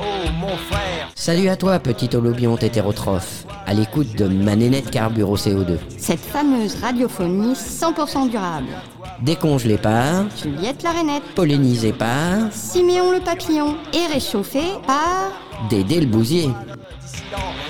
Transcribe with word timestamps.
oh 0.00 0.30
mon 0.40 0.56
frère. 0.56 1.10
Salut 1.14 1.48
à 1.48 1.56
toi, 1.56 1.78
petit 1.78 2.14
holobionte 2.14 2.62
hétérotrophe, 2.62 3.44
à 3.66 3.74
l'écoute 3.74 4.14
de 4.16 4.26
ma 4.26 4.56
nénette 4.56 4.90
carbure 4.90 5.30
au 5.30 5.36
CO2. 5.36 5.78
Cette 5.98 6.20
fameuse 6.20 6.76
radiophonie 6.80 7.54
100% 7.54 8.30
durable. 8.30 8.68
Décongelée 9.22 9.78
par, 9.78 10.24
Juliette 10.42 10.82
la 10.82 10.92
rainette, 10.92 11.24
pollinisée 11.34 11.92
par, 11.92 12.52
Siméon 12.52 13.12
le 13.12 13.20
papillon 13.20 13.76
et 13.92 14.12
réchauffée 14.12 14.72
par... 14.86 15.32
Dédé 15.70 16.00
le 16.00 16.06
bousier. 16.06 16.50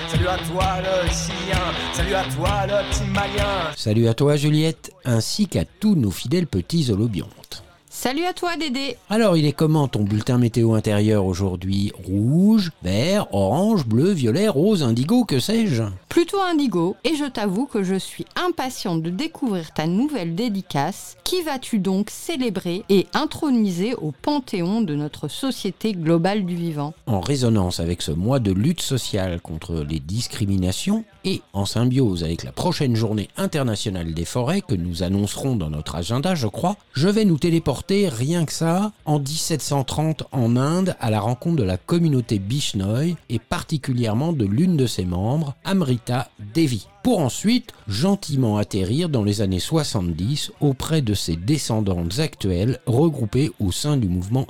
Salut 0.09 0.27
à 0.27 0.37
toi 0.37 0.65
le 0.79 1.07
chien, 1.09 1.59
salut 1.93 2.15
à 2.15 2.23
toi 2.23 2.49
le 2.67 2.89
petit 2.89 3.09
malien. 3.11 3.71
Salut 3.75 4.07
à 4.07 4.13
toi 4.13 4.35
Juliette, 4.35 4.91
ainsi 5.05 5.47
qu'à 5.47 5.63
tous 5.65 5.95
nos 5.95 6.11
fidèles 6.11 6.47
petits 6.47 6.91
holobiontes. 6.91 7.63
Salut 7.99 8.25
à 8.25 8.33
toi 8.33 8.57
Dédé. 8.57 8.95
Alors 9.09 9.37
il 9.37 9.45
est 9.47 9.53
comment 9.53 9.87
ton 9.87 10.03
bulletin 10.03 10.37
météo 10.37 10.75
intérieur 10.75 11.25
aujourd'hui? 11.25 11.91
Rouge, 12.05 12.69
vert, 12.83 13.25
orange, 13.33 13.87
bleu, 13.87 14.11
violet, 14.11 14.47
rose, 14.47 14.83
indigo, 14.83 15.25
que 15.25 15.39
sais-je? 15.39 15.81
Plutôt 16.07 16.39
indigo, 16.39 16.95
et 17.03 17.15
je 17.15 17.25
t'avoue 17.25 17.65
que 17.65 17.81
je 17.81 17.95
suis 17.95 18.25
impatiente 18.35 19.01
de 19.01 19.09
découvrir 19.09 19.73
ta 19.73 19.87
nouvelle 19.87 20.35
dédicace. 20.35 21.17
Qui 21.23 21.41
vas-tu 21.41 21.79
donc 21.79 22.11
célébrer 22.11 22.83
et 22.89 23.07
introniser 23.15 23.95
au 23.95 24.11
panthéon 24.21 24.81
de 24.81 24.93
notre 24.93 25.27
société 25.27 25.93
globale 25.93 26.45
du 26.45 26.55
vivant? 26.55 26.93
En 27.07 27.19
résonance 27.19 27.79
avec 27.79 28.03
ce 28.03 28.11
mois 28.11 28.39
de 28.39 28.51
lutte 28.51 28.81
sociale 28.81 29.41
contre 29.41 29.83
les 29.87 29.99
discriminations 29.99 31.03
et 31.27 31.41
en 31.51 31.65
symbiose 31.65 32.23
avec 32.23 32.45
la 32.45 32.53
prochaine 32.53 32.95
journée 32.95 33.27
internationale 33.35 34.13
des 34.13 34.23
forêts 34.23 34.61
que 34.61 34.75
nous 34.75 35.03
annoncerons 35.03 35.57
dans 35.57 35.69
notre 35.69 35.95
agenda, 35.95 36.35
je 36.35 36.47
crois, 36.47 36.77
je 36.93 37.09
vais 37.09 37.25
nous 37.25 37.37
téléporter 37.37 38.07
rien 38.07 38.45
que 38.45 38.53
ça 38.53 38.93
en 39.03 39.19
1730 39.19 40.23
en 40.31 40.55
Inde 40.55 40.95
à 41.01 41.09
la 41.09 41.19
rencontre 41.19 41.57
de 41.57 41.63
la 41.63 41.75
communauté 41.75 42.39
Bishnoi 42.39 43.17
et 43.27 43.39
particulièrement 43.39 44.31
de 44.31 44.45
l'une 44.45 44.77
de 44.77 44.87
ses 44.87 45.03
membres, 45.03 45.53
Amrita 45.65 46.29
Devi 46.55 46.87
pour 47.03 47.19
ensuite 47.19 47.73
gentiment 47.89 48.57
atterrir 48.57 49.09
dans 49.09 49.23
les 49.23 49.41
années 49.41 49.59
70 49.59 50.51
auprès 50.61 51.01
de 51.01 51.13
ses 51.13 51.35
descendantes 51.35 52.19
actuelles 52.19 52.79
regroupées 52.85 53.51
au 53.59 53.73
sein 53.73 53.97
du 53.97 54.07
mouvement 54.07 54.47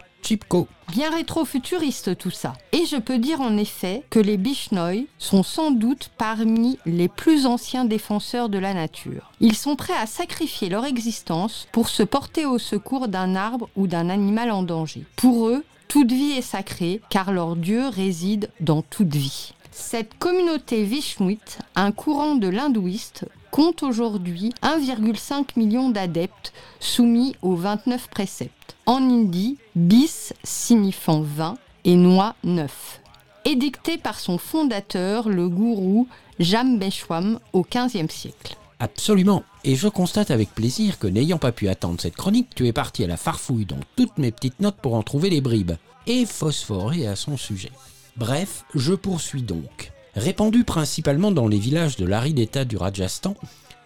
Bien 0.92 1.12
rétro-futuriste 1.12 2.18
tout 2.18 2.32
ça. 2.32 2.54
Et 2.72 2.86
je 2.86 2.98
peux 2.98 3.18
dire 3.18 3.42
en 3.42 3.56
effet 3.58 4.04
que 4.10 4.20
les 4.20 4.38
Bishnoi 4.38 5.06
sont 5.18 5.44
sans 5.44 5.72
doute 5.72 6.10
parmi 6.18 6.80
les 6.86 7.08
plus 7.08 7.46
anciens 7.46 7.86
défenseurs 7.86 8.50
de 8.50 8.58
la 8.58 8.74
nature. 8.74 9.32
Ils 9.40 9.56
sont 9.56 9.76
prêts 9.76 9.98
à 9.98 10.06
sacrifier 10.06 10.70
leur 10.70 10.86
existence 10.86 11.68
pour 11.72 11.90
se 11.90 12.04
porter 12.04 12.46
au 12.46 12.58
secours 12.58 13.08
d'un 13.08 13.36
arbre 13.36 13.70
ou 13.76 13.88
d'un 13.88 14.10
animal 14.10 14.52
en 14.52 14.64
danger. 14.64 15.06
Pour 15.16 15.48
eux, 15.48 15.64
toute 15.88 16.12
vie 16.12 16.32
est 16.32 16.42
sacrée 16.42 17.02
car 17.10 17.32
leur 17.32 17.56
Dieu 17.56 17.88
réside 17.88 18.50
dans 18.60 18.82
toute 18.82 19.16
vie. 19.16 19.54
Cette 19.72 20.18
communauté 20.18 20.84
vishnouite, 20.84 21.60
un 21.76 21.92
courant 21.92 22.36
de 22.36 22.48
l'hindouiste, 22.48 23.26
compte 23.58 23.82
aujourd'hui 23.82 24.54
1,5 24.62 25.58
million 25.58 25.90
d'adeptes 25.90 26.54
soumis 26.80 27.36
aux 27.42 27.56
29 27.56 28.08
préceptes. 28.08 28.76
En 28.86 28.98
hindi, 28.98 29.58
bis 29.76 30.32
signifiant 30.44 31.22
20 31.22 31.58
et 31.84 31.96
noix 31.96 32.36
9. 32.44 33.02
Édicté 33.46 33.98
par 33.98 34.20
son 34.20 34.38
fondateur, 34.38 35.28
le 35.28 35.50
gourou 35.50 36.08
Jambeshwam 36.40 37.40
au 37.52 37.64
XVe 37.64 38.12
siècle. 38.12 38.58
Absolument. 38.80 39.42
Et 39.64 39.76
je 39.76 39.88
constate 39.88 40.30
avec 40.30 40.54
plaisir 40.54 41.00
que 41.00 41.08
n'ayant 41.08 41.40
pas 41.40 41.52
pu 41.52 41.68
attendre 41.68 42.00
cette 42.00 42.16
chronique, 42.16 42.54
tu 42.54 42.68
es 42.68 42.74
parti 42.74 43.04
à 43.04 43.08
la 43.08 43.18
farfouille 43.18 43.66
dans 43.66 43.80
toutes 43.96 44.20
mes 44.20 44.32
petites 44.32 44.60
notes 44.60 44.78
pour 44.80 44.94
en 44.94 45.02
trouver 45.02 45.32
les 45.32 45.42
bribes. 45.42 45.78
Et 46.06 46.28
phosphorer 46.28 47.08
à 47.08 47.16
son 47.16 47.38
sujet. 47.38 47.72
Bref, 48.18 48.66
je 48.76 48.94
poursuis 48.94 49.42
donc. 49.42 49.92
Répandus 50.18 50.64
principalement 50.64 51.30
dans 51.30 51.48
les 51.48 51.60
villages 51.60 51.96
de 51.96 52.06
l'aride 52.06 52.40
état 52.40 52.66
du 52.66 52.76
Rajasthan, 52.76 53.36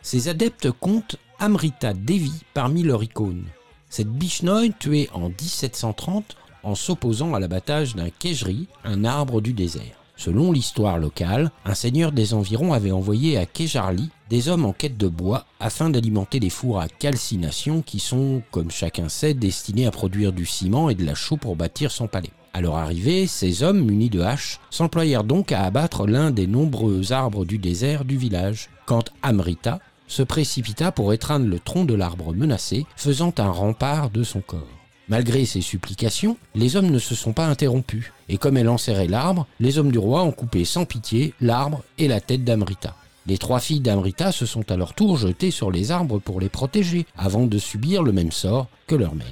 ces 0.01 0.29
adeptes 0.29 0.71
comptent 0.71 1.17
Amrita 1.39 1.93
Devi 1.93 2.31
parmi 2.53 2.83
leurs 2.83 3.03
icônes. 3.03 3.43
Cette 3.89 4.07
Bishnoi 4.07 4.69
tuée 4.79 5.09
en 5.13 5.27
1730 5.27 6.37
en 6.63 6.73
s'opposant 6.73 7.33
à 7.33 7.41
l'abattage 7.41 7.97
d'un 7.97 8.09
Kejri, 8.09 8.69
un 8.85 9.03
arbre 9.03 9.41
du 9.41 9.51
désert. 9.51 9.97
Selon 10.15 10.53
l'histoire 10.53 10.99
locale, 10.99 11.51
un 11.65 11.73
seigneur 11.73 12.13
des 12.13 12.33
environs 12.33 12.71
avait 12.71 12.91
envoyé 12.91 13.37
à 13.37 13.45
Kejarli 13.45 14.09
des 14.29 14.47
hommes 14.47 14.63
en 14.63 14.71
quête 14.71 14.95
de 14.95 15.09
bois 15.09 15.45
afin 15.59 15.89
d'alimenter 15.89 16.39
des 16.39 16.49
fours 16.49 16.79
à 16.79 16.87
calcination 16.87 17.81
qui 17.81 17.99
sont, 17.99 18.41
comme 18.51 18.71
chacun 18.71 19.09
sait, 19.09 19.33
destinés 19.33 19.85
à 19.85 19.91
produire 19.91 20.31
du 20.31 20.45
ciment 20.45 20.89
et 20.89 20.95
de 20.95 21.03
la 21.03 21.13
chaux 21.13 21.35
pour 21.35 21.57
bâtir 21.57 21.91
son 21.91 22.07
palais. 22.07 22.31
À 22.53 22.61
leur 22.61 22.75
arrivée, 22.75 23.27
ces 23.27 23.63
hommes 23.63 23.81
munis 23.81 24.09
de 24.09 24.19
haches 24.19 24.59
s'employèrent 24.69 25.23
donc 25.23 25.51
à 25.51 25.63
abattre 25.63 26.05
l'un 26.05 26.31
des 26.31 26.47
nombreux 26.47 27.13
arbres 27.13 27.45
du 27.45 27.57
désert 27.57 28.03
du 28.03 28.17
village, 28.17 28.69
quand 28.85 29.09
Amrita 29.23 29.79
se 30.07 30.21
précipita 30.21 30.91
pour 30.91 31.13
étreindre 31.13 31.47
le 31.47 31.59
tronc 31.59 31.85
de 31.85 31.93
l'arbre 31.93 32.33
menacé, 32.33 32.85
faisant 32.97 33.33
un 33.37 33.49
rempart 33.49 34.09
de 34.09 34.23
son 34.23 34.41
corps. 34.41 34.67
Malgré 35.07 35.45
ses 35.45 35.61
supplications, 35.61 36.37
les 36.53 36.75
hommes 36.75 36.91
ne 36.91 36.99
se 36.99 37.15
sont 37.15 37.33
pas 37.33 37.47
interrompus, 37.47 38.11
et 38.27 38.37
comme 38.37 38.57
elle 38.57 38.69
enserrait 38.69 39.07
l'arbre, 39.07 39.47
les 39.61 39.77
hommes 39.77 39.91
du 39.91 39.97
roi 39.97 40.23
ont 40.23 40.31
coupé 40.31 40.65
sans 40.65 40.85
pitié 40.85 41.33
l'arbre 41.39 41.83
et 41.97 42.09
la 42.09 42.19
tête 42.19 42.43
d'Amrita. 42.43 42.95
Les 43.27 43.37
trois 43.37 43.59
filles 43.59 43.79
d'Amrita 43.79 44.31
se 44.31 44.45
sont 44.45 44.69
à 44.71 44.77
leur 44.77 44.93
tour 44.93 45.15
jetées 45.15 45.51
sur 45.51 45.71
les 45.71 45.91
arbres 45.91 46.19
pour 46.19 46.41
les 46.41 46.49
protéger, 46.49 47.05
avant 47.17 47.45
de 47.45 47.57
subir 47.57 48.03
le 48.03 48.11
même 48.11 48.31
sort 48.31 48.67
que 48.87 48.95
leur 48.95 49.15
mère. 49.15 49.27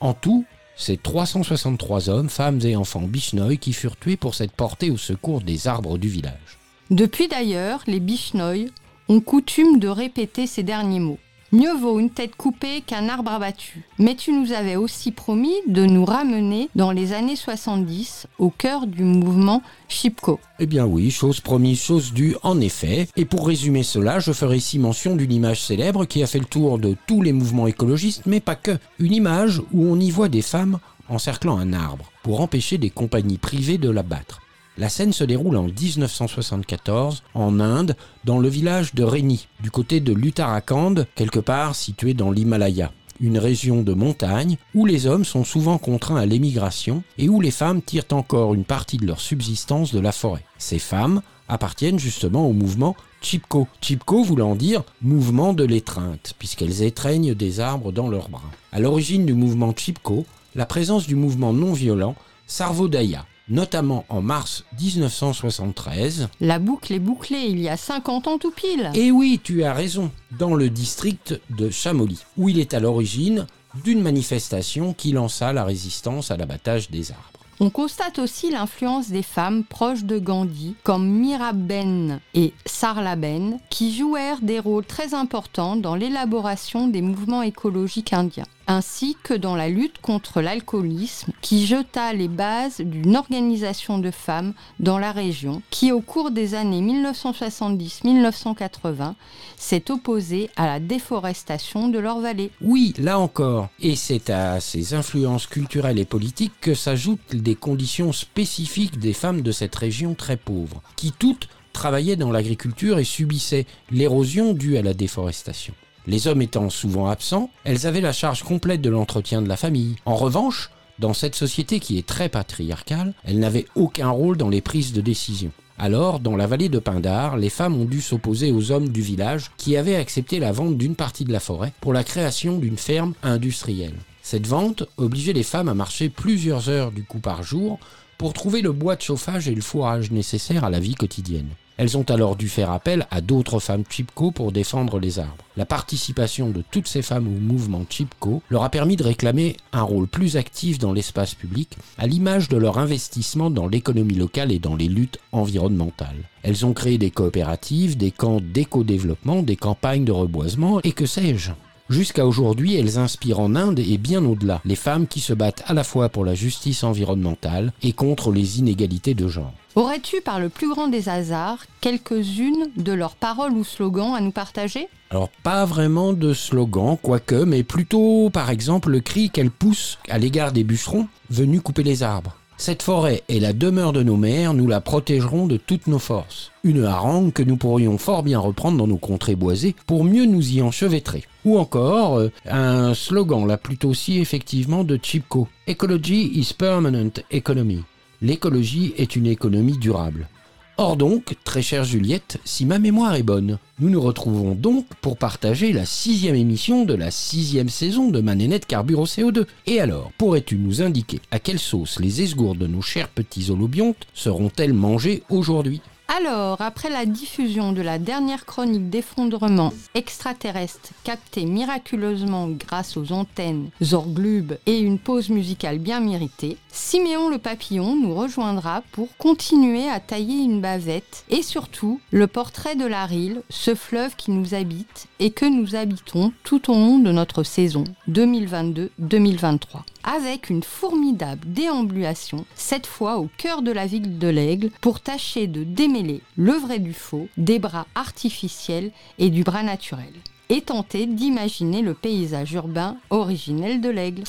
En 0.00 0.14
tout, 0.14 0.44
c'est 0.80 1.02
363 1.02 2.08
hommes, 2.08 2.30
femmes 2.30 2.60
et 2.64 2.74
enfants 2.74 3.02
Bishnoi 3.02 3.56
qui 3.56 3.72
furent 3.72 3.98
tués 3.98 4.16
pour 4.16 4.34
s'être 4.34 4.52
portés 4.52 4.90
au 4.90 4.96
secours 4.96 5.42
des 5.42 5.68
arbres 5.68 5.98
du 5.98 6.08
village. 6.08 6.58
Depuis 6.90 7.28
d'ailleurs, 7.28 7.82
les 7.86 8.00
Bishnoi 8.00 8.66
ont 9.08 9.20
coutume 9.20 9.78
de 9.78 9.88
répéter 9.88 10.46
ces 10.46 10.62
derniers 10.62 10.98
mots. 10.98 11.18
Mieux 11.52 11.74
vaut 11.74 11.98
une 11.98 12.10
tête 12.10 12.36
coupée 12.36 12.80
qu'un 12.80 13.08
arbre 13.08 13.32
abattu. 13.32 13.82
Mais 13.98 14.14
tu 14.14 14.32
nous 14.32 14.52
avais 14.52 14.76
aussi 14.76 15.10
promis 15.10 15.54
de 15.66 15.84
nous 15.84 16.04
ramener 16.04 16.68
dans 16.76 16.92
les 16.92 17.12
années 17.12 17.34
70 17.34 18.28
au 18.38 18.50
cœur 18.50 18.86
du 18.86 19.02
mouvement 19.02 19.60
Chipko. 19.88 20.38
Eh 20.60 20.66
bien 20.66 20.86
oui, 20.86 21.10
chose 21.10 21.40
promise, 21.40 21.80
chose 21.80 22.12
due, 22.12 22.36
en 22.44 22.60
effet. 22.60 23.08
Et 23.16 23.24
pour 23.24 23.48
résumer 23.48 23.82
cela, 23.82 24.20
je 24.20 24.30
ferai 24.30 24.58
ici 24.58 24.78
mention 24.78 25.16
d'une 25.16 25.32
image 25.32 25.60
célèbre 25.60 26.04
qui 26.04 26.22
a 26.22 26.28
fait 26.28 26.38
le 26.38 26.44
tour 26.44 26.78
de 26.78 26.94
tous 27.08 27.20
les 27.20 27.32
mouvements 27.32 27.66
écologistes, 27.66 28.22
mais 28.26 28.38
pas 28.38 28.54
que. 28.54 28.78
Une 29.00 29.12
image 29.12 29.60
où 29.72 29.86
on 29.86 29.98
y 29.98 30.12
voit 30.12 30.28
des 30.28 30.42
femmes 30.42 30.78
encerclant 31.08 31.58
un 31.58 31.72
arbre 31.72 32.12
pour 32.22 32.42
empêcher 32.42 32.78
des 32.78 32.90
compagnies 32.90 33.38
privées 33.38 33.78
de 33.78 33.90
l'abattre. 33.90 34.40
La 34.80 34.88
scène 34.88 35.12
se 35.12 35.24
déroule 35.24 35.58
en 35.58 35.64
1974 35.64 37.22
en 37.34 37.60
Inde, 37.60 37.94
dans 38.24 38.38
le 38.38 38.48
village 38.48 38.94
de 38.94 39.04
Reni, 39.04 39.46
du 39.62 39.70
côté 39.70 40.00
de 40.00 40.14
l'Uttarakhand, 40.14 40.94
quelque 41.14 41.38
part 41.38 41.74
situé 41.74 42.14
dans 42.14 42.30
l'Himalaya, 42.30 42.90
une 43.20 43.36
région 43.36 43.82
de 43.82 43.92
montagne 43.92 44.56
où 44.74 44.86
les 44.86 45.06
hommes 45.06 45.26
sont 45.26 45.44
souvent 45.44 45.76
contraints 45.76 46.16
à 46.16 46.24
l'émigration 46.24 47.02
et 47.18 47.28
où 47.28 47.42
les 47.42 47.50
femmes 47.50 47.82
tirent 47.82 48.06
encore 48.12 48.54
une 48.54 48.64
partie 48.64 48.96
de 48.96 49.06
leur 49.06 49.20
subsistance 49.20 49.92
de 49.92 50.00
la 50.00 50.12
forêt. 50.12 50.46
Ces 50.56 50.78
femmes 50.78 51.20
appartiennent 51.46 51.98
justement 51.98 52.46
au 52.46 52.54
mouvement 52.54 52.96
Chipko. 53.20 53.68
Chipko 53.82 54.24
voulant 54.24 54.54
dire 54.54 54.82
mouvement 55.02 55.52
de 55.52 55.64
l'étreinte, 55.64 56.32
puisqu'elles 56.38 56.82
étreignent 56.82 57.34
des 57.34 57.60
arbres 57.60 57.92
dans 57.92 58.08
leurs 58.08 58.30
bras. 58.30 58.50
À 58.72 58.80
l'origine 58.80 59.26
du 59.26 59.34
mouvement 59.34 59.74
Chipko, 59.76 60.24
la 60.54 60.64
présence 60.64 61.06
du 61.06 61.16
mouvement 61.16 61.52
non 61.52 61.74
violent 61.74 62.14
Sarvodaya, 62.46 63.26
notamment 63.50 64.04
en 64.08 64.22
mars 64.22 64.64
1973. 64.80 66.28
La 66.40 66.58
boucle 66.58 66.94
est 66.94 66.98
bouclée 66.98 67.46
il 67.48 67.60
y 67.60 67.68
a 67.68 67.76
50 67.76 68.28
ans 68.28 68.38
tout 68.38 68.52
pile. 68.52 68.90
Et 68.94 69.10
oui, 69.10 69.40
tu 69.42 69.64
as 69.64 69.74
raison, 69.74 70.10
dans 70.38 70.54
le 70.54 70.70
district 70.70 71.38
de 71.50 71.68
Chamoli, 71.68 72.20
où 72.36 72.48
il 72.48 72.58
est 72.58 72.72
à 72.74 72.80
l'origine 72.80 73.46
d'une 73.84 74.00
manifestation 74.02 74.94
qui 74.94 75.12
lança 75.12 75.52
la 75.52 75.64
résistance 75.64 76.30
à 76.30 76.36
l'abattage 76.36 76.90
des 76.90 77.10
arbres. 77.12 77.24
On 77.62 77.68
constate 77.68 78.18
aussi 78.18 78.50
l'influence 78.50 79.10
des 79.10 79.22
femmes 79.22 79.64
proches 79.64 80.04
de 80.04 80.18
Gandhi, 80.18 80.76
comme 80.82 81.06
Miraben 81.06 82.20
et 82.32 82.54
Sarlaben, 82.64 83.58
qui 83.68 83.94
jouèrent 83.94 84.40
des 84.40 84.58
rôles 84.58 84.86
très 84.86 85.12
importants 85.12 85.76
dans 85.76 85.94
l'élaboration 85.94 86.88
des 86.88 87.02
mouvements 87.02 87.42
écologiques 87.42 88.14
indiens, 88.14 88.46
ainsi 88.70 89.16
que 89.24 89.34
dans 89.34 89.56
la 89.56 89.68
lutte 89.68 89.98
contre 90.00 90.40
l'alcoolisme, 90.40 91.32
qui 91.40 91.66
jeta 91.66 92.12
les 92.12 92.28
bases 92.28 92.80
d'une 92.80 93.16
organisation 93.16 93.98
de 93.98 94.12
femmes 94.12 94.54
dans 94.78 94.96
la 94.96 95.10
région, 95.10 95.60
qui 95.70 95.90
au 95.90 96.00
cours 96.00 96.30
des 96.30 96.54
années 96.54 96.80
1970-1980 96.80 99.14
s'est 99.56 99.90
opposée 99.90 100.50
à 100.54 100.66
la 100.66 100.78
déforestation 100.78 101.88
de 101.88 101.98
leur 101.98 102.20
vallée. 102.20 102.52
Oui, 102.60 102.94
là 102.96 103.18
encore. 103.18 103.70
Et 103.80 103.96
c'est 103.96 104.30
à 104.30 104.60
ces 104.60 104.94
influences 104.94 105.48
culturelles 105.48 105.98
et 105.98 106.04
politiques 106.04 106.54
que 106.60 106.74
s'ajoutent 106.74 107.34
des 107.34 107.56
conditions 107.56 108.12
spécifiques 108.12 109.00
des 109.00 109.14
femmes 109.14 109.42
de 109.42 109.50
cette 109.50 109.74
région 109.74 110.14
très 110.14 110.36
pauvre, 110.36 110.80
qui 110.94 111.10
toutes 111.10 111.48
travaillaient 111.72 112.14
dans 112.14 112.30
l'agriculture 112.30 113.00
et 113.00 113.04
subissaient 113.04 113.66
l'érosion 113.90 114.52
due 114.52 114.76
à 114.76 114.82
la 114.82 114.94
déforestation. 114.94 115.74
Les 116.06 116.26
hommes 116.26 116.42
étant 116.42 116.70
souvent 116.70 117.06
absents, 117.08 117.50
elles 117.64 117.86
avaient 117.86 118.00
la 118.00 118.12
charge 118.12 118.42
complète 118.42 118.80
de 118.80 118.90
l'entretien 118.90 119.42
de 119.42 119.48
la 119.48 119.56
famille. 119.56 119.96
En 120.04 120.16
revanche, 120.16 120.70
Dans 121.00 121.14
cette 121.14 121.34
société 121.34 121.80
qui 121.80 121.96
est 121.96 122.06
très 122.06 122.28
patriarcale, 122.28 123.14
elle 123.24 123.38
n'avait 123.38 123.64
aucun 123.74 124.10
rôle 124.10 124.36
dans 124.36 124.50
les 124.50 124.60
prises 124.60 124.92
de 124.92 125.00
décision. 125.00 125.50
Alors, 125.78 126.20
dans 126.20 126.36
la 126.36 126.46
vallée 126.46 126.68
de 126.68 126.78
Pindar, 126.78 127.38
les 127.38 127.48
femmes 127.48 127.80
ont 127.80 127.86
dû 127.86 128.02
s'opposer 128.02 128.52
aux 128.52 128.70
hommes 128.70 128.90
du 128.90 129.00
village 129.00 129.50
qui 129.56 129.78
avaient 129.78 129.96
accepté 129.96 130.38
la 130.38 130.52
vente 130.52 130.76
d'une 130.76 130.96
partie 130.96 131.24
de 131.24 131.32
la 131.32 131.40
forêt 131.40 131.72
pour 131.80 131.94
la 131.94 132.04
création 132.04 132.58
d'une 132.58 132.76
ferme 132.76 133.14
industrielle. 133.22 133.96
Cette 134.20 134.46
vente 134.46 134.84
obligeait 134.98 135.32
les 135.32 135.42
femmes 135.42 135.70
à 135.70 135.74
marcher 135.74 136.10
plusieurs 136.10 136.68
heures 136.68 136.92
du 136.92 137.02
coup 137.02 137.20
par 137.20 137.42
jour 137.42 137.78
pour 138.18 138.34
trouver 138.34 138.60
le 138.60 138.72
bois 138.72 138.96
de 138.96 139.00
chauffage 139.00 139.48
et 139.48 139.54
le 139.54 139.62
fourrage 139.62 140.10
nécessaires 140.10 140.64
à 140.64 140.70
la 140.70 140.80
vie 140.80 140.96
quotidienne. 140.96 141.48
Elles 141.80 141.96
ont 141.96 142.04
alors 142.10 142.36
dû 142.36 142.50
faire 142.50 142.70
appel 142.72 143.06
à 143.10 143.22
d'autres 143.22 143.58
femmes 143.58 143.84
Chipko 143.88 144.32
pour 144.32 144.52
défendre 144.52 144.98
les 144.98 145.18
arbres. 145.18 145.46
La 145.56 145.64
participation 145.64 146.50
de 146.50 146.62
toutes 146.70 146.86
ces 146.86 147.00
femmes 147.00 147.26
au 147.26 147.40
mouvement 147.40 147.86
Chipko 147.88 148.42
leur 148.50 148.64
a 148.64 148.68
permis 148.68 148.96
de 148.96 149.02
réclamer 149.02 149.56
un 149.72 149.80
rôle 149.80 150.06
plus 150.06 150.36
actif 150.36 150.78
dans 150.78 150.92
l'espace 150.92 151.34
public, 151.34 151.78
à 151.96 152.06
l'image 152.06 152.50
de 152.50 152.58
leur 152.58 152.76
investissement 152.76 153.48
dans 153.48 153.66
l'économie 153.66 154.16
locale 154.16 154.52
et 154.52 154.58
dans 154.58 154.76
les 154.76 154.88
luttes 154.88 155.20
environnementales. 155.32 156.28
Elles 156.42 156.66
ont 156.66 156.74
créé 156.74 156.98
des 156.98 157.10
coopératives, 157.10 157.96
des 157.96 158.10
camps 158.10 158.42
d'éco-développement, 158.42 159.42
des 159.42 159.56
campagnes 159.56 160.04
de 160.04 160.12
reboisement 160.12 160.82
et 160.82 160.92
que 160.92 161.06
sais-je. 161.06 161.52
Jusqu'à 161.88 162.26
aujourd'hui, 162.26 162.76
elles 162.76 162.98
inspirent 162.98 163.40
en 163.40 163.56
Inde 163.56 163.78
et 163.78 163.96
bien 163.96 164.22
au-delà 164.26 164.60
les 164.66 164.76
femmes 164.76 165.06
qui 165.06 165.20
se 165.20 165.32
battent 165.32 165.64
à 165.66 165.72
la 165.72 165.82
fois 165.82 166.10
pour 166.10 166.26
la 166.26 166.34
justice 166.34 166.84
environnementale 166.84 167.72
et 167.82 167.94
contre 167.94 168.32
les 168.32 168.58
inégalités 168.58 169.14
de 169.14 169.28
genre. 169.28 169.54
Aurais-tu, 169.76 170.20
par 170.20 170.40
le 170.40 170.48
plus 170.48 170.68
grand 170.68 170.88
des 170.88 171.08
hasards, 171.08 171.64
quelques-unes 171.80 172.70
de 172.76 172.92
leurs 172.92 173.14
paroles 173.14 173.52
ou 173.52 173.62
slogans 173.62 174.14
à 174.16 174.20
nous 174.20 174.32
partager? 174.32 174.88
Alors 175.10 175.28
pas 175.44 175.64
vraiment 175.64 176.12
de 176.12 176.34
slogan, 176.34 176.96
quoique, 177.00 177.44
mais 177.44 177.62
plutôt 177.62 178.30
par 178.30 178.50
exemple 178.50 178.90
le 178.90 179.00
cri 179.00 179.30
qu'elle 179.30 179.52
pousse 179.52 179.98
à 180.08 180.18
l'égard 180.18 180.50
des 180.50 180.64
bûcherons 180.64 181.06
venus 181.30 181.60
couper 181.60 181.84
les 181.84 182.02
arbres. 182.02 182.36
Cette 182.56 182.82
forêt 182.82 183.22
est 183.28 183.38
la 183.38 183.52
demeure 183.52 183.92
de 183.92 184.02
nos 184.02 184.16
mères, 184.16 184.54
nous 184.54 184.66
la 184.66 184.80
protégerons 184.80 185.46
de 185.46 185.56
toutes 185.56 185.86
nos 185.86 186.00
forces. 186.00 186.50
Une 186.62 186.84
harangue 186.84 187.32
que 187.32 187.42
nous 187.42 187.56
pourrions 187.56 187.96
fort 187.96 188.22
bien 188.22 188.38
reprendre 188.38 188.76
dans 188.76 188.88
nos 188.88 188.98
contrées 188.98 189.36
boisées 189.36 189.74
pour 189.86 190.04
mieux 190.04 190.26
nous 190.26 190.52
y 190.52 190.60
enchevêtrer. 190.60 191.24
Ou 191.44 191.58
encore 191.58 192.18
euh, 192.18 192.30
un 192.46 192.92
slogan 192.92 193.46
là 193.46 193.56
plutôt 193.56 193.94
si 193.94 194.18
effectivement 194.18 194.84
de 194.84 194.98
Chipko. 195.00 195.48
Ecology 195.68 196.38
is 196.38 196.52
permanent 196.52 197.22
economy. 197.30 197.82
L'écologie 198.22 198.92
est 198.98 199.16
une 199.16 199.26
économie 199.26 199.78
durable. 199.78 200.28
Or 200.76 200.96
donc, 200.96 201.36
très 201.44 201.62
chère 201.62 201.84
Juliette, 201.84 202.38
si 202.44 202.64
ma 202.66 202.78
mémoire 202.78 203.14
est 203.14 203.22
bonne, 203.22 203.58
nous 203.78 203.90
nous 203.90 204.00
retrouvons 204.00 204.54
donc 204.54 204.86
pour 205.00 205.16
partager 205.16 205.72
la 205.72 205.84
sixième 205.84 206.34
émission 206.34 206.84
de 206.84 206.94
la 206.94 207.10
sixième 207.10 207.68
saison 207.68 208.10
de 208.10 208.20
ma 208.20 208.34
nénette 208.34 208.66
Carbure 208.66 209.00
au 209.00 209.06
CO2. 209.06 209.46
Et 209.66 209.80
alors, 209.80 210.10
pourrais-tu 210.18 210.56
nous 210.56 210.80
indiquer 210.80 211.20
à 211.30 211.38
quelle 211.38 211.58
sauce 211.58 211.98
les 211.98 212.22
esgourdes 212.22 212.58
de 212.58 212.66
nos 212.66 212.82
chers 212.82 213.08
petits 213.08 213.50
holobiontes 213.50 214.06
seront-elles 214.14 214.74
mangées 214.74 215.22
aujourd'hui? 215.28 215.80
Alors, 216.18 216.60
après 216.60 216.90
la 216.90 217.06
diffusion 217.06 217.70
de 217.72 217.82
la 217.82 218.00
dernière 218.00 218.44
chronique 218.44 218.90
d'effondrement 218.90 219.72
extraterrestre 219.94 220.90
captée 221.04 221.44
miraculeusement 221.44 222.48
grâce 222.48 222.96
aux 222.96 223.12
antennes 223.12 223.70
Zorglub 223.80 224.58
et 224.66 224.80
une 224.80 224.98
pause 224.98 225.28
musicale 225.28 225.78
bien 225.78 226.00
méritée, 226.00 226.56
Siméon 226.72 227.28
le 227.28 227.38
papillon 227.38 227.94
nous 227.94 228.12
rejoindra 228.12 228.82
pour 228.90 229.16
continuer 229.18 229.88
à 229.88 230.00
tailler 230.00 230.42
une 230.42 230.60
bavette 230.60 231.24
et 231.30 231.42
surtout 231.42 232.00
le 232.10 232.26
portrait 232.26 232.74
de 232.74 232.86
la 232.86 233.06
Rille, 233.06 233.42
ce 233.48 233.76
fleuve 233.76 234.16
qui 234.16 234.32
nous 234.32 234.52
habite 234.52 235.06
et 235.20 235.30
que 235.30 235.46
nous 235.46 235.76
habitons 235.76 236.32
tout 236.42 236.72
au 236.72 236.74
long 236.74 236.98
de 236.98 237.12
notre 237.12 237.44
saison 237.44 237.84
2022-2023. 238.08 239.84
Avec 240.02 240.48
une 240.48 240.62
formidable 240.62 241.42
déambulation, 241.44 242.46
cette 242.54 242.86
fois 242.86 243.18
au 243.18 243.28
cœur 243.36 243.60
de 243.60 243.70
la 243.70 243.86
ville 243.86 244.18
de 244.18 244.28
l'Aigle, 244.28 244.70
pour 244.80 245.00
tâcher 245.00 245.46
de 245.46 245.62
démêler 245.62 246.22
le 246.36 246.52
vrai 246.52 246.78
du 246.78 246.94
faux, 246.94 247.28
des 247.36 247.58
bras 247.58 247.86
artificiels 247.94 248.92
et 249.18 249.28
du 249.28 249.44
bras 249.44 249.62
naturel. 249.62 250.12
Et 250.48 250.62
tenter 250.62 251.06
d'imaginer 251.06 251.82
le 251.82 251.94
paysage 251.94 252.52
urbain 252.54 252.96
originel 253.10 253.80
de 253.80 253.90
l'Aigle. 253.90 254.24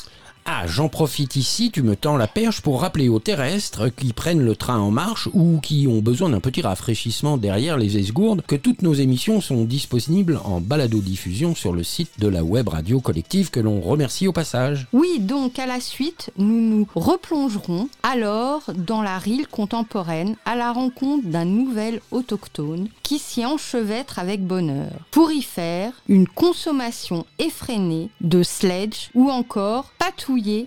Ah, 0.45 0.65
j'en 0.65 0.89
profite 0.89 1.35
ici, 1.35 1.69
tu 1.71 1.83
me 1.83 1.95
tends 1.95 2.17
la 2.17 2.27
perche 2.27 2.61
pour 2.61 2.81
rappeler 2.81 3.09
aux 3.09 3.19
terrestres 3.19 3.89
qui 3.89 4.11
prennent 4.11 4.43
le 4.43 4.55
train 4.55 4.79
en 4.79 4.89
marche 4.89 5.29
ou 5.33 5.59
qui 5.61 5.88
ont 5.88 5.99
besoin 5.99 6.29
d'un 6.29 6.39
petit 6.39 6.61
rafraîchissement 6.61 7.38
derrière 7.38 7.77
les 7.77 7.97
esgourdes 7.97 8.41
que 8.47 8.55
toutes 8.55 8.81
nos 8.81 8.93
émissions 8.93 9.39
sont 9.39 9.63
disponibles 9.63 10.39
en 10.43 10.59
balado-diffusion 10.59 11.53
sur 11.53 11.73
le 11.73 11.83
site 11.83 12.19
de 12.19 12.27
la 12.27 12.43
web 12.43 12.69
radio 12.69 12.99
collective 12.99 13.51
que 13.51 13.59
l'on 13.59 13.81
remercie 13.81 14.27
au 14.27 14.33
passage. 14.33 14.88
Oui, 14.93 15.19
donc 15.19 15.59
à 15.59 15.67
la 15.67 15.79
suite, 15.79 16.31
nous 16.38 16.59
nous 16.59 16.88
replongerons 16.95 17.88
alors 18.01 18.63
dans 18.75 19.03
la 19.03 19.19
rille 19.19 19.45
contemporaine 19.49 20.35
à 20.45 20.55
la 20.55 20.71
rencontre 20.71 21.27
d'un 21.27 21.45
nouvel 21.45 22.01
autochtone 22.11 22.88
qui 23.03 23.19
s'y 23.19 23.45
enchevêtre 23.45 24.19
avec 24.19 24.45
bonheur 24.45 24.91
pour 25.11 25.31
y 25.31 25.41
faire 25.41 25.91
une 26.07 26.27
consommation 26.27 27.25
effrénée 27.39 28.09
de 28.21 28.41
sledge 28.41 29.09
ou 29.13 29.29
encore 29.29 29.91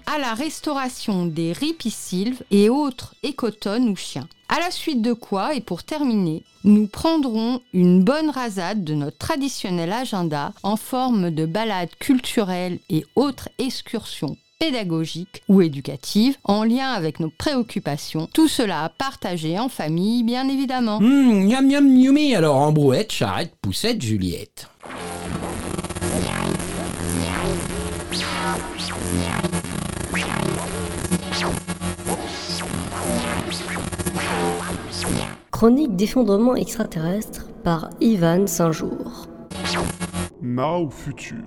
à 0.06 0.18
la 0.18 0.34
restauration 0.34 1.26
des 1.26 1.52
ripisylves 1.52 2.42
et 2.50 2.68
autres 2.68 3.14
écotones 3.22 3.88
ou 3.88 3.96
chiens. 3.96 4.28
À 4.48 4.60
la 4.60 4.70
suite 4.70 5.00
de 5.00 5.14
quoi, 5.14 5.54
et 5.54 5.60
pour 5.60 5.84
terminer, 5.84 6.42
nous 6.64 6.86
prendrons 6.86 7.60
une 7.72 8.02
bonne 8.04 8.28
rasade 8.28 8.84
de 8.84 8.94
notre 8.94 9.16
traditionnel 9.16 9.92
agenda 9.92 10.52
en 10.62 10.76
forme 10.76 11.30
de 11.30 11.46
balades 11.46 11.94
culturelles 11.98 12.78
et 12.90 13.06
autres 13.16 13.48
excursions 13.58 14.36
pédagogiques 14.58 15.42
ou 15.48 15.62
éducatives 15.62 16.36
en 16.44 16.64
lien 16.64 16.90
avec 16.92 17.20
nos 17.20 17.30
préoccupations. 17.30 18.28
Tout 18.32 18.48
cela 18.48 18.84
à 18.84 18.88
partager 18.90 19.58
en 19.58 19.68
famille, 19.68 20.22
bien 20.22 20.48
évidemment. 20.48 20.98
Hum, 20.98 21.46
miam 21.46 21.66
miam 21.66 22.36
alors 22.36 22.56
en 22.56 22.72
brouette, 22.72 23.12
charrette, 23.12 23.54
poussette, 23.62 24.02
Juliette. 24.02 24.68
Chronique 35.54 35.94
d'effondrement 35.94 36.56
extraterrestre 36.56 37.46
par 37.62 37.90
Ivan 38.00 38.48
Saint-Jour. 38.48 39.28
Now 40.42 40.90
Future. 40.90 41.44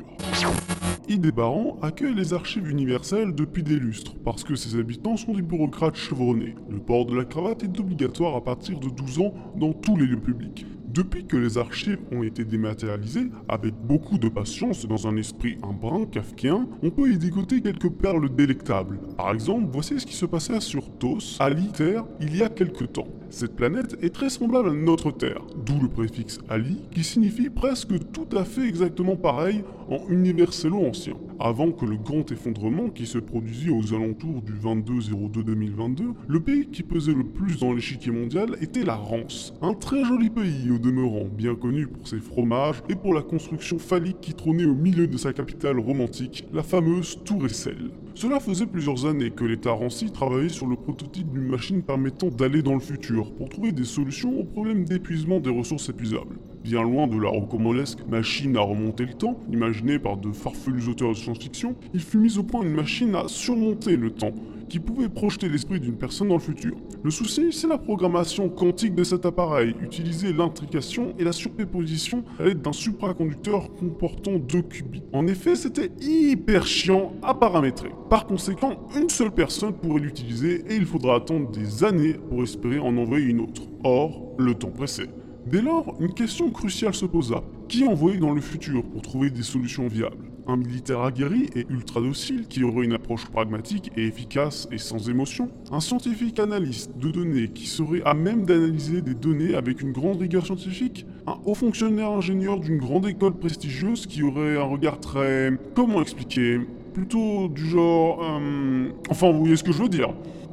Idébaran 1.10 1.78
accueille 1.82 2.16
les 2.16 2.34
archives 2.34 2.70
universelles 2.70 3.36
depuis 3.36 3.64
des 3.64 3.76
lustres, 3.76 4.16
parce 4.24 4.46
que 4.46 4.56
ses 4.56 4.80
habitants 4.80 5.18
sont 5.18 5.34
des 5.34 5.42
bureaucrates 5.42 5.98
chevronnés. 5.98 6.56
Le 6.70 6.80
port 6.80 7.06
de 7.06 7.18
la 7.18 7.26
cravate 7.26 7.64
est 7.64 7.80
obligatoire 7.82 8.38
à 8.38 8.42
partir 8.42 8.80
de 8.80 8.88
12 8.88 9.20
ans 9.20 9.34
dans 9.58 9.74
tous 9.74 9.98
les 9.98 10.06
lieux 10.06 10.22
publics. 10.22 10.66
Depuis 10.98 11.26
que 11.26 11.38
les 11.38 11.60
archives 11.60 12.00
ont 12.12 12.24
été 12.24 12.44
dématérialisées, 12.44 13.30
avec 13.48 13.76
beaucoup 13.76 14.18
de 14.18 14.30
patience 14.30 14.84
et 14.84 14.88
dans 14.88 15.06
un 15.06 15.16
esprit 15.16 15.60
un 15.62 15.72
brin 15.72 16.08
kafkien, 16.08 16.68
on 16.82 16.90
peut 16.90 17.12
y 17.12 17.20
dégoter 17.20 17.62
quelques 17.62 17.92
perles 17.92 18.34
délectables. 18.34 18.98
Par 19.16 19.32
exemple, 19.32 19.68
voici 19.72 20.00
ce 20.00 20.08
qui 20.08 20.16
se 20.16 20.26
passait 20.26 20.60
sur 20.60 20.90
Tos, 20.98 21.38
Ali, 21.40 21.68
Terre, 21.68 22.04
il 22.20 22.36
y 22.36 22.42
a 22.42 22.50
quelques 22.50 22.94
temps. 22.94 23.10
Cette 23.30 23.56
planète 23.56 23.98
est 24.02 24.16
très 24.16 24.30
semblable 24.30 24.70
à 24.70 24.74
notre 24.74 25.12
Terre, 25.12 25.44
d'où 25.66 25.80
le 25.80 25.90
préfixe 25.90 26.40
Ali, 26.50 26.82
qui 26.92 27.04
signifie 27.04 27.50
presque 27.50 27.94
tout 28.12 28.28
à 28.36 28.46
fait 28.46 28.68
exactement 28.68 29.18
pareil 29.18 29.64
en 29.90 30.00
universello 30.10 30.86
ancien. 30.86 31.16
Avant 31.40 31.72
que 31.72 31.86
le 31.86 31.98
grand 31.98 32.32
effondrement 32.32 32.90
qui 32.90 33.06
se 33.06 33.20
produisit 33.20 33.70
aux 33.70 33.94
alentours 33.94 34.42
du 34.42 34.54
22-02-2022, 34.54 36.14
le 36.28 36.40
pays 36.40 36.68
qui 36.68 36.84
pesait 36.84 37.14
le 37.14 37.26
plus 37.26 37.60
dans 37.60 37.74
l'échiquier 37.74 38.12
mondial 38.12 38.58
était 38.62 38.84
la 38.84 38.96
Rance, 38.96 39.54
un 39.62 39.74
très 39.74 40.04
joli 40.04 40.30
pays 40.30 40.72
au 40.72 40.80
demeurant, 40.88 41.26
bien 41.26 41.56
connu 41.56 41.86
pour 41.86 42.08
ses 42.08 42.20
fromages 42.20 42.82
et 42.90 42.96
pour 42.96 43.14
la 43.14 43.22
construction 43.22 43.78
phallique 43.78 44.22
qui 44.22 44.34
trônait 44.34 44.66
au 44.66 44.74
milieu 44.74 45.08
de 45.08 45.18
sa 45.18 45.34
capitale 45.34 45.80
romantique, 45.80 46.46
la 46.54 46.64
fameuse 46.64 47.20
Tour 47.26 47.46
Eiffel. 47.46 47.92
Cela 48.20 48.40
faisait 48.40 48.66
plusieurs 48.66 49.06
années 49.06 49.30
que 49.30 49.46
l'État 49.46 49.74
rancy 49.74 50.10
travaillait 50.12 50.50
sur 50.50 50.66
le 50.66 50.76
prototype 50.76 51.32
d'une 51.32 51.50
machine 51.50 51.84
permettant 51.84 52.30
d'aller 52.30 52.64
dans 52.64 52.74
le 52.74 52.80
futur 52.80 53.32
pour 53.36 53.48
trouver 53.48 53.72
des 53.72 53.84
solutions 53.84 54.40
au 54.40 54.44
problème 54.44 54.86
d'épuisement 54.86 55.40
des 55.40 55.52
ressources 55.52 55.90
épuisables. 55.90 56.40
Bien 56.64 56.82
loin 56.82 57.06
de 57.06 57.16
la 57.16 57.30
rocambolesque 57.30 58.00
machine 58.10 58.58
à 58.58 58.62
remonter 58.62 59.06
le 59.06 59.14
temps, 59.14 59.40
imaginée 59.54 60.00
par 60.00 60.18
de 60.18 60.32
farfelus 60.32 60.90
auteurs 60.90 61.10
de 61.10 61.14
science-fiction, 61.14 61.76
il 61.94 62.00
fut 62.00 62.18
mis 62.18 62.40
au 62.40 62.44
point 62.44 62.64
une 62.64 62.74
machine 62.74 63.14
à 63.14 63.28
surmonter 63.28 63.96
le 63.96 64.10
temps, 64.10 64.34
qui 64.68 64.80
pouvait 64.80 65.10
projeter 65.10 65.48
l'esprit 65.48 65.80
d'une 65.80 65.96
personne 65.96 66.28
dans 66.28 66.36
le 66.36 66.42
futur. 66.42 66.76
Le 67.04 67.12
souci, 67.12 67.52
c'est 67.52 67.68
la 67.68 67.78
programmation 67.78 68.50
quantique 68.50 68.96
de 68.96 69.04
cet 69.04 69.26
appareil, 69.26 69.76
utiliser 69.82 70.34
l'intrication 70.34 71.14
et 71.18 71.24
la 71.24 71.32
surposition 71.32 72.24
à 72.40 72.44
l'aide 72.44 72.62
d'un 72.62 72.74
supraconducteur 72.74 73.74
comportant 73.76 74.38
deux 74.38 74.62
qubits. 74.62 75.04
En 75.14 75.28
effet, 75.28 75.56
c'était 75.56 75.92
hyper 76.02 76.66
chiant 76.68 77.14
à 77.22 77.34
paramétrer. 77.34 77.92
Par 78.10 78.26
conséquent, 78.26 78.88
une 78.96 79.10
seule 79.10 79.32
personne 79.32 79.74
pourrait 79.74 80.00
l'utiliser 80.00 80.64
et 80.70 80.78
il 80.78 80.86
faudra 80.86 81.16
attendre 81.16 81.52
des 81.52 81.84
années 81.84 82.14
pour 82.14 82.42
espérer 82.42 82.80
en 82.80 82.96
envoyer 82.96 83.26
une 83.26 83.42
autre. 83.42 83.64
Or, 83.84 84.34
le 84.38 84.54
temps 84.54 84.70
pressait. 84.70 85.10
Dès 85.46 85.62
lors, 85.62 85.94
une 86.00 86.14
question 86.14 86.50
cruciale 86.50 86.94
se 86.94 87.06
posa. 87.06 87.44
Qui 87.68 87.86
envoyer 87.86 88.18
dans 88.18 88.34
le 88.34 88.40
futur 88.40 88.84
pour 88.84 89.02
trouver 89.02 89.30
des 89.30 89.44
solutions 89.44 89.88
viables? 89.88 90.32
Un 90.48 90.56
militaire 90.56 91.02
aguerri 91.02 91.50
et 91.54 91.66
ultra 91.70 92.00
docile 92.00 92.48
qui 92.48 92.64
aurait 92.64 92.86
une 92.86 92.94
approche 92.94 93.26
pragmatique 93.26 93.92
et 93.98 94.08
efficace 94.08 94.70
et 94.72 94.78
sans 94.78 95.10
émotion? 95.10 95.50
Un 95.70 95.82
scientifique 95.82 96.40
analyste 96.40 96.98
de 96.98 97.12
données 97.12 97.50
qui 97.50 97.68
serait 97.68 98.02
à 98.06 98.14
même 98.14 98.46
d'analyser 98.46 99.02
des 99.02 99.16
données 99.16 99.56
avec 99.56 99.82
une 99.82 99.92
grande 99.92 100.22
rigueur 100.22 100.46
scientifique? 100.46 101.06
Un 101.28 101.36
haut 101.46 101.56
fonctionnaire 101.56 102.12
ingénieur 102.12 102.58
d'une 102.62 102.78
grande 102.78 103.06
école 103.06 103.34
prestigieuse 103.34 104.06
qui 104.06 104.24
aurait 104.24 104.58
un 104.58 104.64
regard 104.64 105.02
très... 105.02 105.52
comment 105.76 106.02
expliquer? 106.02 106.62
Plutôt 106.98 107.48
du 107.48 107.64
genre... 107.70 108.24
euh, 108.24 108.90
Enfin, 109.12 109.32
vous 109.32 109.42
voyez 109.42 109.56
ce 109.56 109.64
que 109.64 109.72
je 109.72 109.84
veux 109.84 109.88
dire 109.90 110.10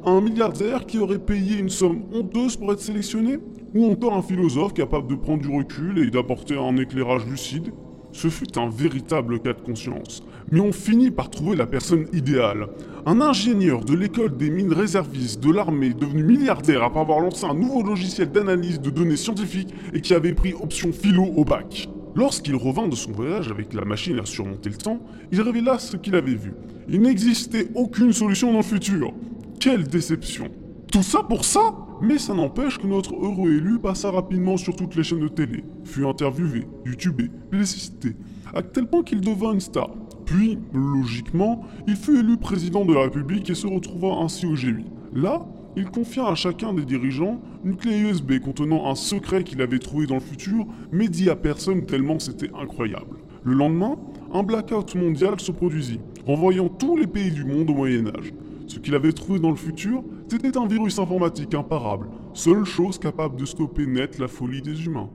un 0.07 0.21
milliardaire 0.21 0.85
qui 0.85 0.99
aurait 0.99 1.17
payé 1.17 1.57
une 1.57 1.69
somme 1.71 2.03
honteuse 2.13 2.55
pour 2.57 2.71
être 2.71 2.79
sélectionné 2.79 3.39
Ou 3.73 3.89
encore 3.91 4.13
un 4.13 4.21
philosophe 4.21 4.75
capable 4.75 5.07
de 5.07 5.15
prendre 5.15 5.41
du 5.41 5.47
recul 5.49 5.97
et 5.97 6.11
d'apporter 6.11 6.55
un 6.55 6.77
éclairage 6.77 7.25
lucide 7.25 7.73
Ce 8.11 8.27
fut 8.27 8.55
un 8.59 8.69
véritable 8.69 9.39
cas 9.39 9.53
de 9.53 9.61
conscience. 9.61 10.21
Mais 10.51 10.59
on 10.59 10.71
finit 10.71 11.09
par 11.09 11.31
trouver 11.31 11.55
la 11.55 11.65
personne 11.65 12.05
idéale. 12.13 12.67
Un 13.07 13.19
ingénieur 13.19 13.83
de 13.83 13.95
l'école 13.95 14.37
des 14.37 14.51
mines 14.51 14.73
réservistes 14.73 15.41
de 15.41 15.51
l'armée 15.51 15.95
devenu 15.95 16.23
milliardaire 16.23 16.83
après 16.83 16.99
avoir 16.99 17.19
lancé 17.21 17.43
un 17.47 17.55
nouveau 17.55 17.81
logiciel 17.81 18.31
d'analyse 18.31 18.79
de 18.79 18.91
données 18.91 19.15
scientifiques 19.17 19.73
et 19.91 20.01
qui 20.01 20.13
avait 20.13 20.33
pris 20.35 20.53
option 20.53 20.91
philo 20.91 21.23
au 21.23 21.43
bac. 21.43 21.89
Lorsqu'il 22.15 22.55
revint 22.55 22.87
de 22.87 22.95
son 22.95 23.11
voyage 23.11 23.51
avec 23.51 23.73
la 23.73 23.83
machine 23.83 24.19
à 24.19 24.25
surmonter 24.25 24.69
le 24.69 24.77
temps, 24.77 24.99
il 25.33 25.41
révéla 25.41 25.79
ce 25.79 25.97
qu'il 25.97 26.15
avait 26.15 26.35
vu. 26.35 26.53
Il 26.87 27.01
n'existait 27.01 27.67
aucune 27.75 28.13
solution 28.13 28.51
dans 28.51 28.59
le 28.59 28.63
futur. 28.63 29.13
Quelle 29.59 29.85
déception 29.85 30.49
Tout 30.91 31.03
ça 31.03 31.23
pour 31.23 31.43
ça? 31.43 31.75
Mais 32.01 32.17
ça 32.17 32.33
n'empêche 32.33 32.77
que 32.77 32.87
notre 32.87 33.13
heureux 33.15 33.51
élu 33.51 33.79
passa 33.79 34.11
rapidement 34.11 34.55
sur 34.55 34.75
toutes 34.75 34.95
les 34.95 35.03
chaînes 35.03 35.21
de 35.21 35.27
télé, 35.27 35.63
fut 35.83 36.05
interviewé, 36.05 36.67
youtubé, 36.85 37.29
plébiscité, 37.49 38.15
à 38.53 38.61
tel 38.61 38.87
point 38.87 39.03
qu'il 39.03 39.21
devint 39.21 39.53
une 39.53 39.59
star. 39.59 39.89
Puis, 40.25 40.57
logiquement, 40.73 41.63
il 41.87 41.95
fut 41.95 42.17
élu 42.17 42.37
président 42.37 42.85
de 42.85 42.93
la 42.93 43.03
République 43.03 43.49
et 43.49 43.55
se 43.55 43.67
retrouva 43.67 44.15
ainsi 44.21 44.45
au 44.45 44.55
G8. 44.55 44.85
Là, 45.13 45.45
il 45.75 45.85
confia 45.85 46.27
à 46.27 46.35
chacun 46.35 46.73
des 46.73 46.85
dirigeants 46.85 47.41
une 47.63 47.75
clé 47.75 47.97
USB 47.97 48.39
contenant 48.39 48.89
un 48.89 48.95
secret 48.95 49.43
qu'il 49.43 49.61
avait 49.61 49.79
trouvé 49.79 50.07
dans 50.07 50.15
le 50.15 50.21
futur, 50.21 50.65
mais 50.91 51.07
dit 51.07 51.29
à 51.29 51.35
personne 51.35 51.85
tellement 51.85 52.19
c'était 52.19 52.49
incroyable. 52.59 53.17
Le 53.43 53.53
lendemain, 53.53 53.97
un 54.33 54.43
blackout 54.43 54.95
mondial 54.95 55.39
se 55.39 55.51
produisit, 55.51 55.99
renvoyant 56.25 56.69
tous 56.69 56.97
les 56.97 57.07
pays 57.07 57.31
du 57.31 57.43
monde 57.43 57.69
au 57.69 57.73
Moyen 57.73 58.07
Âge. 58.07 58.33
Ce 58.67 58.79
qu'il 58.79 58.95
avait 58.95 59.13
trouvé 59.13 59.39
dans 59.39 59.51
le 59.51 59.55
futur, 59.55 60.03
c'était 60.27 60.57
un 60.57 60.65
virus 60.65 60.97
informatique 60.97 61.53
imparable, 61.53 62.07
seule 62.33 62.65
chose 62.65 62.97
capable 62.97 63.35
de 63.35 63.45
stopper 63.45 63.85
net 63.85 64.17
la 64.17 64.27
folie 64.27 64.61
des 64.61 64.85
humains. 64.85 65.09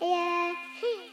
Yeah. 0.00 0.54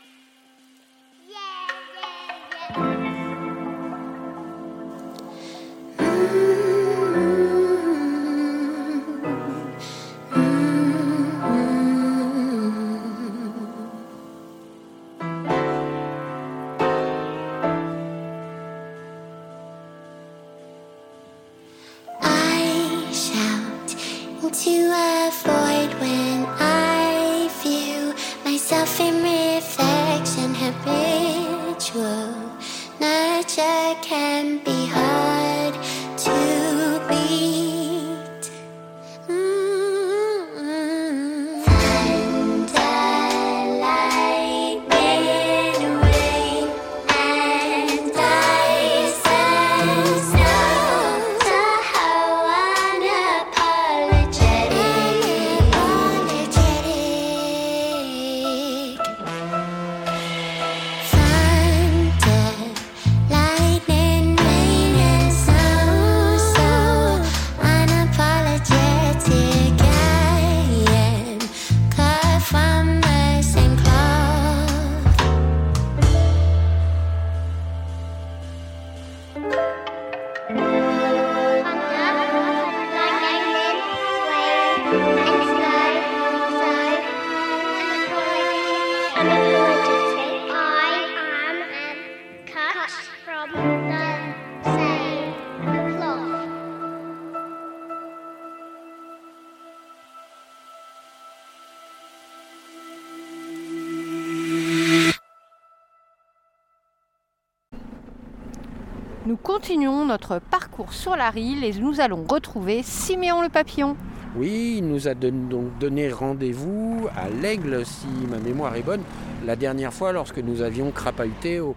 continuons 109.61 110.05
notre 110.05 110.37
parcours 110.37 110.93
sur 110.93 111.15
la 111.15 111.31
Rille 111.31 111.65
et 111.65 111.73
nous 111.73 111.99
allons 111.99 112.23
retrouver 112.29 112.83
Siméon 112.83 113.41
le 113.41 113.49
papillon. 113.49 113.97
Oui, 114.35 114.75
il 114.77 114.87
nous 114.87 115.07
a 115.07 115.15
don- 115.15 115.31
donc 115.49 115.79
donné 115.79 116.11
rendez-vous 116.11 117.07
à 117.17 117.27
l'Aigle, 117.27 117.83
si 117.83 118.05
ma 118.29 118.37
mémoire 118.37 118.75
est 118.75 118.83
bonne, 118.83 119.01
la 119.47 119.55
dernière 119.55 119.91
fois 119.91 120.11
lorsque 120.11 120.37
nous 120.37 120.61
avions 120.61 120.91
crapahuté 120.91 121.59
au- 121.59 121.75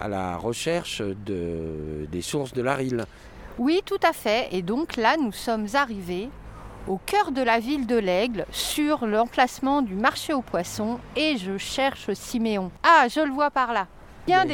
à 0.00 0.08
la 0.08 0.38
recherche 0.38 1.02
de- 1.02 2.06
des 2.10 2.22
sources 2.22 2.54
de 2.54 2.62
la 2.62 2.74
Rille. 2.76 3.04
Oui, 3.58 3.82
tout 3.84 4.00
à 4.02 4.14
fait. 4.14 4.48
Et 4.52 4.62
donc 4.62 4.96
là, 4.96 5.16
nous 5.22 5.32
sommes 5.32 5.66
arrivés 5.74 6.30
au 6.86 6.98
cœur 7.04 7.30
de 7.30 7.42
la 7.42 7.58
ville 7.58 7.86
de 7.86 7.98
l'Aigle, 7.98 8.46
sur 8.52 9.04
l'emplacement 9.06 9.82
du 9.82 9.94
marché 9.96 10.32
aux 10.32 10.40
poissons, 10.40 10.98
et 11.14 11.36
je 11.36 11.58
cherche 11.58 12.10
Siméon. 12.14 12.70
Ah, 12.82 13.04
je 13.14 13.20
le 13.20 13.30
vois 13.32 13.50
par 13.50 13.74
là. 13.74 13.86
Bien, 14.26 14.44
Oui. 14.44 14.48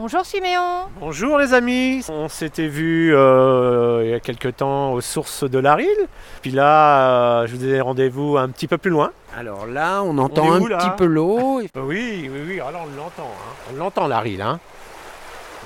Bonjour 0.00 0.24
Siméon. 0.24 0.86
Bonjour 0.98 1.36
les 1.36 1.52
amis, 1.52 2.02
on 2.08 2.30
s'était 2.30 2.68
vu 2.68 3.14
euh, 3.14 4.00
il 4.02 4.10
y 4.10 4.14
a 4.14 4.20
quelque 4.20 4.48
temps 4.48 4.92
aux 4.92 5.02
sources 5.02 5.44
de 5.44 5.58
la 5.58 5.74
Rille. 5.74 6.06
Puis 6.40 6.52
là, 6.52 7.42
euh, 7.42 7.46
je 7.46 7.54
vous 7.54 7.66
ai 7.66 7.82
rendez-vous 7.82 8.38
un 8.38 8.48
petit 8.48 8.66
peu 8.66 8.78
plus 8.78 8.90
loin. 8.90 9.12
Alors 9.38 9.66
là, 9.66 10.00
on 10.02 10.16
entend 10.16 10.52
un 10.52 10.66
là 10.70 10.78
petit 10.78 10.88
peu 10.96 11.04
l'eau. 11.04 11.60
Euh, 11.60 11.66
Oui, 11.82 12.30
oui, 12.32 12.40
oui, 12.48 12.60
alors 12.60 12.86
on 12.90 12.96
l'entend. 12.96 13.28
hein. 13.30 13.52
On 13.70 13.76
l'entend 13.76 14.08
la 14.08 14.20
Rille. 14.20 14.40
Hein. 14.40 14.58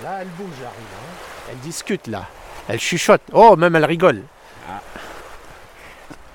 Là, 0.03 0.19
elle 0.23 0.29
bouge 0.37 0.57
la 0.61 0.71
Rille. 0.71 0.95
hein. 0.97 1.53
Elle 1.53 1.59
discute 1.59 2.09
là. 2.09 2.25
Elle 2.67 2.81
chuchote. 2.81 3.23
Oh, 3.33 3.55
même 3.55 3.77
elle 3.77 3.85
rigole. 3.85 4.23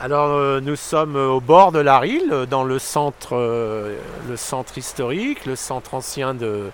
Alors 0.02 0.30
euh, 0.30 0.62
nous 0.62 0.78
sommes 0.78 1.18
euh, 1.18 1.28
au 1.28 1.42
bord 1.42 1.74
de 1.74 1.80
la 1.80 2.00
Rille, 2.00 2.30
euh, 2.32 2.46
dans 2.46 2.64
le 2.64 2.80
centre, 2.80 3.36
euh, 3.36 3.98
le 4.30 4.38
centre 4.38 4.78
historique, 4.78 5.46
le 5.46 5.58
centre 5.58 5.94
ancien 5.94 6.34
de, 6.34 6.70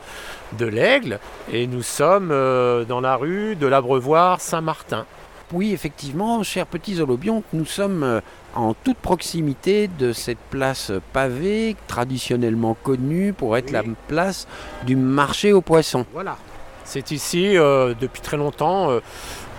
de 0.60 0.66
l'Aigle, 0.68 1.20
et 1.52 1.66
nous 1.66 1.82
sommes 1.82 2.30
euh, 2.32 2.86
dans 2.86 3.02
la 3.02 3.16
rue 3.16 3.56
de 3.56 3.66
l'Abreuvoir 3.66 4.42
Saint-Martin. 4.42 5.08
Oui, 5.54 5.74
effectivement, 5.74 6.44
chers 6.44 6.68
petits 6.68 7.02
holobions, 7.02 7.42
nous 7.54 7.66
sommes 7.66 8.22
en 8.54 8.74
toute 8.76 8.98
proximité 8.98 9.88
de 9.88 10.12
cette 10.14 10.40
place 10.52 10.92
pavée, 11.14 11.76
traditionnellement 11.88 12.76
connue 12.84 13.34
pour 13.34 13.58
être 13.58 13.68
Oui. 13.68 13.74
la 13.74 13.84
place 14.08 14.48
du 14.86 14.96
marché 14.96 15.52
aux 15.52 15.62
poissons. 15.62 16.06
Voilà. 16.14 16.38
C'est 16.84 17.12
ici, 17.12 17.54
depuis 17.54 18.22
très 18.22 18.38
longtemps, 18.38 18.90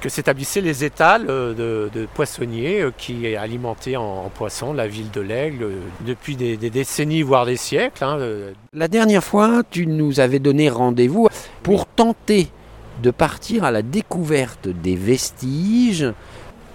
que 0.01 0.09
s'établissaient 0.09 0.61
les 0.61 0.85
étals 0.85 1.27
euh, 1.29 1.55
de, 1.55 1.91
de 1.99 2.07
poissonniers 2.15 2.83
euh, 2.83 2.93
qui 2.97 3.35
alimentaient 3.35 3.97
en, 3.97 4.25
en 4.27 4.29
poissons 4.29 4.73
la 4.73 4.87
ville 4.87 5.11
de 5.11 5.21
l'Aigle 5.21 5.63
euh, 5.65 5.81
depuis 6.07 6.37
des, 6.37 6.57
des 6.57 6.71
décennies, 6.71 7.23
voire 7.23 7.47
des 7.47 7.57
siècles. 7.57 8.05
hein. 8.05 8.19
La 8.73 8.89
dernière 8.89 9.25
fois, 9.25 9.63
tu 9.71 9.87
nous 9.87 10.21
avais 10.21 10.39
donné 10.39 10.69
rendez-vous 10.69 11.29
pour 11.63 11.87
tenter 11.87 12.49
de 13.03 13.11
partir 13.11 13.65
à 13.65 13.71
la 13.71 13.83
découverte 13.83 14.69
des 14.69 14.97
vestiges, 14.97 16.13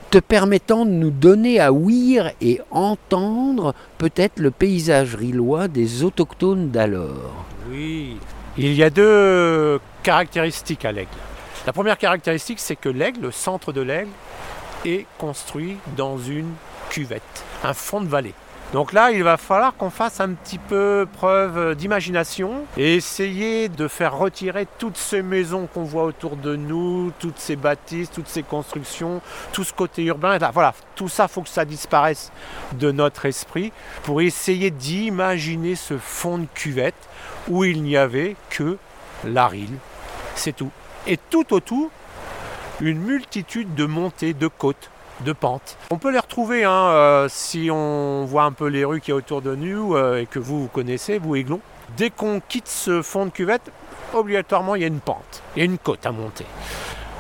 te 0.10 0.18
permettant 0.20 0.86
de 0.86 0.92
nous 0.92 1.10
donner 1.10 1.60
à 1.60 1.72
ouïr 1.72 2.32
et 2.42 2.60
entendre 2.70 3.74
peut-être 3.98 4.40
le 4.40 4.51
paysage 4.51 5.16
rillois 5.16 5.68
des 5.68 6.04
autochtones 6.04 6.70
d'alors. 6.70 7.46
Oui, 7.72 8.18
il 8.58 8.74
y 8.74 8.84
a 8.84 8.90
deux 8.90 9.80
caractéristiques 10.04 10.84
à 10.86 10.92
l'aigle. 10.92 11.10
La 11.68 11.74
première 11.74 12.00
caractéristique, 12.00 12.60
c'est 12.60 12.75
que 12.75 12.89
l'aigle, 12.89 13.22
le 13.22 13.32
centre 13.32 13.72
de 13.72 13.82
l'aigle, 13.82 14.10
est 14.84 15.06
construit 15.20 15.77
dans 15.96 16.18
une 16.18 16.51
cuvette, 16.89 17.46
un 17.63 17.75
fond 17.75 18.01
de 18.01 18.08
vallée. 18.08 18.34
Donc 18.74 18.94
là, 18.94 19.12
il 19.12 19.22
va 19.24 19.38
falloir 19.38 19.75
qu'on 19.75 19.91
fasse 19.91 20.22
un 20.22 20.30
petit 20.30 20.58
peu 20.58 21.06
preuve 21.18 21.75
d'imagination 21.75 22.63
et 22.77 22.96
essayer 22.96 23.70
de 23.70 23.88
faire 23.88 24.18
retirer 24.18 24.65
toutes 24.80 24.98
ces 24.98 25.22
maisons 25.22 25.68
qu'on 25.68 25.84
voit 25.84 26.06
autour 26.06 26.36
de 26.38 26.56
nous, 26.56 27.12
toutes 27.20 27.38
ces 27.38 27.58
bâtisses, 27.58 28.10
toutes 28.10 28.30
ces 28.30 28.44
constructions, 28.44 29.22
tout 29.51 29.65
ce 29.65 29.74
côté 29.74 30.03
urbain. 30.06 30.39
Là, 30.39 30.51
Voilà, 30.51 30.74
tout 30.96 31.10
ça, 31.10 31.27
faut 31.27 31.41
que 31.41 31.50
ça 31.50 31.65
disparaisse 31.65 32.32
de 32.74 32.91
notre 32.91 33.25
esprit 33.25 33.72
pour 34.03 34.22
essayer 34.22 34.72
d'imaginer 34.72 35.75
ce 35.75 35.98
fond 35.98 36.39
de 36.39 36.48
cuvette 36.53 36.96
où 37.50 37.65
il 37.65 37.84
n'y 37.84 37.98
avait 37.98 38.36
que 38.50 38.77
l'aril. 39.25 39.70
C'est 40.34 40.56
tout. 40.56 40.72
Et 41.08 41.17
tout 41.29 41.53
autour, 41.53 41.89
une 42.79 43.00
multitude 43.00 43.74
de 43.75 43.86
montées, 43.86 44.34
de 44.34 44.48
côtes, 44.48 44.91
de 45.22 45.34
pentes. 45.34 45.77
On 45.89 45.98
peut 45.98 46.12
les 46.12 46.20
retrouver 46.20 46.63
hein, 46.63 46.72
euh, 46.72 47.27
si 47.29 47.70
on 47.72 48.25
voit 48.25 48.43
un 48.43 48.51
peu 48.51 48.67
les 48.67 48.86
rues 48.86 49.01
qui 49.01 49.12
y 49.12 49.13
a 49.13 49.15
autour 49.15 49.41
de 49.41 49.55
nous 49.55 49.96
euh, 49.96 50.22
et 50.22 50.25
que 50.25 50.39
vous, 50.39 50.62
vous 50.62 50.67
connaissez, 50.67 51.17
vous 51.17 51.36
Aiglon. 51.36 51.60
Dès 51.98 52.10
qu'on 52.10 52.39
quitte 52.39 52.67
ce 52.67 53.01
fond 53.01 53.25
de 53.25 53.31
cuvette, 53.31 53.72
obligatoirement 54.13 54.75
il 54.75 54.81
y 54.81 54.86
a 54.86 54.88
une 54.88 55.00
pente, 55.00 55.43
il 55.55 55.60
y 55.60 55.62
a 55.62 55.65
une 55.65 55.77
côte 55.77 56.05
à 56.05 56.12
monter. 56.12 56.46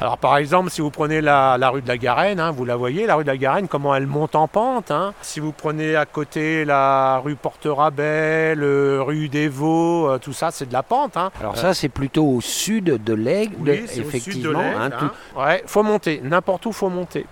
Alors 0.01 0.17
par 0.17 0.37
exemple, 0.37 0.71
si 0.71 0.81
vous 0.81 0.89
prenez 0.89 1.21
la, 1.21 1.59
la 1.59 1.69
rue 1.69 1.83
de 1.83 1.87
la 1.87 1.95
Garenne, 1.97 2.39
hein, 2.39 2.49
vous 2.49 2.65
la 2.65 2.75
voyez, 2.75 3.05
la 3.05 3.13
rue 3.15 3.23
de 3.23 3.29
la 3.29 3.37
Garenne, 3.37 3.67
comment 3.67 3.93
elle 3.93 4.07
monte 4.07 4.33
en 4.33 4.47
pente. 4.47 4.89
hein. 4.89 5.13
Si 5.21 5.39
vous 5.39 5.51
prenez 5.51 5.95
à 5.95 6.05
côté 6.07 6.65
la 6.65 7.19
rue 7.23 7.35
Porte-Rabel, 7.35 8.63
euh, 8.63 9.03
rue 9.03 9.29
des 9.29 9.47
Vaux, 9.47 10.09
euh, 10.09 10.17
tout 10.17 10.33
ça, 10.33 10.49
c'est 10.49 10.65
de 10.67 10.73
la 10.73 10.81
pente. 10.81 11.17
hein. 11.17 11.29
Alors 11.39 11.55
ça, 11.55 11.75
c'est 11.75 11.87
plutôt 11.89 12.25
au 12.25 12.41
sud 12.41 12.85
de 13.03 13.13
l'Aigle, 13.13 13.55
Oui, 13.59 13.83
c'est 13.85 13.99
au 14.03 14.09
sud 14.09 14.41
de 14.41 14.49
effectivement. 14.49 14.63
tout- 14.99 15.39
Ouais, 15.39 15.61
faut 15.67 15.83
monter, 15.83 16.19
n'importe 16.23 16.65
où 16.65 16.71
faut 16.71 16.89
monter. 16.89 17.27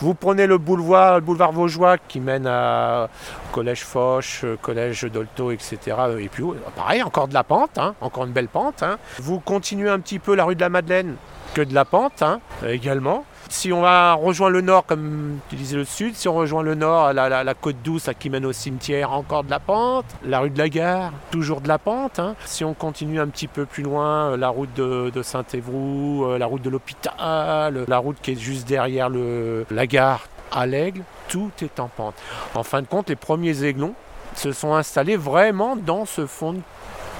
Vous 0.00 0.14
prenez 0.14 0.46
le 0.46 0.56
boulevard, 0.56 1.16
le 1.16 1.20
boulevard 1.20 1.52
Vaugeois 1.52 1.98
qui 1.98 2.20
mène 2.20 2.46
à 2.46 3.08
collège 3.52 3.84
Foch, 3.84 4.40
euh, 4.44 4.56
collège 4.62 5.02
Dolto, 5.12 5.50
etc. 5.50 5.78
euh, 5.98 6.18
Et 6.18 6.28
puis 6.28 6.42
oh, 6.42 6.56
pareil, 6.74 7.02
encore 7.02 7.28
de 7.28 7.34
la 7.34 7.44
pente, 7.44 7.78
encore 8.00 8.24
une 8.24 8.32
belle 8.32 8.48
pente. 8.48 8.82
Vous 9.18 9.40
continuez 9.40 9.90
un 9.90 10.00
petit 10.00 10.18
peu 10.18 10.34
la 10.34 10.44
rue 10.44 10.54
de 10.56 10.60
la 10.62 10.70
Madeleine, 10.70 11.16
que 11.54 11.62
de 11.62 11.72
la 11.72 11.84
pente 11.84 12.20
hein, 12.22 12.40
également. 12.66 13.24
Si 13.48 13.72
on 13.72 13.80
va 13.82 14.14
rejoindre 14.14 14.54
le 14.54 14.60
nord, 14.60 14.84
comme 14.86 15.38
tu 15.48 15.56
disais 15.56 15.76
le 15.76 15.84
sud, 15.84 16.16
si 16.16 16.26
on 16.26 16.34
rejoint 16.34 16.62
le 16.62 16.74
nord, 16.74 17.12
la, 17.12 17.54
côte 17.54 17.76
douce 17.84 18.10
qui 18.18 18.28
mène 18.28 18.44
au 18.44 18.52
cimetière, 18.52 19.12
encore 19.12 19.44
de 19.44 19.50
la 19.50 19.60
pente. 19.60 20.06
La 20.24 20.40
rue 20.40 20.50
de 20.50 20.58
la 20.58 20.68
gare, 20.68 21.12
toujours 21.30 21.60
de 21.60 21.68
la 21.68 21.78
pente. 21.78 22.18
hein. 22.18 22.34
Si 22.44 22.64
on 22.64 22.74
continue 22.74 23.20
un 23.20 23.28
petit 23.28 23.46
peu 23.46 23.66
plus 23.66 23.84
loin, 23.84 24.32
euh, 24.32 24.36
la 24.36 24.48
route 24.48 24.72
de, 24.74 25.10
de 25.10 25.22
Saint-Évroult, 25.22 26.24
euh, 26.24 26.38
la 26.38 26.46
route 26.46 26.62
de 26.62 26.70
l'hôpital, 26.70 27.14
euh, 27.20 27.84
la 27.86 27.98
route 27.98 28.16
qui 28.20 28.32
est 28.32 28.40
juste 28.40 28.66
derrière 28.66 29.08
le, 29.08 29.64
la 29.70 29.86
gare 29.86 30.26
à 30.50 30.66
l'Aigle, 30.66 31.02
tout 31.28 31.52
est 31.62 31.78
en 31.78 31.88
pente. 31.88 32.14
En 32.54 32.64
fin 32.64 32.82
de 32.82 32.86
compte, 32.86 33.08
les 33.08 33.16
premiers 33.16 33.62
aiglons 33.62 33.94
se 34.34 34.50
sont 34.50 34.74
installés 34.74 35.16
vraiment 35.16 35.76
dans 35.76 36.06
ce 36.06 36.26
fond 36.26 36.54
de 36.54 36.60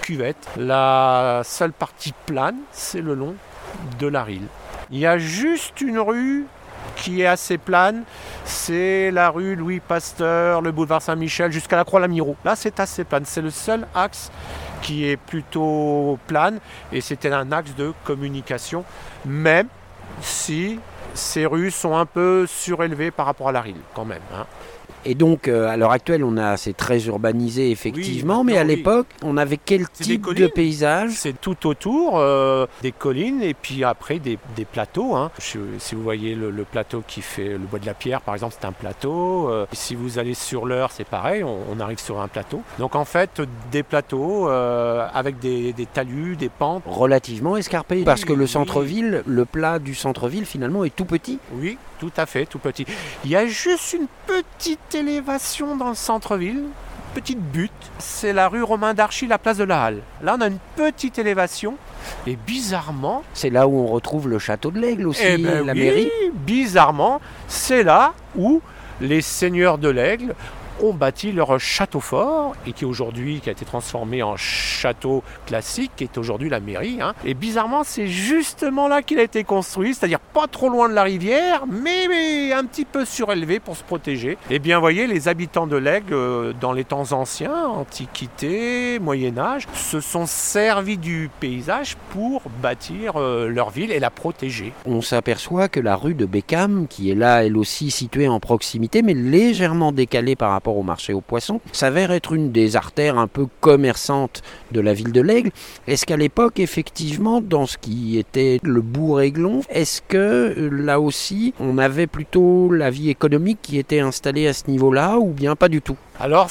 cuvette. 0.03 0.49
La 0.57 1.43
seule 1.45 1.73
partie 1.73 2.13
plane, 2.27 2.57
c'est 2.73 3.01
le 3.01 3.15
long 3.15 3.35
de 3.99 4.07
la 4.07 4.25
Rille. 4.25 4.47
Il 4.91 4.99
y 4.99 5.07
a 5.07 5.19
juste 5.19 5.81
une 5.81 5.99
rue 5.99 6.47
qui 6.97 7.23
est 7.23 7.27
assez 7.27 7.59
plane, 7.59 8.05
c'est 8.45 9.11
la 9.11 9.31
rue 9.31 9.57
Louis 9.57 9.81
Pasteur, 9.81 10.61
le 10.61 10.71
boulevard 10.71 11.03
Saint-Michel 11.03 11.51
jusqu'à 11.51 11.77
la 11.77 11.85
Croix-Lamirault. 11.85 12.37
Là, 12.45 12.55
c'est 12.57 12.79
assez 12.79 13.05
plane. 13.05 13.25
C'est 13.25 13.41
le 13.41 13.51
seul 13.51 13.87
axe 13.95 14.31
qui 14.83 15.09
est 15.09 15.17
plutôt 15.17 16.19
plane 16.27 16.59
et 16.93 17.01
c'était 17.01 17.33
un 17.33 17.51
axe 17.53 17.75
de 17.75 17.93
communication, 18.05 18.85
même 19.25 19.69
si 20.21 20.79
ces 21.15 21.47
rues 21.47 21.71
sont 21.71 21.97
un 21.97 22.07
peu 22.07 22.47
surélevées 22.47 23.11
par 23.11 23.27
rapport 23.27 23.49
à 23.49 23.53
la 23.53 23.63
Rille, 23.63 23.81
quand 23.95 24.05
même. 24.05 24.23
hein. 24.35 24.47
Et 25.07 25.15
donc, 25.15 25.49
euh, 25.49 25.69
à 25.69 25.77
l'heure 25.77 25.91
actuelle, 25.93 26.25
on 26.25 26.37
a, 26.37 26.57
c'est 26.57 26.73
très 26.77 27.05
urbanisé, 27.07 27.71
effectivement, 27.71 28.43
mais 28.45 28.57
à 28.59 28.63
oui. 28.63 28.69
l'époque, 28.69 29.07
on 29.23 29.37
avait 29.37 29.59
quel 29.63 29.89
type 29.89 30.33
de 30.35 30.47
paysage 30.47 31.11
C'est 31.15 31.39
tout 31.41 31.67
autour 31.67 32.19
euh, 32.19 32.67
des 32.83 32.93
collines 32.93 33.43
et 33.43 33.55
puis 33.55 33.85
après 33.85 34.19
des, 34.19 34.39
des 34.57 34.65
plateaux. 34.65 35.15
hein. 35.15 35.31
Je- 35.41 35.59
Si 35.79 35.95
vous 35.95 36.03
voyez 36.03 36.35
le, 36.35 36.51
le 36.51 36.65
plateau 36.65 37.03
qui 37.07 37.21
fait 37.21 37.49
le 37.51 37.59
bois 37.59 37.79
de 37.79 37.87
la 37.87 37.95
pierre, 37.95 38.21
par 38.23 38.35
exemple, 38.35 38.55
c'est 38.59 38.67
un 38.67 38.73
plateau. 38.73 39.49
Euh, 39.51 39.67
si 39.73 39.95
vous 39.95 40.19
allez 40.19 40.35
sur 40.35 40.65
l'heure, 40.67 40.91
c'est 40.91 41.07
pareil, 41.07 41.45
on, 41.45 41.59
on 41.71 41.81
arrive 41.81 41.99
sur 42.01 42.21
un 42.21 42.29
plateau. 42.29 42.63
Donc 42.79 42.95
en 42.97 43.05
fait, 43.05 43.43
des 43.71 43.83
plateaux 43.83 44.49
avec 44.49 45.39
des, 45.39 45.73
des 45.73 45.87
talus, 45.87 46.37
des 46.37 46.49
pentes. 46.49 46.83
Relativement 46.87 47.57
escarpé, 47.57 48.03
parce 48.05 48.25
que 48.25 48.33
le 48.33 48.45
oui. 48.45 48.49
centre-ville, 48.49 49.23
le 49.27 49.45
plat 49.45 49.79
du 49.79 49.95
centre-ville, 49.95 50.47
finalement, 50.47 50.85
est 50.85 50.95
tout 50.95 51.05
petit. 51.05 51.39
Oui, 51.55 51.77
tout 51.99 52.13
à 52.17 52.27
fait, 52.27 52.47
tout 52.47 52.59
petit. 52.59 52.87
Il 53.25 53.31
y 53.31 53.37
a 53.37 53.47
juste 53.47 53.93
une 53.93 54.07
petite 54.27 54.95
élévation 54.95 55.77
dans 55.77 55.89
le 55.91 55.95
centre-ville, 55.95 56.65
petite 57.15 57.41
butte. 57.41 57.71
C'est 57.99 58.33
la 58.33 58.49
rue 58.49 58.63
Romain 58.63 58.95
d'Archy, 58.95 59.27
la 59.27 59.39
place 59.39 59.57
de 59.59 59.65
la 59.65 59.85
Halle. 59.85 60.01
Là, 60.23 60.37
on 60.39 60.41
a 60.41 60.47
une 60.49 60.59
petite 60.77 61.19
élévation. 61.19 61.77
Et 62.27 62.37
bizarrement, 62.37 63.23
C'est 63.33 63.51
là 63.51 63.67
où 63.67 63.79
on 63.79 63.87
retrouve 63.87 64.29
le 64.29 64.39
château 64.39 64.71
de 64.71 64.79
l'Aigle 64.79 65.07
aussi, 65.07 65.23
Eh 65.25 65.39
ben 65.39 65.65
la 65.65 65.73
oui, 65.73 65.79
mairie. 65.79 66.11
Bizarrement, 66.35 67.21
c'est 67.49 67.83
là 67.83 68.13
où 68.37 68.61
les 69.01 69.23
seigneurs 69.23 69.79
de 69.79 69.89
l'Aigle 69.89 70.35
ont 70.83 70.93
bâti 70.93 71.33
leur 71.33 71.59
château 71.61 72.01
fort 72.01 72.55
et 72.67 72.73
qui 72.73 72.85
aujourd'hui 72.85 73.41
a 73.47 73.51
été 73.51 73.65
transformé 73.65 74.23
en 74.23 74.37
château 74.37 75.23
classique 75.47 75.93
qui 75.97 76.05
est 76.05 76.19
aujourd'hui 76.19 76.49
la 76.49 76.61
mairie 76.61 76.99
hein. 77.01 77.15
et 77.25 77.35
bizarrement 77.35 77.85
c'est 77.85 78.07
justement 78.07 78.89
là 78.89 79.03
qu'il 79.03 79.19
a 79.19 79.23
été 79.23 79.45
construit 79.45 79.95
c'est-à-dire 79.95 80.21
pas 80.21 80.47
trop 80.47 80.69
loin 80.69 80.89
de 80.89 80.95
la 80.95 81.03
rivière 81.03 81.65
mais, 81.67 82.09
mais 82.09 82.53
un 82.53 82.65
petit 82.65 82.85
peu 82.85 83.05
surélevé 83.05 83.61
pour 83.61 83.77
se 83.77 83.83
protéger 83.83 84.39
et 84.51 84.59
bien 84.59 84.81
voyez 84.81 85.07
les 85.07 85.29
habitants 85.29 85.67
de 85.67 85.77
l'Aigle 85.77 86.15
euh, 86.15 86.53
dans 86.61 86.73
les 86.73 86.85
temps 86.85 87.13
anciens 87.13 87.67
antiquité 87.67 88.99
Moyen 88.99 89.39
Âge 89.39 89.67
se 89.75 90.01
sont 90.01 90.27
servis 90.27 90.99
du 90.99 91.31
paysage 91.41 91.97
pour 92.11 92.43
bâtir 92.63 93.15
euh, 93.17 93.49
leur 93.49 93.71
ville 93.71 93.93
et 93.93 94.01
la 94.01 94.11
protéger 94.11 94.73
On 94.87 95.01
s'aperçoit 95.01 95.69
que 95.69 95.81
la 95.81 95.97
rue 95.97 96.15
de 96.15 96.27
Beckham, 96.27 96.87
qui 96.89 97.11
est 97.11 97.15
là, 97.15 97.45
elle 97.45 97.57
aussi 97.57 97.91
située 97.91 98.29
en 98.29 98.41
proximité, 98.41 99.03
mais 99.03 99.15
légèrement 99.15 99.93
décalée 99.93 100.37
par 100.37 100.51
rapport 100.51 100.64
au 100.73 100.83
marché 100.83 101.13
aux 101.13 101.21
poissons, 101.21 101.61
s'avère 101.73 102.13
être 102.13 102.33
une 102.33 102.53
des 102.53 102.77
artères 102.77 103.19
un 103.19 103.27
peu 103.27 103.47
commerçantes 103.61 104.43
de 104.73 104.81
la 104.81 104.95
ville 104.95 105.13
de 105.13 105.21
l'Aigle. 105.21 105.51
Est-ce 105.87 106.07
qu'à 106.07 106.17
l'époque, 106.17 106.59
effectivement, 106.61 107.41
dans 107.41 107.67
ce 107.67 107.79
qui 107.79 108.19
était 108.19 108.61
le 108.63 108.81
bourg 108.81 109.21
aiglon, 109.21 109.63
est-ce 109.69 110.03
que 110.03 110.17
euh, 110.17 110.69
là 110.71 111.01
aussi, 111.01 111.55
on 111.61 111.79
avait 111.79 112.07
plutôt 112.07 112.71
la 112.71 112.91
vie 112.91 113.11
économique 113.11 113.59
qui 113.63 113.79
était 113.79 114.01
installée 114.01 114.47
à 114.47 114.53
ce 114.53 114.71
niveau-là, 114.71 115.19
ou 115.19 115.31
bien 115.31 115.57
pas 115.57 115.69
du 115.69 115.83
tout? 115.83 115.97
Alors 116.21 116.49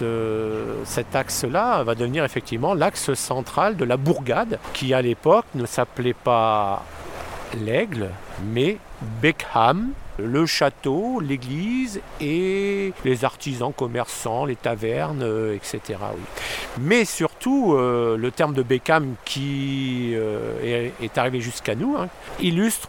euh, 0.00 0.74
cet 0.84 1.14
axe-là 1.14 1.82
va 1.84 1.94
devenir 1.94 2.24
effectivement 2.24 2.72
l'axe 2.72 3.12
central 3.12 3.76
de 3.76 3.84
la 3.84 3.98
bourgade 3.98 4.58
qui 4.72 4.94
à 4.94 5.02
l'époque 5.02 5.44
ne 5.54 5.66
s'appelait 5.66 6.14
pas 6.14 6.82
l'Aigle 7.62 8.08
mais 8.54 8.78
Beckham, 9.20 9.90
le 10.24 10.46
château, 10.46 11.20
l'église 11.20 12.00
et 12.20 12.92
les 13.04 13.24
artisans 13.24 13.72
commerçants, 13.72 14.44
les 14.44 14.56
tavernes, 14.56 15.22
euh, 15.22 15.54
etc. 15.54 15.98
Mais 16.78 17.04
surtout 17.04 17.74
euh, 17.74 18.16
le 18.16 18.30
terme 18.30 18.54
de 18.54 18.62
Beckham 18.62 19.14
qui 19.24 20.12
euh, 20.14 20.90
est, 21.00 21.04
est 21.04 21.18
arrivé 21.18 21.40
jusqu'à 21.40 21.74
nous 21.74 21.96
hein, 21.96 22.08
illustre 22.40 22.88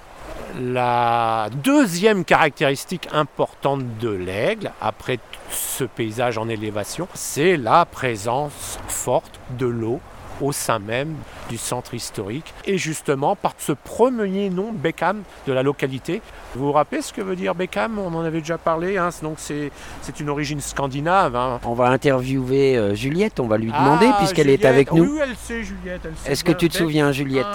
la 0.60 1.50
deuxième 1.64 2.26
caractéristique 2.26 3.08
importante 3.14 3.98
de 4.00 4.10
l'aigle, 4.10 4.72
après 4.82 5.20
ce 5.50 5.84
paysage 5.84 6.38
en 6.38 6.50
élévation, 6.50 7.08
c'est 7.14 7.58
la 7.58 7.86
présence 7.86 8.80
forte 8.88 9.40
de 9.58 9.66
l'eau 9.66 10.02
au 10.42 10.52
sein 10.52 10.80
même 10.80 11.16
du 11.50 11.58
centre 11.58 11.94
historique. 11.94 12.54
Et 12.66 12.78
justement, 12.78 13.36
par 13.36 13.54
ce 13.58 13.72
premier 13.72 14.50
nom, 14.50 14.72
Beckham, 14.74 15.22
de 15.48 15.54
la 15.54 15.64
localité. 15.64 16.22
Vous 16.56 16.66
vous 16.66 16.72
rappelez 16.72 17.02
ce 17.02 17.14
que 17.14 17.22
veut 17.22 17.36
dire 17.36 17.56
Beckham? 17.56 18.00
On 18.00 18.14
en 18.14 18.24
avait 18.24 18.40
déjà 18.42 18.58
parlé. 18.58 18.98
hein. 18.98 19.10
Donc 19.22 19.36
c'est 19.38 19.72
c'est 20.02 20.20
une 20.20 20.30
origine 20.30 20.60
scandinave. 20.62 21.36
hein. 21.36 21.60
On 21.66 21.74
va 21.74 21.88
interviewer 21.90 22.78
euh, 22.78 22.96
Juliette, 22.96 23.40
on 23.40 23.48
va 23.48 23.58
lui 23.58 23.72
demander, 23.72 24.08
Ah, 24.12 24.16
puisqu'elle 24.18 24.50
est 24.50 24.66
avec 24.66 24.92
nous. 24.92 25.04
Oui, 25.04 25.20
elle 25.22 25.36
sait, 25.36 25.64
Juliette. 25.64 26.02
elle 26.06 26.16
sait 26.18 26.32
Est-ce 26.32 26.44
que 26.44 26.52
tu 26.52 26.70
te 26.70 26.78
souviens, 26.78 27.12
Juliette? 27.12 27.46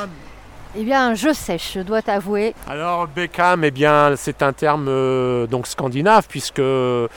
Eh 0.79 0.85
bien, 0.85 1.15
je 1.15 1.33
sèche, 1.33 1.73
je 1.77 1.81
dois 1.81 2.03
t'avouer. 2.03 2.55
Alors 2.69 3.09
Beckham, 3.09 3.65
eh 3.65 3.71
bien, 3.71 4.15
c'est 4.15 4.43
un 4.43 4.53
terme 4.53 4.89
euh, 4.89 5.47
donc 5.47 5.67
scandinave 5.67 6.27
puisque 6.29 6.59
euh, 6.59 7.09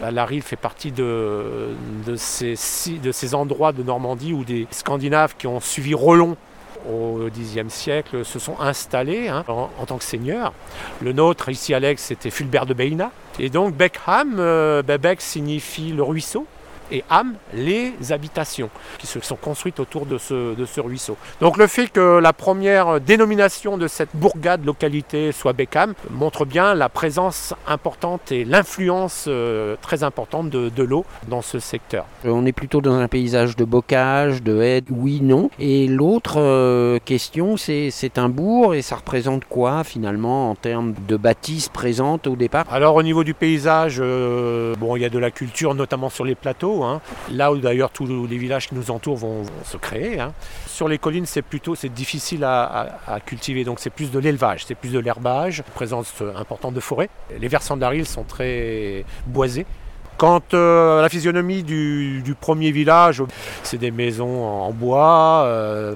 la 0.00 0.24
Rille 0.24 0.40
fait 0.40 0.56
partie 0.56 0.90
de, 0.90 1.68
ces, 2.16 3.34
endroits 3.34 3.70
de 3.70 3.84
Normandie 3.84 4.32
où 4.32 4.42
des 4.42 4.66
Scandinaves 4.72 5.36
qui 5.38 5.46
ont 5.46 5.60
suivi 5.60 5.94
Rollon 5.94 6.36
au 6.90 7.28
Xe 7.30 7.68
siècle 7.68 8.24
se 8.24 8.40
sont 8.40 8.58
installés 8.60 9.28
hein, 9.28 9.44
en, 9.46 9.86
tant 9.86 9.96
que 9.98 10.04
seigneurs. 10.04 10.52
Le 11.00 11.12
nôtre 11.12 11.50
ici 11.50 11.72
l'Aix 11.78 11.94
c'était 11.98 12.30
Fulbert 12.30 12.66
de 12.66 12.74
Beina. 12.74 13.12
Et 13.38 13.48
donc 13.48 13.76
Beckham, 13.76 14.36
euh, 14.40 14.82
ben, 14.82 14.98
Bec 14.98 15.20
signifie 15.20 15.92
le 15.92 16.02
ruisseau 16.02 16.48
et 16.94 17.04
Ham, 17.10 17.34
les 17.52 17.92
habitations 18.10 18.70
qui 18.98 19.06
se 19.06 19.20
sont 19.20 19.36
construites 19.36 19.80
autour 19.80 20.06
de 20.06 20.16
ce, 20.18 20.54
de 20.54 20.64
ce 20.64 20.80
ruisseau. 20.80 21.16
Donc 21.40 21.56
le 21.56 21.66
fait 21.66 21.88
que 21.88 22.18
la 22.18 22.32
première 22.32 23.00
dénomination 23.00 23.76
de 23.76 23.88
cette 23.88 24.10
bourgade 24.14 24.64
localité 24.64 25.32
soit 25.32 25.52
Beckham 25.52 25.94
montre 26.10 26.44
bien 26.44 26.74
la 26.74 26.88
présence 26.88 27.54
importante 27.66 28.30
et 28.30 28.44
l'influence 28.44 29.24
euh, 29.26 29.76
très 29.82 30.04
importante 30.04 30.50
de, 30.50 30.68
de 30.68 30.82
l'eau 30.82 31.04
dans 31.28 31.42
ce 31.42 31.58
secteur. 31.58 32.06
Euh, 32.24 32.30
On 32.30 32.46
est 32.46 32.52
plutôt 32.52 32.80
dans 32.80 32.94
un 32.94 33.08
paysage 33.08 33.56
de 33.56 33.64
bocage, 33.64 34.42
de 34.42 34.62
haies, 34.62 34.84
oui, 34.90 35.20
non. 35.20 35.50
Et 35.58 35.88
l'autre 35.88 36.36
euh, 36.38 36.98
question, 37.04 37.56
c'est 37.56 37.90
c'est 37.90 38.18
un 38.18 38.28
bourg 38.28 38.74
et 38.74 38.82
ça 38.82 38.96
représente 38.96 39.44
quoi 39.44 39.82
finalement 39.84 40.50
en 40.50 40.54
termes 40.54 40.94
de 41.08 41.16
bâtisse 41.16 41.68
présente 41.68 42.26
au 42.26 42.36
départ? 42.36 42.64
Alors 42.70 42.94
au 42.94 43.02
niveau 43.02 43.24
du 43.24 43.34
paysage, 43.34 43.98
euh, 44.00 44.74
bon, 44.76 44.94
il 44.96 45.02
y 45.02 45.04
a 45.04 45.10
de 45.10 45.18
la 45.18 45.30
culture 45.30 45.74
notamment 45.74 46.10
sur 46.10 46.24
les 46.24 46.34
plateaux, 46.34 46.83
hein, 46.86 47.00
là 47.30 47.52
où 47.52 47.58
d'ailleurs 47.58 47.90
tous 47.90 48.26
les 48.26 48.38
villages 48.38 48.68
qui 48.68 48.74
nous 48.74 48.90
entourent 48.90 49.16
vont, 49.16 49.42
se 49.64 49.76
créer. 49.76 50.20
hein. 50.20 50.32
Sur 50.66 50.88
les 50.88 50.98
collines, 50.98 51.26
c'est 51.26 51.42
plutôt 51.42 51.74
difficile 51.94 52.44
à, 52.44 53.20
cultiver, 53.24 53.64
donc 53.64 53.80
c'est 53.80 53.90
plus 53.90 54.10
de 54.10 54.18
l'élevage, 54.18 54.64
c'est 54.66 54.74
plus 54.74 54.92
de 54.92 54.98
l'herbage, 54.98 55.62
présence 55.74 56.12
importante 56.36 56.74
de 56.74 56.80
forêt. 56.80 57.08
Les 57.38 57.48
versants 57.48 57.76
de 57.76 57.80
la 57.80 57.88
Rille 57.88 58.06
sont 58.06 58.24
très 58.24 59.04
boisés. 59.26 59.66
Quant 60.16 60.40
euh, 60.54 61.00
à 61.00 61.02
la 61.02 61.08
physionomie 61.08 61.64
du, 61.64 62.22
premier 62.40 62.70
village, 62.70 63.22
c'est 63.62 63.78
des 63.78 63.90
maisons 63.90 64.44
en 64.44 64.70
bois, 64.70 65.42
euh, 65.46 65.94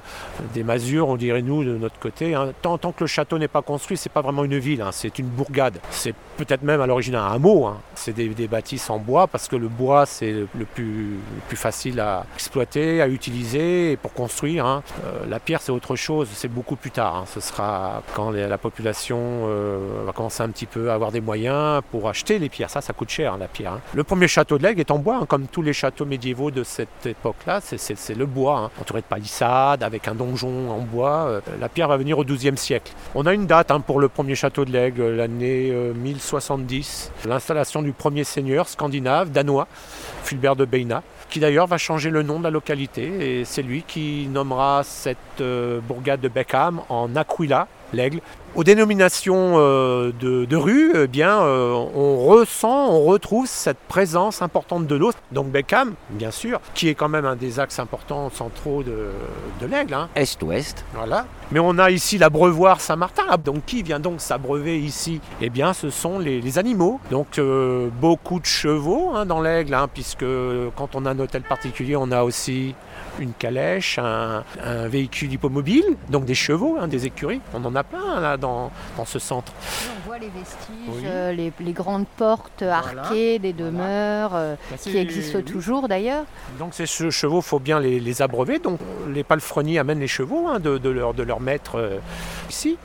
des 0.54 0.64
masures, 0.64 1.08
on 1.08 1.16
dirait 1.16 1.42
nous 1.42 1.62
de 1.64 1.76
notre 1.76 1.98
côté. 1.98 2.34
hein. 2.34 2.52
Tant, 2.62 2.78
que 2.78 3.00
le 3.00 3.06
château 3.06 3.38
n'est 3.38 3.48
pas 3.48 3.62
construit, 3.62 3.96
c'est 3.96 4.08
pas 4.12 4.20
vraiment 4.22 4.44
une 4.44 4.58
ville, 4.58 4.82
hein, 4.82 4.90
c'est 4.92 5.18
une 5.18 5.26
bourgade. 5.26 5.78
C'est 5.90 6.14
peut-être 6.36 6.62
même 6.62 6.80
à 6.80 6.86
l'origine 6.86 7.14
un 7.14 7.28
hameau. 7.28 7.66
hein. 7.66 7.78
C'est 7.94 8.12
des, 8.12 8.48
bâtisses 8.48 8.88
en 8.88 8.98
bois 8.98 9.26
parce 9.26 9.46
que 9.46 9.56
le 9.56 9.68
bois 9.68 10.06
c'est 10.06 10.32
le 10.32 10.64
plus, 10.64 11.10
le 11.10 11.40
plus 11.48 11.56
facile 11.56 12.00
à 12.00 12.24
exploiter, 12.34 13.02
à 13.02 13.08
utiliser 13.08 13.92
et 13.92 13.96
pour 13.96 14.14
construire. 14.14 14.64
Euh, 14.66 15.26
la 15.28 15.38
pierre 15.38 15.60
c'est 15.60 15.72
autre 15.72 15.96
chose, 15.96 16.28
c'est 16.32 16.48
beaucoup 16.48 16.76
plus 16.76 16.90
tard. 16.90 17.24
Ce 17.26 17.40
sera 17.40 18.02
quand 18.14 18.30
la 18.30 18.58
population 18.58 19.18
euh, 19.20 20.02
va 20.06 20.12
commencer 20.12 20.42
un 20.42 20.48
petit 20.48 20.66
peu 20.66 20.90
à 20.90 20.94
avoir 20.94 21.12
des 21.12 21.20
moyens 21.20 21.82
pour 21.90 22.08
acheter 22.08 22.38
les 22.38 22.48
pierres. 22.48 22.70
Ça, 22.70 22.80
ça 22.80 22.92
coûte 22.92 23.10
cher 23.10 23.36
la 23.36 23.48
pierre. 23.48 23.78
Premier 24.08 24.26
château 24.26 24.56
de 24.56 24.62
l'Aigle 24.62 24.80
est 24.80 24.90
en 24.90 24.98
bois, 24.98 25.16
hein, 25.20 25.26
comme 25.26 25.46
tous 25.46 25.60
les 25.60 25.74
châteaux 25.74 26.06
médiévaux 26.06 26.50
de 26.50 26.64
cette 26.64 27.04
époque-là. 27.04 27.60
C'est- 27.60 28.14
le 28.16 28.24
bois, 28.24 28.58
hein, 28.58 28.70
entouré 28.80 29.02
de 29.02 29.06
palissades, 29.06 29.82
avec 29.82 30.08
un 30.08 30.14
donjon 30.14 30.70
en 30.70 30.78
bois. 30.78 31.26
Euh, 31.28 31.40
La 31.60 31.68
pierre 31.68 31.88
va 31.88 31.98
venir 31.98 32.18
au 32.18 32.24
XIIe 32.24 32.56
siècle. 32.56 32.90
On 33.14 33.26
a 33.26 33.34
une 33.34 33.46
date 33.46 33.70
hein, 33.70 33.80
pour 33.80 34.00
le 34.00 34.08
premier 34.08 34.34
château 34.34 34.64
de 34.64 34.72
l'Aigle, 34.72 35.10
l'année 35.14 35.70
euh, 35.70 35.92
1070. 35.92 37.12
L'installation 37.26 37.82
du 37.82 37.92
premier 37.92 38.24
seigneur 38.24 38.66
scandinave, 38.68 39.30
danois, 39.30 39.66
Fulbert 40.24 40.56
de 40.56 40.64
Beina, 40.64 41.02
qui 41.28 41.38
d'ailleurs 41.40 41.66
va 41.66 41.76
changer 41.76 42.08
le 42.08 42.22
nom 42.22 42.38
de 42.38 42.44
la 42.44 42.50
localité. 42.50 43.40
Et 43.40 43.44
c'est 43.44 43.62
lui 43.62 43.84
qui 43.86 44.26
nommera 44.30 44.82
cette 44.84 45.18
euh, 45.42 45.80
bourgade 45.80 46.20
de 46.20 46.28
Beckham 46.28 46.80
en 46.88 47.14
Aquila, 47.14 47.68
l'Aigle. 47.92 48.20
Aux 48.54 48.64
dénominations 48.64 49.54
euh, 49.56 50.10
de, 50.18 50.44
de 50.44 50.56
rues, 50.56 50.92
eh 50.94 51.06
bien, 51.06 51.38
euh, 51.42 51.72
on 51.72 52.26
ressent, 52.26 52.88
on 52.90 53.04
retrouve 53.04 53.46
cette 53.46 53.76
présence 53.88 54.42
importante 54.42 54.86
de 54.86 54.96
l'eau. 54.96 55.12
Donc 55.32 55.48
Beckham, 55.48 55.92
bien 56.10 56.30
sûr, 56.30 56.60
qui 56.74 56.88
est 56.88 56.94
quand 56.94 57.08
même 57.10 57.26
un 57.26 57.36
des 57.36 57.60
axes 57.60 57.78
importants 57.78 58.30
centraux 58.30 58.82
de, 58.82 59.10
de 59.60 59.66
l'Aigle. 59.66 59.94
hein. 59.94 60.08
Est-ouest. 60.16 60.84
Voilà. 60.94 61.26
Mais 61.52 61.60
on 61.60 61.78
a 61.78 61.90
ici 61.90 62.18
l'abreuvoir 62.18 62.80
Saint-Martin. 62.80 63.22
Ah, 63.28 63.36
Donc 63.36 63.64
qui 63.66 63.82
vient 63.82 64.00
donc 64.00 64.20
s'abreuver 64.20 64.78
ici? 64.78 65.20
Eh 65.40 65.50
bien, 65.50 65.72
ce 65.72 65.90
sont 65.90 66.18
les, 66.18 66.40
les 66.40 66.58
animaux. 66.58 67.00
Donc 67.10 67.38
euh, 67.38 67.88
beaucoup 68.00 68.40
de 68.40 68.46
chevaux 68.46 69.12
hein, 69.14 69.24
dans 69.26 69.40
l'Aigle, 69.42 69.74
hein, 69.74 69.88
puisque 69.92 70.24
quand 70.76 70.94
on 70.94 71.04
a 71.06 71.10
un 71.10 71.18
hôtel 71.18 71.42
particulier, 71.42 71.96
on 71.96 72.10
a 72.10 72.22
aussi 72.22 72.74
une 73.18 73.32
calèche, 73.32 73.98
un, 73.98 74.44
un 74.64 74.88
véhicule 74.88 75.32
hippomobile, 75.32 75.84
donc 76.08 76.24
des 76.24 76.34
chevaux, 76.34 76.76
hein, 76.80 76.88
des 76.88 77.06
écuries. 77.06 77.40
On 77.54 77.64
en 77.64 77.74
a 77.74 77.82
plein 77.84 78.20
là 78.20 78.36
dans, 78.36 78.70
dans 78.96 79.04
ce 79.04 79.18
centre. 79.18 79.52
On 80.04 80.06
voit 80.06 80.18
les 80.18 80.28
vestiges, 80.28 80.66
Oui. 80.88 81.02
euh, 81.06 81.32
les, 81.32 81.52
les 81.60 81.72
grandes 81.72 82.06
portes 82.16 82.62
arquées 82.62 83.38
des 83.38 83.52
demeures 83.52 84.32
euh, 84.34 84.54
Bah, 84.70 84.76
qui 84.80 84.96
existent 84.98 85.40
toujours 85.42 85.88
d'ailleurs. 85.88 86.24
Donc 86.58 86.74
ces 86.74 86.84
che- 86.84 87.10
chevaux, 87.10 87.40
faut 87.42 87.58
bien 87.58 87.80
les, 87.80 88.00
les 88.00 88.22
abreuver. 88.22 88.58
Donc 88.58 88.78
les 89.12 89.24
palefreniers 89.24 89.78
amènent 89.78 90.00
les 90.00 90.08
chevaux 90.08 90.46
hein, 90.48 90.58
de, 90.60 90.78
de 90.78 90.88
leur, 90.90 91.14
de 91.14 91.22
leur 91.22 91.40
maître 91.40 91.76
euh, 91.76 91.98
ici. 92.48 92.76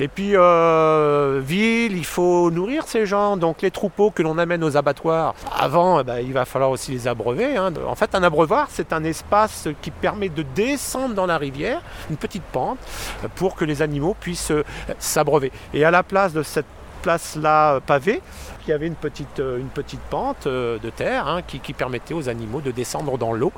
Et 0.00 0.08
puis 0.08 0.32
euh, 0.34 1.40
ville, 1.44 1.96
il 1.96 2.04
faut 2.04 2.50
nourrir 2.50 2.84
ces 2.86 3.06
gens. 3.06 3.36
Donc 3.36 3.62
les 3.62 3.70
troupeaux 3.70 4.10
que 4.10 4.22
l'on 4.22 4.38
amène 4.38 4.62
aux 4.64 4.76
abattoirs, 4.76 5.34
avant, 5.58 6.00
eh 6.00 6.04
ben, 6.04 6.18
il 6.18 6.32
va 6.32 6.44
falloir 6.44 6.70
aussi 6.70 6.92
les 6.92 7.08
abreuver. 7.08 7.56
hein. 7.56 7.72
En 7.86 7.94
fait, 7.94 8.14
un 8.14 8.22
abreuvoir, 8.22 8.68
c'est 8.70 8.92
un 8.92 9.04
espace 9.04 9.68
qui 9.80 9.90
permet 9.90 10.28
de 10.28 10.42
descendre 10.42 11.14
dans 11.14 11.26
la 11.26 11.38
rivière, 11.38 11.82
une 12.10 12.16
petite 12.16 12.42
pente, 12.42 12.78
euh, 13.24 13.28
pour 13.34 13.54
que 13.54 13.64
les 13.64 13.82
animaux 13.82 14.16
puissent 14.18 14.50
euh, 14.50 14.64
s'abreuver. 14.98 15.52
Et 15.74 15.84
à 15.84 15.90
la 15.90 16.02
place 16.02 16.32
de 16.32 16.42
cette 16.42 16.66
place-là 17.02 17.74
euh, 17.74 17.80
pavée, 17.80 18.20
il 18.66 18.70
y 18.70 18.74
avait 18.74 18.86
une 18.86 18.96
petite, 18.96 19.38
une 19.38 19.68
petite 19.68 20.00
pente 20.10 20.46
de 20.46 20.90
terre 20.90 21.26
hein, 21.26 21.40
qui, 21.40 21.58
qui 21.58 21.72
permettait 21.72 22.12
aux 22.12 22.28
animaux 22.28 22.60
de 22.60 22.70
descendre 22.70 23.16
dans 23.16 23.32
l'eau, 23.32 23.50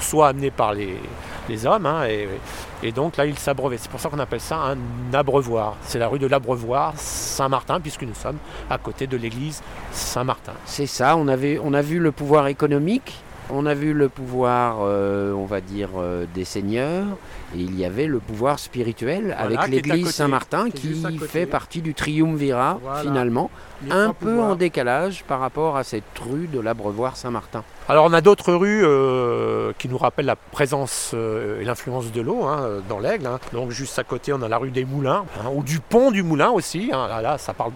soit 0.00 0.28
amenés 0.28 0.50
par 0.50 0.72
les, 0.72 0.96
les 1.50 1.66
hommes, 1.66 1.84
hein, 1.84 2.06
et, 2.06 2.26
et 2.82 2.90
donc 2.90 3.18
là 3.18 3.26
ils 3.26 3.38
s'abreuvaient. 3.38 3.76
C'est 3.76 3.90
pour 3.90 4.00
ça 4.00 4.08
qu'on 4.08 4.18
appelle 4.18 4.40
ça 4.40 4.56
un 4.56 4.78
abreuvoir. 5.12 5.76
C'est 5.82 5.98
la 5.98 6.08
rue 6.08 6.18
de 6.18 6.26
l'abreuvoir 6.26 6.94
Saint-Martin, 6.96 7.78
puisque 7.78 8.04
nous 8.04 8.14
sommes 8.14 8.38
à 8.70 8.78
côté 8.78 9.06
de 9.06 9.18
l'église 9.18 9.62
Saint-Martin. 9.92 10.54
C'est 10.64 10.86
ça, 10.86 11.18
on, 11.18 11.28
avait, 11.28 11.60
on 11.62 11.74
a 11.74 11.82
vu 11.82 11.98
le 11.98 12.10
pouvoir 12.10 12.46
économique, 12.46 13.20
on 13.50 13.66
a 13.66 13.74
vu 13.74 13.92
le 13.92 14.08
pouvoir, 14.08 14.78
euh, 14.82 15.32
on 15.32 15.44
va 15.46 15.60
dire, 15.60 15.90
euh, 15.96 16.26
des 16.34 16.44
seigneurs, 16.44 17.06
et 17.54 17.60
il 17.60 17.78
y 17.78 17.84
avait 17.84 18.06
le 18.06 18.18
pouvoir 18.18 18.58
spirituel 18.58 19.34
Voilà, 19.38 19.60
avec 19.60 19.68
l'église 19.68 20.10
Saint-Martin 20.10 20.70
qui 20.70 21.02
fait 21.18 21.46
partie 21.46 21.80
du 21.80 21.94
triumvirat 21.94 22.78
Voilà. 22.82 23.00
finalement, 23.00 23.50
Les 23.84 23.90
un 23.92 24.12
peu 24.12 24.26
pouvoirs. 24.26 24.50
en 24.50 24.54
décalage 24.54 25.24
par 25.24 25.40
rapport 25.40 25.76
à 25.76 25.84
cette 25.84 26.04
rue 26.18 26.46
de 26.46 26.60
l'abreuvoir 26.60 27.16
Saint-Martin. 27.16 27.64
Alors 27.90 28.04
on 28.04 28.12
a 28.12 28.20
d'autres 28.20 28.52
rues 28.52 28.82
euh, 28.84 29.72
qui 29.78 29.88
nous 29.88 29.96
rappellent 29.96 30.26
la 30.26 30.36
présence 30.36 31.12
euh, 31.14 31.58
et 31.62 31.64
l'influence 31.64 32.12
de 32.12 32.20
l'eau 32.20 32.44
hein, 32.44 32.82
dans 32.86 32.98
l'Aigle. 32.98 33.26
hein. 33.26 33.40
Donc 33.54 33.70
juste 33.70 33.98
à 33.98 34.04
côté 34.04 34.30
on 34.34 34.42
a 34.42 34.48
la 34.48 34.58
rue 34.58 34.70
des 34.70 34.84
Moulins, 34.84 35.24
hein, 35.40 35.48
ou 35.54 35.62
du 35.62 35.80
pont 35.80 36.10
du 36.10 36.22
Moulin 36.22 36.50
aussi. 36.50 36.90
hein. 36.92 37.08
Là, 37.22 37.38
ça, 37.38 37.54
parle 37.54 37.72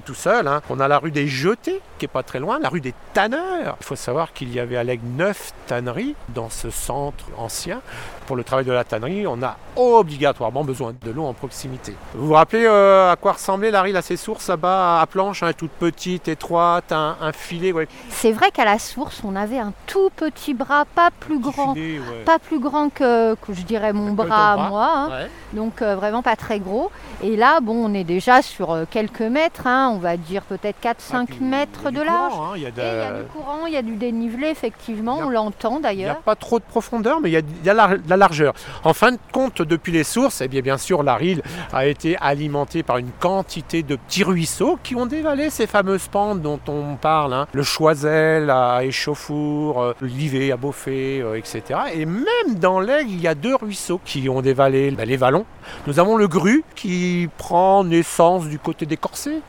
tout 0.00 0.14
seul. 0.14 0.48
On 0.70 0.78
a 0.78 0.86
la 0.86 0.98
rue 0.98 1.10
des 1.10 1.26
Jetés 1.26 1.80
qui 1.98 2.04
est 2.04 2.08
pas 2.08 2.22
très 2.22 2.38
loin, 2.38 2.60
la 2.60 2.68
rue 2.68 2.80
des 2.80 2.94
Tanneurs. 3.14 3.76
Il 3.80 3.84
faut 3.84 3.96
savoir 3.96 4.32
qu'il 4.32 4.52
y 4.54 4.60
avait 4.60 4.76
à 4.76 4.84
l'Aigle 4.84 5.06
neuf 5.16 5.52
tanneries 5.66 6.14
dans 6.28 6.48
ce 6.48 6.70
centre 6.70 7.24
ancien. 7.36 7.80
Pour 8.26 8.34
le 8.36 8.42
travail 8.44 8.64
de 8.64 8.72
la 8.72 8.82
tannerie, 8.84 9.26
on 9.26 9.40
a 9.42 9.56
obligatoirement 9.76 10.64
besoin 10.64 10.92
de 11.00 11.10
l'eau 11.10 11.24
en 11.24 11.32
proximité. 11.32 11.94
Vous 12.14 12.26
vous 12.28 12.32
rappelez 12.32 12.64
euh, 12.66 13.12
à 13.12 13.16
quoi 13.16 13.32
ressemblait 13.32 13.70
la 13.70 13.82
rille 13.82 13.96
à 13.96 14.02
ses 14.02 14.16
sources 14.16 14.48
là-bas 14.48 15.00
à 15.00 15.06
planche, 15.06 15.42
hein, 15.42 15.52
toute 15.56 15.70
petite, 15.70 16.26
étroite, 16.28 16.90
un, 16.92 17.16
un 17.20 17.32
filet 17.32 17.72
ouais, 17.72 17.86
C'est 18.10 18.32
vrai 18.32 18.50
qu'à 18.50 18.64
la 18.64 18.78
source, 18.80 19.20
on 19.24 19.36
avait 19.36 19.58
un 19.58 19.72
tout 19.86 20.10
petit 20.16 20.54
bras, 20.54 20.84
pas 20.94 21.10
plus 21.20 21.38
grand, 21.38 21.74
filet, 21.74 21.98
ouais. 22.00 22.24
pas 22.24 22.38
plus 22.38 22.58
grand 22.58 22.88
que, 22.92 23.34
que 23.36 23.52
je 23.52 23.62
dirais 23.62 23.92
mon 23.92 24.12
bras 24.12 24.52
à 24.54 24.56
moi, 24.68 24.90
hein. 24.94 25.08
Ouais. 25.10 25.30
donc 25.52 25.80
euh, 25.82 25.94
vraiment 25.94 26.22
pas 26.22 26.34
très 26.36 26.58
gros. 26.58 26.90
Et 27.22 27.36
là, 27.36 27.60
bon, 27.60 27.74
on 27.90 27.94
est 27.94 28.04
déjà 28.04 28.42
sur 28.42 28.72
euh, 28.72 28.84
quelques 28.90 29.20
mètres, 29.22 29.66
hein, 29.66 29.90
on 29.94 29.98
va 29.98 30.16
dire 30.16 30.42
peut-être 30.42 30.82
4-5 30.82 30.96
Ah, 31.12 31.24
mètres 31.40 31.90
de 31.90 32.00
large. 32.02 32.34
Il 32.56 32.62
y 32.62 32.66
a 32.66 32.70
de- 32.70 32.80
Et 32.80 32.84
il 32.84 32.98
y 32.98 33.02
a 33.02 33.18
du 33.22 33.24
courant, 33.28 33.66
il 33.66 33.72
y 33.72 33.76
a 33.76 33.82
du 33.82 33.94
dénivelé, 33.96 34.48
effectivement, 34.48 35.20
a- 35.20 35.26
on 35.26 35.30
l'entend 35.30 35.76
il 35.76 35.80
n'y 35.80 36.04
a 36.04 36.08
d'ailleurs. 36.08 36.16
pas 36.22 36.34
trop 36.34 36.58
de 36.58 36.64
profondeur, 36.64 37.20
mais 37.20 37.30
il 37.30 37.32
y 37.32 37.36
a, 37.36 37.40
il 37.40 37.64
y 37.66 37.70
a 37.70 37.74
la, 37.74 37.90
la 38.08 38.15
largeur. 38.16 38.54
En 38.84 38.92
fin 38.94 39.12
de 39.12 39.18
compte, 39.32 39.62
depuis 39.62 39.92
les 39.92 40.04
sources, 40.04 40.40
eh 40.40 40.48
bien, 40.48 40.60
bien 40.60 40.78
sûr, 40.78 41.02
la 41.02 41.14
Rille 41.14 41.42
a 41.72 41.86
été 41.86 42.16
alimentée 42.20 42.82
par 42.82 42.98
une 42.98 43.10
quantité 43.20 43.82
de 43.82 43.96
petits 43.96 44.24
ruisseaux 44.24 44.78
qui 44.82 44.94
ont 44.94 45.06
dévalé 45.06 45.50
ces 45.50 45.66
fameuses 45.66 46.08
pentes 46.08 46.42
dont 46.42 46.60
on 46.68 46.96
parle. 46.96 47.32
hein. 47.34 47.46
Le 47.52 47.62
Choisel 47.62 48.50
à 48.50 48.84
Échauffour, 48.84 49.82
euh, 49.82 49.92
Livet 50.00 50.52
à 50.52 50.56
Beaufay, 50.56 51.20
euh, 51.22 51.36
etc. 51.36 51.80
Et 51.94 52.06
même 52.06 52.54
dans 52.60 52.80
l'Aigle, 52.80 53.10
il 53.10 53.20
y 53.20 53.28
a 53.28 53.34
deux 53.34 53.54
ruisseaux 53.54 54.00
qui 54.04 54.28
ont 54.28 54.42
dévalé 54.42 54.90
ben, 54.90 55.06
les 55.06 55.16
vallons. 55.16 55.44
Nous 55.86 55.98
avons 55.98 56.16
le 56.16 56.28
Gru 56.28 56.64
qui 56.74 57.28
prend 57.38 57.84
naissance 57.84 58.46
du 58.46 58.58
côté 58.58 58.86
des 58.86 58.96
Corsets 58.96 59.40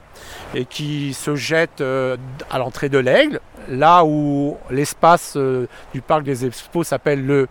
et 0.56 0.65
qui 0.65 1.13
se 1.13 1.36
jette 1.36 1.82
euh, 1.82 2.17
à 2.49 2.58
l'entrée 2.58 2.89
de 2.89 2.97
l'Aigle, 2.97 3.39
là 3.69 4.03
où 4.06 4.58
l'espace 4.71 5.38
du 5.93 6.01
parc 6.01 6.23
des 6.23 6.45
Expos 6.45 6.88
s'appelle 6.88 7.25
le 7.25 7.47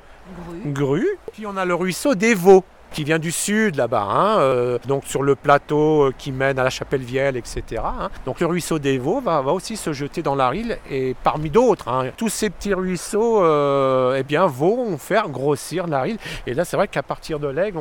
Gru. 0.67 1.07
Puis 1.33 1.47
on 1.47 1.57
a 1.57 1.65
le 1.65 1.75
ruisseau 1.75 2.15
des 2.15 2.35
Vaux 2.35 2.65
qui 2.97 3.05
vient 3.05 3.19
du 3.19 3.31
sud 3.31 3.77
là-bas, 3.77 4.07
hein, 4.09 4.39
euh, 4.39 4.79
donc 4.87 5.05
sur 5.05 5.23
le 5.23 5.35
plateau 5.35 6.05
euh, 6.05 6.15
qui 6.17 6.33
mène 6.33 6.59
à 6.59 6.65
la 6.65 6.71
chapelle 6.71 7.03
Vielle, 7.03 7.37
etc. 7.37 7.83
hein. 7.85 8.09
Donc 8.25 8.41
le 8.41 8.47
ruisseau 8.47 8.79
des 8.79 8.97
Vaux 8.97 9.21
va, 9.21 9.43
aussi 9.43 9.77
se 9.77 9.93
jeter 9.93 10.23
dans 10.23 10.35
la 10.35 10.49
Rille 10.49 10.79
et 10.91 11.15
parmi 11.23 11.51
d'autres, 11.51 11.89
hein, 11.89 12.07
tous 12.17 12.31
ces 12.31 12.49
petits 12.49 12.73
ruisseaux 12.73 13.43
euh, 13.43 14.17
eh 14.19 14.23
bien, 14.23 14.47
vont 14.47 14.97
faire 14.97 15.29
grossir 15.29 15.87
la 15.87 16.03
Rille. 16.03 16.17
Et 16.47 16.55
là, 16.55 16.65
c'est 16.65 16.79
vrai 16.79 16.89
qu'à 16.89 17.03
partir 17.03 17.39
de 17.39 17.49
l'Aigle, 17.49 17.79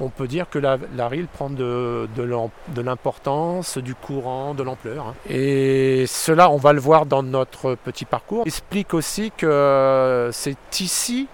on, 0.00 0.08
peut 0.08 0.28
dire 0.28 0.48
que 0.48 0.60
la, 0.60 1.08
Rille 1.08 1.26
prend 1.32 1.50
de, 1.50 2.08
de 2.14 2.80
l'importance, 2.80 3.78
du 3.78 3.96
courant, 3.96 4.54
de 4.54 4.62
l'ampleur. 4.62 5.14
Et 5.28 6.04
cela, 6.06 6.48
on 6.50 6.58
va 6.58 6.72
le 6.72 6.80
voir 6.80 7.06
dans 7.06 7.24
notre 7.24 7.74
petit 7.74 8.04
parcours, 8.04 8.44
explique 8.46 8.94
aussi 8.94 9.32
que 9.36 10.30
c'est 10.32 10.80
ici 10.80 11.26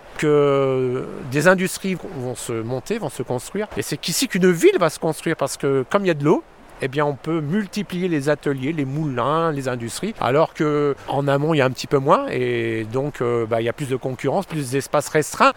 des 1.31 1.49
industries 1.49 1.97
vont 2.17 2.35
se 2.35 2.53
monter, 2.53 2.99
vont 2.99 3.11
se 3.11 3.23
construire. 3.23 3.69
Et 3.77 3.83
c'est 3.83 3.97
qu'ici 3.97 4.29
qu'une 4.29 4.51
ville 4.51 4.79
va 4.79 4.91
se 4.91 4.99
construire 4.99 5.37
parce 5.37 5.57
que 5.57 5.85
comme 5.89 6.05
il 6.05 6.09
y 6.09 6.13
a 6.13 6.15
de 6.15 6.25
l'eau, 6.25 6.43
eh 6.83 6.89
bien, 6.89 7.05
on 7.05 7.15
peut 7.15 7.41
multiplier 7.41 8.09
les 8.09 8.29
ateliers, 8.29 8.73
les 8.73 8.85
moulins, 8.85 9.53
les 9.53 9.69
industries, 9.69 10.15
alors 10.21 10.55
que 10.55 10.97
en 11.09 11.29
amont, 11.29 11.55
il 11.55 11.59
y 11.59 11.61
a 11.61 11.67
un 11.67 11.71
petit 11.71 11.87
peu 11.87 11.99
moins, 11.99 12.27
et 12.31 12.87
donc 12.91 13.21
euh, 13.21 13.47
bah, 13.47 13.61
il 13.61 13.65
y 13.65 13.69
a 13.69 13.73
plus 13.73 13.89
de 13.89 13.97
concurrence, 13.97 14.47
plus 14.47 14.71
d'espace 14.71 15.09
restreint. 15.09 15.53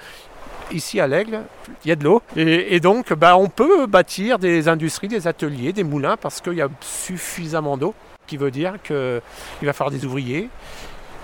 Ici 0.71 0.99
à 0.99 1.07
l'Aigle, 1.07 1.41
il 1.83 1.89
y 1.89 1.91
a 1.91 1.95
de 1.95 2.03
l'eau, 2.03 2.21
et, 2.35 2.75
et 2.75 2.79
donc 2.79 3.13
bah, 3.13 3.37
on 3.37 3.47
peut 3.47 3.85
bâtir 3.85 4.39
des 4.39 4.67
industries, 4.67 5.07
des 5.07 5.27
ateliers, 5.27 5.71
des 5.71 5.83
moulins, 5.83 6.17
parce 6.17 6.41
qu'il 6.41 6.53
y 6.53 6.61
a 6.61 6.69
suffisamment 6.81 7.77
d'eau, 7.77 7.93
ce 8.23 8.29
qui 8.29 8.37
veut 8.37 8.51
dire 8.51 8.75
qu'il 8.83 9.21
va 9.61 9.73
falloir 9.73 9.91
des 9.91 10.05
ouvriers, 10.05 10.49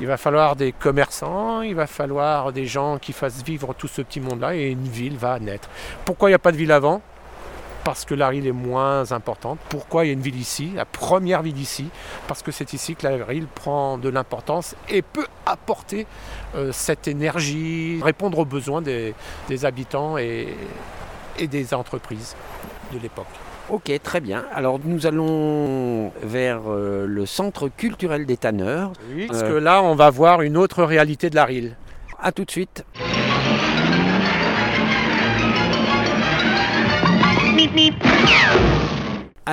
il 0.02 0.08
va 0.08 0.18
falloir 0.18 0.56
des 0.56 0.72
commerçants, 0.72 1.62
il 1.62 1.76
va 1.76 1.88
falloir 1.88 2.54
des 2.54 2.66
gens 2.66 2.98
qui 2.98 3.14
fassent 3.14 3.44
vivre 3.44 3.74
tout 3.74 3.88
ce 3.88 4.02
petit 4.02 4.22
monde-là, 4.22 4.56
et 4.56 4.70
une 4.70 4.88
ville 4.88 5.18
va 5.18 5.40
naître. 5.40 5.70
Pourquoi 6.06 6.30
il 6.30 6.32
n'y 6.32 6.36
a 6.36 6.40
pas 6.40 6.52
de 6.52 6.58
ville 6.58 6.72
avant? 6.72 7.02
Parce 7.84 8.06
que 8.06 8.14
la 8.14 8.28
Rille 8.28 8.48
est 8.48 8.52
moins 8.52 9.12
importante. 9.12 9.58
Pourquoi 9.70 10.06
il 10.06 10.08
y 10.08 10.12
a 10.12 10.14
une 10.14 10.22
ville 10.22 10.40
ici, 10.40 10.72
la 10.76 10.86
première 10.86 11.42
ville 11.42 11.60
ici? 11.60 11.90
Parce 12.28 12.44
que 12.44 12.52
c'est 12.52 12.74
ici 12.74 12.96
que 12.96 13.08
la 13.08 13.26
Rille 13.26 13.48
prend 13.54 13.98
de 13.98 14.10
l'importance 14.10 14.76
et 14.90 15.02
peut 15.02 15.28
apporter 15.46 16.06
euh, 16.56 16.72
cette 16.72 17.08
énergie, 17.08 18.00
répondre 18.04 18.40
aux 18.40 18.46
besoins 18.46 18.82
des, 18.82 19.16
habitants 19.64 20.18
et 20.18 20.56
des 21.40 21.74
entreprises 21.74 22.36
de 22.94 23.00
l'époque. 23.00 23.28
Ok, 23.70 23.92
très 24.02 24.20
bien. 24.20 24.46
Alors 24.54 24.80
nous 24.84 25.06
allons 25.06 26.12
vers 26.24 26.62
euh, 26.70 27.06
le 27.08 27.26
centre 27.28 27.70
culturel 27.70 28.26
des 28.26 28.38
tanneurs. 28.38 28.94
Oui, 29.14 29.28
parce 29.28 29.44
Euh. 29.44 29.50
que 29.50 29.54
là, 29.58 29.84
on 29.84 29.96
va 29.96 30.10
voir 30.10 30.42
une 30.42 30.58
autre 30.58 30.84
réalité 30.84 31.30
de 31.30 31.36
la 31.36 31.46
Rille. 31.46 31.76
À 32.22 32.32
tout 32.32 32.46
de 32.46 32.52
suite. 32.52 32.84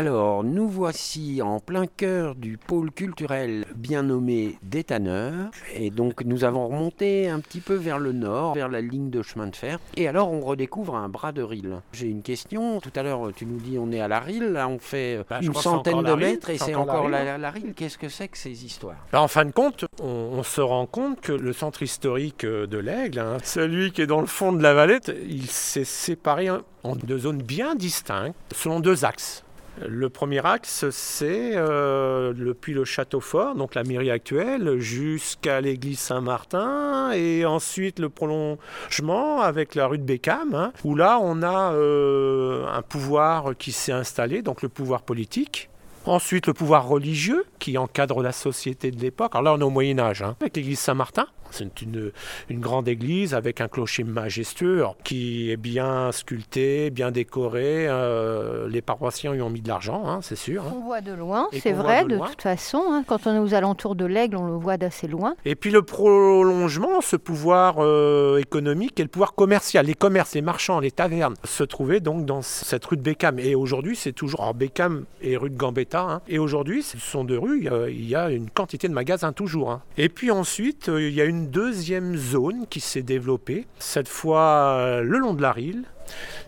Alors, 0.01 0.45
nous 0.45 0.69
voici 0.69 1.41
en 1.41 1.59
plein 1.59 1.87
cœur 1.87 2.35
du 2.35 2.59
pôle 2.59 2.91
culturel 2.91 3.65
bien 3.75 4.03
nommé 4.03 4.59
des 4.63 4.85
Tanneurs. 4.85 5.49
Et 5.75 5.89
donc, 5.89 6.23
nous 6.23 6.45
avons 6.45 6.69
remonté 6.69 7.31
un 7.31 7.41
petit 7.41 7.61
peu 7.61 7.73
vers 7.73 7.99
le 7.99 8.13
nord, 8.13 8.53
vers 8.55 8.69
la 8.69 8.83
ligne 8.83 9.09
de 9.09 9.23
chemin 9.23 9.47
de 9.47 9.57
fer. 9.57 9.79
Et 9.97 10.07
alors, 10.07 10.31
on 10.31 10.41
redécouvre 10.43 10.97
un 10.97 11.09
bras 11.09 11.33
de 11.33 11.41
Rille. 11.43 11.77
J'ai 11.95 12.09
une 12.09 12.21
question. 12.21 12.79
Tout 12.81 12.91
à 12.95 13.03
l'heure, 13.03 13.31
tu 13.35 13.47
nous 13.47 13.57
dis 13.57 13.79
on 13.79 13.91
est 13.91 14.03
à 14.03 14.07
la 14.07 14.21
Rille. 14.21 14.45
Là, 14.53 14.69
on 14.69 14.79
fait 14.79 15.25
Bah, 15.31 15.39
je 15.41 15.47
une 15.47 15.55
centaine 15.55 16.03
de 16.03 16.13
mètres 16.13 16.51
et 16.51 16.59
C'est 16.59 16.75
encore 16.75 17.09
la 17.09 17.11
la, 17.11 17.19
Rille. 17.21 17.27
la- 17.29 17.39
la 17.39 17.51
Rille. 17.51 17.73
Qu'est-ce 17.75 17.97
que 17.97 18.11
c'est 18.11 18.29
que 18.29 18.37
ces 18.37 18.67
histoires? 18.67 18.97
Ben, 19.13 19.21
en 19.21 19.29
fin 19.29 19.47
de 19.47 19.51
compte, 19.53 19.87
on, 20.03 20.29
on 20.35 20.43
se 20.43 20.61
rend 20.61 20.85
compte 20.85 21.23
que 21.23 21.33
le 21.33 21.55
centre 21.55 21.83
historique 21.83 22.45
euh, 22.45 22.67
de 22.67 22.77
l'Aigle, 22.77 23.21
hein, 23.21 23.39
celui 23.43 23.93
qui 23.93 24.03
est 24.03 24.07
dans 24.07 24.21
le 24.21 24.27
fond 24.27 24.53
de 24.53 24.63
la 24.63 24.75
Valette, 24.75 25.11
il 25.27 25.47
s'est 25.47 25.85
séparé 25.85 26.51
en 26.51 26.97
deux 26.97 27.21
zones 27.21 27.41
bien 27.43 27.75
distinctes, 27.75 28.37
selon 28.55 28.81
deux 28.81 29.07
axes. 29.07 29.43
Le 29.85 30.09
premier 30.09 30.45
axe, 30.45 30.89
c'est 30.91 31.53
depuis 31.53 32.73
le 32.73 32.85
château 32.85 33.21
fort, 33.21 33.55
donc 33.55 33.75
la 33.75 33.85
mairie 33.85 34.11
actuelle, 34.11 34.79
jusqu'à 34.79 35.61
l'église 35.61 35.99
Saint-Martin, 35.99 37.13
et 37.13 37.45
ensuite 37.45 37.99
le 37.99 38.09
prolongement 38.09 39.41
avec 39.41 39.75
la 39.75 39.87
rue 39.87 39.99
de 39.99 40.05
Beckham, 40.05 40.55
hein, 40.55 40.73
où 40.85 40.95
là 40.95 41.19
on 41.21 41.43
a 41.43 41.73
euh, 41.73 42.67
un 42.67 42.83
pouvoir 42.83 43.57
qui 43.57 43.73
s'est 43.73 43.93
installé, 43.93 44.43
donc 44.43 44.63
le 44.63 44.69
pouvoir 44.69 45.03
politique. 45.03 45.69
Ensuite, 46.07 46.47
le 46.47 46.55
pouvoir 46.55 46.87
religieux 46.87 47.45
qui 47.59 47.77
encadre 47.79 48.23
la 48.23 48.31
société 48.31 48.93
de 48.93 49.01
l'époque. 49.01 49.33
Alors 49.35 49.43
là, 49.43 49.55
on 49.55 49.59
est 49.59 49.65
au 49.65 49.71
Moyen 49.71 49.99
Âge, 49.99 50.23
hein, 50.23 50.37
avec 50.41 50.57
l'église 50.57 50.79
Saint-Martin. 50.79 51.27
C'est 51.51 51.83
une, 51.83 52.13
une 52.49 52.61
grande 52.61 52.89
église 52.89 53.35
avec 53.35 53.61
un 53.61 53.69
clocher 53.69 54.05
majestueux 54.05 54.85
qui 55.05 55.51
est 55.51 55.57
bien 55.57 56.13
sculpté, 56.13 56.91
bien 56.91 57.11
décoré. 57.11 57.87
Euh, 57.89 58.69
les 58.69 58.83
paroissiens 58.83 59.35
y 59.35 59.41
ont 59.41 59.51
mis 59.51 59.61
de 59.61 59.69
l'argent, 59.69 60.03
hein, 60.07 60.21
c'est 60.23 60.37
sûr. 60.37 60.65
hein. 60.65 60.73
On 60.77 60.85
voit 60.85 61.01
de 61.01 61.13
loin, 61.13 61.49
c'est 61.53 61.73
vrai, 61.73 62.05
de 62.05 62.19
toute 62.19 62.43
façon. 62.43 62.83
hein. 62.89 63.05
Quand 63.07 63.27
on 63.27 63.35
est 63.35 63.39
aux 63.39 63.55
alentours 63.55 63.95
de 63.95 64.05
l'aigle, 64.05 64.37
on 64.37 64.47
le 64.47 64.55
voit 64.57 64.77
d'assez 64.77 65.07
loin. 65.07 65.35
Et 65.45 65.55
puis 65.55 65.71
le 65.71 65.83
prolongement, 65.83 67.01
ce 67.01 67.17
pouvoir 67.17 67.77
euh, 67.79 68.39
économique 68.39 68.99
et 69.01 69.03
le 69.03 69.09
pouvoir 69.09 69.35
commercial, 69.35 69.87
les 69.87 69.95
commerces, 69.95 70.35
les 70.35 70.43
marchands, 70.43 70.81
les 70.81 70.91
tavernes, 70.91 71.35
se 71.45 71.63
trouvaient 71.65 72.01
donc 72.01 72.25
dans 72.27 72.43
cette 72.43 72.85
rue 72.85 72.97
de 72.97 73.03
Beckham. 73.03 73.39
Et 73.39 73.55
aujourd'hui, 73.55 73.97
c'est 73.97 74.13
toujours 74.13 74.41
alors 74.43 74.55
Beckham 74.55 75.05
et 75.23 75.37
rue 75.37 75.51
de 75.51 75.57
Gambetta. 75.57 76.01
hein. 76.01 76.21
Et 76.29 76.39
aujourd'hui, 76.39 76.83
ce 76.83 76.99
sont 76.99 77.25
deux 77.25 77.39
rues, 77.39 77.69
il 77.89 78.09
y 78.09 78.15
a- 78.15 78.31
une 78.31 78.51
quantité 78.51 78.89
de 78.89 78.93
magasins 78.93 79.33
toujours. 79.33 79.81
Et 79.99 80.09
puis 80.09 80.31
ensuite, 80.31 80.89
euh, 80.89 81.01
il 81.09 81.15
y 81.15 81.21
a 81.21 81.25
une 81.25 81.36
deuxième 81.45 82.17
zone 82.17 82.67
qui 82.71 82.81
s'est 82.81 83.03
développée, 83.03 83.67
cette 83.79 84.09
fois 84.09 84.77
euh, 84.79 85.03
le 85.03 85.19
long 85.19 85.35
de 85.35 85.43
la 85.43 85.53
Rille. 85.53 85.83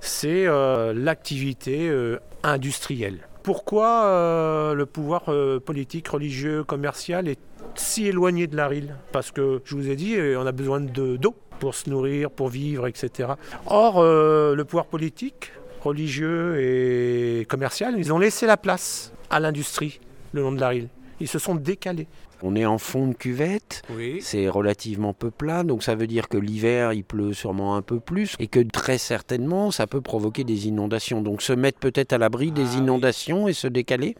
C'est 0.00 0.46
euh, 0.46 0.94
l'activité 0.94 1.88
euh, 1.88 2.18
industrielle. 2.42 3.18
Pourquoi 3.42 4.74
le 4.74 4.84
pouvoir 4.84 5.24
politique, 5.64 6.08
religieux, 6.08 6.64
commercial 6.64 7.28
est 7.28 7.38
si 7.76 8.06
éloigné 8.06 8.46
de 8.46 8.56
la 8.56 8.68
Rille 8.68 8.94
Parce 9.12 9.30
que, 9.30 9.62
je 9.64 9.74
vous 9.74 9.88
ai 9.88 9.96
dit, 9.96 10.16
on 10.36 10.44
a 10.46 10.52
besoin 10.52 10.80
de- 10.80 11.16
d'eau 11.16 11.34
pour 11.58 11.74
se 11.74 11.88
nourrir, 11.88 12.30
pour 12.30 12.48
vivre, 12.48 12.86
etc. 12.86 13.30
Or, 13.66 14.02
le 14.02 14.62
pouvoir 14.64 14.84
politique, 14.84 15.50
religieux 15.80 16.60
et 16.60 17.46
commercial, 17.46 17.94
ils 17.96 18.12
ont 18.12 18.18
laissé 18.18 18.44
la 18.46 18.58
place 18.58 19.12
à 19.30 19.40
l'industrie 19.40 19.98
le 20.34 20.42
long 20.42 20.52
de 20.52 20.60
la 20.60 20.68
Rille. 20.68 20.88
Ils 21.20 21.28
se 21.28 21.38
sont 21.38 21.54
décalés. 21.54 22.06
On 22.42 22.54
est 22.56 22.66
en 22.66 22.78
fond 22.78 23.06
de 23.08 23.14
cuvette. 23.14 23.82
Oui. 23.96 24.18
C'est 24.20 24.48
relativement 24.48 25.12
peu 25.12 25.30
plat, 25.30 25.64
donc 25.64 25.82
ça 25.82 25.94
veut 25.94 26.06
dire 26.06 26.28
que 26.28 26.36
l'hiver 26.36 26.92
il 26.92 27.04
pleut 27.04 27.32
sûrement 27.32 27.76
un 27.76 27.82
peu 27.82 28.00
plus 28.00 28.34
et 28.38 28.46
que 28.46 28.60
très 28.60 28.98
certainement 28.98 29.70
ça 29.70 29.86
peut 29.86 30.00
provoquer 30.00 30.44
des 30.44 30.68
inondations. 30.68 31.20
Donc 31.22 31.42
se 31.42 31.52
mettre 31.52 31.78
peut-être 31.78 32.12
à 32.12 32.18
l'abri 32.18 32.50
des 32.52 32.62
Ah 32.62 32.70
oui. 32.74 32.78
inondations 32.78 33.48
et 33.48 33.52
se 33.52 33.66
décaler. 33.66 34.16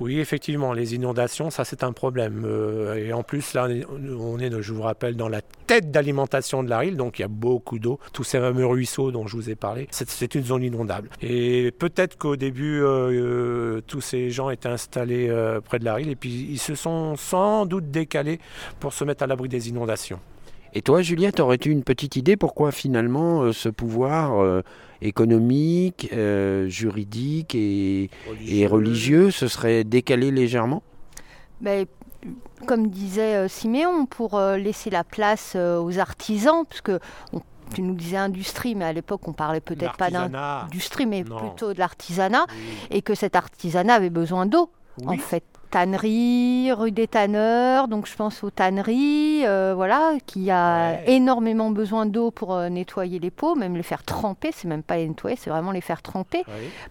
Oui, 0.00 0.18
effectivement, 0.18 0.72
les 0.72 0.94
inondations, 0.94 1.50
ça 1.50 1.64
c'est 1.64 1.82
un 1.82 1.92
problème. 1.92 2.44
Euh, 2.46 2.94
et 2.94 3.12
en 3.12 3.22
plus, 3.22 3.52
là, 3.54 3.68
on 4.18 4.38
est- 4.38 4.60
je 4.62 4.72
vous 4.72 4.82
rappelle, 4.82 5.16
dans 5.16 5.28
la 5.28 5.40
tête 5.66 5.90
d'alimentation 5.90 6.62
de 6.62 6.70
la 6.70 6.78
Rille, 6.78 6.96
donc 6.96 7.18
il 7.18 7.22
y 7.22 7.24
a 7.24 7.28
beaucoup 7.28 7.78
d'eau. 7.78 7.98
Tous 8.12 8.24
ces 8.24 8.38
fameux 8.38 8.66
ruisseaux 8.66 9.10
dont 9.10 9.26
je 9.26 9.36
vous 9.36 9.50
ai 9.50 9.54
parlé, 9.54 9.88
c'est- 9.90 10.34
une 10.34 10.44
zone 10.44 10.62
inondable. 10.62 11.08
Et 11.22 11.70
peut-être 11.78 12.18
qu'au 12.18 12.36
début, 12.36 12.80
euh, 12.82 12.86
euh, 13.10 13.80
tous 13.86 14.00
ces 14.00 14.30
gens 14.30 14.50
étaient 14.50 14.68
installés 14.68 15.30
près 15.64 15.78
de 15.78 15.84
la 15.84 15.94
Rille, 15.94 16.10
et 16.10 16.16
puis 16.16 16.48
ils 16.50 16.58
se 16.58 16.74
sont 16.74 17.16
sans 17.16 17.57
doute 17.66 17.90
décalés 17.90 18.38
pour 18.80 18.92
se 18.92 19.04
mettre 19.04 19.22
à 19.22 19.26
l'abri 19.26 19.48
des 19.48 19.68
inondations. 19.68 20.20
Et 20.74 20.82
toi, 20.82 21.00
Juliette, 21.00 21.40
aurais-tu 21.40 21.70
une 21.70 21.82
petite 21.82 22.16
idée 22.16 22.36
pourquoi 22.36 22.72
finalement 22.72 23.40
euh, 23.42 23.52
ce 23.52 23.68
pouvoir 23.70 24.38
euh, 24.42 24.60
économique, 25.22 26.08
euh, 26.12 26.68
juridique 26.68 27.54
et, 27.54 28.10
et 28.46 28.66
religieux 28.66 29.30
se 29.30 29.48
serait 29.48 29.84
décalé 29.84 30.30
légèrement? 30.30 30.82
Mais, 31.60 31.86
comme 32.66 32.88
disait 32.88 33.34
euh, 33.36 33.48
Siméon, 33.48 34.06
pour 34.06 34.34
euh, 34.36 34.56
laisser 34.56 34.90
la 34.90 35.04
place 35.04 35.54
euh, 35.56 35.78
aux 35.80 35.98
artisans, 35.98 36.64
parce 36.68 36.80
que 36.82 37.00
on- 37.32 37.40
tu 37.74 37.82
nous 37.82 37.94
disais 37.94 38.16
industrie, 38.16 38.74
mais 38.74 38.86
à 38.86 38.92
l'époque 38.94 39.28
on 39.28 39.34
parlait 39.34 39.60
peut-être 39.60 39.96
pas 39.98 40.10
d'industrie, 40.10 41.04
mais 41.04 41.22
Non. 41.22 41.36
plutôt 41.36 41.74
de 41.74 41.78
l'artisanat, 41.78 42.46
Oui. 42.50 42.96
et 42.96 43.02
que 43.02 43.14
cet 43.14 43.36
artisanat 43.36 43.92
avait 43.94 44.08
besoin 44.08 44.46
d'eau. 44.46 44.70
En 45.04 45.16
fait, 45.18 45.44
tannerie, 45.68 46.72
rue 46.72 46.92
des 46.92 47.06
tanneurs, 47.08 47.88
donc 47.88 48.06
je 48.06 48.14
pense 48.14 48.42
aux 48.44 48.50
tanneries, 48.50 49.42
euh, 49.46 49.72
voilà, 49.74 50.12
qui 50.26 50.50
a 50.50 50.92
Ouais. 50.92 51.04
énormément 51.12 51.70
besoin 51.70 52.06
d'eau 52.06 52.30
pour 52.30 52.54
euh, 52.54 52.68
nettoyer 52.68 53.18
les 53.18 53.30
pots, 53.30 53.54
même 53.54 53.76
les 53.76 53.82
faire 53.82 54.02
tremper, 54.02 54.50
c'est 54.52 54.68
même 54.68 54.82
pas 54.82 54.96
les 54.96 55.08
nettoyer, 55.08 55.36
c'est 55.36 55.50
vraiment 55.50 55.70
les 55.72 55.80
faire 55.80 56.02
tremper, 56.02 56.44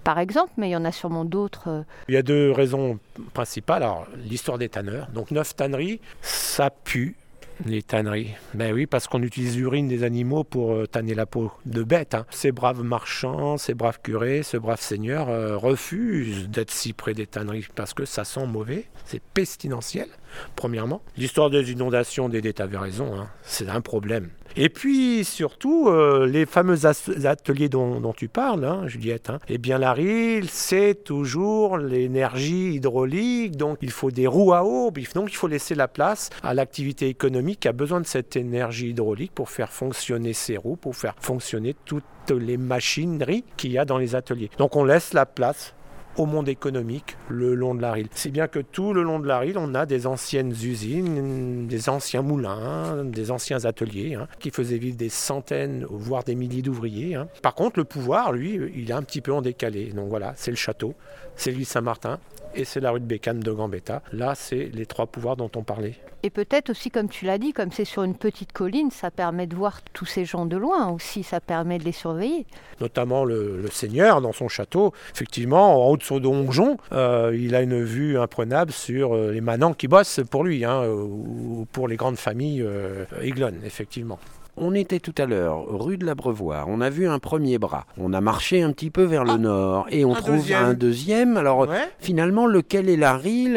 par 0.03 0.19
exemple, 0.19 0.51
mais 0.57 0.69
il 0.69 0.71
y 0.71 0.75
en 0.75 0.85
a 0.85 0.91
sûrement 0.91 1.25
d'autres. 1.25 1.67
euh, 1.69 1.81
Il 2.07 2.13
y 2.15 2.17
a 2.17 2.21
deux 2.23 2.51
raisons 2.51 2.99
principales. 3.33 3.83
Alors, 3.83 4.05
l'histoire 4.17 4.57
des 4.57 4.69
tanneurs. 4.69 5.07
Donc, 5.13 5.31
neuf 5.31 5.55
tanneries, 5.55 5.99
ça 6.21 6.69
pue. 6.69 7.15
Les 7.65 7.81
tanneries. 7.81 8.29
Ben 8.53 8.71
oui, 8.73 8.85
parce 8.85 9.07
qu'on 9.07 9.23
utilise 9.23 9.57
l'urine 9.57 9.87
des 9.87 10.03
animaux 10.03 10.43
pour 10.43 10.73
euh, 10.73 10.85
tanner 10.85 11.15
la 11.15 11.25
peau 11.25 11.51
de 11.65 11.81
bêtes. 11.83 12.13
hein. 12.13 12.25
Ces 12.29 12.51
braves 12.51 12.83
marchands, 12.83 13.57
ces 13.57 13.73
braves 13.73 13.99
curés, 14.03 14.43
ce 14.43 14.57
brave 14.57 14.79
seigneur 14.79 15.29
euh, 15.29 15.57
refusent 15.57 16.49
d'être 16.49 16.71
si 16.71 16.93
près 16.93 17.13
des 17.15 17.25
tanneries 17.25 17.67
parce 17.75 17.93
que 17.93 18.05
ça 18.05 18.23
sent 18.25 18.45
mauvais, 18.45 18.85
c'est 19.05 19.21
pestilentiel, 19.21 20.07
premièrement. 20.55 21.01
L'histoire 21.17 21.49
des 21.49 21.71
inondations, 21.71 22.29
Dédé, 22.29 22.53
t'avais 22.53 22.77
raison, 22.77 23.15
hein, 23.15 23.27
c'est 23.43 23.69
un 23.69 23.81
problème. 23.81 24.29
Et 24.59 24.69
puis 24.69 25.23
surtout, 25.23 25.87
euh, 25.87 26.25
les 26.25 26.47
fameux 26.47 26.87
ateliers 26.87 27.69
dont, 27.69 28.13
tu 28.15 28.27
parles, 28.27 28.65
hein, 28.65 28.87
Juliette, 28.87 29.29
hein, 29.29 29.39
eh 29.49 29.59
bien 29.59 29.77
la 29.77 29.93
rille, 29.93 30.47
c'est 30.49 31.03
toujours 31.03 31.77
l'énergie 31.77 32.73
hydraulique, 32.73 33.55
donc 33.55 33.77
il 33.81 33.91
faut 33.91 34.09
des 34.09 34.25
roues 34.25 34.53
à 34.53 34.63
eau, 34.63 34.89
puis 34.89 35.07
donc 35.13 35.31
il 35.31 35.35
faut 35.35 35.47
laisser 35.47 35.75
la 35.75 35.87
place 35.87 36.31
à 36.41 36.55
l'activité 36.55 37.07
économique 37.07 37.59
qui 37.59 37.67
a 37.67 37.73
besoin 37.73 38.01
de 38.01 38.07
cette 38.07 38.35
énergie 38.35 38.89
hydraulique 38.89 39.31
pour 39.35 39.49
faire 39.49 39.71
fonctionner 39.71 40.33
ces 40.33 40.57
roues, 40.57 40.75
pour 40.75 40.95
faire 40.95 41.13
fonctionner 41.19 41.75
toutes 41.85 42.03
les 42.31 42.57
machineries 42.57 43.43
qu'il 43.57 43.71
y 43.71 43.77
a 43.77 43.85
dans 43.85 43.99
les 43.99 44.15
ateliers. 44.15 44.49
Donc 44.57 44.75
on 44.75 44.83
laisse 44.83 45.13
la 45.13 45.25
place 45.27 45.75
au 46.17 46.25
monde 46.25 46.49
économique 46.49 47.15
le 47.29 47.53
long 47.55 47.75
de 47.75 47.81
la 47.81 47.91
Rille. 47.91 48.07
C'est 48.11 48.31
bien 48.31 48.47
que 48.47 48.59
tout 48.59 48.93
le 48.93 49.03
long 49.03 49.19
de 49.19 49.27
la 49.27 49.39
Rille, 49.39 49.55
on 49.57 49.73
a 49.75 49.85
des 49.85 50.07
anciennes 50.07 50.51
usines, 50.51 51.67
des 51.67 51.89
anciens 51.89 52.21
moulins, 52.21 53.03
des 53.05 53.31
anciens 53.31 53.65
ateliers 53.65 54.15
hein, 54.15 54.27
qui 54.39 54.49
faisaient 54.49 54.77
vivre 54.77 54.97
des 54.97 55.09
centaines, 55.09 55.85
voire 55.89 56.23
des 56.23 56.35
milliers 56.35 56.61
d'ouvriers. 56.61 57.15
hein. 57.15 57.27
Par 57.41 57.55
contre, 57.55 57.79
le 57.79 57.85
pouvoir, 57.85 58.31
lui, 58.31 58.59
il 58.75 58.89
est 58.89 58.93
un 58.93 59.03
petit 59.03 59.21
peu 59.21 59.31
en 59.31 59.41
décalé. 59.41 59.91
Donc 59.93 60.09
voilà, 60.09 60.33
c'est 60.35 60.51
le 60.51 60.57
château, 60.57 60.93
c'est 61.35 61.51
l'île 61.51 61.65
Saint-Martin 61.65 62.19
et 62.57 62.65
c'est 62.65 62.79
la 62.79 62.91
rue 62.91 62.99
de 62.99 63.05
Bécane 63.05 63.39
de 63.39 63.51
Gambetta. 63.51 64.01
Là, 64.11 64.33
c'est 64.35 64.69
les 64.73 64.85
trois 64.85 65.05
pouvoirs 65.07 65.37
dont 65.37 65.51
on 65.55 65.63
parlait. 65.63 65.95
Et 66.23 66.29
peut-être 66.29 66.71
aussi, 66.71 66.89
comme 66.89 67.07
tu 67.07 67.25
l'as 67.25 67.37
dit, 67.37 67.53
comme 67.53 67.71
c'est 67.71 67.85
sur 67.85 68.03
une 68.03 68.15
petite 68.15 68.51
colline, 68.51 68.89
ça 68.91 69.11
permet 69.11 69.45
de 69.47 69.55
voir 69.55 69.81
tous 69.93 70.05
ces 70.05 70.25
gens 70.25 70.45
de 70.45 70.57
loin 70.57 70.89
aussi, 70.89 71.23
ça 71.23 71.39
permet 71.39 71.77
de 71.77 71.83
les 71.83 71.91
surveiller. 71.91 72.45
notamment 72.81 73.23
le, 73.23 73.61
le 73.61 73.69
seigneur 73.69 74.21
dans 74.21 74.33
son 74.33 74.47
château. 74.47 74.93
Effectivement, 75.13 75.85
en 75.85 75.91
haut 75.91 75.97
de 75.97 76.03
son 76.03 76.19
donjon, 76.19 76.77
euh, 76.91 77.37
il 77.39 77.55
a 77.55 77.61
une 77.61 77.83
vue 77.83 78.17
imprenable 78.17 78.71
sur 78.71 79.15
euh, 79.15 79.31
les 79.31 79.41
manants 79.41 79.73
qui 79.73 79.87
bossent 79.87 80.21
pour 80.29 80.43
lui, 80.43 80.65
hein, 80.65 80.87
ou 80.87 81.67
pour 81.71 81.87
les 81.87 81.95
grandes 81.95 82.17
familles 82.17 82.63
euh, 82.63 83.05
aiglonnes, 83.21 83.59
effectivement. 83.65 84.19
On 84.59 84.73
était 84.73 84.99
tout 84.99 85.13
à 85.19 85.25
l'heure 85.25 85.65
rue 85.67 85.97
de 85.97 86.05
l'Abreuvoir, 86.05 86.67
on 86.67 86.81
a 86.81 86.89
vu 86.89 87.07
un 87.07 87.19
premier 87.19 87.59
bras, 87.59 87.85
on 87.99 88.11
a 88.13 88.21
marché 88.21 88.63
un 88.63 88.71
petit 88.71 88.89
peu 88.89 89.03
vers 89.03 89.23
le 89.23 89.37
nord 89.37 89.85
et 89.91 90.03
on 90.03 90.13
un 90.13 90.15
trouve 90.15 90.35
deuxième. 90.37 90.63
un 90.63 90.73
deuxième. 90.73 91.37
Alors 91.37 91.59
Ouais. 91.59 91.89
finalement, 91.99 92.47
lequel 92.47 92.89
est 92.89 92.97
la 92.97 93.13
rille? 93.13 93.55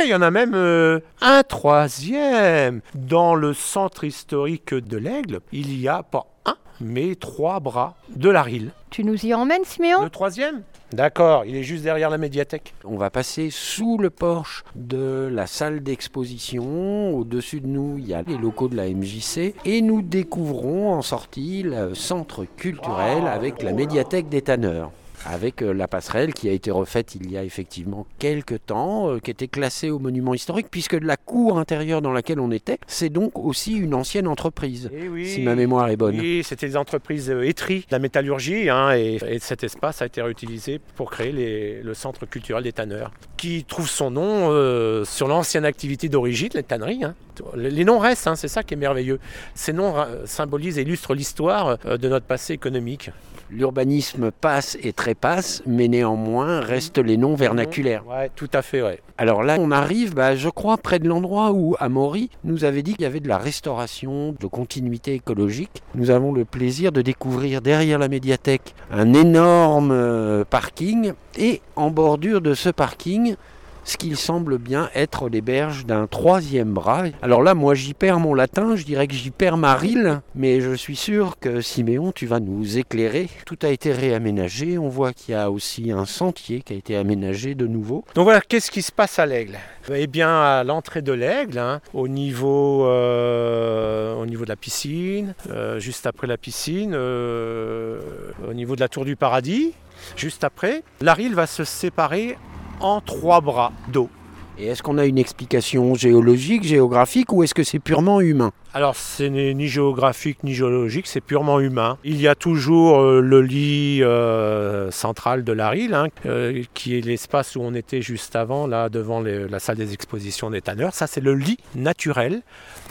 Et 0.00 0.04
il 0.04 0.08
y 0.08 0.14
en 0.14 0.22
a 0.22 0.30
même 0.30 0.52
euh, 0.54 1.00
un 1.22 1.42
troisième. 1.42 2.80
Dans 2.94 3.34
le 3.34 3.54
centre 3.54 4.04
historique 4.04 4.74
de 4.74 4.96
l'Aigle, 4.98 5.40
il 5.52 5.78
y 5.80 5.88
a 5.88 6.02
pas 6.02 6.26
un, 6.46 6.56
mais 6.80 7.14
trois 7.14 7.60
bras 7.60 7.96
de 8.14 8.28
la 8.30 8.42
Rille. 8.42 8.70
Tu 8.90 9.04
nous 9.04 9.24
y 9.26 9.32
emmènes, 9.34 9.64
Siméon? 9.64 10.02
Le 10.02 10.10
troisième? 10.10 10.62
D'accord, 10.94 11.44
il 11.44 11.56
est 11.56 11.64
juste 11.64 11.82
derrière 11.82 12.08
la 12.08 12.18
médiathèque. 12.18 12.72
On 12.84 12.96
va 12.96 13.10
passer 13.10 13.48
sous 13.50 13.98
le 13.98 14.10
porche 14.10 14.62
de 14.76 15.28
la 15.28 15.48
salle 15.48 15.82
d'exposition. 15.82 17.16
Au-dessus 17.16 17.60
de 17.60 17.66
nous, 17.66 17.96
il 17.98 18.06
y 18.06 18.14
a 18.14 18.22
les 18.22 18.38
locaux 18.38 18.68
de 18.68 18.76
la 18.76 18.88
MJC. 18.88 19.56
Et 19.64 19.82
nous 19.82 20.02
découvrons 20.02 20.92
en 20.92 21.02
sortie 21.02 21.64
le 21.64 21.96
centre 21.96 22.44
culturel 22.44 23.26
avec 23.26 23.64
la 23.64 23.72
médiathèque 23.72 24.28
des 24.28 24.42
tanneurs. 24.42 24.92
Avec 25.26 25.62
euh, 25.62 25.72
la 25.72 25.88
passerelle 25.88 26.34
qui 26.34 26.48
a 26.48 26.52
été 26.52 26.70
refaite 26.70 27.14
il 27.14 27.30
y 27.30 27.38
a 27.38 27.44
effectivement 27.44 28.06
quelques 28.18 28.66
temps, 28.66 29.08
euh, 29.10 29.18
qui 29.20 29.30
était 29.30 29.48
classée 29.48 29.88
au 29.90 29.98
monument 29.98 30.34
historique, 30.34 30.66
puisque 30.70 30.92
la 30.94 31.16
cour 31.16 31.58
intérieure 31.58 32.02
dans 32.02 32.12
laquelle 32.12 32.40
on 32.40 32.50
était, 32.50 32.78
c'est 32.86 33.08
donc 33.08 33.38
aussi 33.38 33.72
une 33.74 33.94
ancienne 33.94 34.26
entreprise, 34.28 34.90
Eh 34.92 35.08
oui. 35.08 35.26
si 35.26 35.40
ma 35.42 35.54
mémoire 35.54 35.88
est 35.88 35.96
bonne. 35.96 36.18
Oui, 36.20 36.42
c'était 36.44 36.66
les 36.66 36.76
entreprises 36.76 37.30
euh, 37.30 37.42
Etri, 37.48 37.80
de 37.80 37.86
la 37.92 37.98
métallurgie, 38.00 38.68
hein, 38.68 38.92
et, 38.94 39.18
et 39.26 39.38
cet 39.38 39.64
espace 39.64 40.02
a 40.02 40.06
été 40.06 40.20
réutilisé 40.20 40.78
pour 40.94 41.10
créer 41.10 41.32
les- 41.32 41.82
le 41.82 41.94
centre 41.94 42.26
culturel 42.26 42.62
des 42.64 42.72
tanneurs, 42.72 43.10
qui 43.38 43.64
trouve 43.64 43.88
son 43.88 44.10
nom 44.10 44.50
euh, 44.50 45.04
sur 45.06 45.26
l'ancienne 45.26 45.64
activité 45.64 46.08
d'origine, 46.10 46.50
les 46.54 46.62
tanneries. 46.62 47.02
hein. 47.04 47.14
Les 47.56 47.84
noms 47.84 47.98
restent, 47.98 48.26
hein, 48.28 48.36
c'est 48.36 48.46
ça 48.48 48.62
qui 48.62 48.74
est 48.74 48.76
merveilleux. 48.76 49.18
Ces 49.54 49.72
noms 49.72 49.94
symbolisent 50.24 50.78
et 50.78 50.82
illustrent 50.82 51.14
l'histoire 51.14 51.78
de 51.78 52.08
notre 52.08 52.26
passé 52.26 52.52
économique. 52.52 53.10
L'urbanisme 53.50 54.30
passe 54.30 54.76
et 54.82 54.92
trépasse, 54.92 55.62
mais 55.66 55.88
néanmoins 55.88 56.60
restent 56.60 56.98
les 56.98 57.16
noms 57.16 57.34
vernaculaires. 57.34 58.04
Ouais, 58.06 58.30
tout 58.34 58.50
à 58.52 58.62
fait, 58.62 58.82
ouais. 58.82 59.00
Alors 59.16 59.44
là, 59.44 59.56
on 59.60 59.70
arrive, 59.70 60.14
bah, 60.14 60.34
je 60.34 60.48
crois, 60.48 60.76
près 60.76 60.98
de 60.98 61.08
l'endroit 61.08 61.52
où 61.52 61.76
Amaury 61.78 62.30
nous 62.42 62.64
avait 62.64 62.82
dit 62.82 62.94
qu'il 62.94 63.02
y 63.02 63.06
avait 63.06 63.20
de 63.20 63.28
la 63.28 63.38
restauration, 63.38 64.34
de 64.38 64.46
continuité 64.46 65.14
écologique. 65.14 65.82
Nous 65.94 66.10
avons 66.10 66.32
le 66.32 66.44
plaisir 66.44 66.90
de 66.90 67.00
découvrir 67.00 67.62
derrière 67.62 67.98
la 67.98 68.08
médiathèque 68.08 68.74
un 68.90 69.12
énorme 69.14 69.92
euh, 69.92 70.44
parking 70.44 71.12
et 71.36 71.60
en 71.76 71.90
bordure 71.90 72.40
de 72.40 72.54
ce 72.54 72.70
parking, 72.70 73.36
ce 73.84 73.96
qu'il 73.96 74.16
semble 74.16 74.58
bien 74.58 74.90
être 74.94 75.28
les 75.28 75.40
berges 75.40 75.86
d'un 75.86 76.06
troisième 76.06 76.72
bras. 76.72 77.04
Alors 77.22 77.42
là, 77.42 77.54
moi 77.54 77.74
j'y 77.74 77.94
perds 77.94 78.20
mon 78.20 78.34
latin, 78.34 78.76
je 78.76 78.84
dirais 78.84 79.06
que 79.06 79.14
j'y 79.14 79.30
perds 79.30 79.56
ma 79.56 79.74
rille, 79.74 80.18
mais 80.34 80.60
je 80.60 80.74
suis 80.74 80.96
sûr 80.96 81.38
que 81.38 81.60
Siméon, 81.60 82.12
tu 82.12 82.26
vas 82.26 82.40
nous 82.40 82.78
éclairer. 82.78 83.28
Tout 83.46 83.58
a 83.62 83.68
été 83.68 83.92
réaménagé, 83.92 84.78
on 84.78 84.88
voit 84.88 85.12
qu'il 85.12 85.34
y 85.34 85.38
a 85.38 85.50
aussi 85.50 85.90
un 85.90 86.04
sentier 86.04 86.60
qui 86.60 86.72
a 86.72 86.76
été 86.76 86.96
aménagé 86.96 87.54
de 87.54 87.66
nouveau. 87.66 88.04
Donc 88.14 88.24
voilà, 88.24 88.40
qu'est-ce 88.40 88.70
qui 88.70 88.82
se 88.82 88.92
passe 88.92 89.18
à 89.18 89.26
l'Aigle? 89.26 89.58
Eh 89.92 90.06
bien, 90.06 90.28
à 90.28 90.64
l'entrée 90.64 91.02
de 91.02 91.12
l'Aigle, 91.12 91.58
hein, 91.58 91.80
au, 91.92 92.08
niveau, 92.08 92.86
euh, 92.86 94.14
au 94.14 94.26
niveau 94.26 94.44
de 94.44 94.48
la 94.48 94.56
piscine, 94.56 95.34
euh, 95.50 95.78
juste 95.78 96.06
après 96.06 96.26
la 96.26 96.38
piscine, 96.38 96.92
euh, 96.94 98.00
au 98.48 98.54
niveau 98.54 98.76
de 98.76 98.80
la 98.80 98.88
Tour 98.88 99.04
du 99.04 99.16
Paradis, 99.16 99.72
juste 100.16 100.44
après, 100.44 100.82
la 101.00 101.14
Rille 101.14 101.34
va 101.34 101.46
se 101.46 101.64
séparer 101.64 102.36
en 102.84 103.00
trois 103.00 103.40
bras 103.40 103.72
d'eau. 103.88 104.10
Et 104.58 104.66
est-ce 104.66 104.82
qu'on 104.82 104.98
a 104.98 105.06
une 105.06 105.18
explication 105.18 105.94
géologique, 105.94 106.62
géographique, 106.62 107.32
ou 107.32 107.42
est-ce 107.42 107.54
que 107.54 107.64
c'est 107.64 107.78
purement 107.78 108.20
humain? 108.20 108.52
Alors, 108.76 108.96
ce 108.96 109.22
n'est 109.22 109.54
ni 109.54 109.68
géographique 109.68 110.42
ni 110.42 110.52
géologique, 110.52 111.06
c'est 111.06 111.20
purement 111.20 111.60
humain. 111.60 111.96
Il 112.02 112.20
y 112.20 112.26
a 112.26 112.34
toujours 112.34 112.98
euh, 112.98 113.20
le 113.20 113.40
lit 113.40 114.02
euh, 114.02 114.90
central 114.90 115.44
de 115.44 115.52
la 115.52 115.68
Rille, 115.68 115.94
hein, 115.94 116.08
euh, 116.26 116.64
qui 116.74 116.98
est 116.98 117.00
l'espace 117.00 117.54
où 117.54 117.60
on 117.60 117.72
était 117.72 118.02
juste 118.02 118.34
avant, 118.34 118.66
là, 118.66 118.88
devant 118.88 119.20
la 119.20 119.60
salle 119.60 119.76
des 119.76 119.92
expositions 119.92 120.50
des 120.50 120.60
tanneurs. 120.60 120.92
Ça, 120.92 121.06
c'est 121.06 121.20
le 121.20 121.36
lit 121.36 121.58
naturel 121.76 122.42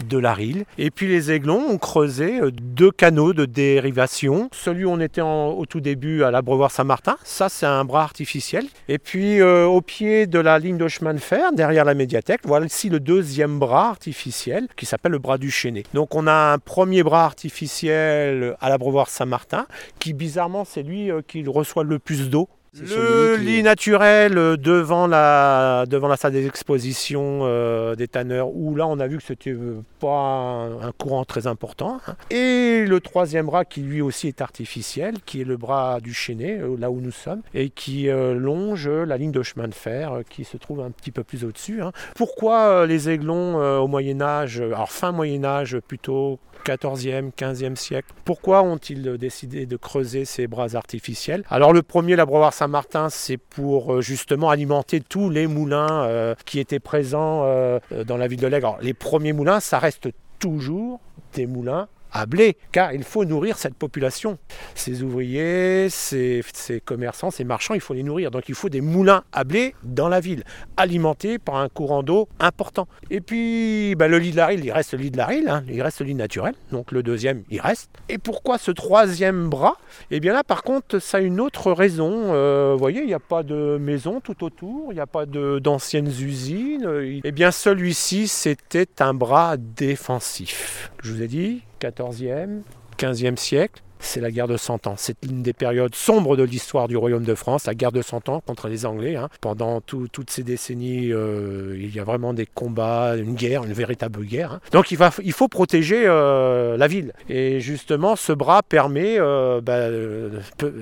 de 0.08 0.17
la 0.17 0.34
Rille. 0.34 0.63
Et 0.78 0.89
puis, 0.89 1.10
les 1.10 1.34
aiglons 1.34 1.65
ont 1.69 1.78
creusé 1.78 2.39
deux 2.62 2.91
canaux 2.91 3.34
de 3.34 3.43
dérivation. 3.43 4.50
Celui 4.54 4.86
où 4.86 4.89
on 4.89 5.02
était 5.02 5.19
au 5.19 5.65
tout 5.67 5.82
début 5.82 6.24
à 6.24 6.32
l'Abreuvoir 6.32 6.72
Saint-Martin, 6.72 7.17
ça, 7.26 7.50
c'est 7.50 7.65
un 7.65 7.84
bras 7.84 8.04
artificiel. 8.04 8.67
Et 8.88 9.00
puis, 9.00 9.41
au 9.41 9.82
pied 9.82 10.28
de 10.28 10.39
la 10.39 10.60
ligne 10.60 10.78
de 10.78 10.88
chemin 10.88 11.13
de 11.13 11.19
fer, 11.19 11.52
derrière 11.52 11.84
la 11.84 11.93
médiathèque, 11.93 12.41
voilà 12.46 12.67
ici 12.67 12.88
le 12.88 13.02
deuxième 13.02 13.60
bras 13.60 13.89
artificiel 13.89 14.69
qui 14.78 14.86
s'appelle 14.86 15.12
le 15.12 15.19
bras 15.19 15.38
du 15.38 15.52
Donc 15.94 16.16
on 16.16 16.28
a 16.28 16.54
un 16.54 16.60
premier 16.60 17.04
bras 17.04 17.26
artificiel 17.26 18.56
à 18.60 18.70
l'Abreuvoir 18.70 19.10
Saint-Martin 19.10 19.66
qui 20.00 20.14
bizarrement 20.14 20.66
c'est 20.66 20.84
lui 20.84 21.12
euh, 21.12 21.22
qui 21.28 21.44
reçoit 21.46 21.84
le 21.84 22.00
plus 22.00 22.30
d'eau. 22.30 22.50
Le 22.82 23.38
qui- 23.38 23.44
lit 23.46 23.64
naturel 23.64 24.38
euh, 24.38 24.58
devant 24.58 25.06
la, 25.06 25.86
devant 25.88 26.08
la 26.08 26.18
salle 26.18 26.32
des 26.34 26.48
expositions 26.48 27.42
euh, 27.44 27.96
des 27.96 28.08
tanneurs 28.08 28.50
où 28.56 28.76
là 28.76 28.88
on 28.88 29.00
a 29.00 29.08
vu 29.08 29.18
que 29.18 29.24
c'était 29.24 29.52
euh, 29.52 29.82
pas 30.00 30.08
un, 30.10 30.82
un 30.82 30.92
courant 30.92 31.24
très 31.24 31.46
important. 31.46 32.00
hein. 32.08 32.16
Et 32.32 32.86
le 32.88 33.00
troisième 33.00 33.46
bras 33.46 33.64
qui 33.66 33.82
lui 33.82 34.02
aussi 34.02 34.28
est 34.28 34.42
artificiel, 34.42 35.16
qui 35.26 35.42
est 35.42 35.46
le 35.46 35.58
bras 35.58 36.00
du 36.02 36.14
Chénet, 36.14 36.60
là 36.80 36.90
où 36.90 37.00
nous 37.00 37.12
sommes, 37.12 37.42
et 37.54 37.70
qui 37.70 38.10
euh, 38.10 38.34
longe 38.34 38.88
la 38.90 39.18
ligne 39.18 39.32
de 39.32 39.44
chemin 39.44 39.68
de 39.68 39.74
fer 39.76 40.22
qui 40.30 40.44
se 40.44 40.58
trouve 40.58 40.82
un 40.82 40.90
petit 40.92 41.12
peu 41.12 41.24
plus 41.24 41.44
au-dessus. 41.46 41.82
hein. 41.84 41.92
Pourquoi 42.16 42.88
les 42.88 43.10
aiglons 43.10 43.62
euh, 43.62 43.78
au 43.78 43.88
Moyen 43.88 44.20
Âge, 44.22 44.60
euh, 44.60 44.74
alors 44.74 44.92
fin 44.92 45.12
Moyen 45.12 45.46
Âge 45.46 45.78
plutôt 45.88 46.40
14e, 46.66 47.32
15e 47.38 47.76
siècle. 47.76 48.08
Pourquoi 48.24 48.64
ont-ils 48.64 49.18
décidé 49.18 49.66
de 49.66 49.76
creuser 49.76 50.24
ces 50.24 50.48
bras 50.48 50.76
artificiels? 50.76 51.44
Alors 51.50 51.74
le 51.74 51.82
premier, 51.82 52.16
l'abreuvoir 52.16 52.54
Saint-Martin, 52.63 53.10
c'est 53.10 53.36
pour 53.36 53.95
euh, 53.95 54.02
justement 54.02 54.49
alimenter 54.49 55.02
tous 55.02 55.30
les 55.30 55.47
moulins 55.47 56.06
euh, 56.06 56.34
qui 56.45 56.62
étaient 56.62 56.80
présents 56.80 57.41
euh, 57.43 57.80
dans 58.08 58.15
la 58.15 58.28
ville 58.28 58.39
de. 58.39 58.45
Alors, 58.47 58.78
les 58.82 58.93
premiers 58.93 59.34
moulins, 59.34 59.60
ça 59.60 59.80
reste 59.80 60.08
toujours 60.40 61.02
des 61.33 61.46
moulins 61.46 61.90
à 62.14 62.26
blé, 62.26 62.56
car 62.72 62.94
il 62.94 63.04
faut 63.04 63.26
nourrir 63.26 63.58
cette 63.58 63.74
population. 63.76 64.38
Ces 64.76 65.04
ouvriers, 65.04 65.88
ces, 65.90 66.44
commerçants, 66.86 67.32
ces 67.32 67.44
marchands, 67.44 67.74
il 67.74 67.82
faut 67.82 67.94
les 67.94 68.04
nourrir. 68.04 68.32
Donc 68.32 68.48
il 68.48 68.56
faut 68.56 68.70
des 68.70 68.82
moulins 68.82 69.24
à 69.34 69.44
blé 69.44 69.76
dans 69.84 70.08
la 70.08 70.20
ville, 70.20 70.44
alimentés 70.78 71.40
par 71.40 71.56
un 71.56 71.70
courant 71.70 72.04
d'eau 72.04 72.30
important. 72.40 72.88
Et 73.10 73.20
puis 73.20 73.96
bah, 73.96 74.08
le 74.08 74.20
lit 74.20 74.32
de 74.32 74.38
la 74.38 74.48
Rille, 74.48 74.62
il 74.64 74.72
reste 74.72 74.94
le 74.94 75.00
lit 75.00 75.12
de 75.12 75.18
la 75.18 75.26
Rille, 75.26 75.50
hein, 75.50 75.64
il 75.68 75.82
reste 75.82 76.00
le 76.00 76.06
lit 76.06 76.16
naturel. 76.16 76.54
Donc 76.72 76.92
le 76.92 77.04
deuxième, 77.04 77.44
il 77.50 77.60
reste. 77.60 77.90
Et 78.10 78.18
pourquoi 78.18 78.58
ce 78.58 78.72
troisième 78.72 79.50
bras? 79.50 79.78
Eh 80.12 80.20
bien 80.20 80.34
là, 80.34 80.44
par 80.44 80.64
contre, 80.64 81.00
ça 81.00 81.18
a 81.18 81.22
une 81.22 81.40
autre 81.40 81.72
raison. 81.72 82.34
Euh, 82.34 82.74
vous 82.74 82.80
voyez, 82.80 83.02
il 83.02 83.08
n'y 83.08 83.14
a 83.14 83.20
pas 83.20 83.44
de 83.44 83.78
maison 83.78 84.22
tout 84.22 84.44
autour, 84.44 84.92
il 84.92 84.96
n'y 84.96 85.02
a 85.02 85.08
pas 85.08 85.26
d'anciennes 85.26 86.08
usines. 86.08 86.86
Euh, 86.86 87.20
Eh 87.24 87.32
bien 87.32 87.52
celui-ci, 87.52 88.28
c'était 88.28 89.02
un 89.02 89.14
bras 89.14 89.58
défensif. 89.58 90.92
Je 91.02 91.12
vous 91.12 91.22
ai 91.22 91.28
dit, 91.28 91.64
14e, 91.84 92.62
15e 92.98 93.38
siècle. 93.38 93.81
C'est 94.04 94.19
la 94.19 94.31
guerre 94.31 94.47
de 94.47 94.58
Cent 94.58 94.85
Ans. 94.85 94.95
C'est 94.97 95.15
une 95.23 95.41
des 95.41 95.54
périodes 95.54 95.95
sombres 95.95 96.35
de 96.35 96.43
l'histoire 96.43 96.87
du 96.87 96.97
royaume 96.97 97.23
de 97.23 97.35
France, 97.35 97.65
la 97.65 97.73
guerre 97.73 97.93
de 97.93 98.01
Cent 98.01 98.27
Ans 98.29 98.41
contre 98.45 98.67
les 98.67 98.85
Anglais. 98.85 99.15
hein. 99.15 99.29
Pendant 99.41 99.79
tout- 99.81 100.08
toutes 100.12 100.29
ces 100.29 100.43
décennies, 100.43 101.12
euh, 101.12 101.75
il 101.79 101.95
y 101.95 101.99
a 101.99 102.04
vraiment 102.04 102.33
des 102.33 102.45
combats, 102.45 103.15
une 103.15 103.33
guerre, 103.33 103.63
une 103.63 103.71
véritable 103.73 104.23
guerre. 104.25 104.54
hein. 104.54 104.60
Donc 104.71 104.91
il, 104.91 105.31
faut 105.33 105.47
protéger 105.47 106.04
euh, 106.06 106.75
la 106.77 106.87
ville. 106.87 107.13
Et 107.29 107.62
justement, 107.62 108.15
ce 108.15 108.33
bras 108.33 108.62
permet, 108.62 109.15
euh, 109.19 109.62
bah, 109.62 109.87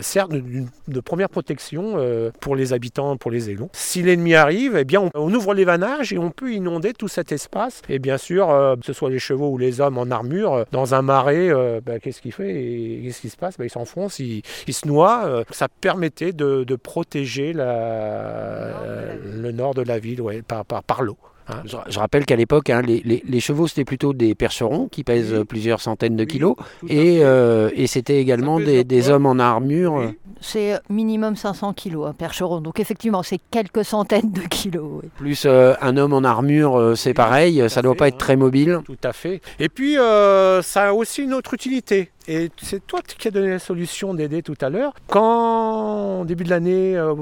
certes, 0.02 0.32
de 0.32 1.00
première 1.00 1.30
protection 1.30 1.96
pour 2.40 2.56
les 2.56 2.74
habitants, 2.74 3.18
pour 3.18 3.30
les 3.32 3.50
élons. 3.52 3.70
Si 3.74 4.02
l'ennemi 4.02 4.34
arrive, 4.34 4.76
eh 4.78 4.84
bien, 4.84 5.10
on, 5.14 5.34
ouvre 5.34 5.54
les 5.54 5.64
vannages 5.64 6.12
et 6.12 6.18
on 6.18 6.32
peut 6.32 6.52
inonder 6.52 6.94
tout 6.94 7.08
cet 7.08 7.32
espace. 7.32 7.82
Et 7.88 8.00
bien 8.00 8.18
sûr, 8.18 8.48
que 8.80 8.86
ce 8.86 8.94
soit 8.94 9.10
les 9.12 9.20
chevaux 9.20 9.50
ou 9.52 9.58
les 9.58 9.80
hommes 9.80 9.98
en 10.00 10.10
armure, 10.10 10.66
dans 10.72 10.96
un 10.96 11.02
marais, 11.04 11.50
bah, 11.86 12.00
qu'est-ce 12.00 12.22
qu'il 12.22 12.34
fait? 12.34 13.11
Qu'est-ce 13.12 13.22
qui 13.22 13.30
se 13.30 13.36
passe 13.36 13.58
Bah, 13.58 13.66
Il 13.66 13.70
s'enfonce, 13.70 14.20
il, 14.20 14.42
il 14.68 14.74
se 14.74 14.88
noie. 14.88 15.24
euh, 15.26 15.44
ça 15.52 15.68
permettait 15.68 16.32
de, 16.32 16.64
de 16.64 16.76
protéger 16.78 17.52
la- 17.52 19.16
le 19.26 19.52
nord 19.52 19.74
de 19.74 19.82
la 19.82 20.00
ville 20.00 20.22
ouais, 20.22 20.42
par, 20.42 20.64
par, 20.64 20.82
par 20.82 21.02
l'eau. 21.04 21.18
hein. 21.50 21.56
Je, 21.66 21.76
je 21.90 22.00
rappelle 22.00 22.26
qu'à 22.26 22.38
l'époque, 22.38 22.70
hein, 22.70 22.82
les, 22.82 23.02
les- 23.04 23.22
les 23.28 23.40
chevaux, 23.42 23.68
c'était 23.68 23.84
plutôt 23.84 24.14
des 24.14 24.34
percherons 24.34 24.88
qui 24.88 25.04
pèsent 25.04 25.34
Oui. 25.40 25.44
plusieurs 25.44 25.82
centaines 25.82 26.16
de 26.16 26.24
kilos. 26.24 26.56
Et, 26.88 27.20
euh, 27.24 27.70
et 27.76 27.88
c'était 27.88 28.20
également 28.22 28.62
des, 28.62 29.10
hommes 29.10 29.26
en 29.26 29.40
armure. 29.40 29.94
Oui. 29.96 30.18
C'est 30.44 30.80
minimum 30.90 31.36
500 31.36 31.74
kilos, 31.74 32.08
un 32.08 32.14
percheron. 32.14 32.62
Donc 32.62 32.80
effectivement, 32.80 33.22
c'est 33.24 33.40
quelques 33.52 33.84
centaines 33.86 34.32
de 34.32 34.42
kilos. 34.42 35.02
oui. 35.04 35.10
Plus 35.18 35.44
euh, 35.46 35.74
un 35.82 35.98
homme 35.98 36.14
en 36.14 36.24
armure, 36.24 36.80
euh, 36.80 36.96
c'est 36.96 37.14
pareil, 37.14 37.64
ça 37.70 37.82
doit 37.82 37.94
fait, 37.94 37.98
pas 38.00 38.08
être 38.08 38.16
hein. 38.16 38.18
très 38.18 38.36
mobile. 38.38 38.80
Tout 38.86 38.98
à 39.04 39.12
fait. 39.14 39.42
Et 39.60 39.68
puis, 39.70 39.98
euh, 40.00 40.62
ça 40.62 40.90
a 40.90 40.94
aussi 40.94 41.22
une 41.24 41.34
autre 41.34 41.54
utilité. 41.54 42.10
Et 42.28 42.50
c'est 42.62 42.86
toi 42.86 43.00
qui 43.02 43.28
as 43.28 43.32
donné 43.32 43.50
la 43.50 43.60
solution 43.60 44.14
d'aider 44.14 44.44
tout 44.44 44.58
à 44.62 44.70
l'heure. 44.70 44.94
Quand, 45.08 46.22
au 46.22 46.26
début 46.26 46.44
de 46.44 46.50
l'année, 46.50 46.96
euh, 46.96 47.16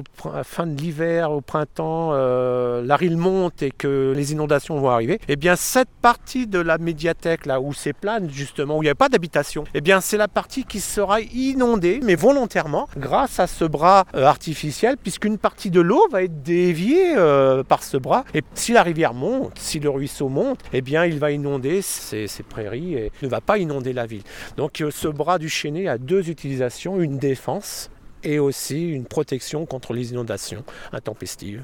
fin 0.44 0.68
de 0.68 0.80
l'hiver, 0.80 1.32
au 1.32 1.42
printemps, 1.42 2.12
euh, 2.14 2.82
la 2.84 2.96
rille 2.96 3.16
monte 3.16 3.64
et 3.64 3.72
que 3.72 4.14
les 4.16 4.32
inondations 4.32 4.80
vont 4.80 4.90
arriver, 4.90 5.20
eh 5.28 5.36
bien, 5.36 5.56
cette 5.56 5.90
partie 6.02 6.48
de 6.48 6.60
la 6.60 6.78
médiathèque, 6.78 7.46
là 7.46 7.62
où 7.62 7.74
c'est 7.74 7.94
plane, 7.94 8.30
justement, 8.30 8.78
où 8.78 8.84
il 8.84 8.88
n'y 8.88 8.92
a 8.92 8.96
pas 8.96 9.10
d'habitation, 9.10 9.64
eh 9.74 9.82
bien, 9.82 10.02
c'est 10.02 10.18
la 10.18 10.28
partie 10.28 10.64
qui 10.64 10.80
sera 10.80 11.22
inondée, 11.22 12.00
mais 12.04 12.16
volontairement, 12.16 12.88
grâce 12.98 13.40
à 13.40 13.48
ce 13.48 13.66
bras 13.66 14.06
euh, 14.16 14.26
artificiel, 14.26 14.98
puisqu'une 14.98 15.38
partie 15.38 15.72
de 15.72 15.82
l'eau 15.82 16.06
va 16.12 16.24
être 16.24 16.44
déviée 16.44 17.16
euh, 17.18 17.64
par 17.64 17.84
ce 17.84 17.98
bras. 17.98 18.26
Et 18.34 18.44
si 18.54 18.74
la 18.74 18.84
rivière 18.84 19.14
monte, 19.14 19.54
si 19.58 19.80
le 19.80 19.90
ruisseau 19.90 20.30
monte, 20.30 20.60
eh 20.74 20.82
bien, 20.82 21.06
il 21.06 21.20
va 21.20 21.32
inonder 21.32 21.82
ces, 21.82 22.28
ces 22.28 22.44
prairies 22.44 22.96
et 22.96 23.12
ne 23.22 23.28
va 23.28 23.42
pas 23.42 23.58
inonder 23.58 23.94
la 23.94 24.06
ville. 24.06 24.24
Donc, 24.58 24.84
ce 24.92 25.08
bras 25.08 25.38
du 25.40 25.50
Chénet 25.50 25.88
a 25.88 25.98
deux 25.98 26.30
utilisations, 26.30 27.00
une 27.02 27.18
défense 27.18 27.90
et 28.24 28.40
aussi 28.40 28.90
une 28.90 29.06
protection 29.06 29.66
contre 29.66 29.94
les 29.94 30.12
inondations 30.12 30.64
intempestives. 30.92 31.64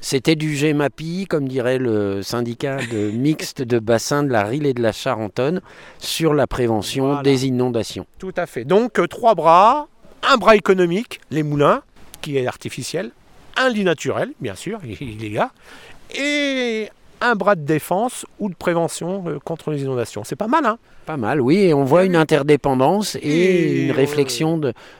C'était 0.00 0.36
du 0.36 0.54
GEMAPI, 0.54 1.26
comme 1.26 1.48
dirait 1.48 1.78
le 1.78 2.22
syndicat 2.22 2.76
de 2.76 3.10
mixte 3.12 3.62
de 3.62 3.78
bassin 3.78 4.22
de 4.22 4.28
la 4.30 4.44
Rille 4.44 4.66
et 4.66 4.74
de 4.74 4.82
la 4.82 4.92
Charentonne, 4.92 5.62
sur 5.98 6.34
la 6.34 6.46
prévention 6.46 7.06
Voilà. 7.06 7.22
des 7.22 7.46
inondations. 7.46 8.06
Tout 8.18 8.34
à 8.36 8.44
fait. 8.46 8.64
Donc, 8.64 8.98
euh, 8.98 9.06
trois 9.06 9.34
bras, 9.34 9.88
un 10.22 10.36
bras 10.36 10.56
économique, 10.56 11.20
les 11.30 11.42
moulins, 11.42 11.82
qui 12.20 12.36
est 12.36 12.46
artificiel, 12.46 13.12
un 13.56 13.70
lit 13.70 13.84
naturel, 13.84 14.32
bien 14.40 14.54
sûr, 14.54 14.80
il 15.00 15.24
est 15.24 15.30
là, 15.30 15.52
et 16.14 16.90
un 17.24 17.34
bras 17.34 17.54
de 17.54 17.62
défense 17.62 18.26
ou 18.38 18.48
de 18.48 18.54
prévention 18.54 19.24
euh, 19.26 19.38
contre 19.38 19.70
les 19.70 19.82
inondations. 19.82 20.24
C'est 20.24 20.36
pas 20.36 20.46
mal, 20.46 20.66
hein 20.66 20.78
Pas 21.06 21.16
mal, 21.16 21.40
oui. 21.40 21.56
Et 21.58 21.74
on 21.74 21.84
voit 21.84 22.04
eh 22.04 22.06
une 22.06 22.16
interdépendance 22.16 23.16
et, 23.16 23.84
une 23.86 23.92
réflexion 23.92 24.58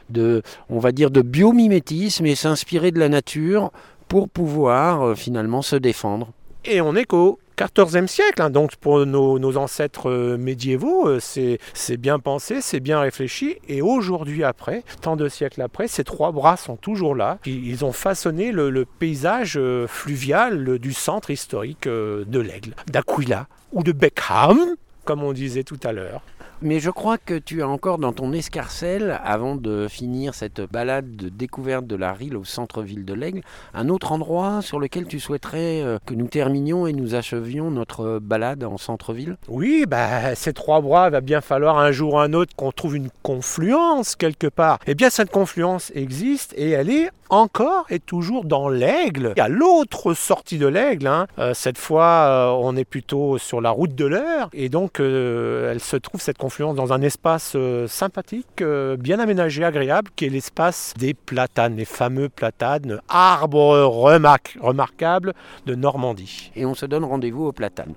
de, 0.09 0.43
on 0.69 0.79
va 0.79 0.93
dire, 0.93 1.11
de 1.11 1.23
biomimétisme 1.23 2.27
et 2.27 2.35
s'inspirer 2.35 2.91
de 2.91 2.99
la 2.99 3.09
nature 3.09 3.71
pour 4.09 4.29
pouvoir 4.29 5.03
euh, 5.03 5.15
finalement 5.15 5.63
se 5.63 5.77
défendre. 5.77 6.29
Et 6.65 6.81
on 6.81 6.97
écho 6.97 7.39
14e 7.57 8.07
siècle, 8.07 8.43
hein. 8.43 8.51
donc 8.51 8.77
pour 8.77 9.07
nos, 9.07 9.57
ancêtres 9.57 10.11
euh, 10.11 10.37
médiévaux, 10.37 11.09
euh, 11.09 11.19
c'est, 11.21 11.97
bien 11.97 12.19
pensé, 12.19 12.61
c'est 12.61 12.81
bien 12.81 13.01
réfléchi, 13.01 13.57
et 13.69 13.83
aujourd'hui 13.83 14.45
après, 14.45 14.83
tant 15.01 15.17
de 15.17 15.29
siècles 15.29 15.63
après, 15.63 15.89
ces 15.89 16.05
trois 16.05 16.33
bras 16.33 16.57
sont 16.57 16.77
toujours 16.77 17.15
là, 17.15 17.39
ils, 17.47 17.85
ont 17.85 17.93
façonné 17.93 18.53
le, 18.53 18.85
paysage 18.85 19.55
euh, 19.57 19.87
fluvial 19.87 20.79
du 20.79 20.93
centre 20.93 21.31
historique 21.31 21.87
de 21.87 22.41
l'Aigle, 22.41 22.75
d'Aquila 22.89 23.47
ou 23.73 23.83
de 23.83 23.93
Beckham, 23.93 24.59
comme 25.05 25.23
on 25.23 25.33
disait 25.33 25.65
tout 25.65 25.81
à 25.85 25.93
l'heure. 25.93 26.23
Mais 26.63 26.81
je 26.81 26.91
crois 26.91 27.19
que 27.19 27.35
tu 27.35 27.63
as 27.63 27.69
encore 27.69 27.99
dans 27.99 28.13
ton 28.13 28.33
escarcelle, 28.33 29.21
avant 29.25 29.57
de 29.57 29.87
finir 29.89 30.35
cette 30.35 30.61
balade 30.61 31.17
de 31.17 31.29
découverte 31.29 31.87
de 31.87 31.97
la 31.97 32.13
Rille 32.13 32.37
au 32.37 32.45
centre-ville 32.45 33.05
de 33.05 33.13
l'Aigle, 33.13 33.43
un 33.75 33.89
autre 33.89 34.13
endroit 34.13 34.63
sur 34.63 34.79
lequel 34.79 35.07
tu 35.07 35.21
souhaiterais 35.21 35.83
euh, 35.83 35.99
que 36.07 36.15
nous 36.15 36.29
terminions 36.29 36.87
et 36.87 36.93
nous 36.93 37.15
achevions 37.15 37.71
notre 37.71 38.19
balade 38.19 38.65
en 38.65 38.79
centre-ville? 38.79 39.37
Oui, 39.49 39.85
bah, 39.87 40.35
ces 40.35 40.53
trois 40.53 40.81
bras, 40.81 41.09
il 41.09 41.13
va 41.13 41.21
bien 41.21 41.41
falloir 41.41 41.79
un 41.79 41.93
jour 41.93 42.15
ou 42.15 42.19
un 42.19 42.33
autre 42.33 42.55
qu'on 42.57 42.73
trouve 42.73 42.97
une 42.97 43.11
confluence 43.23 44.17
quelque 44.17 44.47
part. 44.47 44.79
Eh 44.87 44.95
bien, 44.95 45.11
cette 45.11 45.31
confluence 45.31 45.93
existe 45.95 46.55
et 46.57 46.71
elle 46.71 46.91
est 46.91 47.11
encore 47.31 47.87
et 47.91 47.99
toujours 47.99 48.45
dans 48.45 48.69
l'Aigle. 48.69 49.33
Il 49.37 49.41
y 49.41 49.43
a 49.43 49.49
l'autre 49.49 50.15
sortie 50.15 50.59
de 50.59 50.67
l'Aigle. 50.67 51.07
hein. 51.07 51.27
Euh, 51.39 51.53
cette 51.55 51.79
fois, 51.79 52.05
euh, 52.05 52.59
on 52.61 52.77
est 52.77 52.85
plutôt 52.85 53.39
sur 53.39 53.61
la 53.61 53.71
route 53.71 53.95
de 53.95 54.05
l'heure 54.05 54.51
et 54.53 54.69
donc 54.69 55.01
elle 55.01 55.81
se 55.81 55.97
trouve 55.97 56.21
cette 56.21 56.39
confluence 56.45 56.75
dans 56.77 56.93
un 56.93 57.01
espace 57.01 57.53
euh, 57.57 57.89
sympathique, 57.89 58.61
euh, 58.61 58.99
bien 58.99 59.19
aménagé, 59.19 59.65
agréable, 59.65 60.11
qui 60.15 60.27
est 60.27 60.29
l'espace 60.29 60.93
des 60.99 61.15
platanes, 61.15 61.75
les 61.77 61.87
fameux 61.87 62.29
platanes, 62.29 63.01
arbres 63.09 63.79
remar- 63.87 64.37
remarquables 64.61 65.33
de 65.65 65.75
Normandie. 65.75 66.53
Et 66.55 66.67
on 66.67 66.75
se 66.75 66.85
donne 66.85 67.05
rendez-vous 67.07 67.47
au 67.47 67.53
platane. 67.53 67.95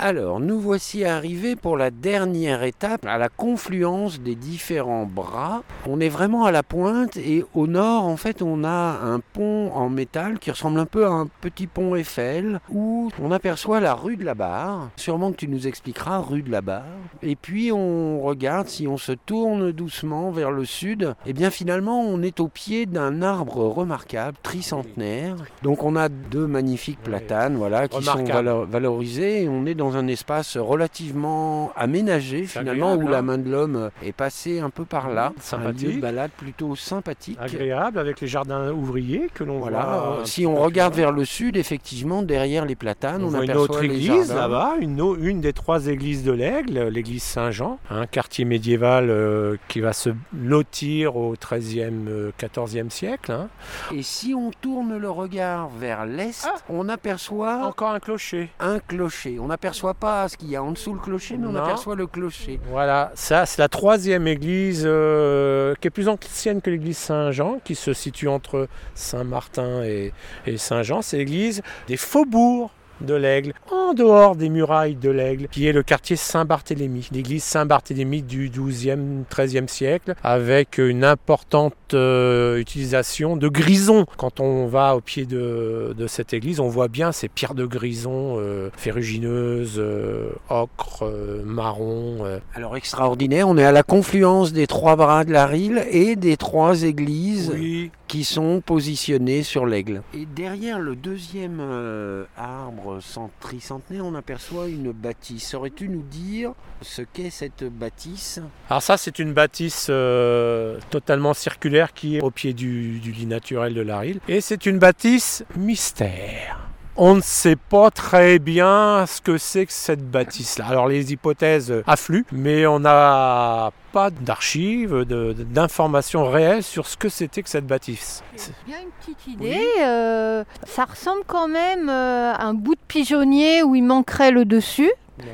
Alors, 0.00 0.38
nous 0.38 0.60
voici 0.60 1.04
arrivés 1.04 1.56
pour 1.56 1.76
la 1.76 1.90
dernière 1.90 2.62
étape, 2.62 3.04
à 3.04 3.18
la 3.18 3.28
confluence 3.28 4.20
des 4.20 4.36
différents 4.36 5.06
bras. 5.06 5.64
On 5.88 5.98
est 5.98 6.08
vraiment 6.08 6.44
à 6.44 6.52
la 6.52 6.62
pointe 6.62 7.16
et 7.16 7.44
au 7.52 7.66
nord, 7.66 8.04
en 8.04 8.16
fait, 8.16 8.40
on 8.40 8.62
a 8.62 9.00
un 9.02 9.18
pont 9.18 9.72
en 9.72 9.88
métal 9.88 10.38
qui 10.38 10.52
ressemble 10.52 10.78
un 10.78 10.86
peu 10.86 11.04
à 11.04 11.10
un 11.10 11.26
petit 11.40 11.66
pont 11.66 11.96
Eiffel 11.96 12.60
où 12.70 13.10
on 13.20 13.32
aperçoit 13.32 13.80
la 13.80 13.94
rue 13.94 14.16
de 14.16 14.24
la 14.24 14.36
Barre. 14.36 14.90
Sûrement 14.94 15.32
que 15.32 15.36
tu 15.38 15.48
nous 15.48 15.66
expliqueras, 15.66 16.20
rue 16.20 16.42
de 16.42 16.52
la 16.52 16.60
Barre. 16.60 16.84
Et 17.22 17.34
puis, 17.34 17.72
on 17.72 18.20
regarde, 18.20 18.68
si 18.68 18.86
on 18.86 18.98
se 18.98 19.10
tourne 19.10 19.72
doucement 19.72 20.30
vers 20.30 20.52
le 20.52 20.64
sud, 20.64 21.16
et 21.26 21.32
bien 21.32 21.50
finalement, 21.50 22.02
on 22.02 22.22
est 22.22 22.38
au 22.38 22.46
pied 22.46 22.86
d'un 22.86 23.20
arbre 23.20 23.66
remarquable, 23.66 24.38
tricentenaire. 24.44 25.34
Donc, 25.64 25.82
on 25.82 25.96
a 25.96 26.08
deux 26.08 26.46
magnifiques 26.46 27.02
platanes, 27.02 27.56
voilà, 27.56 27.88
qui 27.88 28.04
sont 28.04 28.22
valorisés 28.70 29.42
et 29.42 29.48
on 29.48 29.66
est 29.66 29.74
dans 29.74 29.87
un 29.96 30.06
espace 30.06 30.56
relativement 30.56 31.72
aménagé 31.76 32.44
finalement 32.44 32.94
où 32.94 33.06
la 33.08 33.18
hein. 33.18 33.22
main 33.22 33.38
de 33.38 33.50
l'homme 33.50 33.90
est 34.02 34.12
passée 34.12 34.60
un 34.60 34.70
peu 34.70 34.84
par 34.84 35.10
là. 35.10 35.26
Un 35.26 35.28
lieu 35.28 35.34
de 35.36 35.42
Sympathique. 35.42 36.00
balade 36.00 36.30
plutôt 36.36 36.76
sympathique. 36.76 37.38
agréable 37.40 37.98
avec 37.98 38.20
les 38.20 38.26
jardins 38.26 38.70
ouvriers 38.72 39.28
que 39.34 39.44
l'on 39.44 39.58
Voilà. 39.58 39.82
voit. 39.82 40.16
euh, 40.20 40.24
si 40.24 40.46
on 40.46 40.56
regarde 40.56 40.94
loin. 40.94 41.02
vers 41.04 41.12
le 41.12 41.24
sud, 41.24 41.56
effectivement, 41.56 42.22
derrière 42.22 42.64
les 42.64 42.74
platanes, 42.76 43.22
on, 43.22 43.26
on, 43.26 43.30
voit 43.30 43.44
une 43.44 43.50
aperçoit 43.50 43.62
autre 43.76 43.82
les 43.82 43.94
église 43.94 44.32
là-bas, 44.32 44.74
une, 44.80 45.40
des 45.40 45.52
trois 45.52 45.86
églises 45.86 46.24
de 46.24 46.32
l'Aigle, 46.32 46.88
l'église 46.88 47.22
Saint-Jean, 47.22 47.78
un 47.90 48.06
quartier 48.06 48.44
médiéval 48.44 49.10
euh, 49.10 49.56
qui 49.68 49.80
va 49.80 49.92
se 49.92 50.10
lotir 50.34 51.16
au 51.16 51.34
XIIIe, 51.34 51.92
euh, 52.08 52.30
XIVe 52.38 52.90
siècle. 52.90 53.32
hein. 53.32 53.48
Et 53.94 54.02
si 54.02 54.34
on 54.34 54.50
tourne 54.60 54.96
le 54.96 55.10
regard 55.10 55.68
vers 55.68 56.06
l'est, 56.06 56.44
Ah. 56.46 56.54
on 56.68 56.88
aperçoit 56.88 57.66
Encore 57.66 57.90
un 57.90 58.00
clocher. 58.00 58.48
un 58.60 58.78
clocher. 58.80 59.38
On 59.40 59.50
aperçoit 59.50 59.77
n'aperçoit 59.78 59.94
pas 59.94 60.28
ce 60.28 60.36
qu'il 60.36 60.50
y 60.50 60.56
a 60.56 60.62
en 60.62 60.72
dessous 60.72 60.92
le 60.92 60.98
clocher, 61.00 61.36
mais 61.36 61.46
on 61.46 61.52
Non. 61.52 61.62
aperçoit 61.62 61.94
le 61.94 62.06
clocher. 62.06 62.58
Voilà, 62.70 63.12
ça 63.14 63.46
c'est 63.46 63.60
la 63.60 63.68
troisième 63.68 64.26
église 64.26 64.82
euh, 64.84 65.74
qui 65.80 65.86
est 65.88 65.90
plus 65.90 66.08
ancienne 66.08 66.60
que 66.60 66.70
l'église 66.70 66.98
Saint-Jean, 66.98 67.58
qui 67.64 67.74
se 67.74 67.92
situe 67.92 68.28
entre 68.28 68.68
Saint-Martin 68.94 69.82
et, 69.84 70.12
et 70.46 70.56
Saint-Jean. 70.58 71.02
C'est 71.02 71.18
l'église 71.18 71.62
des 71.86 71.96
faubourgs 71.96 72.70
de 73.00 73.14
l'Aigle, 73.14 73.52
en 73.70 73.94
dehors 73.94 74.36
des 74.36 74.48
murailles 74.48 74.96
de 74.96 75.10
l'Aigle, 75.10 75.48
qui 75.48 75.66
est 75.66 75.72
le 75.72 75.82
quartier 75.82 76.16
Saint-Barthélemy, 76.16 77.08
l'église 77.12 77.44
Saint-Barthélemy 77.44 78.22
du 78.22 78.50
12e, 78.50 79.24
13e 79.30 79.68
siècle, 79.68 80.14
avec 80.22 80.78
une 80.78 81.04
importante 81.04 81.74
euh, 81.94 82.58
utilisation 82.58 83.36
de 83.36 83.48
grisons. 83.48 84.06
Quand 84.16 84.40
on 84.40 84.66
va 84.66 84.96
au 84.96 85.00
pied 85.00 85.26
de, 85.26 85.94
de 85.96 86.06
cette 86.06 86.32
église, 86.34 86.60
on 86.60 86.68
voit 86.68 86.88
bien 86.88 87.12
ces 87.12 87.28
pierres 87.28 87.54
de 87.54 87.66
grison 87.66 88.36
euh, 88.38 88.70
ferrugineuses, 88.76 89.76
euh, 89.78 90.30
ocre, 90.48 91.04
euh, 91.04 91.42
marron. 91.44 92.18
Alors 92.54 92.76
extraordinaire, 92.76 93.48
on 93.48 93.56
est 93.56 93.64
à 93.64 93.72
la 93.72 93.82
confluence 93.82 94.52
des 94.52 94.66
trois 94.66 94.96
bras 94.96 95.24
de 95.24 95.32
la 95.32 95.46
Rille 95.46 95.82
et 95.90 96.16
des 96.16 96.36
trois 96.36 96.82
églises 96.82 97.50
Oui, 97.54 97.90
qui 98.08 98.24
sont 98.24 98.62
positionnées 98.64 99.42
sur 99.42 99.66
l'aigle. 99.66 100.02
Et 100.14 100.26
derrière 100.26 100.80
le 100.80 100.96
deuxième 100.96 101.58
euh, 101.60 102.24
arbre 102.36 102.98
tricentenaire, 103.38 104.04
on 104.04 104.14
aperçoit 104.14 104.66
une 104.68 104.92
bâtisse. 104.92 105.46
Saurais-tu 105.48 105.88
nous 105.88 106.02
dire 106.02 106.52
ce 106.80 107.02
qu'est 107.02 107.30
cette 107.30 107.64
bâtisse? 107.64 108.40
Alors 108.70 108.82
ça, 108.82 108.96
c'est 108.96 109.18
une 109.18 109.32
bâtisse 109.32 109.88
euh, 109.90 110.78
totalement 110.90 111.34
circulaire 111.34 111.92
qui 111.92 112.16
est 112.16 112.22
au 112.22 112.30
pied 112.30 112.54
du, 112.54 112.98
du 112.98 113.12
lit 113.12 113.26
naturel 113.26 113.74
de 113.74 113.82
la 113.82 113.98
Rille. 113.98 114.20
Et 114.26 114.40
c'est 114.40 114.66
une 114.66 114.78
bâtisse 114.78 115.44
mystère. 115.56 116.64
On 117.00 117.14
ne 117.14 117.20
sait 117.20 117.54
pas 117.54 117.92
très 117.92 118.40
bien 118.40 119.06
ce 119.06 119.20
que 119.20 119.38
c'est 119.38 119.66
que 119.66 119.72
cette 119.72 120.10
bâtisse-là. 120.10 120.66
Alors 120.66 120.88
les 120.88 121.12
hypothèses 121.12 121.72
affluent, 121.86 122.24
mais 122.32 122.66
on 122.66 122.80
n'a 122.80 123.70
pas 123.92 124.10
d'archives, 124.10 125.04
d'informations 125.04 126.24
réelles 126.28 126.62
sur 126.62 126.86
ce 126.86 126.96
que 126.96 127.08
c'était 127.08 127.42
que 127.42 127.48
cette 127.48 127.66
bâtisse. 127.66 128.22
Y 128.68 128.74
a 128.74 128.80
une 128.80 128.90
petite 129.00 129.26
idée. 129.26 129.66
euh, 129.80 130.44
ça 130.66 130.84
ressemble 130.84 131.22
quand 131.26 131.48
même 131.48 131.88
euh, 131.88 132.32
à 132.32 132.44
un 132.44 132.54
bout 132.54 132.74
de 132.74 132.80
pigeonnier 132.86 133.62
où 133.62 133.74
il 133.74 133.82
manquerait 133.82 134.30
le 134.30 134.44
dessus, 134.44 134.90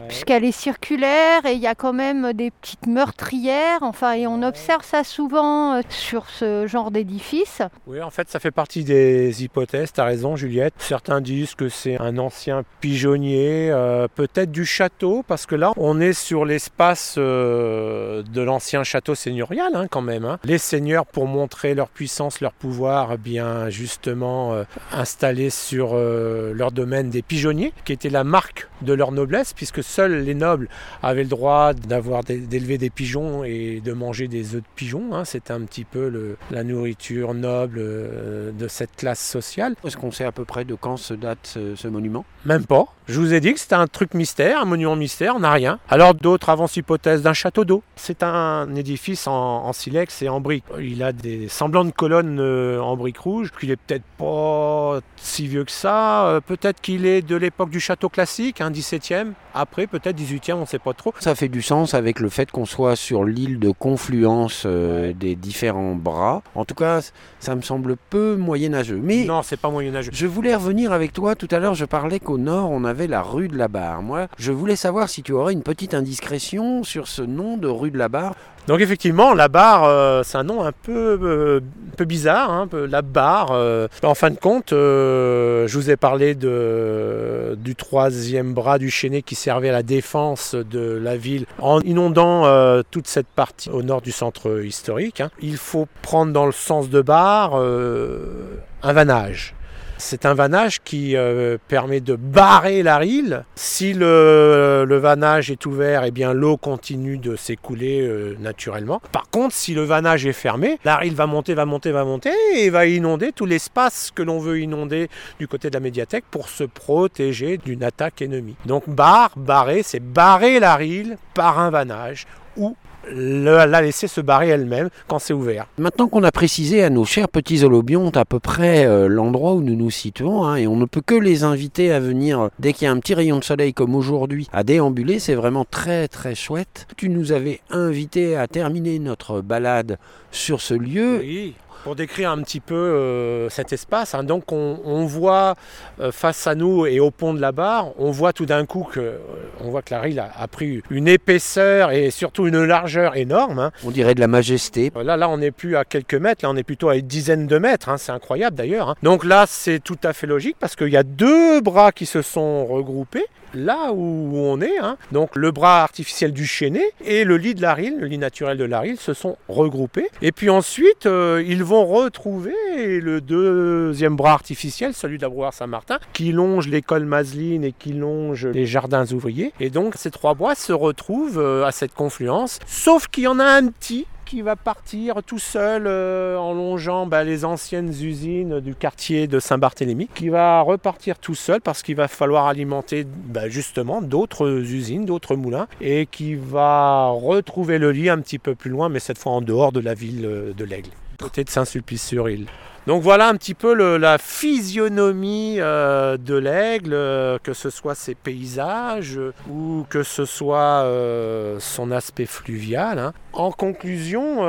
puisqu'elle 0.09 0.45
est 0.45 0.53
circulaire 0.53 1.45
et 1.45 1.53
il 1.53 1.61
y 1.61 1.67
a 1.67 1.75
quand 1.75 1.93
même 1.93 2.33
des 2.33 2.51
petites 2.51 2.87
meurtrières. 2.87 3.81
Enfin, 3.83 4.13
et 4.13 4.27
on 4.27 4.43
observe 4.43 4.83
ça 4.83 5.05
souvent 5.05 5.75
euh, 5.75 5.83
sur 5.91 6.31
ce 6.31 6.67
genre 6.67 6.91
d'édifice. 6.91 7.61
Oui, 7.87 8.01
en 8.01 8.09
fait, 8.09 8.31
ça 8.31 8.41
fait 8.41 8.51
partie 8.51 8.83
des 8.83 9.45
hypothèses. 9.45 9.93
Tu 9.93 10.01
as 10.01 10.05
raison, 10.05 10.37
Juliette. 10.37 10.73
Certains 10.79 11.21
disent 11.21 11.55
que 11.55 11.69
c'est 11.69 12.01
un 12.01 12.17
ancien 12.17 12.63
pigeonnier, 12.81 13.69
euh, 13.71 14.09
peut-être 14.15 14.51
du 14.51 14.65
château, 14.65 15.23
parce 15.27 15.45
que 15.45 15.55
là, 15.55 15.73
on 15.77 16.01
est 16.01 16.15
sur 16.15 16.47
l'espace 16.47 17.17
euh, 17.19 18.23
de 18.23 18.41
l'ancien 18.45 18.85
château 18.85 19.15
seigneurial, 19.15 19.73
hein, 19.75 19.87
quand 19.91 20.03
même. 20.03 20.25
hein. 20.25 20.39
Les 20.45 20.59
seigneurs, 20.59 21.07
pour 21.07 21.27
montrer 21.27 21.75
leur 21.75 21.89
puissance, 21.89 22.41
leur 22.41 22.53
pouvoir, 22.53 23.13
eh 23.15 23.17
bien 23.17 23.69
justement 23.71 24.53
euh, 24.55 24.65
installés 24.93 25.51
sur 25.51 25.91
euh, 25.95 26.53
leur 26.55 26.73
domaine 26.73 27.11
des 27.11 27.23
pigeonniers, 27.23 27.73
qui 27.85 27.93
était 27.93 28.11
la 28.11 28.25
marque 28.25 28.69
de 28.83 28.93
leur 28.93 29.13
noblesse, 29.13 29.53
puisque 29.53 29.83
seuls 29.83 30.23
les 30.25 30.35
nobles 30.35 30.69
avaient 31.03 31.23
le 31.23 31.29
droit 31.29 31.73
d'avoir 31.75 32.23
d'élever 32.25 32.79
des 32.79 32.91
pigeons 32.91 33.45
et 33.45 33.81
de 33.85 33.93
manger 33.93 34.29
des 34.29 34.55
œufs 34.55 34.63
de 34.63 34.67
pigeons. 34.77 35.15
hein. 35.15 35.25
C'était 35.25 35.53
un 35.53 35.61
petit 35.63 35.85
peu 35.85 36.09
le- 36.09 36.37
la 36.51 36.63
nourriture 36.65 37.35
noble 37.35 37.79
euh, 37.81 38.53
de 38.53 38.69
cette 38.69 38.95
classe 38.97 39.21
sociale. 39.21 39.75
Est-ce 39.85 39.97
qu'on 39.97 40.11
sait 40.13 40.25
à 40.25 40.33
peu 40.33 40.45
près 40.45 40.65
de 40.65 40.75
quand 40.75 40.97
se 40.97 41.15
date 41.15 41.39
ce, 41.45 41.75
ce 41.77 41.89
monument? 41.89 42.25
Même 42.45 42.67
pas. 42.67 42.87
Je 43.07 43.21
vous 43.21 43.35
ai 43.35 43.41
dit 43.41 43.53
que 43.53 43.61
c'était 43.61 43.75
un 43.75 43.87
truc 43.87 44.15
mystère, 44.15 44.61
un 44.61 44.65
monument 44.65 44.97
mystère, 44.97 45.37
on 45.37 45.41
n'a 45.41 45.53
rien. 45.53 45.79
Alors 45.89 46.15
d'autres 46.15 46.49
avancent 46.49 46.77
l'hypothèse 46.77 47.23
d'un 47.23 47.33
château 47.35 47.65
d'eau. 47.65 47.83
C'est 47.97 48.23
un 48.23 48.34
édifice 48.75 49.27
en, 49.27 49.65
en 49.67 49.73
silex 49.73 50.23
et 50.23 50.29
en 50.29 50.41
briques. 50.41 50.65
Il 50.81 51.03
a 51.03 51.13
des 51.13 51.49
semblants 51.49 51.85
de 51.85 51.91
colonnes 51.91 52.39
euh, 52.41 52.81
en 52.81 52.97
briques 52.97 53.19
rouges. 53.19 53.51
Il 53.63 53.71
est 53.71 53.77
peut-être 53.77 54.05
pas 54.19 55.01
si 55.17 55.47
vieux 55.47 55.65
que 55.65 55.71
ça. 55.71 56.27
Euh, 56.27 56.41
peut-être 56.41 56.81
qu'il 56.81 57.07
est 57.07 57.23
de 57.23 57.37
l'époque 57.37 57.71
du 57.71 57.81
château 57.81 58.09
classique, 58.09 58.61
un 58.61 58.71
17e. 58.71 59.33
Après, 59.55 59.87
peut-être 59.87 60.17
18e, 60.19 60.55
on 60.55 60.61
ne 60.63 60.67
sait 60.67 60.79
pas 60.79 60.93
trop. 60.95 61.15
Ça 61.21 61.35
fait 61.35 61.49
du 61.49 61.63
sens 61.63 61.95
avec 61.95 62.21
le 62.21 62.29
fait 62.29 62.51
qu'on 62.51 62.67
soit 62.67 62.97
sur 62.97 63.25
l'île 63.25 63.59
de 63.59 63.71
confluence 63.71 64.65
euh, 64.67 65.13
des 65.13 65.35
différents 65.37 65.95
bras. 65.95 66.43
En 66.55 66.65
tout 66.65 66.75
cas, 66.75 67.01
ça 67.39 67.55
me 67.55 67.63
semble 67.63 67.97
peu 68.11 68.37
moyenâgeux. 68.37 69.01
Mais 69.03 69.25
Non, 69.25 69.43
c'est 69.43 69.57
pas 69.61 69.71
moyenâgeux. 69.71 70.11
je 70.13 70.27
voulais 70.27 70.55
revenir 70.55 70.93
avec 70.93 71.13
toi. 71.13 71.35
Tout 71.37 71.49
à 71.51 71.59
l'heure, 71.59 71.75
je 71.75 71.85
parlais 71.85 72.19
qu'au 72.21 72.39
nord, 72.39 72.71
on 72.71 72.85
avait 72.85 73.07
la 73.07 73.23
rue 73.23 73.49
de 73.49 73.57
la 73.57 73.69
Barre. 73.69 74.03
Moi, 74.03 74.27
je 74.39 74.51
voulais 74.53 74.77
savoir 74.77 75.09
si 75.09 75.23
tu 75.23 75.33
aurais 75.33 75.53
une 75.53 75.63
petite 75.63 75.95
indiscrétion 75.95 76.83
sur 76.83 77.07
ce 77.09 77.23
nom 77.23 77.57
de 77.57 77.69
rue 77.69 77.91
de 77.91 77.99
la 77.99 78.09
Barre. 78.09 78.24
Donc 78.67 78.81
effectivement, 78.81 79.35
la 79.35 79.49
barre, 79.49 79.85
euh, 79.85 80.23
c'est 80.25 80.39
un 80.39 80.43
nom 80.43 80.65
un 80.65 80.73
peu, 80.73 81.19
euh, 81.23 81.61
bizarre. 82.05 82.51
hein, 82.51 82.69
la 82.73 83.03
barre, 83.03 83.51
euh, 83.53 83.89
en 84.03 84.15
fin 84.15 84.31
de 84.31 84.39
compte, 84.39 84.71
je 84.71 85.71
vous 85.75 85.91
ai 85.91 85.97
parlé 85.97 86.35
du 86.35 87.75
troisième 87.75 88.55
bras 88.55 88.79
du 88.79 88.91
Chénet 88.91 89.21
qui 89.21 89.35
servait 89.35 89.69
à 89.69 89.73
la 89.73 89.83
défense 89.83 90.55
de 90.55 90.97
la 90.97 91.17
ville 91.17 91.45
en 91.59 91.81
inondant 91.81 92.45
toute 92.91 93.07
cette 93.07 93.27
partie 93.27 93.69
au 93.69 93.83
nord 93.83 94.01
du 94.01 94.13
centre 94.13 94.65
historique. 94.65 95.21
hein. 95.21 95.31
Il 95.41 95.59
faut 95.59 95.87
prendre 96.01 96.33
dans 96.33 96.47
le 96.47 96.53
sens 96.53 96.89
de 96.89 97.03
barre 97.03 97.55
un 97.57 98.93
vannage. 98.93 99.55
C'est 99.97 100.27
un 100.27 100.35
vannage 100.35 100.83
qui 100.83 101.17
euh, 101.17 101.57
permet 101.69 102.01
de 102.01 102.17
barrer 102.17 102.83
la 102.83 102.99
rille. 102.99 103.41
Si 103.55 103.93
le, 103.93 104.87
vannage 105.01 105.51
est 105.51 105.67
ouvert, 105.67 106.05
eh 106.05 106.13
l'eau 106.35 106.57
continue 106.57 107.19
de 107.19 107.37
s'écouler 107.37 108.01
euh, 108.01 108.37
naturellement. 108.41 109.01
Par 109.13 109.31
contre, 109.31 109.55
si 109.55 109.75
le 109.75 109.83
vannage 109.83 110.27
est 110.27 110.33
fermé, 110.33 110.79
la 110.85 110.97
rille 110.97 111.15
va 111.15 111.27
monter, 111.27 111.55
va 111.55 111.65
monter, 111.65 111.93
va 111.93 112.05
monter 112.05 112.33
et 112.55 112.71
va 112.71 112.87
inonder 112.87 113.33
tout 113.33 113.47
l'espace 113.47 114.11
que 114.15 114.23
l'on 114.23 114.39
veut 114.39 114.61
inonder 114.61 115.09
du 115.39 115.49
côté 115.49 115.69
de 115.69 115.75
la 115.75 115.81
médiathèque 115.81 116.25
pour 116.31 116.49
se 116.49 116.65
protéger 116.65 117.59
d'une 117.59 117.85
attaque 117.85 118.23
ennemie. 118.23 118.57
Donc 118.67 118.89
barre, 118.89 119.33
barrer, 119.37 119.83
c'est 119.83 120.01
barrer 120.01 120.61
la 120.61 120.77
rille 120.77 121.17
par 121.35 121.59
un 121.59 121.71
vannage 121.71 122.27
ou 122.57 122.77
le- 123.13 123.65
la 123.67 123.83
laisser 123.83 124.07
se 124.09 124.21
barrer 124.21 124.49
elle-même 124.49 124.89
quand 125.09 125.19
c'est 125.19 125.33
ouvert. 125.35 125.67
Maintenant 125.79 126.09
qu'on 126.09 126.23
a 126.25 126.33
précisé 126.33 126.83
à 126.83 126.91
nos 126.91 127.05
chers 127.05 127.29
petits 127.29 127.65
holobiontes 127.65 128.17
à 128.17 128.25
peu 128.25 128.39
près 128.41 128.87
euh, 128.87 129.09
l'endroit 129.09 129.55
où 129.55 129.61
nous 129.63 129.77
nous 129.77 129.91
situons, 129.91 130.45
hein, 130.45 130.57
et 130.57 130.67
on 130.67 130.77
ne 130.77 130.85
peut 130.87 131.03
que 131.05 131.15
les 131.15 131.45
inviter 131.45 131.93
à 131.93 132.01
venir 132.01 132.41
euh, 132.41 132.49
dès 132.59 132.73
qu'il 132.73 132.85
y 132.87 132.89
a 132.89 132.93
un 132.93 132.99
petit 132.99 133.15
rayon 133.15 133.39
de 133.39 133.45
soleil 133.45 133.73
comme 133.75 133.95
aujourd'hui 133.95 134.49
à 134.53 134.63
déambuler, 134.65 135.19
c'est 135.19 135.35
vraiment 135.35 135.65
très 135.69 136.09
très 136.09 136.35
chouette. 136.35 136.87
Tu 136.97 137.09
nous 137.09 137.33
avais 137.33 137.61
invité 137.71 138.37
à 138.37 138.47
terminer 138.47 138.99
notre 138.99 139.41
balade 139.41 139.99
sur 140.31 140.61
ce 140.61 140.75
lieu. 140.75 141.19
Oui, 141.21 141.55
pour 141.85 141.95
décrire 141.95 142.31
un 142.31 142.43
petit 142.43 142.61
peu 142.61 142.75
euh, 142.75 143.49
cet 143.51 143.73
espace, 143.73 144.15
hein, 144.15 144.25
donc 144.25 144.51
on, 144.53 144.81
on 144.85 145.05
voit 145.05 145.55
euh, 146.01 146.11
face 146.11 146.47
à 146.47 146.55
nous 146.55 146.87
et 146.87 146.99
au 146.99 147.11
pont 147.11 147.35
de 147.35 147.41
la 147.41 147.53
barre, 147.53 147.89
on 147.99 148.11
voit 148.11 148.33
tout 148.33 148.47
d'un 148.47 148.65
coup 148.65 148.89
que, 148.91 149.01
euh, 149.01 149.19
on 149.61 149.69
voit 149.71 149.83
que 149.83 149.93
la 149.95 150.01
rille 150.01 150.19
a, 150.19 150.31
a 150.37 150.49
pris 150.49 150.83
une 150.91 151.07
épaisseur 151.09 151.91
et 151.91 152.11
surtout 152.11 152.47
une 152.47 152.65
largeur 152.65 153.17
énorme. 153.17 153.59
hein. 153.59 153.71
On 153.85 153.91
dirait 153.91 154.15
de 154.15 154.21
la 154.21 154.29
majesté. 154.29 154.91
Là, 155.05 155.17
là, 155.19 155.29
on 155.29 155.37
n'est 155.39 155.51
plus 155.51 155.77
à 155.77 155.85
quelques 155.85 156.15
mètres, 156.15 156.43
là, 156.43 156.51
on 156.51 156.57
est 156.57 156.63
plutôt 156.63 156.89
à 156.89 156.97
une 156.97 157.07
dizaine 157.07 157.47
de 157.47 157.59
mètres. 157.59 157.91
hein, 157.91 157.99
c'est 157.99 158.13
incroyable 158.13 158.57
d'ailleurs. 158.57 158.95
Donc 159.03 159.23
là, 159.25 159.45
c'est 159.47 159.79
tout 159.79 159.99
à 160.05 160.15
fait 160.15 160.27
logique 160.27 160.57
parce 160.59 160.77
qu'il 160.77 160.89
y 160.89 160.97
a 160.97 161.03
deux 161.03 161.61
bras 161.61 161.93
qui 161.93 162.07
se 162.07 162.23
sont 162.23 162.65
regroupés 162.65 163.27
là 163.55 163.93
où 163.93 164.33
on 164.37 164.61
est. 164.61 164.79
hein. 164.79 164.97
Donc 165.13 165.37
le 165.37 165.51
bras 165.51 165.83
artificiel 165.83 166.33
du 166.33 166.47
Chénet 166.47 166.91
et 167.05 167.25
le 167.25 167.37
lit 167.37 167.55
de 167.55 167.63
la 167.63 167.75
Rille, 167.75 167.95
le 167.99 168.07
lit 168.07 168.19
naturel 168.19 168.59
de 168.59 168.65
la 168.65 168.81
Rille, 168.81 168.97
se 168.99 169.15
sont 169.15 169.37
regroupés. 169.49 170.09
Et 170.23 170.33
puis 170.33 170.51
ensuite, 170.51 171.07
euh, 171.07 171.43
ils 171.47 171.65
vont 171.65 171.85
retrouver 171.87 172.55
le 173.01 173.21
deuxième 173.21 174.17
bras 174.17 174.33
artificiel, 174.33 174.95
celui 174.95 175.19
de 175.19 175.23
la 175.23 175.29
Brouard 175.29 175.55
Saint-Martin, 175.55 175.99
qui 176.13 176.33
longe 176.33 176.69
l'école 176.69 177.05
Maseline 177.05 177.65
et 177.65 177.73
qui 177.73 177.93
longe 177.93 178.47
les 178.47 178.67
jardins 178.67 179.07
ouvriers. 179.13 179.53
Et 179.61 179.71
donc 179.71 179.95
ces 179.97 180.11
trois 180.11 180.35
bras 180.35 180.55
se 180.55 180.73
retrouvent 180.73 181.39
euh, 181.39 181.65
à 181.65 181.73
cette 181.73 181.95
confluence, 181.95 182.59
sauf 182.67 183.09
qu'il 183.09 183.25
y 183.25 183.29
en 183.29 183.39
a 183.39 183.45
un 183.45 183.69
petit 183.69 184.07
qui 184.35 184.43
va 184.43 184.57
partir 184.57 185.23
tout 185.23 185.39
seul 185.39 185.85
euh, 185.87 186.37
en 186.37 186.55
longeant 186.55 187.07
bah, 187.07 187.23
les 187.23 187.45
anciennes 187.45 187.91
usines 187.91 188.59
du 188.59 188.75
quartier 188.75 189.29
de 189.29 189.39
Saint-Barthélemy, 189.39 190.09
qui 190.13 190.29
va 190.29 190.61
repartir 190.61 191.21
tout 191.21 191.37
seul 191.37 191.61
parce 191.61 191.85
qu'il 191.85 191.95
va 191.95 192.09
falloir 192.09 192.49
alimenter 192.49 193.07
bah, 193.07 193.49
justement 193.49 194.03
d'autres 194.03 194.49
usines, 194.49 195.05
d'autres 195.05 195.37
moulins, 195.37 195.69
et 195.81 196.07
qui 196.07 196.35
va 196.35 197.11
retrouver 197.11 197.79
le 197.79 197.93
lit 197.93 198.11
un 198.11 198.19
petit 198.19 198.41
peu 198.41 198.57
plus 198.57 198.71
loin, 198.71 198.89
mais 198.89 198.99
cette 198.99 199.19
fois 199.19 199.31
en 199.31 199.41
dehors 199.41 199.71
de 199.71 199.79
la 199.79 199.95
ville 199.95 200.27
euh, 200.27 200.53
de 200.53 200.65
l'Aigle, 200.65 200.91
côté 201.21 201.45
de 201.45 201.51
Saint-Sulpice-sur-Île. 201.51 202.47
Donc 202.87 203.03
voilà 203.03 203.29
un 203.29 203.35
petit 203.37 203.55
peu 203.55 203.73
le- 203.75 203.97
la 203.97 204.19
physionomie 204.19 205.57
euh, 205.59 206.19
de 206.19 206.35
l'aigle, 206.35 206.93
euh, 206.93 207.39
que 207.43 207.55
ce 207.55 207.71
soit 207.71 207.95
ses 207.95 208.15
paysages 208.15 209.17
euh, 209.17 209.33
ou 209.51 209.87
que 209.89 210.03
ce 210.03 210.27
soit 210.27 210.83
euh, 210.85 211.57
son 211.61 211.91
aspect 211.91 212.27
fluvial. 212.27 212.99
hein. 212.99 213.13
En 213.33 213.51
conclusion, 213.51 214.43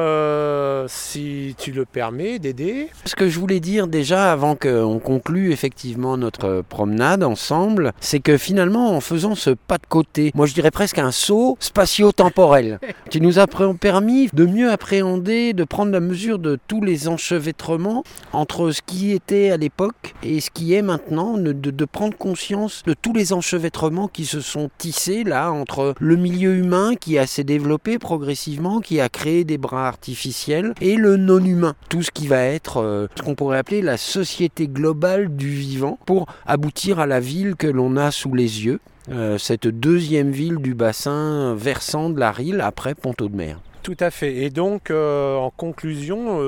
si 0.88 1.55
tu 1.57 1.71
le 1.71 1.86
permets, 1.86 2.38
Dédé. 2.38 2.89
Ce 3.05 3.15
que 3.15 3.29
je 3.29 3.39
voulais 3.39 3.59
dire 3.59 3.88
déjà 3.88 4.31
avant 4.31 4.55
qu'on 4.55 4.99
conclue 4.99 5.51
effectivement 5.51 6.17
notre 6.17 6.61
promenade 6.69 7.23
ensemble, 7.23 7.93
c'est 7.99 8.19
que 8.19 8.38
finalement 8.38 8.95
en 8.95 9.01
faisant 9.01 9.33
ce 9.33 9.49
pas 9.51 9.77
de 9.79 9.88
côté, 9.88 10.31
moi 10.36 10.45
je 10.45 10.53
dirais 10.53 10.69
presque 10.71 10.99
un 10.99 11.11
saut 11.11 11.57
spatio-temporel, 11.59 12.79
qui 13.09 13.21
nous 13.21 13.39
a 13.39 13.47
permis 13.79 14.29
de 14.33 14.45
mieux 14.45 14.69
appréhender, 14.71 15.53
de 15.53 15.63
prendre 15.63 15.91
la 15.91 15.99
mesure 15.99 16.38
de 16.38 16.59
tous 16.67 16.81
les 16.83 17.07
enchevêtrements 17.07 18.03
entre 18.36 18.71
ce 18.71 18.81
qui 18.81 19.11
était 19.11 19.49
à 19.49 19.57
l'époque 19.57 20.13
et 20.23 20.39
ce 20.39 20.49
qui 20.49 20.73
est 20.73 20.81
maintenant, 20.81 21.38
de, 21.38 21.86
prendre 21.86 22.17
conscience 22.17 22.83
de 22.86 22.93
tous 22.93 23.13
les 23.13 23.31
enchevêtrements 23.31 24.07
qui 24.07 24.25
se 24.25 24.41
sont 24.41 24.69
tissés 24.77 25.23
là 25.23 25.51
entre 25.51 25.95
le 25.99 26.15
milieu 26.15 26.55
humain 26.55 26.95
qui 26.95 27.17
a 27.17 27.25
s'est 27.27 27.43
développé 27.43 27.97
progressivement, 27.99 28.81
qui 28.81 28.99
a 28.99 29.09
créé 29.09 29.43
des 29.43 29.57
bras 29.57 29.88
artificiels 29.88 30.73
et 30.81 30.95
le 30.95 31.17
non-humain, 31.17 31.75
tout 31.89 32.01
ce 32.01 32.11
qui 32.11 32.27
va 32.27 32.43
être 32.43 32.77
euh, 32.77 33.07
ce 33.15 33.21
qu'on 33.21 33.36
pourrait 33.36 33.57
appeler 33.57 33.81
la 33.81 33.97
société 33.97 34.67
globale 34.67 35.36
du 35.36 35.49
vivant 35.49 35.97
pour 36.05 36.27
aboutir 36.45 36.99
à 36.99 37.05
la 37.05 37.19
ville 37.19 37.55
que 37.55 37.67
l'on 37.67 37.97
a 37.97 38.11
sous 38.11 38.33
les 38.33 38.65
yeux. 38.65 38.79
Euh, 39.11 39.38
cette 39.38 39.67
deuxième 39.67 40.31
ville 40.31 40.57
du 40.57 40.73
bassin 40.73 41.53
versant 41.55 42.09
de 42.09 42.19
la 42.19 42.31
Rille 42.31 42.59
après 42.61 42.95
Ponto 42.95 43.29
de 43.29 43.36
Mer. 43.36 43.59
Tout 43.83 43.97
à 43.99 44.09
fait. 44.09 44.38
Et 44.38 44.49
donc, 44.49 44.89
euh, 44.89 45.36
en 45.36 45.51
conclusion, 45.51 46.39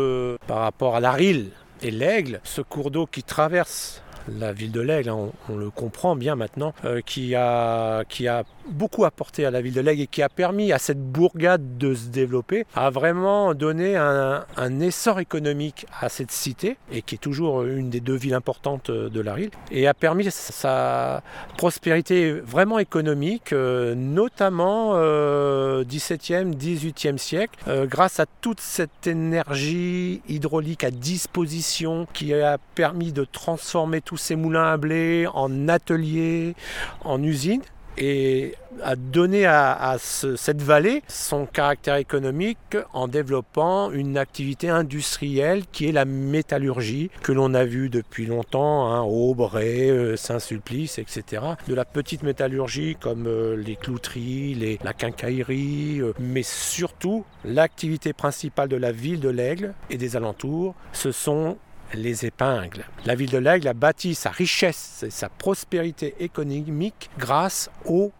par 0.47 0.59
rapport 0.59 0.95
à 0.95 0.99
la 0.99 1.11
Rille 1.11 1.51
et 1.82 1.91
l'Aigle, 1.91 2.39
ce 2.43 2.61
cours 2.61 2.91
d'eau 2.91 3.05
qui 3.05 3.23
traverse 3.23 4.01
la 4.28 4.53
ville 4.53 4.71
de 4.71 4.82
l'Aigle, 4.82 5.09
hein, 5.09 5.30
on, 5.49 5.57
le 5.57 5.69
comprend 5.69 6.15
bien 6.15 6.36
maintenant, 6.36 6.73
qui, 7.05 7.36
a, 7.36 8.03
qui 8.05 8.28
a 8.28 8.43
beaucoup 8.69 9.05
apporté 9.05 9.45
à 9.45 9.51
la 9.51 9.61
ville 9.61 9.73
de 9.73 9.82
Lègue 9.82 10.01
et 10.01 10.07
qui 10.07 10.21
a 10.21 10.30
permis 10.30 10.71
à 10.71 10.80
cette 10.80 10.99
bourgade 10.99 11.78
de 11.78 11.93
se 11.93 12.07
développer, 12.07 12.65
a 12.75 12.89
vraiment 12.89 13.53
donné 13.53 13.95
un, 13.95 14.45
essor 14.80 15.19
économique 15.19 15.86
à 15.99 16.09
cette 16.09 16.32
cité, 16.32 16.78
et 16.91 17.01
qui 17.01 17.15
est 17.15 17.19
toujours 17.19 17.63
une 17.63 17.89
des 17.89 17.99
deux 17.99 18.15
villes 18.15 18.34
importantes 18.34 18.91
de 18.91 19.21
la 19.21 19.36
ville, 19.36 19.49
et 19.71 19.88
a 19.88 19.93
permis 19.93 20.28
sa 20.30 21.23
prospérité 21.57 22.32
vraiment 22.32 22.80
économique, 22.80 23.53
euh, 23.53 23.95
notamment 23.95 24.93
euh, 24.95 25.84
17e, 25.84 26.53
18e 26.53 27.17
siècle, 27.17 27.59
euh, 27.67 27.86
grâce 27.86 28.19
à 28.19 28.25
toute 28.41 28.59
cette 28.59 29.07
énergie 29.07 30.21
hydraulique 30.28 30.84
à 30.84 30.91
disposition 30.91 32.07
qui 32.13 32.34
a 32.34 32.57
permis 32.75 33.11
de 33.11 33.23
transformer 33.23 34.01
ces 34.18 34.36
moulins 34.36 34.74
à 34.74 34.78
blé 34.78 35.28
en 35.34 35.68
ateliers, 35.68 36.55
en 37.03 37.22
usines 37.22 37.61
et 37.97 38.53
a 38.84 38.95
donné 38.95 39.45
à, 39.45 39.97
cette 39.99 40.61
vallée 40.61 41.01
son 41.07 41.45
caractère 41.45 41.95
économique 41.95 42.78
en 42.93 43.07
développant 43.07 43.91
une 43.91 44.18
activité 44.18 44.70
industrielle 44.70 45.63
qui 45.72 45.88
est 45.88 45.91
la 45.91 46.05
métallurgie 46.05 47.09
que 47.24 47.32
l'on 47.32 47.53
a 47.55 47.65
vue 47.65 47.89
depuis 47.89 48.28
longtemps, 48.28 48.91
hein, 48.91 49.01
Aubray, 49.01 49.89
euh, 49.89 50.15
Saint-Sulpice, 50.15 50.99
etc. 50.99 51.43
De 51.68 51.74
la 51.74 51.86
petite 51.86 52.22
métallurgie 52.22 52.95
comme 52.99 53.26
euh, 53.26 53.55
les 53.55 53.76
clouteries, 53.76 54.78
la 54.84 54.93
quincaillerie, 54.93 55.99
euh, 56.01 56.13
mais 56.20 56.43
surtout 56.43 57.26
l'activité 57.43 58.13
principale 58.13 58.70
de 58.70 58.78
la 58.78 58.91
ville 58.91 59.20
de 59.20 59.30
l'Aigle 59.30 59.74
et 59.89 59.97
des 59.97 60.15
alentours, 60.15 60.76
ce 60.93 61.11
sont 61.11 61.57
les 61.93 62.25
épingles. 62.25 62.85
La 63.05 63.15
ville 63.15 63.29
de 63.29 63.38
l'Aigle 63.38 63.67
a 63.67 63.73
bâti 63.73 64.15
sa 64.15 64.29
richesse 64.29 65.03
et 65.05 65.09
sa 65.09 65.29
prospérité 65.29 66.15
économique 66.19 67.09
grâce 67.17 67.69
aux 67.85 68.11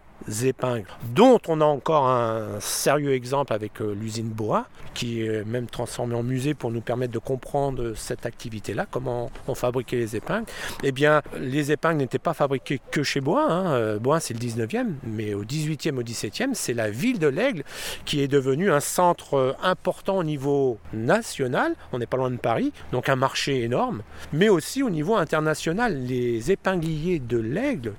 épingles, 0.43 0.88
dont 1.13 1.39
on 1.47 1.61
a 1.61 1.65
encore 1.65 2.07
un 2.07 2.59
sérieux 2.59 3.13
exemple 3.13 3.53
avec 3.53 3.82
euh, 3.82 3.93
l'usine 3.93 4.30
Bois, 4.30 4.68
qui 4.93 5.22
est 5.22 5.45
même 5.45 5.68
transformée 5.68 6.15
en 6.15 6.24
musée 6.24 6.53
pour 6.53 6.72
nous 6.72 6.82
permettre 6.82 7.13
de 7.13 7.20
comprendre 7.20 7.93
cette 7.95 8.26
activité-là, 8.26 8.88
comment 8.89 9.32
on 9.47 9.55
fabriquait 9.55 9.97
les 9.97 10.15
épingles. 10.15 10.45
Eh 10.84 10.91
bien, 10.91 11.22
les 11.39 11.72
épingles 11.72 11.97
n'étaient 11.97 12.20
pas 12.20 12.34
fabriquées 12.34 12.82
que 12.91 13.03
chez 13.03 13.22
Bois. 13.22 13.45
Hein. 13.49 13.72
Euh, 13.74 13.99
Bois, 13.99 14.20
c'est 14.20 14.34
le 14.34 14.39
19e, 14.39 14.88
mais 15.03 15.34
au 15.34 15.43
18e, 15.43 15.97
au 15.97 16.03
17e, 16.03 16.53
c'est 16.53 16.74
la 16.74 16.89
ville 16.89 17.20
de 17.20 17.28
l'Aigle 17.28 17.63
qui 18.05 18.22
est 18.22 18.28
devenue 18.28 18.72
un 18.72 18.80
centre 18.80 19.36
euh, 19.36 19.53
important 19.61 20.18
au 20.18 20.24
niveau 20.24 20.78
national. 20.93 21.76
On 21.93 21.99
n'est 21.99 22.05
pas 22.05 22.18
loin 22.18 22.32
de 22.32 22.38
Paris, 22.38 22.72
donc 22.91 23.09
un 23.09 23.15
marché 23.15 23.61
énorme, 23.63 24.01
mais 24.34 24.49
aussi 24.49 24.84
au 24.84 24.89
niveau 24.89 25.15
international. 25.15 26.05
Les 26.05 26.51
épingliers 26.51 27.20
de 27.20 27.38
l'Aigle 27.38 27.93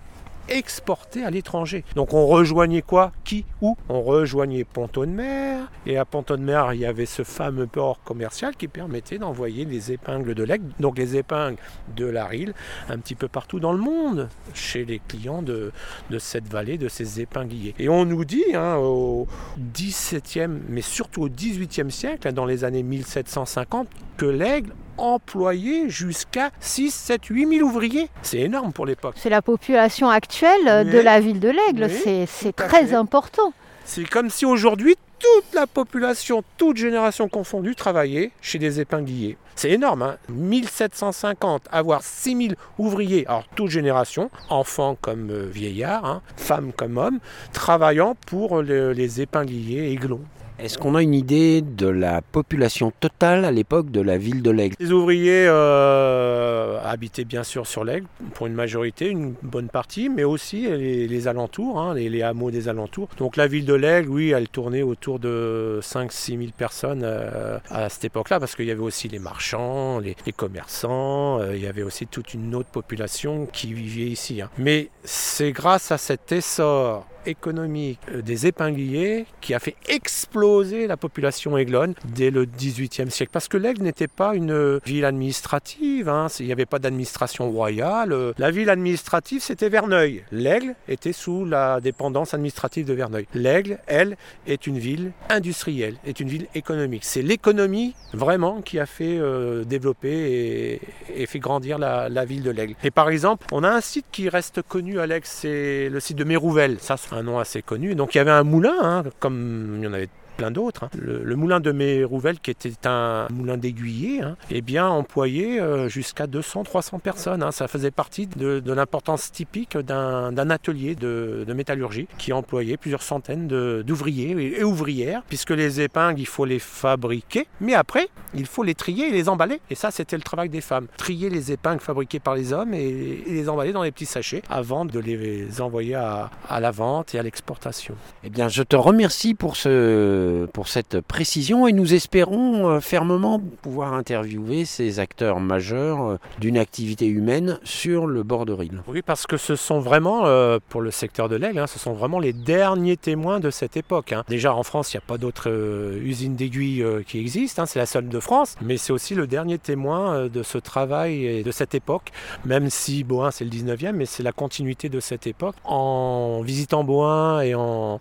exporté 0.49 1.25
à 1.25 1.31
l'étranger. 1.31 1.85
Donc 1.95 2.15
on 2.15 2.27
rejoignait 2.27 2.83
quoi? 2.83 3.13
Qui? 3.25 3.45
Où? 3.61 3.77
On 3.89 4.03
rejoignait 4.03 4.65
Ponto 4.65 5.05
de 5.05 5.11
Mer. 5.11 5.71
Et 5.87 5.97
à 5.97 6.05
Ponto 6.05 6.37
de 6.37 6.43
Mer, 6.43 6.73
il 6.75 6.81
y 6.81 6.87
avait 6.87 7.07
ce 7.07 7.23
fameux 7.23 7.67
port 7.67 8.01
commercial 8.03 8.57
qui 8.57 8.69
permettait 8.69 9.19
d'envoyer 9.19 9.65
les 9.65 9.93
épingles 9.93 10.35
de 10.35 10.43
l'aigle, 10.43 10.67
donc 10.81 10.99
les 10.99 11.17
épingles 11.17 11.57
de 11.97 12.07
la 12.07 12.27
Rille, 12.27 12.53
un 12.89 12.99
petit 12.99 13.15
peu 13.15 13.29
partout 13.29 13.61
dans 13.61 13.73
le 13.73 13.79
monde, 13.79 14.29
chez 14.55 14.85
les 14.85 15.01
clients 15.07 15.43
de, 15.43 15.73
de 16.11 16.19
cette 16.19 16.49
vallée, 16.49 16.79
de 16.79 16.89
ces 16.89 17.21
épingliers. 17.21 17.75
Et 17.79 17.89
on 17.89 18.05
nous 18.05 18.25
dit, 18.25 18.55
hein, 18.55 18.77
au 18.77 19.27
17e, 19.75 20.59
mais 20.69 20.83
surtout 20.83 21.23
au 21.23 21.29
18e 21.29 21.91
siècle, 21.91 22.33
dans 22.33 22.47
les 22.47 22.65
années 22.65 22.83
1750, 22.83 23.89
que 24.17 24.27
l'aigle 24.27 24.73
employait 24.99 25.89
jusqu'à 25.89 26.51
6, 26.61 26.91
7, 26.93 27.25
8 27.27 27.59
000 27.59 27.69
ouvriers. 27.69 28.09
C'est 28.23 28.41
énorme 28.41 28.73
pour 28.73 28.87
l'époque. 28.87 29.15
C'est 29.17 29.31
la 29.31 29.43
population 29.43 30.11
actuelle 30.11 30.91
de 30.91 30.99
la 30.99 31.21
ville 31.21 31.41
de 31.41 31.49
l'Aigle. 31.49 31.89
c'est 31.91 32.53
très 32.53 32.95
important. 32.95 33.53
C'est 33.85 34.05
comme 34.05 34.29
si 34.29 34.45
aujourd'hui, 34.45 34.97
toute 35.19 35.55
la 35.55 35.67
population, 35.67 36.45
toute 36.59 36.77
génération 36.77 37.29
confondue, 37.29 37.75
travaillait 37.75 38.31
chez 38.41 38.59
des 38.59 38.81
épingliers. 38.81 39.37
C'est 39.57 39.71
énorme, 39.71 40.03
hein 40.03 40.17
1750, 40.29 41.69
avoir 41.73 42.03
6000 42.03 42.55
ouvriers, 42.79 43.27
alors 43.27 43.45
toute 43.57 43.71
génération, 43.71 44.31
enfants 44.51 44.97
comme 45.01 45.31
euh, 45.31 45.49
vieillards, 45.51 46.05
hein, 46.05 46.23
femmes 46.37 46.73
comme 46.73 46.97
hommes, 46.97 47.19
travaillant 47.53 48.15
pour 48.27 48.63
les 48.63 49.21
épingliers 49.21 49.91
aiglons. 49.91 50.21
Est-ce 50.59 50.77
qu'on 50.77 50.97
a 50.97 51.03
une 51.03 51.15
idée 51.15 51.63
de 51.63 51.87
la 51.87 52.21
population 52.21 52.91
totale 52.91 53.45
à 53.45 53.53
l'époque 53.53 53.93
de 53.93 54.01
la 54.01 54.19
ville 54.19 54.43
de 54.43 54.51
l'Aigle? 54.51 54.75
Les 54.81 54.91
ouvriers 54.91 55.47
euh, 55.47 56.81
habitaient 56.83 57.25
bien 57.25 57.45
sûr 57.45 57.65
sur 57.65 57.85
l'Aigle, 57.85 58.09
pour 58.35 58.49
une 58.49 58.55
majorité, 58.55 59.07
une 59.07 59.35
bonne 59.41 59.69
partie, 59.69 60.09
mais 60.09 60.25
aussi 60.25 60.67
les, 60.69 61.29
alentours, 61.29 61.81
hein, 61.81 61.95
les, 61.95 62.23
hameaux 62.23 62.51
des 62.51 62.69
alentours. 62.69 63.09
Donc 63.19 63.37
la 63.37 63.47
ville 63.47 63.67
de 63.67 63.75
l'Aigle, 63.75 64.09
oui, 64.09 64.31
elle 64.31 64.49
tournait 64.49 64.83
autour 64.83 65.21
de 65.21 65.79
5-6 65.81 66.39
000 66.39 66.51
personnes 66.57 67.03
euh, 67.05 67.59
à 67.71 67.89
cette 67.89 68.07
époque-là, 68.07 68.41
parce 68.41 68.57
qu'il 68.57 68.67
y 68.67 68.73
avait 68.73 68.83
aussi 68.83 69.07
les 69.07 69.21
marchands, 69.21 70.01
les, 70.01 70.17
commerçants, 70.33 71.39
euh, 71.39 71.55
il 71.55 71.63
y 71.63 71.69
avait 71.69 71.85
aussi 71.85 72.09
toute 72.09 72.35
une 72.35 72.57
autre 72.57 72.71
population 72.71 73.47
qui 73.47 73.73
vivait 73.73 74.11
ici. 74.11 74.43
Hein. 74.43 74.51
Mais 74.59 74.91
c'est 75.05 75.53
grâce 75.53 75.93
à 75.93 75.99
cet 75.99 76.33
essor 76.33 77.07
économique 77.29 78.01
euh, 78.13 78.23
des 78.23 78.47
épingliers 78.47 79.27
qui 79.41 79.55
a 79.55 79.59
fait 79.59 79.77
exploser 79.89 80.87
la 80.87 80.97
population 80.97 81.57
aiglonne 81.57 81.95
dès 82.15 82.31
le 82.31 82.45
XVIIIe 82.45 83.11
siècle. 83.11 83.31
Parce 83.33 83.49
que 83.49 83.57
l'Aigle 83.57 83.83
n'était 83.83 84.09
pas 84.09 84.35
une 84.35 84.79
ville 84.85 85.05
administrative, 85.05 86.09
hein. 86.09 86.29
il 86.41 86.47
n'y 86.47 86.53
avait 86.53 86.67
pas 86.67 86.79
d'administration 86.79 87.51
royale. 87.51 88.15
La 88.39 88.51
ville 88.51 88.71
administrative, 88.71 89.43
c'était 89.43 89.69
Verneuil. 89.69 90.25
L'Aigle 90.33 90.75
était 90.89 91.13
sous 91.13 91.45
la 91.45 91.81
dépendance 91.81 92.35
administrative 92.35 92.87
de 92.87 92.93
Verneuil. 92.95 93.27
L'Aigle, 93.35 93.79
elle, 93.87 94.17
est 94.47 94.67
une 94.67 94.79
ville 94.79 95.13
industrielle, 95.29 95.97
est 96.07 96.21
une 96.21 96.29
ville 96.29 96.47
économique. 96.55 97.05
C'est 97.05 97.23
l'économie 97.23 97.95
vraiment 98.13 98.63
qui 98.63 98.79
a 98.79 98.87
fait 98.87 99.19
euh, 99.19 99.65
développer 99.65 100.81
et, 101.15 101.27
fait 101.27 101.39
grandir 101.39 101.79
la, 101.79 102.25
ville 102.25 102.43
de 102.43 102.51
l'Aigle. 102.51 102.75
Et 102.83 102.91
par 102.91 103.11
exemple, 103.11 103.47
on 103.53 103.65
a 103.65 103.71
un 103.71 103.81
site 103.81 104.07
qui 104.11 104.29
reste 104.29 104.63
connu 104.63 104.99
à 104.99 105.07
l'Aigle, 105.07 105.27
c'est 105.27 105.89
le 105.89 106.01
site 106.01 106.17
de 106.17 106.25
Mérouvel. 106.25 106.79
Ça, 106.81 106.97
un 107.19 107.23
nom 107.23 107.39
assez 107.39 107.63
connu. 107.63 107.95
Donc 107.95 108.15
il 108.15 108.19
y 108.19 108.21
avait 108.21 108.31
un 108.31 108.45
moulin, 108.45 108.77
hein, 108.81 109.03
comme 109.21 109.77
il 109.79 109.85
y 109.85 109.87
en 109.87 109.93
avait 109.93 110.09
plein 110.39 110.51
d'autres. 110.53 110.85
Hein. 110.85 110.91
Le, 110.97 111.37
moulin 111.37 111.61
de 111.61 111.73
Mérouvel, 111.73 112.39
qui 112.39 112.51
était 112.51 112.87
un 112.87 113.27
moulin 113.31 113.59
d'aiguiller, 113.59 114.23
hein, 114.23 114.37
eh 114.51 114.63
bien 114.63 114.87
employait 114.87 115.61
euh, 115.61 115.89
jusqu'à 115.89 116.27
200-300 116.27 117.01
personnes. 117.01 117.43
Hein. 117.43 117.51
Ça 117.51 117.69
faisait 117.69 117.91
partie 117.91 118.27
de, 118.27 118.63
l'importance 118.73 119.33
typique 119.33 119.77
d'un 119.77 120.51
atelier 120.51 120.95
de, 120.95 121.45
métallurgie 121.55 122.07
qui 122.19 122.33
employait 122.33 122.77
plusieurs 122.77 123.03
centaines 123.03 123.49
d'ouvriers 123.49 124.61
et, 124.61 124.63
ouvrières, 124.63 125.23
puisque 125.29 125.51
les 125.51 125.81
épingles, 125.81 126.21
il 126.21 126.27
faut 126.27 126.45
les 126.45 126.61
fabriquer, 126.61 127.49
mais 127.61 127.75
après, 127.75 128.09
il 128.35 128.47
faut 128.47 128.63
les 128.63 128.77
trier 128.77 129.09
et 129.09 129.11
les 129.11 129.29
emballer. 129.29 129.61
Et 129.71 129.75
ça, 129.75 129.91
c'était 129.91 130.17
le 130.17 130.23
travail 130.23 130.49
des 130.49 130.61
femmes. 130.61 130.87
Trier 130.97 131.31
les 131.31 131.51
épingles 131.51 131.81
fabriquées 131.81 132.21
par 132.21 132.37
les 132.37 132.53
hommes 132.53 132.75
et, 132.75 133.25
les 133.27 133.49
emballer 133.49 133.73
dans 133.73 133.83
les 133.83 133.91
petits 133.91 134.07
sachets 134.07 134.43
avant 134.49 134.85
de 134.85 135.01
les 135.01 135.61
envoyer 135.61 135.97
à, 135.97 136.31
la 136.61 136.71
vente 136.71 137.17
et 137.17 137.19
à 137.19 137.25
l'exportation. 137.25 137.97
Eh 138.23 138.31
bien, 138.31 138.49
je 138.49 138.63
te 138.63 138.77
remercie 138.77 139.35
pour 139.35 139.57
ce 139.57 140.28
pour 140.53 140.69
cette 140.69 141.01
précision 141.01 141.67
et 141.67 141.73
nous 141.73 141.95
espérons 141.95 142.69
euh, 142.69 142.81
fermement 142.81 143.41
pouvoir 143.63 143.93
interviewer 143.95 144.65
ces 144.65 144.99
acteurs 145.01 145.41
majeurs 145.41 146.03
euh, 146.03 146.17
d'une 146.41 146.59
activité 146.59 147.07
humaine 147.07 147.59
sur 147.65 148.07
le 148.07 148.23
bord 148.23 148.47
de 148.47 148.53
Ril. 148.53 148.83
Oui, 148.87 149.03
parce 149.03 149.27
que 149.27 149.37
ce 149.37 149.57
sont 149.57 149.81
vraiment, 149.81 150.27
euh, 150.27 150.59
pour 150.69 150.81
le 150.81 150.91
secteur 150.91 151.29
de 151.29 151.37
l'aigle, 151.37 151.59
hein, 151.59 151.67
ce 151.67 151.79
sont 151.79 151.93
vraiment 151.93 152.19
les 152.19 152.33
derniers 152.33 152.97
témoins 152.97 153.41
de 153.41 153.51
cette 153.51 153.77
époque. 153.77 154.13
hein. 154.13 154.25
Déjà 154.29 154.55
en 154.55 154.63
France, 154.63 154.93
il 154.93 154.97
n'y 154.97 155.03
a 155.03 155.07
pas 155.07 155.19
d'autres 155.19 155.51
euh, 155.51 156.01
usines 156.03 156.37
d'aiguilles 156.37 156.83
euh, 156.83 157.03
qui 157.07 157.19
existent, 157.19 157.63
hein, 157.63 157.67
c'est 157.67 157.79
la 157.79 157.87
seule 157.87 158.09
de 158.09 158.21
France, 158.21 158.57
mais 158.63 158.77
c'est 158.77 158.93
aussi 158.93 159.15
le 159.15 159.27
dernier 159.27 159.59
témoin 159.59 160.15
euh, 160.15 160.29
de 160.29 160.43
ce 160.43 160.59
travail 160.59 161.25
et 161.27 161.43
de 161.43 161.51
cette 161.51 161.75
époque, 161.75 162.11
même 162.45 162.71
si 162.71 163.05
Bohain 163.05 163.31
c'est 163.31 163.45
le 163.45 163.51
19e, 163.51 163.93
mais 163.93 164.07
c'est 164.07 164.23
la 164.23 164.33
continuité 164.33 164.89
de 164.89 165.01
cette 165.01 165.27
époque. 165.27 165.55
En 165.65 166.43
visitant 166.43 166.85
Bohain 166.85 167.41
et 167.41 167.55
en, 167.55 168.01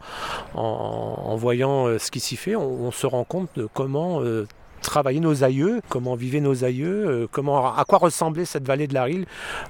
en, 0.55 0.59
en 1.25 1.35
voyant 1.35 1.87
euh, 1.87 1.97
ce 1.99 2.11
qui 2.11 2.16
s'y 2.19 2.35
fait, 2.35 2.55
on, 2.55 2.85
on 2.85 2.91
se 2.91 3.05
rend 3.07 3.23
compte 3.23 3.49
de 3.55 3.67
comment 3.73 4.21
euh, 4.21 4.47
travailler 4.81 5.19
nos 5.19 5.43
aïeux, 5.43 5.81
comment 5.89 6.15
vivaient 6.15 6.39
nos 6.39 6.63
aïeux, 6.63 7.07
euh, 7.07 7.27
comment, 7.31 7.75
à 7.75 7.83
quoi 7.85 7.97
ressemblait 7.97 8.45
cette 8.45 8.65
vallée 8.65 8.87
de 8.87 8.93
la 8.93 9.03
Rille 9.03 9.25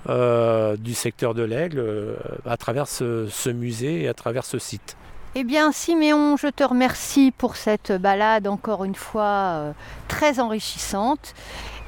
euh, 0.09 0.77
du 0.77 0.93
secteur 0.93 1.33
de 1.33 1.43
l'Aigle 1.43 1.79
euh, 1.79 2.15
à 2.45 2.57
travers 2.57 2.87
ce, 2.87 3.27
ce 3.29 3.49
musée 3.49 4.03
et 4.03 4.07
à 4.07 4.13
travers 4.13 4.45
ce 4.45 4.59
site. 4.59 4.95
Eh 5.35 5.43
bien, 5.43 5.71
Siméon, 5.71 6.35
je 6.35 6.47
te 6.47 6.63
remercie 6.63 7.31
pour 7.37 7.57
cette 7.57 7.91
balade 7.91 8.47
encore 8.47 8.83
une 8.83 8.95
fois 8.95 9.23
euh, 9.23 9.71
très 10.07 10.39
enrichissante. 10.39 11.35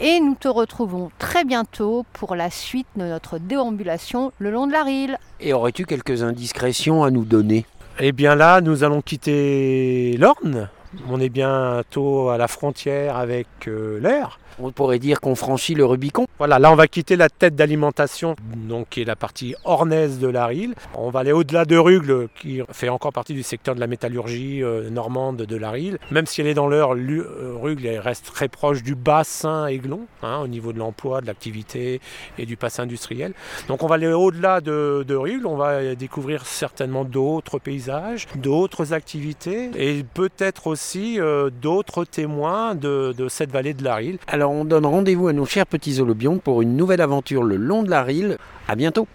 Et 0.01 0.19
nous 0.19 0.35
te 0.35 0.47
retrouvons 0.47 1.11
très 1.19 1.43
bientôt 1.43 2.05
pour 2.13 2.35
la 2.35 2.49
suite 2.49 2.87
de 2.95 3.03
notre 3.03 3.37
déambulation 3.37 4.31
le 4.39 4.49
long 4.49 4.65
de 4.67 4.71
la 4.71 4.83
Rille. 4.83 5.17
Et 5.41 5.51
aurais-tu 5.51 5.85
quelques 5.85 6.23
indiscrétions 6.23 7.03
à 7.03 7.11
nous 7.11 7.25
donner? 7.25 7.65
Eh 8.01 8.13
bien 8.13 8.35
là, 8.35 8.61
nous 8.61 8.85
allons 8.85 9.01
quitter 9.01 10.15
l'Orne. 10.17 10.69
On 11.09 11.19
est 11.19 11.27
bientôt 11.27 12.29
à 12.29 12.37
la 12.37 12.47
frontière 12.47 13.17
avec 13.17 13.47
euh, 13.67 13.99
l'Air. 13.99 14.39
On 14.61 14.71
pourrait 14.71 14.99
dire 14.99 15.21
qu'on 15.21 15.35
franchit 15.35 15.73
le 15.73 15.85
Rubicon. 15.85 16.27
Voilà, 16.37 16.59
là 16.59 16.69
on 16.71 16.75
va 16.75 16.87
quitter 16.87 17.15
la 17.15 17.29
tête 17.29 17.55
d'alimentation, 17.55 18.35
donc 18.55 18.89
qui 18.89 19.01
est 19.01 19.05
la 19.05 19.15
partie 19.15 19.55
ornaise 19.63 20.19
de 20.19 20.27
la 20.27 20.47
Rille. 20.47 20.73
On 20.95 21.09
va 21.09 21.21
aller 21.21 21.31
au-delà 21.31 21.63
de 21.63 21.77
Rugle, 21.77 22.27
qui 22.35 22.61
fait 22.71 22.89
encore 22.89 23.13
partie 23.13 23.33
du 23.33 23.43
secteur 23.43 23.73
de 23.73 23.79
la 23.79 23.87
métallurgie 23.87 24.61
euh, 24.61 24.89
normande 24.89 25.37
de 25.37 25.55
la 25.55 25.71
Rille. 25.71 25.97
Même 26.11 26.25
si 26.25 26.41
elle 26.41 26.47
est 26.47 26.53
dans 26.53 26.67
l'heure, 26.67 26.93
euh, 26.93 27.57
Rugle 27.61 27.85
elle 27.85 27.99
reste 27.99 28.25
très 28.33 28.49
proche 28.49 28.83
du 28.83 28.95
bassin 28.95 29.67
Aiglon, 29.67 30.01
hein, 30.23 30.39
au 30.43 30.47
niveau 30.47 30.73
de 30.73 30.79
l'emploi, 30.79 31.21
de 31.21 31.27
l'activité 31.27 32.01
et 32.37 32.45
du 32.45 32.57
passé 32.57 32.81
industriel. 32.81 33.33
Donc 33.69 33.81
on 33.81 33.87
va 33.87 33.95
aller 33.95 34.07
au-delà 34.07 34.59
de, 34.59 35.05
de 35.07 35.15
Rugle, 35.15 35.47
on 35.47 35.55
va 35.55 35.95
découvrir 35.95 36.45
certainement 36.45 37.05
d'autres 37.05 37.59
paysages, 37.59 38.27
d'autres 38.35 38.91
activités 38.91 39.71
et 39.75 40.03
peut-être 40.03 40.67
aussi 40.67 41.19
euh, 41.19 41.49
d'autres 41.49 42.03
témoins 42.03 42.75
de, 42.75 43.13
de 43.17 43.29
cette 43.29 43.51
vallée 43.51 43.73
de 43.73 43.85
la 43.85 43.95
Rille. 43.95 44.19
Alors 44.27 44.48
on 44.49 44.65
donne 44.65 44.85
rendez-vous 44.85 45.27
à 45.27 45.33
nos 45.33 45.45
chers 45.45 45.65
petits 45.65 45.99
holobions 45.99 46.37
pour 46.37 46.61
une 46.61 46.75
nouvelle 46.75 47.01
aventure 47.01 47.43
le 47.43 47.55
long 47.55 47.83
de 47.83 47.89
la 47.89 48.03
Rille. 48.03 48.37
À 48.67 48.75
bientôt. 48.75 49.07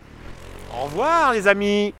Au 0.72 0.84
revoir 0.86 1.32
les 1.32 1.46
amis 1.46 1.94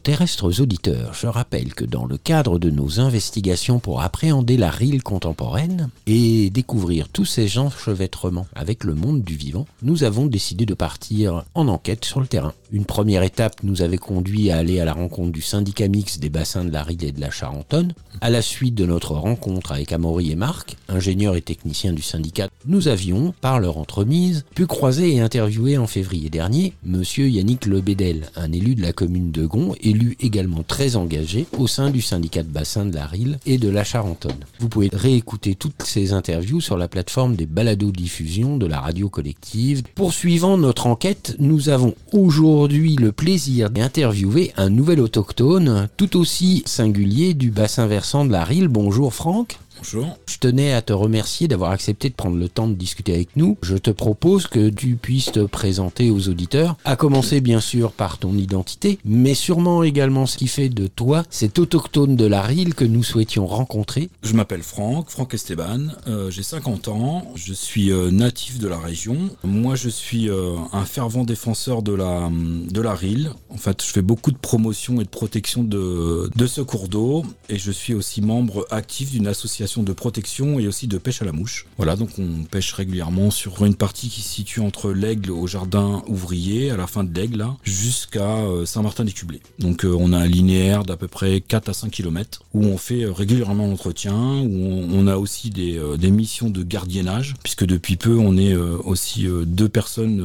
terrestres 0.00 0.60
auditeurs, 0.60 1.14
je 1.14 1.26
rappelle 1.26 1.74
que 1.74 1.84
dans 1.84 2.06
le 2.06 2.16
cadre 2.16 2.58
de 2.58 2.70
nos 2.70 3.00
investigations 3.00 3.78
pour 3.78 4.00
appréhender 4.02 4.56
la 4.56 4.70
Rille 4.70 5.00
contemporaine 5.00 5.90
et 6.06 6.50
découvrir 6.50 7.08
tous 7.08 7.24
ces 7.24 7.58
enchevêtrements 7.58 8.46
avec 8.54 8.84
le 8.84 8.94
monde 8.94 9.22
du 9.22 9.36
vivant, 9.36 9.66
nous 9.82 10.04
avons 10.04 10.26
décidé 10.26 10.66
de 10.66 10.74
partir 10.74 11.44
en 11.54 11.68
enquête 11.68 12.04
sur 12.04 12.20
le 12.20 12.26
terrain. 12.26 12.54
Une 12.72 12.84
première 12.84 13.22
étape 13.22 13.62
nous 13.62 13.82
avait 13.82 13.98
conduit 13.98 14.50
à 14.50 14.58
aller 14.58 14.80
à 14.80 14.84
la 14.84 14.92
rencontre 14.92 15.32
du 15.32 15.42
syndicat 15.42 15.88
mixte 15.88 16.20
des 16.20 16.30
bassins 16.30 16.64
de 16.64 16.72
la 16.72 16.82
Rille 16.82 17.04
et 17.04 17.12
de 17.12 17.20
la 17.20 17.30
Charentonne. 17.30 17.92
À 18.20 18.30
la 18.30 18.42
suite 18.42 18.74
de 18.74 18.86
notre 18.86 19.12
rencontre 19.12 19.72
avec 19.72 19.92
Amaury 19.92 20.30
et 20.30 20.36
Marc, 20.36 20.76
ingénieurs 20.88 21.36
et 21.36 21.42
techniciens 21.42 21.92
du 21.92 22.02
syndicat, 22.02 22.48
nous 22.66 22.88
avions, 22.88 23.34
par 23.40 23.60
leur 23.60 23.78
entremise, 23.78 24.44
pu 24.54 24.66
croiser 24.66 25.14
et 25.14 25.20
interviewer 25.20 25.78
en 25.78 25.86
février 25.86 26.30
dernier 26.30 26.74
Monsieur 26.84 27.28
Yannick 27.28 27.66
Lebedel, 27.66 28.30
un 28.36 28.52
élu 28.52 28.74
de 28.74 28.82
la 28.82 28.92
commune 28.92 29.32
de 29.32 29.46
Gon, 29.46 29.74
élu 29.90 30.16
également 30.20 30.62
très 30.62 30.96
engagé 30.96 31.46
au 31.58 31.66
sein 31.66 31.90
du 31.90 32.00
syndicat 32.00 32.42
de 32.42 32.48
bassin 32.48 32.86
de 32.86 32.94
la 32.94 33.06
Rille 33.06 33.38
et 33.46 33.58
de 33.58 33.68
la 33.68 33.84
Charentonne. 33.84 34.44
Vous 34.58 34.68
pouvez 34.68 34.90
réécouter 34.92 35.54
toutes 35.54 35.82
ces 35.82 36.12
interviews 36.12 36.60
sur 36.60 36.76
la 36.76 36.88
plateforme 36.88 37.36
des 37.36 37.46
balados-diffusion 37.46 38.56
de 38.56 38.66
la 38.66 38.80
radio 38.80 39.08
collective. 39.08 39.82
Poursuivant 39.94 40.56
notre 40.56 40.86
enquête, 40.86 41.36
nous 41.38 41.68
avons 41.68 41.94
aujourd'hui 42.12 42.96
le 42.96 43.12
plaisir 43.12 43.70
d'interviewer 43.70 44.52
un 44.56 44.70
nouvel 44.70 45.00
autochtone 45.00 45.88
tout 45.96 46.16
aussi 46.16 46.62
singulier 46.66 47.34
du 47.34 47.50
bassin 47.50 47.86
versant 47.86 48.24
de 48.24 48.32
la 48.32 48.44
Rille. 48.44 48.68
Bonjour 48.68 49.12
Franck. 49.12 49.58
Bonjour. 49.82 50.18
Je 50.26 50.36
tenais 50.36 50.74
à 50.74 50.82
te 50.82 50.92
remercier 50.92 51.48
d'avoir 51.48 51.70
accepté 51.70 52.10
de 52.10 52.14
prendre 52.14 52.36
le 52.36 52.50
temps 52.50 52.68
de 52.68 52.74
discuter 52.74 53.14
avec 53.14 53.34
nous. 53.34 53.56
Je 53.62 53.78
te 53.78 53.90
propose 53.90 54.46
que 54.46 54.68
tu 54.68 54.96
puisses 54.96 55.32
te 55.32 55.40
présenter 55.40 56.10
aux 56.10 56.28
auditeurs, 56.28 56.76
à 56.84 56.96
commencer 56.96 57.40
bien 57.40 57.60
sûr 57.60 57.92
par 57.92 58.18
ton 58.18 58.36
identité, 58.36 58.98
mais 59.06 59.32
sûrement 59.32 59.82
également 59.82 60.26
ce 60.26 60.36
qui 60.36 60.48
fait 60.48 60.68
de 60.68 60.86
toi 60.86 61.22
cet 61.30 61.58
autochtone 61.58 62.14
de 62.14 62.26
la 62.26 62.42
Rille 62.42 62.74
que 62.74 62.84
nous 62.84 63.02
souhaitions 63.02 63.46
rencontrer. 63.46 64.10
Je 64.22 64.34
m'appelle 64.34 64.62
Franck, 64.62 65.08
Franck 65.08 65.32
Esteban, 65.32 65.86
euh, 66.06 66.30
j'ai 66.30 66.42
50 66.42 66.88
ans, 66.88 67.32
je 67.34 67.54
suis 67.54 67.90
euh, 67.90 68.10
natif 68.10 68.58
de 68.58 68.68
la 68.68 68.78
région. 68.78 69.30
Moi 69.44 69.76
je 69.76 69.88
suis 69.88 70.28
euh, 70.28 70.56
un 70.74 70.84
fervent 70.84 71.24
défenseur 71.24 71.82
de 71.82 71.94
la, 71.94 72.28
de 72.30 72.80
la 72.82 72.94
Rille. 72.94 73.30
En 73.48 73.56
fait 73.56 73.82
je 73.82 73.90
fais 73.90 74.02
beaucoup 74.02 74.30
de 74.30 74.38
promotion 74.38 75.00
et 75.00 75.04
de 75.04 75.08
protection 75.08 75.64
de, 75.64 76.30
de 76.36 76.46
ce 76.46 76.60
cours 76.60 76.88
d'eau 76.88 77.24
et 77.48 77.58
je 77.58 77.72
suis 77.72 77.94
aussi 77.94 78.20
membre 78.20 78.66
actif 78.70 79.12
d'une 79.12 79.26
association 79.26 79.69
de 79.78 79.92
protection 79.92 80.58
et 80.58 80.66
aussi 80.66 80.88
de 80.88 80.98
pêche 80.98 81.22
à 81.22 81.24
la 81.24 81.32
mouche. 81.32 81.66
Voilà 81.76 81.96
donc 81.96 82.10
on 82.18 82.44
pêche 82.44 82.72
régulièrement 82.72 83.30
sur 83.30 83.64
une 83.64 83.74
partie 83.74 84.08
qui 84.08 84.20
se 84.20 84.28
situe 84.28 84.60
entre 84.60 84.90
l'Aigle 84.90 85.30
au 85.30 85.46
jardin 85.46 86.02
ouvrier, 86.08 86.70
à 86.70 86.76
la 86.76 86.86
fin 86.86 87.04
de 87.04 87.14
l'Aigle 87.14 87.46
jusqu'à 87.62 88.38
euh, 88.38 88.66
Saint-Martin-des-Cublés. 88.66 89.40
Donc 89.58 89.84
euh, 89.84 89.96
on 89.98 90.12
a 90.12 90.18
un 90.18 90.26
linéaire 90.26 90.84
d'à 90.84 90.96
peu 90.96 91.08
près 91.08 91.40
4 91.40 91.68
à 91.68 91.72
5 91.72 91.90
km 91.90 92.42
où 92.54 92.64
on 92.64 92.78
fait 92.78 93.04
euh, 93.04 93.12
régulièrement 93.12 93.66
l'entretien, 93.66 94.14
où 94.14 94.86
on, 94.92 95.06
a 95.06 95.16
aussi 95.16 95.50
des, 95.50 95.80
des 95.98 96.10
missions 96.10 96.50
de 96.50 96.62
gardiennage, 96.62 97.34
puisque 97.42 97.64
depuis 97.64 97.96
peu 97.96 98.16
on 98.16 98.36
est 98.36 98.54
aussi 98.54 99.26
deux 99.44 99.68
personnes 99.68 100.22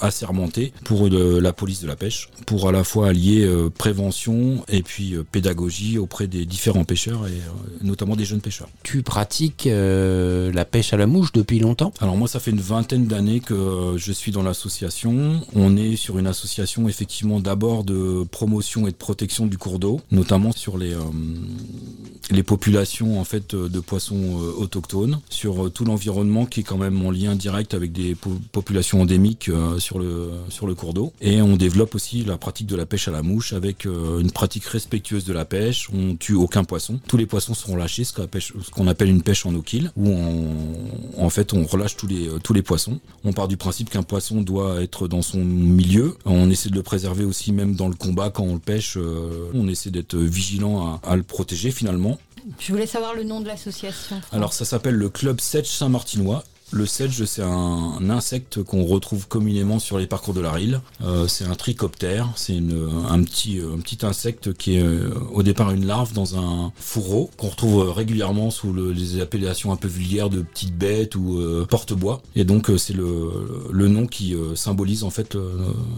assermentées 0.00 0.72
pour 0.84 1.08
la 1.08 1.52
police 1.52 1.80
de 1.80 1.86
la 1.86 1.96
pêche, 1.96 2.28
pour 2.46 2.68
à 2.68 2.72
la 2.72 2.84
fois 2.84 3.08
allier 3.08 3.48
prévention 3.76 4.64
et 4.68 4.82
puis 4.82 5.14
pédagogie 5.32 5.98
auprès 5.98 6.26
des 6.26 6.44
différents 6.44 6.84
pêcheurs 6.84 7.26
et 7.26 7.84
notamment 7.84 8.14
des 8.14 8.24
jeunes 8.24 8.40
pêcheurs. 8.40 8.63
Tu 8.82 9.02
pratiques 9.02 9.66
euh, 9.66 10.52
la 10.52 10.64
pêche 10.64 10.92
à 10.92 10.96
la 10.96 11.06
mouche 11.06 11.32
depuis 11.32 11.58
longtemps? 11.58 11.92
Alors 12.00 12.16
moi 12.16 12.28
ça 12.28 12.40
fait 12.40 12.50
une 12.50 12.60
vingtaine 12.60 13.06
d'années 13.06 13.40
que 13.40 13.54
euh, 13.54 13.98
je 13.98 14.12
suis 14.12 14.32
dans 14.32 14.42
l'association. 14.42 15.40
On 15.54 15.76
est 15.76 15.96
sur 15.96 16.18
une 16.18 16.26
association 16.26 16.88
effectivement 16.88 17.40
d'abord 17.40 17.84
de 17.84 18.24
promotion 18.30 18.86
et 18.86 18.90
de 18.90 18.96
protection 18.96 19.46
du 19.46 19.58
cours 19.58 19.78
d'eau, 19.78 20.00
notamment 20.10 20.52
sur 20.52 20.78
les, 20.78 20.92
euh, 20.92 21.00
les 22.30 22.42
populations 22.42 23.20
en 23.20 23.24
fait 23.24 23.54
de 23.54 23.80
poissons 23.80 24.34
autochtones, 24.58 25.20
sur 25.28 25.70
tout 25.72 25.84
l'environnement 25.84 26.46
qui 26.46 26.60
est 26.60 26.64
quand 26.64 26.78
même 26.78 27.04
en 27.04 27.10
lien 27.10 27.34
direct 27.34 27.74
avec 27.74 27.92
des 27.92 28.14
po- 28.14 28.38
populations 28.52 29.00
endémiques 29.00 29.50
sur, 29.78 29.98
le, 29.98 30.30
sur 30.48 30.66
le 30.66 30.74
cours 30.74 30.94
d'eau. 30.94 31.12
Et 31.20 31.40
on 31.42 31.56
développe 31.56 31.94
aussi 31.94 32.24
la 32.24 32.38
pratique 32.38 32.66
de 32.66 32.76
la 32.76 32.86
pêche 32.86 33.08
à 33.08 33.10
la 33.10 33.22
mouche 33.22 33.52
avec 33.52 33.84
une 33.84 34.30
pratique 34.30 34.64
respectueuse 34.64 35.24
de 35.24 35.32
la 35.32 35.44
pêche. 35.44 35.88
On 35.92 36.16
tue 36.16 36.34
aucun 36.34 36.64
poisson. 36.64 37.00
Tous 37.06 37.16
les 37.16 37.26
poissons 37.26 37.54
sont 37.54 37.72
relâchés, 37.72 38.04
ce 38.04 38.12
qu'on 38.12 38.22
appelle, 38.22 38.42
ce 38.62 38.70
qu'on 38.70 38.86
appelle 38.86 39.08
une 39.08 39.22
pêche 39.22 39.46
en 39.46 39.54
eau-kill, 39.54 39.90
où 39.96 40.08
on, 40.08 41.24
en 41.24 41.30
fait 41.30 41.52
on 41.52 41.64
relâche 41.64 41.96
tous 41.96 42.06
les, 42.06 42.28
euh, 42.28 42.38
tous 42.38 42.52
les 42.52 42.62
poissons. 42.62 43.00
On 43.24 43.32
part 43.32 43.48
du 43.48 43.56
principe 43.56 43.90
qu'un 43.90 44.02
poisson 44.02 44.40
doit 44.42 44.82
être 44.82 45.08
dans 45.08 45.22
son 45.22 45.38
milieu. 45.44 46.16
On 46.24 46.50
essaie 46.50 46.68
de 46.70 46.74
le 46.74 46.82
préserver 46.82 47.24
aussi 47.24 47.52
même 47.52 47.74
dans 47.74 47.88
le 47.88 47.94
combat 47.94 48.30
quand 48.30 48.44
on 48.44 48.54
le 48.54 48.60
pêche. 48.60 48.96
euh, 48.96 49.50
on 49.54 49.68
essaie 49.68 49.90
d'être 49.90 50.16
vigilant 50.16 50.98
à, 51.02 51.10
à 51.10 51.16
le 51.16 51.22
protéger 51.22 51.70
finalement. 51.70 52.18
Je 52.58 52.72
voulais 52.72 52.86
savoir 52.86 53.14
le 53.14 53.24
nom 53.24 53.40
de 53.40 53.46
l'association. 53.46 54.20
Alors 54.30 54.52
ça 54.52 54.64
s'appelle 54.64 54.94
le 54.96 55.08
Club 55.08 55.40
Sèche 55.40 55.68
Saint-Martinois 55.68 56.44
Le 56.72 56.86
sedge, 56.86 57.24
c'est 57.24 57.42
un, 57.42 58.08
insecte 58.08 58.62
qu'on 58.62 58.84
retrouve 58.84 59.28
communément 59.28 59.78
sur 59.78 59.98
les 59.98 60.06
parcours 60.06 60.34
de 60.34 60.40
la 60.40 60.50
rille. 60.50 60.80
Euh, 61.02 61.28
c'est 61.28 61.44
un 61.44 61.54
trichoptère, 61.54 62.30
c'est 62.36 62.56
un 62.56 63.22
petit, 63.22 63.60
un 63.60 63.78
petit 63.80 64.04
insecte 64.04 64.54
qui 64.54 64.76
est 64.76 64.84
au 65.32 65.42
départ 65.42 65.70
une 65.70 65.86
larve 65.86 66.12
dans 66.12 66.38
un 66.38 66.72
fourreau 66.76 67.30
qu'on 67.36 67.48
retrouve 67.48 67.90
régulièrement 67.90 68.50
sous 68.50 68.72
les 68.72 69.20
appellations 69.20 69.72
un 69.72 69.76
peu 69.76 69.88
vulgaires 69.88 70.30
de 70.30 70.42
petites 70.42 70.76
bêtes 70.76 71.16
ou 71.16 71.40
porte-bois. 71.68 72.22
Et 72.34 72.44
donc 72.44 72.70
c'est 72.78 72.94
le, 72.94 73.68
le, 73.70 73.88
nom 73.88 74.06
qui 74.06 74.34
symbolise 74.54 75.04
en 75.04 75.10
fait 75.10 75.36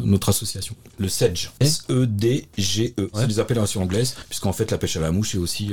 notre 0.03 0.29
association. 0.29 0.75
Le 0.99 1.09
sedge, 1.09 1.53
S-E-D-G-E. 1.61 3.11
C'est 3.15 3.27
des 3.27 3.41
appellations 3.41 3.83
anglaises, 3.83 4.17
puisqu'en 4.29 4.53
fait 4.53 4.71
la 4.71 4.79
pêche 4.79 4.97
à 4.97 5.01
la 5.01 5.13
mouche 5.13 5.35
est 5.35 5.39
aussi 5.39 5.73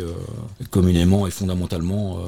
communément 0.69 1.27
et 1.27 1.31
fondamentalement 1.31 2.19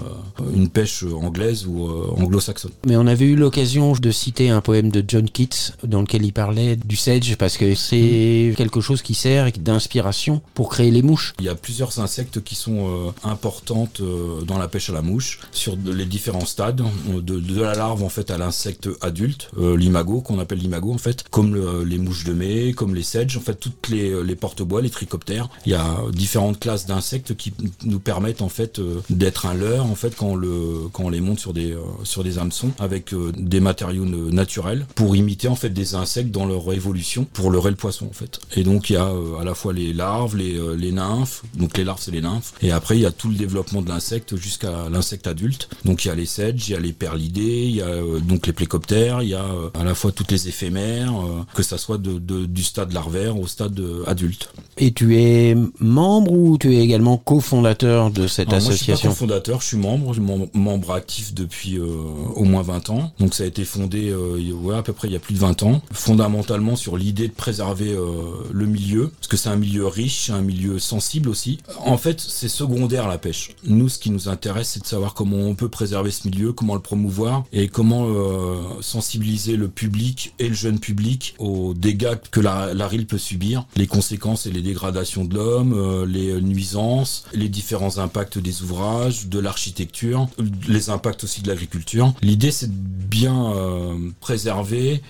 une 0.54 0.70
pêche 0.70 1.04
anglaise 1.04 1.66
ou 1.66 1.88
anglo-saxonne. 2.18 2.55
Mais 2.86 2.96
on 2.96 3.08
avait 3.08 3.26
eu 3.26 3.36
l'occasion 3.36 3.94
de 3.94 4.12
citer 4.12 4.50
un 4.50 4.62
poème 4.62 4.90
de 4.90 5.04
John 5.08 5.30
Keats 5.30 5.74
dans 5.84 6.02
lequel 6.02 6.26
il 6.26 6.34
parlait 6.34 6.76
du 6.76 6.96
sedge 6.96 7.36
parce 7.36 7.58
que 7.58 7.76
c'est 7.76 8.54
quelque 8.58 8.82
chose 8.82 9.02
qui 9.02 9.14
sert 9.14 9.52
d'inspiration 9.60 10.42
pour 10.54 10.70
créer 10.70 10.92
les 10.92 11.02
mouches. 11.02 11.34
Il 11.40 11.46
y 11.46 11.50
a 11.50 11.56
plusieurs 11.56 12.00
insectes 12.00 12.44
qui 12.44 12.56
sont 12.56 12.88
euh, 12.88 13.12
importantes 13.24 14.02
euh, 14.02 14.42
dans 14.42 14.58
la 14.58 14.68
pêche 14.68 14.90
à 14.90 14.94
la 14.94 15.02
mouche 15.02 15.40
sur 15.52 15.76
les 15.86 16.06
différents 16.06 16.46
stades 16.46 16.82
de, 17.08 17.62
la 17.62 17.74
larve 17.74 18.04
en 18.04 18.10
fait 18.10 18.32
à 18.32 18.38
l'insecte 18.38 18.90
adulte, 19.02 19.50
euh, 19.58 19.78
l'imago 19.78 20.22
qu'on 20.22 20.40
appelle 20.40 20.60
l'imago 20.60 20.94
en 20.94 20.98
fait, 20.98 21.24
comme 21.30 21.56
les 21.84 21.98
mouches 21.98 22.26
de 22.26 22.34
mai, 22.34 22.74
comme 22.74 22.94
les 22.96 23.04
sedges, 23.04 23.38
en 23.38 23.42
fait 23.42 23.56
toutes 23.56 23.90
les, 23.90 24.24
les 24.24 24.36
porte-bois, 24.36 24.82
les 24.82 24.90
trichoptères. 24.90 25.50
Il 25.66 25.72
y 25.72 25.76
a 25.76 25.98
différentes 26.12 26.60
classes 26.60 26.86
d'insectes 26.86 27.36
qui 27.36 27.54
nous 27.84 28.00
permettent 28.00 28.42
en 28.42 28.50
fait 28.50 28.82
d'être 29.10 29.46
un 29.46 29.54
leurre 29.54 29.86
en 29.86 29.96
fait 29.96 30.16
quand 30.16 30.36
le 30.36 30.88
quand 30.92 31.06
on 31.06 31.10
les 31.10 31.22
monte 31.22 31.40
sur 31.40 31.54
des 31.54 31.76
sur 32.04 32.24
des 32.24 32.38
hameçons 32.46 32.72
avec 32.80 33.14
euh, 33.14 33.32
des 33.36 33.60
matériaux 33.60 34.06
naturels 34.06 34.86
pour 34.96 35.16
imiter 35.16 35.48
en 35.48 35.56
fait 35.56 35.70
des 35.70 35.96
insectes 35.96 36.32
dans 36.32 36.46
leur 36.46 36.72
évolution 36.72 37.26
pour 37.34 37.52
leurrer 37.52 37.72
le 37.72 37.76
poisson 37.76 38.08
en 38.10 38.14
fait. 38.14 38.40
Et 38.56 38.64
donc 38.64 38.90
il 38.90 38.94
y 38.94 38.98
a 38.98 39.08
euh, 39.08 39.40
à 39.40 39.44
la 39.44 39.56
fois 39.56 39.74
les 39.74 39.94
larves, 39.94 40.38
les, 40.38 40.58
euh, 40.58 40.76
les 40.76 40.92
nymphes, 40.92 41.44
donc 41.56 41.78
les 41.78 41.84
larves 41.84 42.00
c'est 42.02 42.12
les 42.12 42.22
nymphes, 42.22 42.54
et 42.62 42.72
après 42.72 42.98
il 42.98 43.02
y 43.02 43.06
a 43.06 43.12
tout 43.12 43.30
le 43.30 43.36
développement 43.36 43.82
de 43.82 43.90
l'insecte 43.90 44.36
jusqu'à 44.36 44.90
l'insecte 44.90 45.28
adulte. 45.28 45.70
Donc 45.84 46.06
il 46.06 46.10
y 46.10 46.12
a 46.12 46.16
les 46.16 46.26
sedges, 46.26 46.70
il 46.70 46.72
y 46.74 46.76
a 46.76 46.80
les 46.80 46.94
perlidés, 46.94 47.66
il 47.66 47.76
y 47.76 47.82
a 47.82 47.90
donc 48.22 48.48
les 48.48 48.54
plécoptères, 48.54 49.22
il 49.24 49.30
y 49.30 49.34
a 49.34 49.46
à 49.74 49.84
la 49.84 49.96
fois 49.96 50.12
toutes 50.12 50.32
les 50.32 50.48
éphémères, 50.48 51.14
que 51.54 51.64
ça 51.64 51.78
soit 51.78 51.98
de, 51.98 52.46
du 52.46 52.64
stade 52.64 52.94
larvaire 52.94 53.40
au 53.40 53.48
stade 53.48 53.82
adulte. 54.06 54.50
Et 54.78 54.92
tu 54.92 55.18
es 55.18 55.56
membre 55.80 56.32
ou 56.32 56.58
tu 56.58 56.76
es 56.76 56.80
également 56.80 57.18
cofondateur 57.18 58.12
de 58.12 58.28
cette 58.28 58.54
association 58.54 58.94
Moi, 58.94 58.96
je 58.96 59.00
suis 59.00 59.08
cofondateur, 59.08 59.62
je 59.62 59.68
suis 59.68 59.78
membre, 59.78 60.14
membre 60.54 60.92
actif 60.92 61.34
depuis 61.34 61.80
au 62.36 62.44
moins 62.44 62.62
20 62.62 62.90
ans. 62.90 63.12
Donc 63.20 63.34
ça 63.34 63.44
a 63.44 63.48
été 63.48 63.66
fondé 63.66 64.10
euh, 64.10 64.78
à 64.78 64.84
peu 64.84 64.94
près 64.94 65.08
il 65.08 65.14
y 65.14 65.16
a 65.16 65.20
plus 65.20 65.34
de 65.34 65.40
20 65.40 65.64
ans, 65.64 65.82
fondamentalement 65.92 66.76
sur 66.76 66.98
l'idée 66.98 67.28
de 67.28 67.34
préserver 67.34 67.92
euh, 67.92 68.44
le 68.52 68.66
milieu, 68.66 69.08
parce 69.08 69.28
que 69.28 69.38
c'est 69.38 69.50
un 69.50 69.56
milieu 69.56 69.88
riche, 69.88 70.30
un 70.30 70.42
milieu 70.42 70.80
sensible 70.80 71.30
aussi. 71.30 71.60
En 71.80 71.98
fait, 71.98 72.20
c'est 72.20 72.50
secondaire 72.50 73.08
la 73.08 73.18
pêche. 73.18 73.52
Nous, 73.64 73.90
ce 73.90 74.00
qui 74.00 74.10
nous 74.10 74.28
intéresse, 74.28 74.70
c'est 74.70 74.82
de 74.82 74.88
savoir 74.88 75.14
comment 75.14 75.38
on 75.38 75.56
peut 75.56 75.70
préserver 75.70 76.12
ce 76.12 76.28
milieu, 76.28 76.52
comment 76.52 76.76
le 76.76 76.82
promouvoir 76.82 77.46
et 77.54 77.68
comment 77.68 78.08
euh, 78.10 78.56
sensibiliser 78.82 79.56
le 79.56 79.68
public 79.68 80.34
et 80.40 80.50
le 80.50 80.56
jeune 80.56 80.80
public 80.80 81.36
aux 81.40 81.74
dégâts 81.74 82.16
que 82.32 82.40
la, 82.40 82.74
la 82.74 82.88
rille 82.88 83.06
peut 83.06 83.18
subir, 83.18 83.66
les 83.76 83.88
conséquences 83.88 84.46
et 84.46 84.52
les 84.52 84.62
dégradations 84.62 85.26
de 85.26 85.36
l'homme, 85.36 86.06
les 86.06 86.42
nuisances, 86.42 87.26
les 87.34 87.50
différents 87.50 87.98
impacts 87.98 88.38
des 88.38 88.62
ouvrages, 88.62 89.28
de 89.28 89.40
l'architecture, 89.40 90.28
les 90.68 90.90
impacts 90.90 91.24
aussi 91.24 91.42
de 91.42 91.48
l'agriculture. 91.48 92.14
L'idée, 92.26 92.50
c'est 92.50 92.68
de 92.68 93.06
bien 93.08 93.54
euh, 93.54 94.10
préserver 94.20 95.04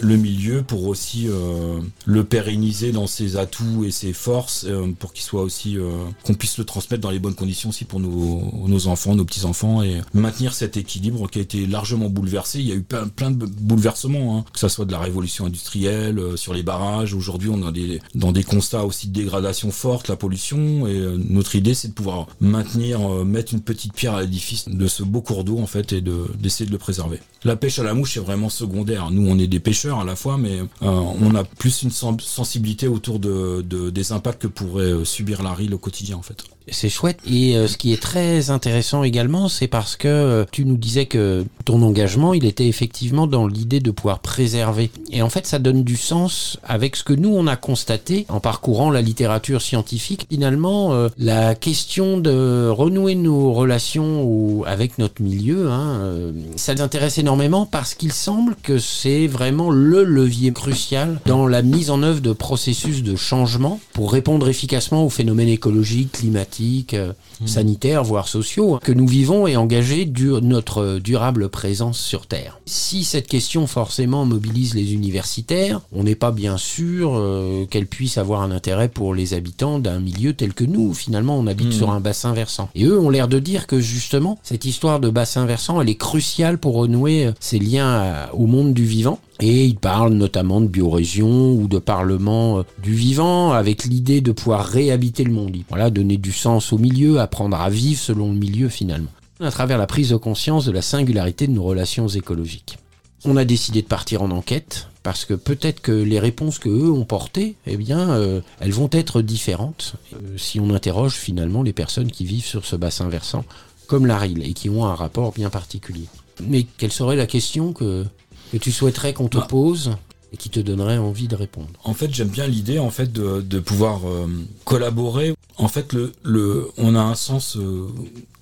le 0.00 0.16
milieu 0.16 0.62
pour 0.62 0.86
aussi 0.86 1.28
euh, 1.28 1.80
le 2.06 2.24
pérenniser 2.24 2.92
dans 2.92 3.06
ses 3.06 3.36
atouts 3.36 3.84
et 3.84 3.90
ses 3.90 4.12
forces 4.12 4.64
euh, 4.68 4.92
pour 4.98 5.12
qu'il 5.12 5.24
soit 5.24 5.42
aussi 5.42 5.78
euh, 5.78 5.90
qu'on 6.24 6.34
puisse 6.34 6.58
le 6.58 6.64
transmettre 6.64 7.02
dans 7.02 7.10
les 7.10 7.18
bonnes 7.18 7.34
conditions 7.34 7.70
aussi 7.70 7.84
pour 7.84 8.00
nos, 8.00 8.42
nos 8.66 8.86
enfants, 8.86 9.14
nos 9.14 9.24
petits 9.24 9.44
enfants 9.44 9.82
et 9.82 10.00
maintenir 10.14 10.54
cet 10.54 10.76
équilibre 10.76 11.28
qui 11.28 11.38
a 11.38 11.42
été 11.42 11.66
largement 11.66 12.08
bouleversé. 12.08 12.60
Il 12.60 12.68
y 12.68 12.72
a 12.72 12.74
eu 12.74 12.82
plein, 12.82 13.08
plein 13.08 13.30
de 13.30 13.44
bouleversements, 13.46 14.38
hein, 14.38 14.44
que 14.52 14.58
ça 14.58 14.68
soit 14.68 14.84
de 14.84 14.92
la 14.92 14.98
révolution 14.98 15.46
industrielle 15.46 16.20
sur 16.36 16.54
les 16.54 16.62
barrages. 16.62 17.14
Aujourd'hui, 17.14 17.50
on 17.52 17.66
a 17.66 17.72
des 17.72 18.00
dans 18.14 18.32
des 18.32 18.44
constats 18.44 18.84
aussi 18.84 19.08
de 19.08 19.12
dégradation 19.12 19.70
forte, 19.70 20.08
la 20.08 20.16
pollution 20.16 20.86
et 20.86 21.00
notre 21.28 21.56
idée 21.56 21.74
c'est 21.74 21.88
de 21.88 21.92
pouvoir 21.92 22.26
maintenir, 22.40 23.24
mettre 23.24 23.54
une 23.54 23.60
petite 23.60 23.92
pierre 23.92 24.14
à 24.14 24.22
l'édifice 24.22 24.68
de 24.68 24.86
ce 24.86 25.02
beau 25.02 25.20
cours 25.20 25.44
d'eau 25.44 25.58
en 25.58 25.66
fait 25.66 25.92
et 25.92 26.00
de 26.00 26.26
d'essayer 26.38 26.66
de 26.66 26.72
le 26.72 26.78
préserver. 26.78 27.18
La 27.44 27.56
pêche 27.56 27.78
à 27.78 27.82
la 27.82 27.94
mouche 27.94 28.16
est 28.16 28.20
vraiment 28.20 28.48
secondaire. 28.48 29.10
Nous, 29.10 29.28
on 29.28 29.38
est 29.38 29.48
des 29.48 29.58
pêcheurs 29.58 29.81
à 29.90 30.04
la 30.04 30.16
fois, 30.16 30.38
mais 30.38 30.60
euh, 30.60 30.66
on 30.82 31.34
a 31.34 31.44
plus 31.44 31.82
une 31.82 31.90
sensibilité 31.90 32.88
autour 32.88 33.18
de, 33.18 33.62
des 33.90 34.12
impacts 34.12 34.42
que 34.42 34.46
pourrait 34.46 34.84
euh, 34.84 35.04
subir 35.04 35.42
la 35.42 35.54
rille 35.54 35.72
au 35.74 35.78
quotidien 35.78 36.16
en 36.16 36.22
fait. 36.22 36.44
C'est 36.68 36.88
chouette. 36.88 37.18
Et 37.28 37.56
euh, 37.56 37.66
ce 37.66 37.76
qui 37.76 37.92
est 37.92 38.00
très 38.00 38.50
intéressant 38.50 39.02
également, 39.02 39.48
c'est 39.48 39.66
parce 39.66 39.96
que 39.96 40.08
euh, 40.08 40.44
tu 40.50 40.64
nous 40.64 40.76
disais 40.76 41.06
que 41.06 41.44
ton 41.64 41.82
engagement, 41.82 42.34
il 42.34 42.44
était 42.44 42.66
effectivement 42.66 43.26
dans 43.26 43.46
l'idée 43.46 43.80
de 43.80 43.90
pouvoir 43.90 44.20
préserver. 44.20 44.90
Et 45.10 45.22
en 45.22 45.30
fait, 45.30 45.46
ça 45.46 45.58
donne 45.58 45.82
du 45.82 45.96
sens 45.96 46.58
avec 46.64 46.96
ce 46.96 47.04
que 47.04 47.12
nous, 47.12 47.30
on 47.30 47.46
a 47.46 47.56
constaté 47.56 48.26
en 48.28 48.40
parcourant 48.40 48.90
la 48.90 49.02
littérature 49.02 49.60
scientifique. 49.60 50.26
Finalement, 50.30 50.92
euh, 50.92 51.08
la 51.18 51.54
question 51.54 52.18
de 52.18 52.68
renouer 52.68 53.14
nos 53.14 53.52
relations 53.52 54.22
ou 54.24 54.64
avec 54.66 54.98
notre 54.98 55.22
milieu, 55.22 55.70
hein, 55.70 56.32
ça 56.56 56.74
nous 56.74 56.82
intéresse 56.82 57.18
énormément 57.18 57.66
parce 57.66 57.94
qu'il 57.94 58.12
semble 58.12 58.56
que 58.62 58.78
c'est 58.78 59.26
vraiment 59.26 59.70
le 59.70 60.04
levier 60.04 60.52
crucial 60.52 61.20
dans 61.26 61.46
la 61.46 61.62
mise 61.62 61.90
en 61.90 62.02
œuvre 62.02 62.20
de 62.20 62.32
processus 62.32 63.02
de 63.02 63.16
changement 63.16 63.80
pour 63.92 64.12
répondre 64.12 64.48
efficacement 64.48 65.04
aux 65.04 65.10
phénomènes 65.10 65.48
écologiques, 65.48 66.12
climatiques, 66.12 66.51
euh, 66.94 67.12
mmh. 67.40 67.46
sanitaires, 67.46 68.04
voire 68.04 68.28
sociaux, 68.28 68.74
hein, 68.74 68.80
que 68.82 68.92
nous 68.92 69.06
vivons 69.06 69.46
et 69.46 69.56
engager 69.56 70.10
notre 70.42 70.98
durable 70.98 71.48
présence 71.48 71.98
sur 71.98 72.26
Terre. 72.26 72.60
Si 72.66 73.04
cette 73.04 73.26
question 73.26 73.66
forcément 73.66 74.24
mobilise 74.24 74.74
les 74.74 74.92
universitaires, 74.92 75.80
on 75.92 76.04
n'est 76.04 76.14
pas 76.14 76.30
bien 76.30 76.56
sûr 76.56 77.12
euh, 77.14 77.66
qu'elle 77.66 77.86
puisse 77.86 78.18
avoir 78.18 78.42
un 78.42 78.50
intérêt 78.50 78.88
pour 78.88 79.14
les 79.14 79.34
habitants 79.34 79.78
d'un 79.78 80.00
milieu 80.00 80.34
tel 80.34 80.54
que 80.54 80.64
nous. 80.64 80.94
Finalement, 80.94 81.38
on 81.38 81.46
habite 81.46 81.68
mmh. 81.68 81.72
sur 81.72 81.90
un 81.90 82.00
bassin 82.00 82.32
versant. 82.32 82.68
Et 82.74 82.84
eux 82.84 82.98
ont 82.98 83.10
l'air 83.10 83.28
de 83.28 83.38
dire 83.38 83.66
que 83.66 83.80
justement, 83.80 84.38
cette 84.42 84.64
histoire 84.64 85.00
de 85.00 85.10
bassin 85.10 85.46
versant, 85.46 85.80
elle 85.80 85.88
est 85.88 85.96
cruciale 85.96 86.58
pour 86.58 86.74
renouer 86.74 87.26
euh, 87.26 87.32
ces 87.40 87.58
liens 87.58 88.28
au 88.32 88.46
monde 88.46 88.74
du 88.74 88.84
vivant. 88.84 89.18
Et 89.44 89.64
il 89.64 89.74
parle 89.74 90.12
notamment 90.12 90.60
de 90.60 90.68
biorégion 90.68 91.50
ou 91.50 91.66
de 91.66 91.80
parlement 91.80 92.60
euh, 92.60 92.62
du 92.80 92.94
vivant 92.94 93.50
avec 93.50 93.82
l'idée 93.82 94.20
de 94.20 94.30
pouvoir 94.30 94.64
réhabiter 94.64 95.24
le 95.24 95.32
monde. 95.32 95.56
Voilà, 95.68 95.90
donner 95.90 96.16
du 96.16 96.30
sens 96.30 96.72
au 96.72 96.78
milieu, 96.78 97.18
apprendre 97.18 97.60
à 97.60 97.68
vivre 97.68 98.00
selon 98.00 98.32
le 98.32 98.38
milieu 98.38 98.68
finalement. 98.68 99.10
À 99.40 99.50
travers 99.50 99.78
la 99.78 99.88
prise 99.88 100.10
de 100.10 100.16
conscience 100.16 100.64
de 100.64 100.70
la 100.70 100.80
singularité 100.80 101.48
de 101.48 101.52
nos 101.52 101.64
relations 101.64 102.06
écologiques. 102.06 102.78
On 103.24 103.36
a 103.36 103.44
décidé 103.44 103.82
de 103.82 103.88
partir 103.88 104.22
en 104.22 104.30
enquête 104.30 104.86
parce 105.02 105.24
que 105.24 105.34
peut-être 105.34 105.80
que 105.80 105.90
les 105.90 106.20
réponses 106.20 106.60
que 106.60 106.68
eux 106.68 106.92
ont 106.92 107.04
portées, 107.04 107.56
eh 107.66 107.76
bien, 107.76 108.10
euh, 108.10 108.42
elles 108.60 108.70
vont 108.70 108.90
être 108.92 109.22
différentes 109.22 109.94
euh, 110.14 110.36
si 110.36 110.60
on 110.60 110.70
interroge 110.72 111.14
finalement 111.14 111.64
les 111.64 111.72
personnes 111.72 112.12
qui 112.12 112.24
vivent 112.24 112.46
sur 112.46 112.64
ce 112.64 112.76
bassin 112.76 113.08
versant 113.08 113.44
comme 113.88 114.06
la 114.06 114.18
Rille 114.18 114.44
et 114.44 114.52
qui 114.52 114.70
ont 114.70 114.84
un 114.84 114.94
rapport 114.94 115.32
bien 115.32 115.50
particulier. 115.50 116.06
Mais 116.46 116.64
quelle 116.78 116.92
serait 116.92 117.16
la 117.16 117.26
question 117.26 117.72
que 117.72 118.04
que 118.52 118.58
tu 118.58 118.70
souhaiterais 118.70 119.14
qu'on 119.14 119.28
te 119.28 119.38
bah. 119.38 119.46
pose 119.48 119.96
et 120.30 120.36
qui 120.36 120.50
te 120.50 120.60
donnerait 120.60 120.98
envie 120.98 121.26
de 121.26 121.34
répondre 121.34 121.70
En 121.84 121.94
fait, 121.94 122.12
j'aime 122.12 122.28
bien 122.28 122.46
l'idée 122.46 122.78
en 122.78 122.90
fait 122.90 123.10
de, 123.10 123.60
pouvoir 123.60 124.06
euh, 124.06 124.28
collaborer. 124.66 125.34
En 125.56 125.68
fait, 125.68 125.94
le, 125.94 126.12
le, 126.22 126.68
on 126.76 126.94
a 126.94 127.00
un 127.00 127.14
sens 127.14 127.56
euh, 127.56 127.88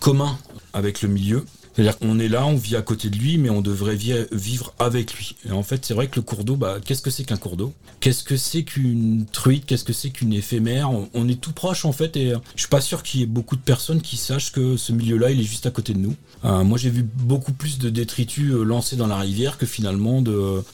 commun 0.00 0.36
avec 0.72 1.02
le 1.02 1.08
milieu. 1.08 1.44
C'est-à-dire 1.74 1.98
qu'on 1.98 2.18
est 2.18 2.28
là, 2.28 2.46
on 2.46 2.56
vit 2.56 2.76
à 2.76 2.82
côté 2.82 3.10
de 3.10 3.16
lui, 3.16 3.38
mais 3.38 3.50
on 3.50 3.60
devrait 3.60 3.96
vivre 3.96 4.74
avec 4.78 5.14
lui. 5.14 5.36
Et 5.48 5.52
en 5.52 5.62
fait, 5.62 5.84
c'est 5.84 5.94
vrai 5.94 6.08
que 6.08 6.16
le 6.16 6.22
cours 6.22 6.44
d'eau, 6.44 6.56
bah, 6.56 6.78
qu'est-ce 6.84 7.02
que 7.02 7.10
c'est 7.10 7.24
qu'un 7.24 7.36
cours 7.36 7.56
d'eau? 7.56 7.72
Qu'est-ce 8.00 8.24
que 8.24 8.36
c'est 8.36 8.62
qu'une 8.62 9.26
truite? 9.30 9.66
Qu'est-ce 9.66 9.84
que 9.84 9.92
c'est 9.92 10.10
qu'une 10.10 10.32
éphémère? 10.32 10.90
On, 11.14 11.28
est 11.28 11.40
tout 11.40 11.52
proche 11.52 11.84
en 11.84 11.92
fait, 11.92 12.16
et 12.16 12.32
je 12.54 12.60
suis 12.60 12.68
pas 12.68 12.80
sûr 12.80 13.02
qu'il 13.02 13.20
y 13.20 13.22
ait 13.22 13.26
beaucoup 13.26 13.56
de 13.56 13.60
personnes 13.60 14.00
qui 14.00 14.16
sachent 14.16 14.52
que 14.52 14.76
ce 14.76 14.92
milieu-là, 14.92 15.30
il 15.30 15.40
est 15.40 15.44
juste 15.44 15.66
à 15.66 15.70
côté 15.70 15.92
de 15.92 15.98
nous. 15.98 16.16
Euh, 16.44 16.64
moi, 16.64 16.78
j'ai 16.78 16.90
vu 16.90 17.02
beaucoup 17.02 17.52
plus 17.52 17.78
de 17.78 17.90
détritus 17.90 18.52
euh, 18.52 18.64
lancés 18.64 18.96
dans 18.96 19.06
la 19.06 19.16
rivière 19.16 19.58
que 19.58 19.66
finalement 19.66 20.22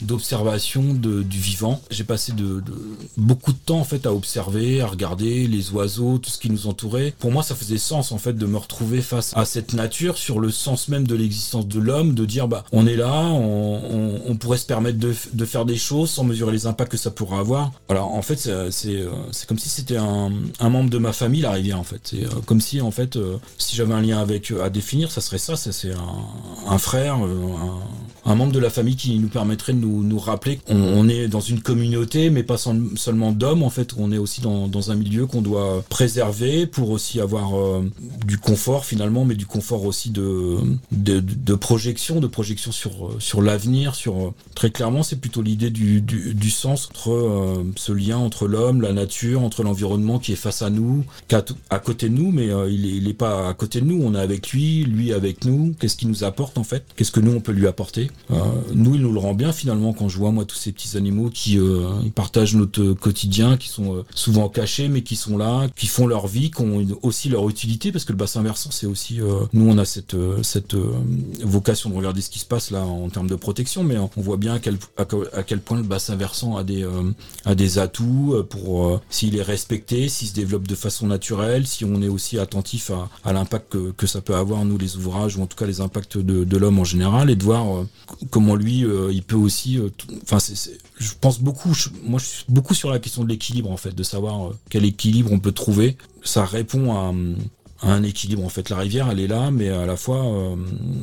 d'observation 0.01 0.95
du 0.95 1.39
vivant. 1.39 1.83
J'ai 1.91 2.05
passé 2.05 2.33
beaucoup 3.17 3.53
de 3.53 3.59
temps 3.59 3.81
en 3.81 3.85
fait 3.85 4.07
à 4.07 4.15
observer, 4.15 4.81
à 4.81 4.87
regarder 4.87 5.47
les 5.47 5.71
oiseaux, 5.73 6.19
tout 6.19 6.31
ce 6.31 6.39
qui 6.39 6.51
nous 6.51 6.67
entourait. 6.67 7.13
Pour 7.19 7.33
moi, 7.33 7.43
ça 7.43 7.55
faisait 7.55 7.79
sens 7.79 8.13
en 8.13 8.19
fait 8.19 8.35
de 8.35 8.47
me 8.47 8.57
retrouver 8.57 9.03
face 9.03 9.33
à 9.37 9.45
cette 9.45 9.73
nature 9.73 10.19
sur 10.19 10.39
le 10.39 10.51
sens 10.51 10.86
même 10.89 11.07
de 11.07 11.15
l'existence 11.15 11.67
de 11.67 11.81
l'homme, 11.81 12.15
de 12.15 12.25
dire 12.25 12.49
bah 12.49 12.65
on 12.73 12.87
est 12.87 12.97
là, 12.97 13.23
on, 13.25 14.37
pourrait 14.39 14.59
se 14.59 14.67
permettre 14.67 14.99
de, 14.99 15.45
faire 15.45 15.65
des 15.65 15.77
choses 15.77 16.11
sans 16.11 16.25
mesurer 16.25 16.53
les 16.53 16.67
impacts 16.67 16.93
que 16.93 16.99
ça 16.99 17.11
pourrait 17.11 17.39
avoir. 17.39 17.73
Voilà, 17.89 18.05
en 18.05 18.23
fait 18.23 18.37
c'est 18.71 19.07
c'est 19.33 19.47
comme 19.47 19.59
si 19.59 19.69
c'était 19.69 19.97
un, 19.97 20.31
membre 20.61 20.91
de 20.91 20.99
ma 20.99 21.13
famille 21.13 21.41
la 21.41 21.53
rivière 21.53 21.79
en 21.79 21.85
fait. 21.85 22.01
C'est 22.05 22.25
euh, 22.25 22.41
comme 22.45 22.61
si 22.61 22.81
en 22.81 22.91
fait 22.91 23.19
si 23.59 23.77
j'avais 23.77 23.95
un 23.95 24.03
lien 24.03 24.19
avec 24.19 24.53
à 24.63 24.71
définir, 24.71 25.11
ça 25.11 25.21
serait 25.21 25.39
ça, 25.39 25.57
ça 25.57 25.73
c'est 25.73 25.93
un, 26.69 26.79
frère, 26.79 27.19
un, 28.25 28.35
membre 28.35 28.53
de 28.53 28.59
la 28.59 28.71
famille 28.71 28.97
qui 28.97 29.19
nous 29.19 29.29
permettrait 29.29 29.73
de 29.73 29.79
nous, 29.79 30.03
nous 30.03 30.19
rappeler 30.19 30.59
qu'on 30.59 30.77
on 30.77 31.09
est 31.09 31.29
dans 31.29 31.41
une 31.41 31.61
communauté, 31.61 32.31
mais 32.31 32.43
pas 32.43 32.57
seulement 32.59 33.33
d'hommes 33.33 33.63
en 33.63 33.71
fait, 33.71 33.95
on 33.99 34.13
est 34.13 34.19
aussi 34.19 34.41
dans 34.41 34.91
un 34.91 34.95
milieu 34.95 35.27
qu'on 35.27 35.43
doit 35.43 35.83
préserver 35.89 36.67
pour 36.67 36.91
aussi 36.91 37.21
avoir 37.21 37.53
du 38.27 38.39
confort 38.39 38.85
finalement, 38.85 39.25
mais 39.25 39.35
du 39.35 39.47
confort 39.47 39.85
aussi 39.85 40.11
de, 40.11 40.59
de, 40.93 41.55
projection, 41.55 42.21
de 42.21 42.27
projection 42.27 42.73
sur, 42.73 43.17
sur 43.19 43.43
l'avenir, 43.43 43.95
sur 43.95 44.35
très 44.55 44.71
clairement 44.71 45.03
c'est 45.03 45.21
plutôt 45.21 45.43
l'idée 45.43 45.71
du, 45.71 46.01
du, 46.01 46.51
sens 46.51 46.89
entre 46.91 47.13
euh, 47.13 47.65
ce 47.77 47.93
lien 47.93 48.19
entre 48.19 48.47
l'homme, 48.47 48.81
la 48.81 48.93
nature, 48.93 49.43
entre 49.43 49.63
l'environnement 49.63 50.19
qui 50.19 50.33
est 50.33 50.37
face 50.37 50.63
à 50.63 50.71
nous, 50.71 51.05
qu'à 51.29 51.45
à 51.71 51.79
côté 51.79 52.09
de 52.09 52.15
nous, 52.15 52.31
mais 52.31 52.51
euh, 52.51 52.71
il, 52.71 53.09
est, 53.09 53.15
pas 53.15 53.49
à 53.49 53.55
côté 53.55 53.81
de 53.81 53.87
nous, 53.87 54.01
on 54.03 54.15
est 54.15 54.21
avec 54.21 54.51
lui, 54.51 54.85
lui 54.85 55.13
avec 55.13 55.45
nous, 55.45 55.75
qu'est-ce 55.79 55.97
qu'il 55.97 56.09
nous 56.09 56.25
apporte 56.25 56.59
en 56.59 56.65
fait, 56.65 56.85
qu'est-ce 56.97 57.13
que 57.13 57.21
nous 57.21 57.33
on 57.33 57.41
peut 57.41 57.53
lui 57.53 57.67
apporter? 57.67 58.11
Euh, 58.31 58.37
nous 58.75 58.95
il 58.95 59.03
nous 59.03 59.13
le 59.13 59.19
rend 59.19 59.35
bien 59.35 59.53
finalement 59.53 59.93
quand 59.93 60.09
je 60.09 60.19
vois 60.19 60.31
moi 60.31 60.45
tous 60.45 60.57
ces 60.57 60.73
petits 60.73 60.97
animaux 60.97 61.31
qui 61.31 61.59
partagent 62.15 62.55
notre 62.55 62.93
quotidien, 62.93 63.57
qui 63.57 63.69
sont 63.69 64.05
souvent 64.15 64.49
cachés 64.49 64.89
mais 64.89 65.03
qui 65.03 65.17
sont 65.17 65.39
là, 65.39 65.69
qui 65.77 65.87
font 65.87 66.07
leur 66.07 66.27
vie, 66.27 66.51
qui 66.51 66.63
ont 66.63 66.85
aussi 67.03 67.29
leur 67.29 67.49
utilité 67.49 67.93
parce 67.93 68.05
que 68.05 68.13
le 68.13 68.19
bassin 68.19 68.43
versant 68.43 68.71
c'est 68.71 68.87
aussi 68.87 69.21
nous 69.53 69.69
on 69.69 69.79
a 69.79 69.85
cette 69.85 70.17
cette 70.43 70.66
vocation 70.75 71.91
de 71.91 71.95
regarder 71.95 72.21
ce 72.21 72.31
qui 72.31 72.39
se 72.39 72.45
passe 72.45 72.71
là 72.71 72.85
en 72.85 73.09
termes 73.09 73.29
de 73.29 73.37
protection, 73.37 73.83
mais 73.85 73.97
on 73.99 74.11
voit 74.17 74.37
bien 74.37 74.55
à 74.55 74.59
quel, 74.59 75.61
point 75.61 75.77
le 75.77 75.83
bassin 75.83 76.17
versant 76.17 76.57
a 76.57 76.65
des, 76.65 76.83
euh, 76.83 77.13
a 77.45 77.55
des 77.55 77.79
atouts 77.79 78.35
euh, 78.35 78.43
pour 78.43 78.87
euh, 78.87 79.01
s'il 79.11 79.37
est 79.37 79.43
respecté, 79.43 80.09
s'il 80.09 80.29
se 80.29 80.35
développe 80.35 80.67
de 80.67 80.75
façon 80.75 81.07
naturelle, 81.07 81.67
si 81.67 81.85
on 81.85 82.03
est 82.03 82.09
aussi 82.09 82.39
attentif 82.39 82.91
à, 83.25 83.33
l'impact 83.33 83.77
que, 83.97 84.07
ça 84.07 84.21
peut 84.21 84.35
avoir, 84.35 84.65
nous, 84.65 84.79
les 84.79 84.97
ouvrages, 84.97 85.37
ou 85.37 85.43
en 85.43 85.47
tout 85.47 85.57
cas 85.57 85.67
les 85.67 85.81
impacts 85.81 86.19
de, 86.19 86.57
l'homme 86.57 86.79
en 86.79 86.85
général, 86.85 87.31
et 87.31 87.37
de 87.37 87.45
voir 87.45 87.85
comment 88.31 88.55
lui, 88.55 88.85
il 89.11 89.23
peut 89.23 89.37
aussi... 89.37 89.79
Enfin, 90.23 90.39
je 90.99 91.11
pense 91.21 91.41
beaucoup, 91.41 91.73
moi 92.03 92.19
je 92.19 92.25
suis 92.25 92.45
beaucoup 92.49 92.73
sur 92.73 92.91
la 92.91 92.99
question 92.99 93.25
de 93.25 93.29
l'équilibre, 93.29 93.71
en 93.71 93.77
fait, 93.77 93.95
de 93.95 94.03
savoir 94.03 94.53
quel 94.71 94.85
équilibre 94.85 95.33
on 95.33 95.39
peut 95.39 95.53
trouver. 95.53 95.97
Ça 96.25 96.45
répond 96.45 96.95
à 96.95 97.13
un 97.83 98.03
équilibre. 98.03 98.45
En 98.45 98.49
fait, 98.49 98.71
la 98.71 98.79
rivière, 98.79 99.09
elle 99.11 99.21
est 99.21 99.27
là, 99.27 99.51
mais 99.51 99.69
à 99.69 99.87
la 99.87 99.97
fois, 99.97 100.25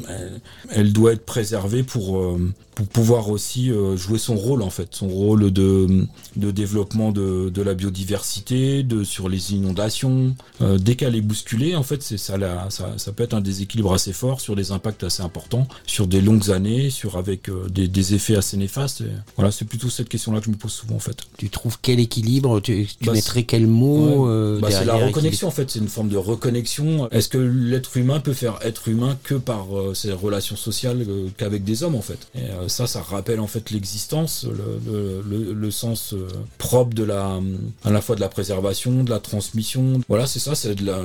elle, 0.09 0.41
elle, 0.71 0.93
doit 0.93 1.13
être 1.13 1.25
préservée 1.25 1.83
pour, 1.83 2.37
pour 2.75 2.87
pouvoir 2.87 3.29
aussi 3.29 3.71
euh, 3.71 3.95
jouer 3.95 4.17
son 4.17 4.35
rôle 4.35 4.61
en 4.61 4.69
fait, 4.69 4.89
son 4.91 5.07
rôle 5.07 5.51
de, 5.51 6.05
de 6.35 6.51
développement 6.51 7.11
de, 7.11 7.49
de 7.49 7.61
la 7.61 7.73
biodiversité, 7.73 8.83
de 8.83 9.03
sur 9.03 9.29
les 9.29 9.53
inondations. 9.53 10.35
Euh, 10.61 10.77
dès 10.77 10.95
qu'elle 10.95 11.15
est 11.15 11.21
bousculée, 11.21 11.75
en 11.75 11.83
fait, 11.83 12.01
c'est 12.01 12.17
ça, 12.17 12.37
ça, 12.69 12.93
ça 12.97 13.11
peut 13.11 13.23
être 13.23 13.33
un 13.33 13.41
déséquilibre 13.41 13.93
assez 13.93 14.13
fort 14.13 14.41
sur 14.41 14.55
des 14.55 14.71
impacts 14.71 15.03
assez 15.03 15.21
importants, 15.21 15.67
sur 15.85 16.07
des 16.07 16.21
longues 16.21 16.51
années, 16.51 16.89
sur 16.89 17.17
avec 17.17 17.49
euh, 17.49 17.67
des, 17.69 17.87
des, 17.87 18.13
effets 18.13 18.35
assez 18.35 18.57
néfastes. 18.57 19.03
voilà, 19.35 19.51
c'est 19.51 19.65
plutôt 19.65 19.89
cette 19.89 20.09
question-là 20.09 20.39
que 20.39 20.45
je 20.45 20.51
me 20.51 20.55
pose 20.55 20.73
souvent 20.73 20.95
en 20.95 20.99
fait. 20.99 21.17
Tu 21.37 21.49
trouves 21.49 21.77
quel 21.81 21.99
équilibre 21.99 22.59
Tu, 22.59 22.87
tu 22.87 23.05
bah, 23.05 23.13
mettrais 23.13 23.43
quel 23.43 23.67
mot 23.67 24.27
bah, 24.59 24.69
C'est 24.71 24.85
la 24.85 24.95
reconnexion 24.95 25.47
en 25.47 25.51
fait, 25.51 25.69
c'est 25.69 25.79
une 25.79 25.87
forme 25.87 26.09
de 26.09 26.17
reconnexion. 26.17 27.09
Est-ce 27.11 27.29
que 27.29 27.37
l'être 27.37 27.97
humain 27.97 28.19
peut 28.19 28.33
faire 28.33 28.59
être 28.63 28.87
humain 28.87 29.17
que 29.23 29.35
par 29.35 29.67
ses 29.93 30.11
relations 30.11 30.55
sociales 30.55 31.05
qu'avec 31.37 31.63
des 31.63 31.83
hommes 31.83 31.95
en 31.95 32.01
fait? 32.01 32.27
Euh, 32.62 32.62
ça, 32.67 32.87
ça 32.87 33.01
rappelle 33.01 33.39
en 33.39 33.47
fait 33.47 33.71
l'existence, 33.71 34.45
le, 34.45 35.71
sens 35.71 36.13
euh, 36.13 36.27
propre 36.57 36.93
de 36.93 37.03
la, 37.03 37.39
à 37.83 37.91
la 37.91 38.01
fois 38.01 38.15
de 38.15 38.21
la 38.21 38.29
préservation, 38.29 39.03
de 39.03 39.09
la 39.09 39.19
transmission. 39.19 40.01
Voilà, 40.07 40.27
c'est 40.27 40.39
ça. 40.39 40.55
C'est 40.55 40.75
de 40.75 40.85
la, 40.85 40.99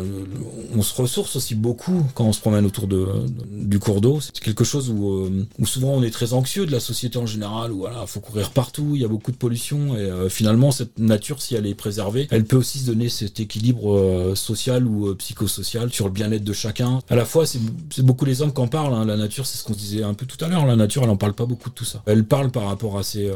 on 0.74 0.82
se 0.82 0.94
ressource 0.94 1.36
aussi 1.36 1.54
beaucoup 1.54 2.04
quand 2.14 2.24
on 2.24 2.32
se 2.32 2.40
promène 2.40 2.66
autour 2.66 2.86
de, 2.86 3.06
du 3.50 3.78
cours 3.78 4.00
d'eau. 4.00 4.20
C'est 4.20 4.40
quelque 4.40 4.64
chose 4.64 4.90
où, 4.90 5.10
euh, 5.10 5.46
où, 5.58 5.66
souvent 5.66 5.90
on 5.90 6.02
est 6.02 6.10
très 6.10 6.32
anxieux 6.32 6.66
de 6.66 6.72
la 6.72 6.80
société 6.80 7.18
en 7.18 7.26
général. 7.26 7.72
Où 7.72 7.78
voilà, 7.78 8.06
faut 8.06 8.20
courir 8.20 8.50
partout, 8.50 8.92
il 8.94 9.00
y 9.00 9.04
a 9.04 9.08
beaucoup 9.08 9.32
de 9.32 9.36
pollution 9.36 9.96
et 9.96 10.28
finalement 10.28 10.70
cette 10.70 10.98
nature, 10.98 11.40
si 11.40 11.54
elle 11.54 11.66
est 11.66 11.74
préservée, 11.74 12.28
elle 12.30 12.44
peut 12.44 12.56
aussi 12.56 12.78
se 12.78 12.86
donner 12.86 13.08
cet 13.08 13.40
équilibre 13.40 14.34
social 14.34 14.86
ou 14.86 15.14
psychosocial 15.14 15.92
sur 15.92 16.06
le 16.06 16.12
bien-être 16.12 16.44
de 16.44 16.52
chacun. 16.52 17.00
À 17.08 17.16
la 17.16 17.24
fois, 17.24 17.46
c'est 17.46 18.02
beaucoup 18.02 18.24
les 18.24 18.42
hommes 18.42 18.52
qui 18.52 18.60
en 18.60 18.68
parlent. 18.68 18.94
Hein. 18.94 19.04
La 19.04 19.16
nature, 19.16 19.46
c'est 19.46 19.58
ce 19.58 19.64
qu'on 19.64 19.72
disait 19.72 20.02
un 20.02 20.14
peu 20.14 20.26
tout 20.26 20.42
à 20.44 20.48
l'heure. 20.48 20.66
La 20.66 20.76
nature, 20.76 21.02
elle 21.04 21.10
en 21.10 21.16
parle 21.16 21.34
pas 21.34 21.46
beaucoup 21.48 21.70
de 21.70 21.74
tout 21.74 21.84
ça. 21.84 22.02
Elle 22.06 22.24
parle 22.24 22.50
par 22.50 22.66
rapport 22.66 22.98
à, 22.98 23.02
ses, 23.02 23.26
euh, 23.26 23.34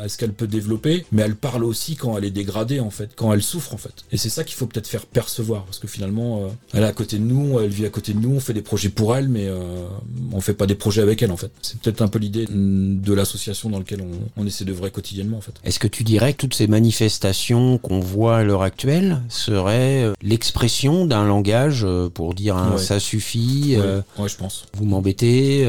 à 0.00 0.08
ce 0.08 0.18
qu'elle 0.18 0.32
peut 0.32 0.46
développer, 0.46 1.04
mais 1.10 1.22
elle 1.22 1.34
parle 1.34 1.64
aussi 1.64 1.96
quand 1.96 2.16
elle 2.16 2.24
est 2.24 2.30
dégradée, 2.30 2.78
en 2.78 2.90
fait, 2.90 3.10
quand 3.16 3.32
elle 3.32 3.42
souffre, 3.42 3.74
en 3.74 3.78
fait. 3.78 4.04
Et 4.12 4.16
c'est 4.16 4.28
ça 4.28 4.44
qu'il 4.44 4.54
faut 4.54 4.66
peut-être 4.66 4.86
faire 4.86 5.06
percevoir, 5.06 5.64
parce 5.64 5.78
que 5.78 5.88
finalement, 5.88 6.44
euh, 6.44 6.48
elle 6.74 6.82
est 6.82 6.86
à 6.86 6.92
côté 6.92 7.18
de 7.18 7.24
nous, 7.24 7.58
elle 7.58 7.70
vit 7.70 7.86
à 7.86 7.90
côté 7.90 8.12
de 8.12 8.20
nous, 8.20 8.30
on 8.30 8.40
fait 8.40 8.52
des 8.52 8.62
projets 8.62 8.90
pour 8.90 9.16
elle, 9.16 9.28
mais 9.28 9.46
euh, 9.48 9.86
on 10.32 10.40
fait 10.40 10.54
pas 10.54 10.66
des 10.66 10.74
projets 10.74 11.02
avec 11.02 11.22
elle, 11.22 11.32
en 11.32 11.36
fait. 11.36 11.50
C'est 11.62 11.80
peut-être 11.80 12.02
un 12.02 12.08
peu 12.08 12.18
l'idée 12.18 12.46
de 12.48 13.12
l'association 13.14 13.70
dans 13.70 13.78
laquelle 13.78 14.02
on, 14.02 14.42
on 14.42 14.46
essaie 14.46 14.64
d'œuvrer 14.64 14.90
quotidiennement, 14.90 15.38
en 15.38 15.40
fait. 15.40 15.54
Est-ce 15.64 15.78
que 15.78 15.88
tu 15.88 16.04
dirais 16.04 16.34
que 16.34 16.38
toutes 16.38 16.54
ces 16.54 16.66
manifestations 16.66 17.78
qu'on 17.78 18.00
voit 18.00 18.38
à 18.38 18.44
l'heure 18.44 18.62
actuelle 18.62 19.22
seraient 19.28 20.12
l'expression 20.22 21.06
d'un 21.06 21.26
langage 21.26 21.86
pour 22.12 22.34
dire 22.34 22.74
ça 22.76 23.00
suffit 23.00 23.76
ouais. 24.18 24.28
je 24.28 24.36
pense. 24.36 24.66
Vous 24.74 24.84
m'embêtez 24.84 25.64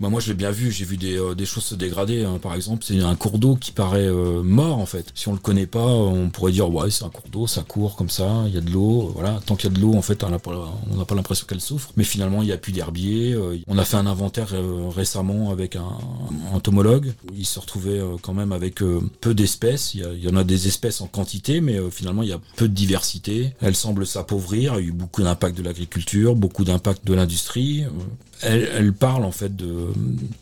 bah 0.00 0.08
moi 0.08 0.20
je 0.20 0.28
l'ai 0.28 0.34
bien 0.34 0.50
vu, 0.50 0.70
j'ai 0.70 0.84
vu 0.84 0.96
des, 0.96 1.18
des 1.34 1.46
choses 1.46 1.64
se 1.64 1.74
dégrader. 1.74 2.24
Hein. 2.24 2.38
Par 2.40 2.54
exemple, 2.54 2.84
c'est 2.86 3.00
un 3.00 3.14
cours 3.14 3.38
d'eau 3.38 3.56
qui 3.56 3.72
paraît 3.72 4.06
euh, 4.06 4.42
mort 4.42 4.78
en 4.78 4.86
fait. 4.86 5.06
Si 5.14 5.28
on 5.28 5.32
le 5.32 5.38
connaît 5.38 5.66
pas, 5.66 5.86
on 5.86 6.30
pourrait 6.30 6.52
dire 6.52 6.72
ouais 6.72 6.90
c'est 6.90 7.04
un 7.04 7.10
cours 7.10 7.28
d'eau, 7.30 7.46
ça 7.46 7.62
court 7.62 7.96
comme 7.96 8.10
ça, 8.10 8.44
il 8.46 8.54
y 8.54 8.58
a 8.58 8.60
de 8.60 8.70
l'eau, 8.70 9.12
voilà. 9.14 9.40
Tant 9.46 9.56
qu'il 9.56 9.70
y 9.70 9.72
a 9.72 9.76
de 9.76 9.80
l'eau 9.80 9.94
en 9.94 10.02
fait, 10.02 10.22
on 10.24 10.30
n'a 10.30 10.38
pas, 10.38 11.14
l'impression 11.14 11.46
qu'elle 11.48 11.60
souffre. 11.60 11.90
Mais 11.96 12.04
finalement, 12.04 12.42
il 12.42 12.46
n'y 12.46 12.52
a 12.52 12.58
plus 12.58 12.72
d'herbier. 12.72 13.32
Euh, 13.32 13.58
on 13.66 13.78
a 13.78 13.84
fait 13.84 13.96
un 13.96 14.06
inventaire 14.06 14.48
euh, 14.52 14.88
récemment 14.88 15.50
avec 15.50 15.76
un, 15.76 15.88
entomologue. 16.52 17.12
Il 17.36 17.46
se 17.46 17.58
retrouvait 17.58 18.00
quand 18.22 18.34
même 18.34 18.52
avec 18.52 18.76
peu 19.20 19.34
d'espèces. 19.34 19.94
Il 19.94 20.00
y, 20.18 20.26
y, 20.26 20.28
en 20.28 20.36
a 20.36 20.44
des 20.44 20.66
espèces 20.66 21.00
en 21.00 21.06
quantité, 21.06 21.60
mais 21.60 21.78
finalement 21.90 22.22
il 22.22 22.28
y 22.28 22.32
a 22.32 22.40
peu 22.56 22.68
de 22.68 22.74
diversité. 22.74 23.54
Elle 23.60 23.76
semble 23.76 24.06
s'appauvrir. 24.06 24.74
Il 24.78 24.82
y 24.82 24.86
a 24.86 24.88
eu 24.88 24.92
beaucoup 24.92 25.22
d'impact 25.22 25.56
de 25.56 25.62
l'agriculture, 25.62 26.34
beaucoup 26.34 26.64
d'impact 26.64 27.06
de 27.06 27.14
l'industrie 27.14 27.84
elle, 28.42 28.92
parle 28.92 29.24
en 29.24 29.32
fait 29.32 29.54
de, 29.54 29.86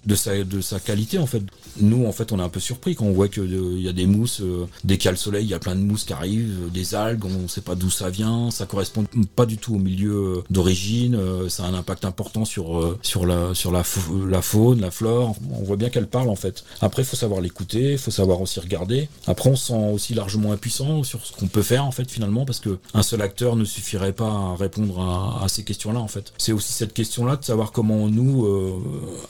de, 0.06 0.14
sa, 0.14 0.44
de 0.44 0.60
sa 0.60 0.80
qualité 0.80 1.18
en 1.18 1.26
fait. 1.26 1.42
Nous 1.80 2.06
en 2.06 2.12
fait 2.12 2.32
on 2.32 2.38
est 2.38 2.42
un 2.42 2.48
peu 2.48 2.60
surpris 2.60 2.94
quand 2.94 3.04
on 3.04 3.12
voit 3.12 3.28
qu'il 3.28 3.42
euh, 3.42 3.78
y 3.78 3.88
a 3.88 3.92
des 3.92 4.06
mousses, 4.06 4.40
euh, 4.40 4.66
dès 4.84 4.98
qu'il 4.98 5.06
y 5.06 5.08
a 5.08 5.12
le 5.12 5.16
soleil, 5.16 5.44
il 5.44 5.50
y 5.50 5.54
a 5.54 5.58
plein 5.58 5.74
de 5.74 5.80
mousses 5.80 6.04
qui 6.04 6.12
arrivent, 6.12 6.66
euh, 6.66 6.68
des 6.70 6.94
algues, 6.94 7.24
on 7.24 7.42
ne 7.42 7.48
sait 7.48 7.60
pas 7.60 7.74
d'où 7.74 7.90
ça 7.90 8.10
vient, 8.10 8.50
ça 8.50 8.66
correspond 8.66 9.04
pas 9.36 9.46
du 9.46 9.58
tout 9.58 9.74
au 9.74 9.78
milieu 9.78 10.42
d'origine, 10.50 11.18
ça 11.48 11.64
a 11.64 11.68
un 11.68 11.74
impact 11.74 12.04
important 12.04 12.44
sur, 12.44 12.96
sur, 13.02 13.26
la, 13.26 13.54
sur 13.54 13.72
la 13.72 13.82
faune, 13.84 14.80
la 14.80 14.90
flore, 14.90 15.36
on 15.52 15.62
voit 15.62 15.76
bien 15.76 15.90
qu'elle 15.90 16.08
parle 16.08 16.28
en 16.28 16.36
fait. 16.36 16.64
Après 16.80 17.02
il 17.02 17.04
faut 17.04 17.16
savoir 17.16 17.40
l'écouter, 17.40 17.92
il 17.92 17.98
faut 17.98 18.10
savoir 18.10 18.40
aussi 18.40 18.60
regarder. 18.60 19.08
Après 19.26 19.50
on 19.50 19.56
se 19.56 19.68
sent 19.68 19.90
aussi 19.92 20.14
largement 20.14 20.52
impuissant 20.52 21.02
sur 21.02 21.24
ce 21.24 21.32
qu'on 21.32 21.48
peut 21.48 21.62
faire 21.62 21.84
en 21.84 21.90
fait 21.92 22.10
finalement 22.10 22.44
parce 22.44 22.60
que 22.60 22.78
un 22.94 23.02
seul 23.02 23.22
acteur 23.22 23.56
ne 23.56 23.64
suffirait 23.64 24.12
pas 24.12 24.30
à 24.30 24.56
répondre 24.56 25.00
à, 25.00 25.44
à 25.44 25.48
ces 25.48 25.64
questions-là 25.64 26.00
en 26.00 26.08
fait. 26.08 26.32
C'est 26.38 26.52
aussi 26.52 26.72
cette 26.72 26.94
question-là 26.94 27.36
de 27.36 27.44
savoir 27.44 27.72
comment 27.72 27.87
nous, 27.88 28.46
euh, 28.46 28.80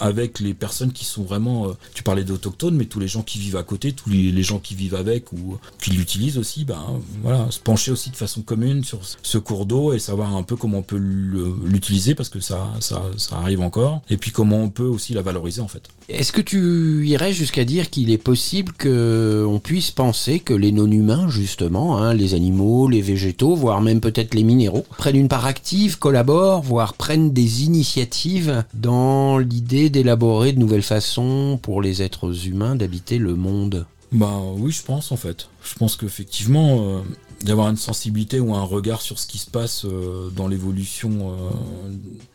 avec 0.00 0.40
les 0.40 0.54
personnes 0.54 0.92
qui 0.92 1.04
sont 1.04 1.22
vraiment, 1.22 1.68
euh, 1.68 1.72
tu 1.94 2.02
parlais 2.02 2.24
d'autochtones, 2.24 2.74
mais 2.74 2.84
tous 2.84 3.00
les 3.00 3.08
gens 3.08 3.22
qui 3.22 3.38
vivent 3.38 3.56
à 3.56 3.62
côté, 3.62 3.92
tous 3.92 4.10
les, 4.10 4.42
gens 4.42 4.58
qui 4.58 4.74
vivent 4.74 4.94
avec 4.94 5.32
ou 5.32 5.58
qui 5.80 5.90
l'utilisent 5.90 6.38
aussi, 6.38 6.64
ben 6.64 7.00
voilà, 7.22 7.50
se 7.50 7.58
pencher 7.58 7.90
aussi 7.90 8.10
de 8.10 8.16
façon 8.16 8.42
commune 8.42 8.84
sur 8.84 9.00
ce 9.22 9.38
cours 9.38 9.66
d'eau 9.66 9.92
et 9.92 9.98
savoir 9.98 10.36
un 10.36 10.42
peu 10.42 10.56
comment 10.56 10.78
on 10.78 10.82
peut 10.82 10.96
l'utiliser 10.96 12.14
parce 12.14 12.28
que 12.28 12.40
ça, 12.40 12.70
ça, 12.80 13.02
ça 13.16 13.36
arrive 13.36 13.60
encore, 13.60 14.02
et 14.08 14.16
puis 14.16 14.30
comment 14.30 14.62
on 14.62 14.70
peut 14.70 14.84
aussi 14.84 15.14
la 15.14 15.22
valoriser 15.22 15.60
en 15.60 15.68
fait. 15.68 15.82
Est-ce 16.08 16.32
que 16.32 16.40
tu 16.40 17.06
irais 17.06 17.32
jusqu'à 17.32 17.64
dire 17.64 17.90
qu'il 17.90 18.10
est 18.10 18.18
possible 18.18 18.72
que 18.72 19.44
on 19.46 19.58
puisse 19.58 19.90
penser 19.90 20.40
que 20.40 20.54
les 20.54 20.72
non-humains, 20.72 21.28
justement, 21.28 21.98
hein, 21.98 22.14
les 22.14 22.34
animaux, 22.34 22.88
les 22.88 23.02
végétaux, 23.02 23.54
voire 23.54 23.82
même 23.82 24.00
peut-être 24.00 24.34
les 24.34 24.42
minéraux, 24.42 24.86
prennent 24.96 25.16
une 25.16 25.28
part 25.28 25.46
active, 25.46 25.98
collaborent, 25.98 26.62
voire 26.62 26.94
prennent 26.94 27.32
des 27.32 27.64
initiatives 27.64 28.47
dans 28.74 29.38
l'idée 29.38 29.90
d'élaborer 29.90 30.52
de 30.52 30.58
nouvelles 30.58 30.82
façons 30.82 31.58
pour 31.62 31.82
les 31.82 32.02
êtres 32.02 32.46
humains 32.46 32.76
d'habiter 32.76 33.18
le 33.18 33.34
monde 33.34 33.86
Bah 34.12 34.40
oui, 34.56 34.72
je 34.72 34.82
pense 34.82 35.12
en 35.12 35.16
fait. 35.16 35.48
Je 35.62 35.74
pense 35.74 35.96
qu'effectivement, 35.96 36.80
euh, 36.80 37.00
d'avoir 37.42 37.68
une 37.68 37.76
sensibilité 37.76 38.40
ou 38.40 38.54
un 38.54 38.62
regard 38.62 39.00
sur 39.00 39.18
ce 39.18 39.26
qui 39.26 39.38
se 39.38 39.50
passe 39.50 39.84
euh, 39.84 40.30
dans 40.30 40.48
l'évolution 40.48 41.10
euh, 41.30 41.50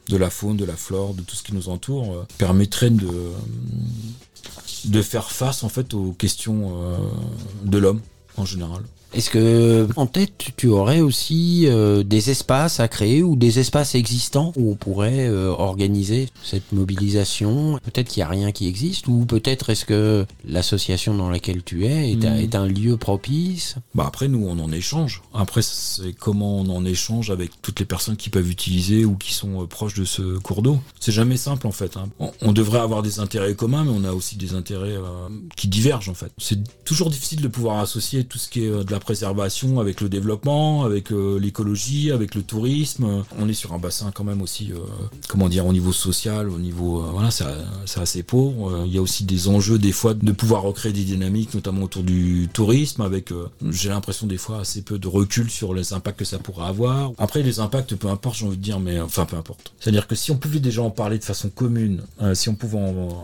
de 0.10 0.18
la 0.18 0.30
faune, 0.30 0.58
de 0.58 0.66
la 0.66 0.76
flore, 0.76 1.14
de 1.14 1.22
tout 1.22 1.36
ce 1.36 1.44
qui 1.44 1.54
nous 1.54 1.70
entoure, 1.70 2.26
permettrait 2.38 2.90
de, 2.90 3.10
de 4.86 5.02
faire 5.02 5.32
face 5.32 5.64
en 5.64 5.70
fait 5.70 5.94
aux 5.94 6.12
questions 6.14 6.74
de 7.64 7.78
l'homme 7.78 8.02
en 8.38 8.46
général. 8.46 8.82
Est-ce 9.14 9.30
que 9.30 9.88
en 9.96 10.08
tête 10.08 10.32
tu 10.58 10.68
aurais 10.68 11.00
aussi 11.02 11.66
euh, 11.68 12.02
des 12.04 12.32
espaces 12.32 12.80
à 12.80 12.88
créer 12.88 13.22
ou 13.22 13.36
des 13.36 13.60
espaces 13.60 13.94
existants 13.94 14.54
où 14.56 14.72
on 14.72 14.76
pourrait 14.76 15.28
euh, 15.28 15.50
organiser 15.50 16.30
cette 16.44 16.72
mobilisation? 16.72 17.80
Peut-être 17.84 18.08
qu'il 18.10 18.22
n'y 18.22 18.26
a 18.26 18.30
rien 18.30 18.52
qui 18.52 18.68
existe 18.68 19.08
ou 19.08 19.26
peut-être 19.26 19.70
est-ce 19.70 19.86
que 19.86 20.26
l'association 20.46 21.14
dans 21.16 21.30
laquelle 21.30 21.64
tu 21.64 21.86
es 21.86 22.12
est, 22.12 22.26
un, 22.26 22.34
Hmm. 22.34 22.40
est 22.40 22.56
un 22.56 22.66
lieu 22.66 22.98
propice? 22.98 23.76
Bah 23.94 24.06
après 24.08 24.28
nous 24.28 24.48
on 24.48 24.58
en 24.58 24.72
échange. 24.72 25.22
Après 25.36 25.62
c'est 25.62 26.14
comment 26.14 26.58
on 26.62 26.70
en 26.70 26.84
échange 26.84 27.30
avec 27.30 27.52
toutes 27.62 27.80
les 27.80 27.86
personnes 27.86 28.18
qui 28.18 28.32
peuvent 28.32 28.50
utiliser 28.50 29.06
ou 29.06 29.16
qui 29.16 29.34
sont 29.34 29.62
euh, 29.62 29.68
proches 29.68 29.94
de 29.94 30.06
ce 30.06 30.40
cours 30.40 30.64
d'eau. 30.64 30.80
C'est 31.00 31.12
jamais 31.12 31.38
simple 31.38 31.68
en 31.68 31.72
fait. 31.72 31.98
hein. 31.98 32.10
On, 32.20 32.32
on 32.42 32.52
devrait 32.52 32.80
avoir 32.80 33.04
des 33.04 33.20
intérêts 33.20 33.54
communs 33.54 33.84
mais 33.84 33.92
on 33.96 34.06
a 34.06 34.12
aussi 34.14 34.38
des 34.38 34.56
intérêts 34.56 34.96
euh, 34.98 35.30
qui 35.56 35.68
divergent 35.68 36.10
en 36.10 36.16
fait. 36.16 36.32
C'est 36.40 36.58
toujours 36.84 37.12
difficile 37.12 37.42
de 37.42 37.48
pouvoir 37.48 37.80
associer 37.80 38.24
tout 38.24 38.40
ce 38.40 38.50
qui 38.50 38.64
est 38.66 38.70
euh, 38.70 38.84
de 38.84 38.92
la 38.92 39.00
préservation 39.04 39.80
avec 39.80 40.02
le 40.02 40.10
développement, 40.10 40.84
avec 40.84 41.12
euh, 41.12 41.40
l'écologie, 41.40 42.12
avec 42.12 42.36
le 42.36 42.42
tourisme. 42.42 43.24
On 43.40 43.48
est 43.48 43.54
sur 43.54 43.74
un 43.74 43.78
bassin 43.78 44.12
quand 44.14 44.24
même 44.24 44.42
aussi, 44.42 44.72
euh, 44.72 44.78
comment 45.28 45.50
dire, 45.50 45.66
au 45.66 45.74
niveau 45.74 45.94
social, 45.94 46.50
au 46.50 46.58
niveau, 46.58 47.02
euh, 47.02 47.10
voilà, 47.12 47.30
c'est 47.32 48.00
assez 48.00 48.24
pauvre. 48.24 48.84
Il 48.86 48.94
y 48.94 48.98
a 48.98 49.02
aussi 49.02 49.26
des 49.26 49.48
enjeux 49.48 49.78
des 49.78 49.92
fois 49.92 50.14
de 50.14 50.32
pouvoir 50.32 50.64
recréer 50.64 50.94
des 50.94 51.04
dynamiques, 51.04 51.54
notamment 51.54 51.84
autour 51.84 52.04
du 52.04 52.50
tourisme, 52.52 53.02
avec, 53.02 53.30
j'ai 53.70 53.90
l'impression 53.90 54.28
des 54.28 54.38
fois 54.38 54.62
assez 54.62 54.82
peu 54.82 54.98
de 54.98 55.08
recul 55.08 55.50
sur 55.50 55.74
les 55.74 55.94
impacts 55.94 56.20
que 56.20 56.26
ça 56.26 56.40
pourrait 56.40 56.68
avoir. 56.68 57.12
Après 57.18 57.44
les 57.44 57.60
impacts, 57.60 57.96
peu 57.96 58.08
importe, 58.08 58.38
j'ai 58.38 58.46
envie 58.46 58.58
de 58.58 58.62
dire, 58.62 58.80
mais 58.80 59.00
enfin 59.00 59.26
peu 59.26 59.36
importe. 59.36 59.74
C'est-à-dire 59.80 60.08
que 60.08 60.16
si 60.16 60.32
on 60.32 60.38
pouvait 60.38 60.60
déjà 60.60 60.82
en 60.82 60.90
parler 60.90 61.18
de 61.20 61.24
façon 61.24 61.50
commune, 61.50 62.02
si 62.34 62.50
on 62.50 62.56
pouvait 62.56 62.80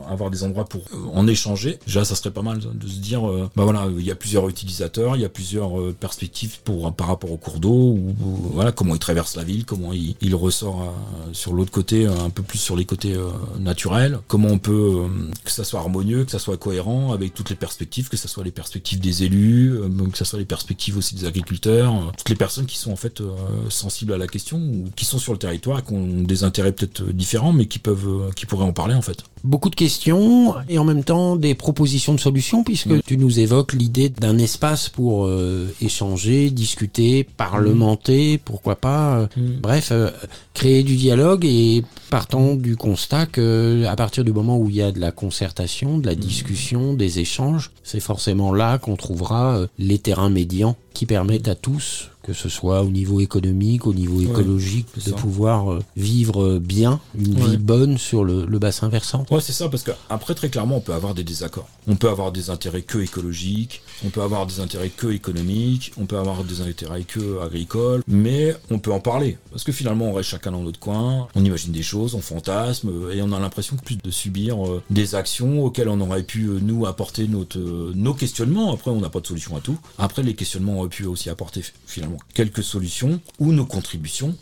avoir 0.09 0.29
des 0.29 0.43
endroits 0.43 0.65
pour 0.65 0.83
en 1.13 1.27
échanger, 1.27 1.79
déjà 1.85 2.05
ça 2.05 2.15
serait 2.15 2.31
pas 2.31 2.41
mal 2.41 2.59
de 2.59 2.87
se 2.87 2.99
dire, 2.99 3.27
euh, 3.27 3.49
bah 3.55 3.63
voilà, 3.63 3.87
il 3.97 4.05
y 4.05 4.11
a 4.11 4.15
plusieurs 4.15 4.47
utilisateurs, 4.49 5.15
il 5.15 5.21
y 5.21 5.25
a 5.25 5.29
plusieurs 5.29 5.68
euh, 5.77 5.95
perspectives 5.97 6.59
pour 6.63 6.93
par 6.93 7.07
rapport 7.07 7.31
au 7.31 7.37
cours 7.37 7.59
d'eau, 7.59 7.69
ou, 7.69 8.15
voilà 8.53 8.71
comment 8.71 8.95
il 8.95 8.99
traverse 8.99 9.35
la 9.35 9.43
ville, 9.43 9.65
comment 9.65 9.93
il, 9.93 10.15
il 10.21 10.35
ressort 10.35 10.81
euh, 10.81 11.33
sur 11.33 11.53
l'autre 11.53 11.71
côté, 11.71 12.07
euh, 12.07 12.11
un 12.25 12.29
peu 12.29 12.43
plus 12.43 12.57
sur 12.57 12.75
les 12.75 12.85
côtés 12.85 13.15
naturels, 13.59 14.19
comment 14.27 14.49
on 14.49 14.57
peut 14.57 15.07
que 15.43 15.51
ça 15.51 15.63
soit 15.63 15.79
harmonieux, 15.79 16.25
que 16.25 16.31
ça 16.31 16.39
soit 16.39 16.57
cohérent 16.57 17.11
avec 17.11 17.33
toutes 17.33 17.49
les 17.49 17.55
perspectives, 17.55 18.09
que 18.09 18.17
ça 18.17 18.27
soit 18.27 18.43
les 18.43 18.51
perspectives 18.51 18.99
des 18.99 19.23
élus, 19.23 19.79
que 20.11 20.17
ça 20.17 20.25
soit 20.25 20.39
les 20.39 20.45
perspectives 20.45 20.97
aussi 20.97 21.15
des 21.15 21.25
agriculteurs, 21.25 22.11
toutes 22.17 22.29
les 22.29 22.35
personnes 22.35 22.65
qui 22.65 22.77
sont 22.77 22.91
en 22.91 22.95
fait 22.95 23.21
sensibles 23.69 24.13
à 24.13 24.17
la 24.17 24.27
question 24.27 24.57
ou 24.57 24.85
qui 24.95 25.05
sont 25.05 25.19
sur 25.19 25.33
le 25.33 25.39
territoire 25.39 25.83
qui 25.83 25.93
ont 25.93 26.23
des 26.23 26.43
intérêts 26.43 26.71
peut-être 26.71 27.03
différents, 27.03 27.53
mais 27.53 27.65
qui 27.65 27.79
peuvent, 27.79 28.33
qui 28.35 28.45
pourraient 28.45 28.65
en 28.65 28.73
parler 28.73 28.95
en 28.95 29.01
fait. 29.01 29.23
Beaucoup 29.43 29.69
de 29.69 29.75
questions 29.75 30.55
et 30.67 30.77
en 30.77 30.83
même 30.83 31.03
temps 31.03 31.35
des 31.35 31.55
propositions 31.55 32.13
de 32.13 32.19
solutions 32.19 32.63
puisque 32.63 33.01
tu 33.03 33.17
nous 33.17 33.39
évoques 33.39 33.73
l'idée 33.73 34.09
d'un 34.09 34.37
espace 34.37 34.89
pour 34.89 35.25
euh, 35.25 35.73
échanger, 35.81 36.49
discuter, 36.49 37.25
parlementer, 37.37 38.37
pourquoi 38.37 38.75
pas. 38.75 39.19
euh, 39.19 39.27
Mm. 39.37 39.59
Bref, 39.61 39.89
euh, 39.91 40.09
créer 40.53 40.83
du 40.83 40.95
dialogue 40.95 41.45
et 41.45 41.83
partant 42.09 42.55
du 42.55 42.75
constat 42.75 43.25
que 43.27 43.85
à 43.87 43.95
partir 43.95 44.23
du 44.23 44.31
moment 44.33 44.57
où 44.57 44.69
il 44.69 44.75
y 44.75 44.81
a 44.81 44.91
de 44.91 44.99
la 44.99 45.11
concertation, 45.11 45.97
de 45.99 46.07
la 46.07 46.15
discussion, 46.15 46.93
des 46.93 47.19
échanges, 47.19 47.71
c'est 47.83 47.99
forcément 47.99 48.53
là 48.53 48.77
qu'on 48.79 48.95
trouvera 48.95 49.61
les 49.77 49.99
terrains 49.99 50.29
médians 50.29 50.75
qui 50.93 51.05
permettent 51.05 51.47
à 51.47 51.55
tous, 51.55 52.09
que 52.23 52.33
ce 52.33 52.49
soit 52.49 52.81
au 52.83 52.89
niveau 52.89 53.19
économique, 53.21 53.87
au 53.87 53.93
niveau 53.93 54.21
écologique, 54.21 54.87
de 54.95 55.01
ça. 55.01 55.11
pouvoir 55.15 55.71
euh, 55.71 55.79
vivre 55.95 56.43
euh, 56.43 56.59
bien, 56.59 56.99
une 57.17 57.35
Ouais. 57.41 57.51
vie 57.51 57.57
bonne 57.57 57.97
sur 57.97 58.23
le, 58.23 58.45
le 58.45 58.59
bassin 58.59 58.89
versant. 58.89 59.25
Ouais, 59.31 59.39
c'est 59.41 59.53
ça, 59.53 59.69
parce 59.69 59.83
que 59.83 59.91
après, 60.09 60.35
très 60.35 60.49
clairement, 60.49 60.77
on 60.77 60.81
peut 60.81 60.93
avoir 60.93 61.13
des 61.15 61.23
désaccords. 61.23 61.67
On 61.87 61.95
peut 61.95 62.09
avoir 62.09 62.31
des 62.31 62.49
intérêts 62.49 62.81
que 62.81 62.97
écologiques, 62.99 63.81
on 64.05 64.09
peut 64.09 64.21
avoir 64.21 64.45
des 64.45 64.59
intérêts 64.59 64.89
que 64.89 65.07
économiques, 65.11 65.91
on 65.97 66.05
peut 66.05 66.17
avoir 66.17 66.43
des 66.43 66.61
intérêts 66.61 67.03
que 67.03 67.41
agricoles, 67.41 68.03
mais 68.07 68.55
on 68.69 68.79
peut 68.79 68.91
en 68.91 68.99
parler. 68.99 69.37
Parce 69.51 69.63
que 69.63 69.71
finalement, 69.71 70.05
on 70.09 70.13
reste 70.13 70.29
chacun 70.29 70.51
dans 70.51 70.61
notre 70.61 70.79
coin, 70.79 71.27
on 71.35 71.43
imagine 71.45 71.71
des 71.71 71.81
choses, 71.83 72.15
on 72.15 72.21
fantasme, 72.21 72.89
euh, 72.89 73.13
et 73.15 73.21
on 73.21 73.31
a 73.31 73.39
l'impression 73.39 73.75
plus 73.77 73.95
de 73.97 74.11
subir 74.11 74.57
des 74.89 75.15
actions 75.15 75.63
auxquelles 75.63 75.89
on 75.89 75.99
aurait 76.01 76.23
pu, 76.23 76.49
nous, 76.61 76.85
apporter 76.85 77.27
notre, 77.27 77.59
nos 77.59 78.13
questionnements. 78.13 78.73
Après, 78.73 78.91
on 78.91 78.99
n'a 78.99 79.09
pas 79.09 79.19
de 79.21 79.27
solution 79.27 79.55
à 79.55 79.61
tout. 79.61 79.77
Après, 79.97 80.21
les 80.23 80.33
questionnements 80.35 80.79
auraient 80.79 80.89
pu 80.89 81.05
aussi 81.05 81.29
apporter, 81.29 81.63
finalement, 81.85 82.08
quelques 82.33 82.63
solutions 82.63 83.19
ou 83.39 83.51
nos 83.51 83.65
contributions. 83.65 84.35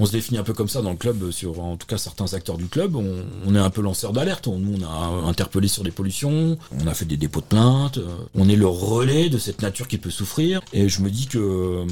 On 0.00 0.06
se 0.06 0.12
définit 0.12 0.38
un 0.38 0.42
peu 0.42 0.52
comme 0.52 0.68
ça 0.68 0.82
dans 0.82 0.90
le 0.90 0.96
club, 0.96 1.30
sur 1.30 1.60
en 1.60 1.76
tout 1.76 1.86
cas 1.86 1.98
certains 1.98 2.32
acteurs 2.34 2.56
du 2.58 2.66
club. 2.66 2.96
On, 2.96 3.54
est 3.54 3.58
un 3.58 3.70
peu 3.70 3.80
lanceur 3.82 4.12
d'alerte. 4.12 4.48
On- 4.48 4.58
Nous, 4.58 4.78
on 4.80 4.84
a 4.84 5.28
interpellé 5.28 5.68
sur 5.68 5.82
des 5.84 5.90
pollutions, 5.90 6.56
on 6.80 6.86
a 6.86 6.94
fait 6.94 7.04
des 7.04 7.16
dépôts 7.16 7.40
de 7.40 7.46
plaintes. 7.46 7.98
euh, 7.98 8.06
On 8.34 8.48
est 8.48 8.56
le 8.56 8.66
relais 8.66 9.28
de 9.28 9.38
cette 9.38 9.62
nature 9.62 9.86
qui 9.88 9.98
peut 9.98 10.10
souffrir. 10.10 10.60
Et 10.72 10.88
je 10.88 11.00
me 11.02 11.10
dis 11.10 11.26
que, 11.26 11.38
euh, 11.38 11.84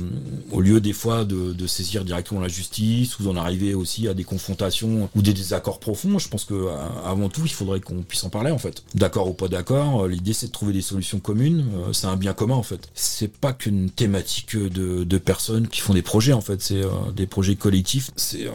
au 0.50 0.60
lieu 0.60 0.80
des 0.80 0.92
fois 0.92 1.24
de, 1.24 1.66
saisir 1.66 2.04
directement 2.04 2.40
la 2.40 2.48
justice 2.48 3.18
ou 3.18 3.22
d'en 3.24 3.36
arriver 3.36 3.72
aussi 3.74 4.08
à 4.08 4.14
des 4.14 4.24
confrontations 4.24 5.08
ou 5.14 5.22
des 5.22 5.32
désaccords 5.32 5.78
profonds, 5.78 6.18
je 6.18 6.28
pense 6.28 6.44
que 6.44 6.54
euh, 6.54 6.70
avant 7.06 7.28
tout, 7.28 7.42
il 7.44 7.52
faudrait 7.52 7.80
qu'on 7.80 8.02
puisse 8.02 8.24
en 8.24 8.30
parler 8.30 8.50
en 8.50 8.58
fait. 8.58 8.82
D'accord 8.94 9.28
ou 9.28 9.32
pas 9.32 9.48
d'accord, 9.48 10.04
euh, 10.04 10.08
l'idée 10.08 10.32
c'est 10.32 10.48
de 10.48 10.52
trouver 10.52 10.72
des 10.72 10.82
solutions 10.82 11.20
communes. 11.20 11.64
euh, 11.88 11.92
C'est 11.92 12.08
un 12.08 12.16
bien 12.16 12.32
commun 12.32 12.56
en 12.56 12.62
fait. 12.64 12.88
C'est 12.94 13.32
pas 13.32 13.52
qu'une 13.52 13.90
thématique 13.90 14.56
de, 14.56 15.18
personnes 15.18 15.68
qui 15.68 15.80
font 15.80 15.94
des 15.94 16.02
projets 16.02 16.32
en 16.32 16.40
fait. 16.40 16.60
C'est 16.60 16.82
euh, 16.82 16.88
des 17.14 17.26
projets 17.26 17.54
collectifs. 17.54 17.91
C'est 18.16 18.46
euh, 18.46 18.52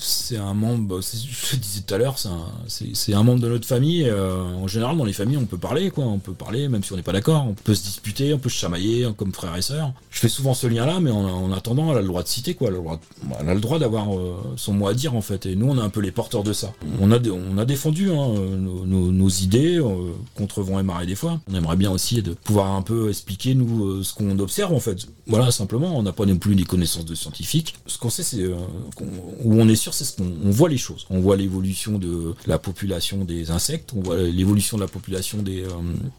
c'est 0.00 0.36
un 0.36 0.54
membre, 0.54 1.00
c'est- 1.00 1.18
je 1.18 1.52
le 1.56 1.58
disais 1.58 1.80
tout 1.86 1.94
à 1.94 1.98
l'heure, 1.98 2.18
c'est 2.18 2.28
un, 2.28 3.18
un 3.18 3.22
membre 3.22 3.40
de 3.40 3.48
notre 3.48 3.66
famille. 3.66 4.04
euh, 4.08 4.42
en 4.42 4.66
général, 4.68 4.96
dans 4.96 5.04
les 5.04 5.12
familles, 5.12 5.36
on 5.36 5.46
peut 5.46 5.58
parler, 5.58 5.90
quoi. 5.90 6.04
On 6.04 6.18
peut 6.18 6.32
parler, 6.32 6.68
même 6.68 6.82
si 6.82 6.92
on 6.92 6.96
n'est 6.96 7.02
pas 7.02 7.12
d'accord. 7.12 7.46
On 7.48 7.54
peut 7.54 7.74
se 7.74 7.82
disputer, 7.84 8.32
on 8.34 8.38
peut 8.38 8.48
se 8.48 8.56
chamailler, 8.58 9.04
hein, 9.04 9.14
comme 9.16 9.32
frères 9.32 9.56
et 9.56 9.62
sœurs. 9.62 9.92
Je 10.10 10.18
fais 10.20 10.28
souvent 10.28 10.54
ce 10.54 10.66
lien-là, 10.66 11.00
mais 11.00 11.10
en, 11.10 11.24
en 11.24 11.52
attendant, 11.52 11.90
elle 11.92 11.98
a 11.98 12.02
le 12.02 12.08
droit 12.08 12.22
de 12.22 12.28
citer, 12.28 12.54
quoi. 12.54 12.68
Elle 12.68 12.74
a 12.74 12.78
le 12.78 12.82
droit, 12.82 13.00
droit 13.60 13.78
d'avoir 13.78 14.16
euh, 14.16 14.36
son 14.56 14.72
mot 14.72 14.88
à 14.88 14.94
dire, 14.94 15.14
en 15.14 15.20
fait. 15.20 15.46
Et 15.46 15.56
nous, 15.56 15.68
on 15.70 15.76
est 15.76 15.82
un 15.82 15.90
peu 15.90 16.00
les 16.00 16.12
porteurs 16.12 16.42
de 16.42 16.52
ça. 16.52 16.72
On 17.00 17.10
a, 17.12 17.18
on 17.28 17.58
a 17.58 17.64
défendu 17.64 18.10
hein, 18.10 18.34
nos, 18.56 19.28
idées 19.28 19.78
euh, 19.78 20.12
contre 20.36 20.62
vent 20.62 20.78
et 20.80 20.82
marée 20.82 21.06
des 21.06 21.14
fois. 21.14 21.40
On 21.50 21.54
aimerait 21.54 21.76
bien 21.76 21.90
aussi 21.90 22.22
de 22.22 22.32
pouvoir 22.32 22.72
un 22.72 22.82
peu 22.82 23.08
expliquer, 23.10 23.54
nous, 23.54 24.02
ce 24.02 24.14
qu'on 24.14 24.38
observe, 24.38 24.72
en 24.72 24.80
fait. 24.80 25.06
Voilà, 25.26 25.50
simplement. 25.50 25.96
On 25.98 26.02
n'a 26.02 26.12
pas 26.12 26.24
non 26.26 26.36
plus 26.38 26.54
des 26.54 26.64
connaissances 26.64 27.04
de 27.04 27.14
scientifiques. 27.14 27.74
Ce 27.86 27.98
qu'on 27.98 28.10
sait, 28.10 28.22
c'est 28.22 28.46
où 28.46 29.54
on 29.60 29.68
est 29.68 29.76
sûr, 29.76 29.87
c'est 29.94 30.04
ce 30.04 30.16
qu'on 30.16 30.32
on 30.44 30.50
voit 30.50 30.68
les 30.68 30.78
choses. 30.78 31.06
On 31.10 31.20
voit 31.20 31.36
l'évolution 31.36 31.98
de 31.98 32.34
la 32.46 32.58
population 32.58 33.24
des 33.24 33.50
insectes, 33.50 33.90
on 33.96 34.00
voit 34.00 34.16
l'évolution 34.18 34.76
de 34.76 34.82
la 34.82 34.88
population 34.88 35.42
des, 35.42 35.62
euh, 35.62 35.68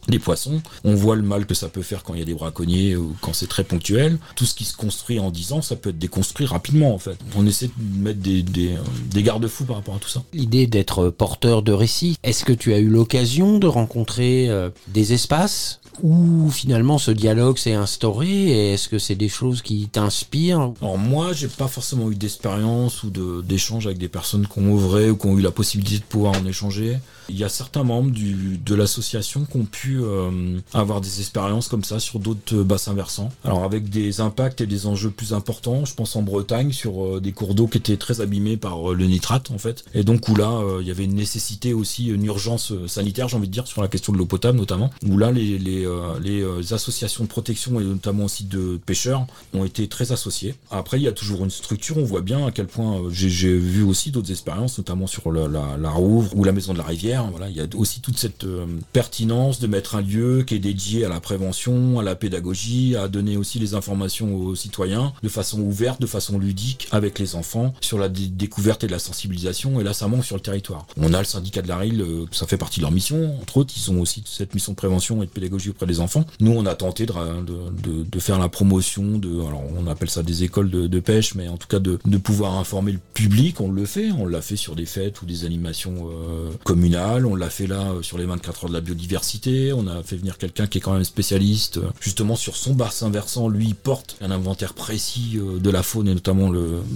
des 0.08 0.20
poissons, 0.20 0.62
on 0.84 0.96
voit 0.96 1.16
le 1.16 1.22
mal 1.24 1.46
que 1.46 1.54
ça 1.54 1.70
peut 1.70 1.82
faire 1.82 2.04
quand 2.04 2.14
il 2.14 2.20
y 2.20 2.24
a 2.24 2.26
des 2.26 2.34
braconniers 2.34 2.96
ou 2.96 3.16
quand 3.22 3.34
c'est 3.34 3.48
très 3.48 3.64
ponctuel. 3.64 4.18
Tout 4.36 4.46
ce 4.46 4.54
qui 4.56 4.66
se 4.66 4.76
construit 4.76 5.20
en 5.20 5.32
10 5.32 5.54
ans, 5.54 5.62
ça 5.62 5.76
peut 5.76 5.90
être 5.90 6.00
déconstruit 6.00 6.46
rapidement 6.46 6.94
en 6.94 7.00
fait. 7.00 7.18
On 7.36 7.46
essaie 7.46 7.68
de 7.78 8.02
mettre 8.04 8.20
des, 8.20 8.42
des, 8.44 8.74
euh, 8.74 8.78
des 9.12 9.24
garde-fous 9.24 9.66
par 9.66 9.78
rapport 9.78 9.96
à 9.96 10.00
tout 10.00 10.10
ça. 10.10 10.24
L'idée 10.34 10.68
d'être 10.68 11.10
porteur 11.10 11.62
de 11.62 11.72
récits, 11.72 12.18
est-ce 12.24 12.46
que 12.46 12.54
tu 12.54 12.74
as 12.74 12.80
eu 12.80 12.88
l'occasion 12.90 13.60
de 13.60 13.68
rencontrer 13.68 14.50
euh, 14.50 14.70
des 14.88 15.14
espaces 15.14 15.80
où 16.02 16.50
finalement 16.50 16.98
ce 16.98 17.12
dialogue 17.12 17.58
s'est 17.58 17.74
instauré 17.74 18.30
et 18.30 18.74
est-ce 18.74 18.88
que 18.88 19.00
c'est 19.00 19.16
des 19.16 19.28
choses 19.28 19.62
qui 19.62 19.90
t'inspirent? 19.92 20.72
Alors 20.82 20.98
moi, 20.98 21.34
j'ai 21.34 21.48
pas 21.50 21.68
forcément 21.68 22.10
eu 22.10 22.16
d'expérience 22.16 23.04
ou 23.04 23.10
de- 23.10 23.42
avec 23.86 23.98
des 23.98 24.08
personnes 24.08 24.48
qui 24.48 24.60
ont 24.60 24.76
œuvré 24.76 25.10
ou 25.10 25.18
qui 25.18 25.28
ont 25.28 25.38
eu 25.38 25.42
la 25.42 25.52
possibilité 25.52 26.00
de 26.00 26.04
pouvoir 26.04 26.34
en 26.40 26.46
échanger. 26.46 26.98
Il 27.30 27.38
y 27.38 27.44
a 27.44 27.50
certains 27.50 27.84
membres 27.84 28.12
du, 28.12 28.58
de 28.58 28.76
l'association 28.76 29.46
qui 29.46 29.58
ont 29.58 29.66
pu 29.66 30.00
euh, 30.02 30.60
avoir 30.74 31.00
des 31.00 31.20
expériences 31.20 31.68
comme 31.68 31.84
ça 31.84 32.00
sur 32.00 32.20
d'autres 32.20 32.56
euh, 32.56 32.64
bassins 32.64 32.94
versants. 32.94 33.30
Alors 33.44 33.64
avec 33.64 33.90
des 33.90 34.20
impacts 34.20 34.62
et 34.62 34.66
des 34.66 34.88
enjeux 34.88 35.12
plus 35.12 35.34
importants, 35.34 35.86
je 35.86 35.94
pense 35.94 36.16
en 36.16 36.24
Bretagne 36.24 36.72
sur 36.72 37.06
euh, 37.06 37.22
des 37.22 37.32
cours 37.32 37.54
d'eau 37.54 37.68
qui 37.68 37.78
étaient 37.78 37.98
très 37.98 38.20
abîmés 38.20 38.58
par 38.58 38.92
euh, 38.92 38.96
le 38.96 39.06
nitrate 39.06 39.52
en 39.52 39.60
fait. 39.60 39.86
Et 39.94 40.04
donc 40.04 40.28
où 40.28 40.36
là, 40.36 40.62
il 40.82 40.88
y 40.88 40.92
avait 40.92 41.06
une 41.06 41.16
nécessité 41.16 41.74
aussi, 41.74 42.08
une 42.08 42.26
urgence 42.26 42.74
sanitaire, 42.88 43.28
j'ai 43.28 43.38
envie 43.38 43.48
de 43.48 43.54
dire, 43.54 43.68
sur 43.68 43.82
la 43.82 43.88
question 43.88 44.12
de 44.12 44.18
l'eau 44.18 44.26
potable 44.26 44.58
notamment. 44.58 44.90
Où 45.06 45.18
là, 45.18 45.32
les, 45.32 45.58
les, 45.60 45.88
les 46.22 46.74
associations 46.74 47.24
de 47.24 47.30
protection 47.30 47.80
et 47.80 47.84
notamment 47.84 48.26
aussi 48.26 48.44
de 48.46 48.80
pêcheurs 48.86 49.26
ont 49.54 49.64
été 49.66 49.88
très 49.88 50.12
associées. 50.12 50.56
Après, 50.72 51.00
il 51.00 51.04
y 51.04 51.08
a 51.08 51.12
toujours 51.12 51.44
une 51.44 51.50
structure, 51.50 51.98
on 51.98 52.04
voit 52.04 52.22
bien 52.22 52.46
à 52.46 52.52
quel 52.52 52.68
point 52.68 53.02
j'ai 53.12 53.30
vu 53.58 53.84
aussi 53.84 54.12
d'autres 54.12 54.32
expériences, 54.32 54.78
notamment 54.78 55.08
sur 55.08 55.32
la, 55.32 55.48
la 55.48 55.90
Rouvre 55.90 56.36
ou 56.36 56.44
la 56.44 56.52
Maison 56.52 56.74
de 56.74 56.78
la 56.78 56.86
Rivière. 56.86 57.19
Voilà, 57.32 57.50
il 57.50 57.56
y 57.56 57.62
a 57.62 57.66
aussi 57.76 58.02
toute 58.02 58.18
cette 58.18 58.44
euh, 58.44 58.66
pertinence 58.94 59.60
de 59.60 59.68
mettre 59.68 59.96
un 59.96 60.02
lieu 60.02 60.44
qui 60.46 60.56
est 60.56 60.60
dédié 60.60 61.06
à 61.06 61.10
la 61.10 61.20
prévention, 61.20 62.00
à 62.00 62.04
la 62.04 62.16
pédagogie, 62.16 62.96
à 62.96 63.08
donner 63.08 63.38
aussi 63.38 63.60
les 63.60 63.74
informations 63.74 64.36
aux 64.36 64.56
citoyens 64.56 65.14
de 65.24 65.30
façon 65.30 65.60
ouverte, 65.62 66.02
de 66.02 66.08
façon 66.08 66.40
ludique, 66.40 66.88
avec 66.92 67.20
les 67.20 67.36
enfants, 67.36 67.74
sur 67.82 67.98
la 67.98 68.10
dé- 68.10 68.28
découverte 68.28 68.84
et 68.84 68.88
de 68.88 68.92
la 68.92 69.00
sensibilisation. 69.00 69.80
Et 69.80 69.84
là, 69.84 69.94
ça 69.94 70.08
manque 70.08 70.26
sur 70.26 70.36
le 70.36 70.42
territoire. 70.42 70.86
On 70.98 71.14
a 71.14 71.20
le 71.20 71.26
syndicat 71.26 71.62
de 71.62 71.68
la 71.68 71.78
RIL, 71.78 72.02
euh, 72.02 72.26
ça 72.32 72.48
fait 72.48 72.58
partie 72.58 72.80
de 72.80 72.84
leur 72.84 72.92
mission. 72.92 73.38
Entre 73.42 73.58
autres, 73.58 73.74
ils 73.76 73.92
ont 73.92 74.02
aussi 74.02 74.24
cette 74.26 74.54
mission 74.54 74.72
de 74.74 74.78
prévention 74.78 75.22
et 75.24 75.26
de 75.26 75.32
pédagogie 75.32 75.70
auprès 75.70 75.86
des 75.86 76.00
enfants. 76.00 76.26
Nous, 76.40 76.52
on 76.52 76.66
a 76.66 76.76
tenté 76.76 77.06
de, 77.06 78.04
de, 78.04 78.20
faire 78.20 78.40
la 78.40 78.50
promotion 78.50 79.18
de, 79.18 79.30
alors 79.30 79.64
on 79.78 79.88
appelle 79.88 80.10
ça 80.10 80.24
des 80.24 80.44
écoles 80.44 80.70
de, 80.70 81.00
pêche, 81.00 81.36
mais 81.36 81.48
en 81.48 81.58
tout 81.58 81.68
cas 81.68 81.80
de, 81.80 81.98
de 82.06 82.18
pouvoir 82.18 82.56
informer 82.58 82.92
le 82.92 83.00
public. 83.14 83.62
On 83.62 83.72
le 83.72 83.86
fait, 83.86 84.12
on 84.12 84.26
l'a 84.26 84.42
fait 84.42 84.56
sur 84.58 84.76
des 84.76 84.86
fêtes 84.86 85.22
ou 85.22 85.26
des 85.26 85.46
animations 85.46 86.10
euh, 86.10 86.50
communales 86.64 86.90
On 87.18 87.36
l'a 87.36 87.50
fait 87.50 87.66
là 87.66 87.92
euh, 87.92 88.02
sur 88.04 88.20
les 88.20 88.26
24 88.26 88.66
heures 88.66 88.70
de 88.70 88.76
la 88.76 88.82
biodiversité. 88.82 89.74
On 89.74 89.88
a 89.88 90.04
fait 90.04 90.16
venir 90.16 90.38
quelqu'un 90.38 90.68
qui 90.68 90.78
est 90.78 90.82
quand 90.82 90.94
même 90.94 91.04
spécialiste 91.04 91.78
euh, 91.78 91.90
justement 92.00 92.36
sur 92.36 92.56
son 92.56 92.76
bassin 92.76 93.10
versant. 93.10 93.50
Lui, 93.50 93.68
il 93.68 93.76
porte 93.76 94.18
un 94.22 94.30
inventaire 94.30 94.76
précis 94.76 95.38
euh, 95.38 95.60
de 95.60 95.70
la 95.72 95.82
faune 95.82 96.08
et 96.08 96.14
notamment 96.14 96.52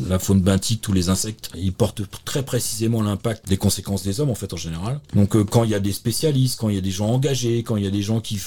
la 0.07 0.19
faune 0.19 0.41
benthique, 0.41 0.81
tous 0.81 0.93
les 0.93 1.09
insectes. 1.09 1.49
Il 1.55 1.73
porte 1.73 2.03
très 2.25 2.43
précisément 2.43 3.01
l'impact 3.01 3.47
des 3.47 3.57
conséquences 3.57 4.03
des 4.03 4.19
hommes 4.19 4.29
en 4.29 4.35
fait 4.35 4.53
en 4.53 4.57
général. 4.57 4.99
Donc 5.15 5.41
quand 5.45 5.63
il 5.63 5.71
y 5.71 5.75
a 5.75 5.79
des 5.79 5.93
spécialistes, 5.93 6.59
quand 6.59 6.69
il 6.69 6.75
y 6.75 6.77
a 6.77 6.81
des 6.81 6.91
gens 6.91 7.07
engagés, 7.07 7.63
quand 7.63 7.75
il 7.77 7.83
y 7.83 7.87
a 7.87 7.91
des 7.91 8.01
gens 8.01 8.21
qui, 8.21 8.39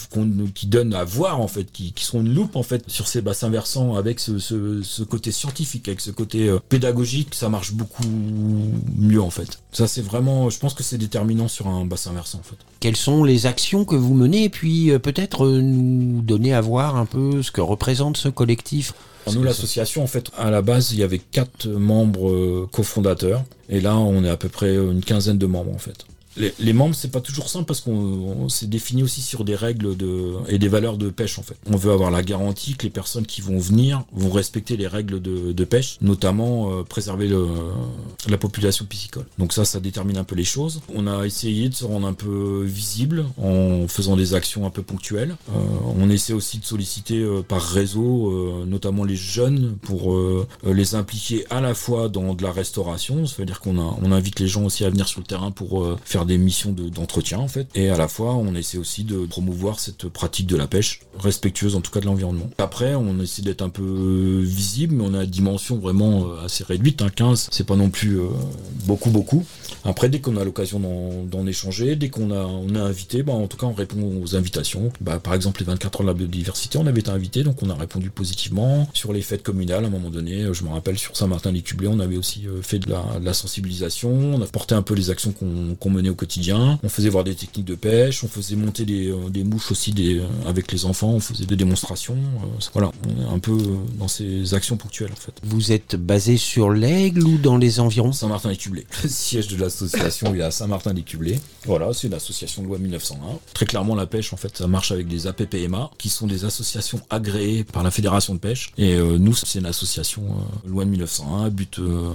donnent 0.67 0.95
à 0.95 1.05
voir 1.05 1.40
en 1.40 1.49
fait, 1.49 1.70
qui, 1.73 1.93
qui 1.93 2.05
sont 2.05 2.20
une 2.20 2.32
loupe 2.32 2.57
en 2.57 2.62
fait 2.62 2.85
sur 2.89 3.09
ces 3.09 3.23
bassins 3.23 3.51
versants 3.51 3.97
avec 3.97 4.20
ce, 4.20 4.39
ce, 4.39 5.03
côté 5.03 5.32
scientifique, 5.32 5.89
avec 5.89 6.01
ce 6.01 6.11
côté 6.11 6.55
pédagogique, 6.69 7.35
ça 7.35 7.49
marche 7.49 7.73
beaucoup 7.73 8.05
mieux 8.97 9.20
en 9.20 9.31
fait. 9.31 9.61
Ça 9.73 9.86
c'est 9.86 10.03
vraiment, 10.03 10.51
je 10.51 10.59
pense 10.59 10.74
que 10.74 10.82
c'est 10.82 10.99
déterminant 10.99 11.49
sur 11.57 11.69
un 11.69 11.87
bassin 11.87 12.12
versant 12.12 12.39
en 12.39 12.43
fait. 12.43 12.57
Quelles 12.81 12.97
sont 12.97 13.24
les 13.24 13.47
actions 13.47 13.87
que 13.87 13.97
vous 13.97 14.15
menez 14.15 14.45
et 14.45 14.49
puis 14.51 14.91
euh, 14.91 14.99
peut-être 14.99 15.47
euh, 15.47 15.62
nous 15.62 16.20
donner 16.20 16.53
à 16.53 16.61
voir 16.61 16.97
un 16.97 17.07
peu 17.07 17.43
ce 17.43 17.51
que 17.51 17.62
représente 17.62 18.19
ce 18.19 18.28
collectif? 18.28 18.93
Nous, 19.33 19.43
l'association, 19.43 20.05
en 20.05 20.07
fait, 20.07 20.31
à 20.39 20.51
la 20.51 20.62
base, 20.62 20.93
il 20.93 21.01
y 21.01 21.03
avait 21.03 21.19
quatre 21.19 21.66
membres 21.66 22.31
euh, 22.31 22.69
cofondateurs. 22.70 23.43
Et 23.69 23.81
là, 23.81 23.97
on 23.97 24.23
est 24.23 24.28
à 24.28 24.37
peu 24.37 24.49
près 24.49 24.77
une 24.77 25.03
quinzaine 25.03 25.39
de 25.39 25.47
membres, 25.47 25.74
en 25.74 25.78
fait. 25.78 26.07
Les, 26.37 26.53
les 26.59 26.73
membres, 26.73 26.95
c'est 26.95 27.11
pas 27.11 27.21
toujours 27.21 27.49
simple 27.49 27.65
parce 27.65 27.81
qu'on 27.81 27.93
on 27.93 28.49
s'est 28.49 28.67
défini 28.67 29.03
aussi 29.03 29.23
sur 29.23 29.45
des 29.45 29.55
règles 29.55 29.97
de, 29.97 30.35
et 30.49 30.59
des 30.59 30.69
valeurs 30.69 30.97
de 30.99 31.11
pêche, 31.11 31.39
en 31.39 31.43
fait. 31.43 31.57
On 31.71 31.77
veut 31.77 31.93
avoir 31.93 32.11
la 32.11 32.23
garantie 32.23 32.75
que 32.77 32.83
les 32.85 32.91
personnes 32.91 33.27
qui 33.27 33.41
vont 33.41 33.59
venir 33.59 34.05
vont 34.13 34.31
respecter 34.31 34.77
les 34.77 34.87
règles 34.87 35.21
de, 35.23 35.53
de 35.53 35.65
pêche, 35.65 35.99
notamment 36.01 36.73
euh, 36.73 36.83
préserver 36.83 37.29
le, 37.29 37.47
la 38.29 38.39
population 38.39 38.85
piscicole. 38.85 39.27
Donc 39.39 39.53
ça, 39.53 39.65
ça 39.65 39.81
détermine 39.81 40.19
un 40.19 40.25
peu 40.25 40.35
les 40.37 40.45
choses. 40.45 40.83
On 40.95 41.07
a 41.07 41.25
essayé 41.27 41.69
de 41.69 41.75
se 41.75 41.85
rendre 41.85 42.07
un 42.07 42.13
peu 42.13 42.63
visible 42.65 43.25
en 43.43 43.89
faisant 43.89 44.17
des 44.17 44.35
actions 44.35 44.67
un 44.67 44.71
peu 44.71 44.83
ponctuelles. 44.83 45.37
Euh, 45.51 45.59
on 45.99 46.11
essaie 46.11 46.33
aussi 46.33 46.59
de 46.59 46.65
solliciter 46.65 47.19
euh, 47.19 47.43
par 47.43 47.63
réseau, 47.63 48.31
euh, 48.31 48.65
notamment 48.67 49.05
les 49.05 49.17
jeunes, 49.17 49.77
pour 49.83 50.13
euh, 50.13 50.47
les 50.65 50.95
impliquer 50.95 51.45
à 51.51 51.61
la 51.61 51.75
fois 51.75 52.09
dans 52.09 52.35
de 52.35 52.43
la 52.43 52.53
restauration, 52.53 53.27
ça 53.27 53.37
veut 53.39 53.47
dire 53.47 53.61
qu'on 53.61 53.79
on 53.79 54.13
invite 54.13 54.41
les 54.41 54.49
gens 54.49 54.65
aussi 54.65 54.85
à 54.85 54.91
venir 54.91 55.09
sur 55.09 55.21
le 55.21 55.27
terrain 55.27 55.51
pour 55.51 55.83
euh, 55.83 55.97
faire 56.27 56.36
des 56.36 56.39
missions 56.39 56.73
de- 56.73 56.89
d'entretien 56.89 57.39
en 57.39 57.48
fait, 57.48 57.69
et 57.74 57.90
à 57.90 57.97
la 57.97 58.09
fois 58.09 58.35
on 58.35 58.55
essaie 58.55 58.78
aussi 58.78 59.05
de 59.05 59.27
promouvoir 59.27 59.81
cette 59.81 60.09
pratique 60.09 60.47
de 60.47 60.57
la 60.57 60.66
pêche, 60.66 61.01
respectueuse 61.19 61.77
en 61.77 61.81
tout 61.81 61.90
cas 61.90 62.01
de 62.01 62.07
l'environnement. 62.07 62.51
Après, 62.59 62.94
on 62.94 63.20
essaie 63.20 63.43
d'être 63.43 63.62
un 63.62 63.69
peu 63.69 64.40
visible, 64.43 64.97
mais 64.97 65.05
on 65.07 65.15
a 65.15 65.24
une 65.24 65.31
dimension 65.31 65.78
vraiment 65.78 66.27
euh, 66.27 66.44
assez 66.44 66.65
réduite, 66.65 67.03
hein, 67.03 67.11
15, 67.15 67.48
c'est 67.51 67.66
pas 67.66 67.77
non 67.77 67.90
plus 67.90 68.19
euh, 68.19 68.28
beaucoup 68.85 69.11
beaucoup. 69.11 69.44
Après, 69.85 70.09
dès 70.09 70.20
qu'on 70.20 70.36
a 70.36 70.44
l'occasion 70.44 70.81
d'en 71.31 71.47
échanger, 71.47 71.94
dès 71.94 72.09
qu'on 72.09 72.32
a, 72.32 72.44
on 72.44 72.74
est 72.74 72.78
invité, 72.78 73.23
bah, 73.23 73.32
en 73.32 73.47
tout 73.47 73.57
cas, 73.57 73.66
on 73.66 73.73
répond 73.73 74.20
aux 74.20 74.35
invitations. 74.35 74.93
Bah, 75.01 75.20
par 75.20 75.35
exemple, 75.35 75.61
les 75.61 75.66
24 75.66 76.01
heures 76.01 76.03
de 76.03 76.09
la 76.09 76.15
biodiversité, 76.15 76.77
on 76.78 76.86
avait 76.86 77.01
été 77.01 77.11
invité, 77.11 77.44
donc 77.44 77.62
on 77.62 77.70
a 77.70 77.74
répondu 77.74 78.11
positivement. 78.11 78.89
Sur 78.94 79.12
les 79.12 79.23
fêtes 79.23 79.44
communales, 79.44 79.85
à 79.85 79.86
un 79.86 79.90
moment 79.90 80.11
donné, 80.11 80.48
je 80.53 80.65
me 80.65 80.70
rappelle, 80.70 80.98
sur 80.98 81.16
Saint-Martin-les-Cublés, 81.16 81.86
on 81.86 82.01
avait 82.01 82.16
aussi 82.16 82.48
euh, 82.48 82.62
fait 82.62 82.81
de 82.81 82.90
la, 82.90 83.32
sensibilisation. 83.32 84.11
On 84.11 84.43
a 84.43 84.47
porté 84.47 84.74
un 84.74 84.82
peu 84.82 84.94
les 84.94 85.11
actions 85.11 85.31
qu'on 85.32 85.77
qu'on 85.78 85.90
menait 85.90 86.09
au 86.09 86.15
quotidien. 86.16 86.78
On 86.82 86.88
faisait 86.88 87.09
voir 87.09 87.24
des 87.24 87.34
techniques 87.34 87.66
de 87.66 87.74
pêche, 87.74 88.24
on 88.24 88.28
faisait 88.28 88.56
monter 88.56 88.84
des, 88.84 89.09
euh, 89.09 89.28
des 89.30 89.44
mouches 89.44 89.70
aussi 89.70 89.93
des, 89.93 90.18
euh, 90.18 90.26
avec 90.47 90.72
les 90.72 90.84
enfants, 90.84 91.10
on 91.10 91.20
faisait 91.20 91.47
des 91.47 91.56
démonstrations. 91.56 92.14
euh, 92.14 92.68
voilà, 92.72 92.90
on 93.06 93.22
est 93.22 93.34
un 93.34 93.38
peu 93.38 93.56
dans 93.98 94.09
ces 94.09 94.55
actions 94.55 94.76
ponctuelles, 94.76 95.12
en 95.12 95.20
fait. 95.20 95.34
Vous 95.44 95.72
êtes 95.72 95.97
basé 95.97 96.36
sur 96.36 96.70
l'Aigle 96.70 97.22
ou 97.22 97.38
dans 97.38 97.56
les 97.56 97.80
environs? 97.80 98.12
Saint-Martin-les-Cublés. 98.12 98.86
Le 99.02 99.09
siège 99.09 99.48
de 99.48 99.56
l'association 99.56 100.34
est 100.34 100.43
à 100.43 100.51
Saint-Martin-les-Cublés. 100.51 101.38
Voilà, 101.64 101.93
c'est 101.93 102.09
une 102.09 102.14
association 102.14 102.62
de 102.62 102.68
loi 102.68 102.78
1901. 102.78 103.38
Très 103.55 103.66
clairement, 103.66 103.94
la 103.94 104.06
pêche, 104.06 104.32
en 104.32 104.36
fait, 104.36 104.56
ça 104.56 104.66
marche 104.66 104.90
avec 104.93 105.09
des 105.09 105.26
APPMA, 105.26 105.90
qui 105.98 106.09
sont 106.09 106.26
des 106.26 106.44
associations 106.44 107.01
agréées 107.10 107.64
par 107.64 107.82
la 107.82 107.90
Fédération 107.90 108.34
de 108.34 108.38
pêche. 108.38 108.72
Et 108.78 108.94
euh, 108.94 109.18
nous, 109.18 109.34
c'est 109.34 109.59
une 109.59 109.66
association 109.66 110.22
euh, 110.24 110.68
loi 110.68 110.84
1901, 110.84 111.44
à 111.47 111.51
but 111.51 111.78
euh, 111.78 112.10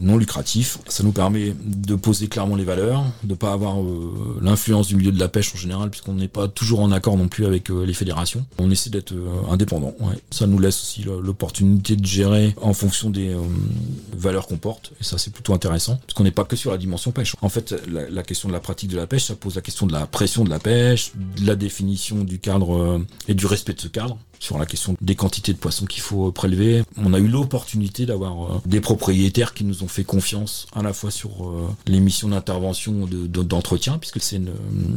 non 0.00 0.16
lucratif. 0.16 0.78
Ça 0.88 1.02
nous 1.02 1.12
permet 1.12 1.54
de 1.64 1.94
poser 1.94 2.28
clairement 2.28 2.56
les 2.56 2.64
valeurs, 2.64 2.99
de 3.24 3.34
pas 3.34 3.52
avoir 3.52 3.80
euh, 3.80 4.38
l'influence 4.40 4.88
du 4.88 4.96
milieu 4.96 5.12
de 5.12 5.18
la 5.18 5.28
pêche 5.28 5.54
en 5.54 5.58
général, 5.58 5.90
puisqu'on 5.90 6.14
n'est 6.14 6.28
pas 6.28 6.48
toujours 6.48 6.80
en 6.80 6.92
accord 6.92 7.16
non 7.16 7.28
plus 7.28 7.46
avec 7.46 7.70
euh, 7.70 7.84
les 7.84 7.94
fédérations. 7.94 8.44
On 8.58 8.70
essaie 8.70 8.90
d'être 8.90 9.12
euh, 9.12 9.50
indépendant. 9.50 9.94
Ça 10.30 10.46
nous 10.46 10.58
laisse 10.58 10.80
aussi 10.80 11.02
l'opportunité 11.02 11.96
de 11.96 12.06
gérer 12.06 12.54
en 12.60 12.72
fonction 12.72 13.10
des 13.10 13.36
valeurs 14.16 14.46
qu'on 14.46 14.56
porte. 14.56 14.92
Et 15.00 15.04
ça, 15.04 15.18
c'est 15.18 15.32
plutôt 15.32 15.54
intéressant, 15.54 15.96
parce 15.96 16.14
qu'on 16.14 16.24
n'est 16.24 16.30
pas 16.30 16.44
que 16.44 16.56
sur 16.56 16.70
la 16.70 16.78
dimension 16.78 17.10
pêche. 17.10 17.34
En 17.42 17.48
fait, 17.48 17.74
la, 17.90 18.08
la 18.08 18.22
question 18.22 18.48
de 18.48 18.52
la 18.52 18.60
pratique 18.60 18.90
de 18.90 18.96
la 18.96 19.06
pêche, 19.06 19.24
ça 19.24 19.34
pose 19.34 19.56
la 19.56 19.62
question 19.62 19.86
de 19.86 19.92
la 19.92 20.06
pression 20.06 20.44
de 20.44 20.50
la 20.50 20.58
pêche, 20.58 21.12
de 21.14 21.46
la 21.46 21.56
définition 21.56 22.24
du 22.24 22.38
cadre 22.38 23.00
et 23.28 23.34
du 23.34 23.46
respect 23.46 23.74
de 23.74 23.80
ce 23.80 23.88
cadre 23.88 24.18
sur 24.40 24.58
la 24.58 24.66
question 24.66 24.96
des 25.00 25.14
quantités 25.14 25.52
de 25.52 25.58
poissons 25.58 25.84
qu'il 25.86 26.02
faut 26.02 26.28
euh, 26.28 26.32
prélever. 26.32 26.82
On 26.96 27.14
a 27.14 27.18
eu 27.20 27.28
l'opportunité 27.28 28.06
d'avoir 28.06 28.42
euh, 28.42 28.58
des 28.66 28.80
propriétaires 28.80 29.54
qui 29.54 29.62
nous 29.64 29.84
ont 29.84 29.88
fait 29.88 30.02
confiance 30.02 30.66
à 30.74 30.82
la 30.82 30.92
fois 30.92 31.10
sur 31.12 31.30
euh, 31.46 31.68
les 31.86 32.00
missions 32.00 32.28
d'intervention 32.30 33.06
de- 33.06 33.26
de- 33.26 33.42
d'entretien, 33.42 33.98
puisque 33.98 34.20
c'est 34.20 34.36
une, 34.36 34.50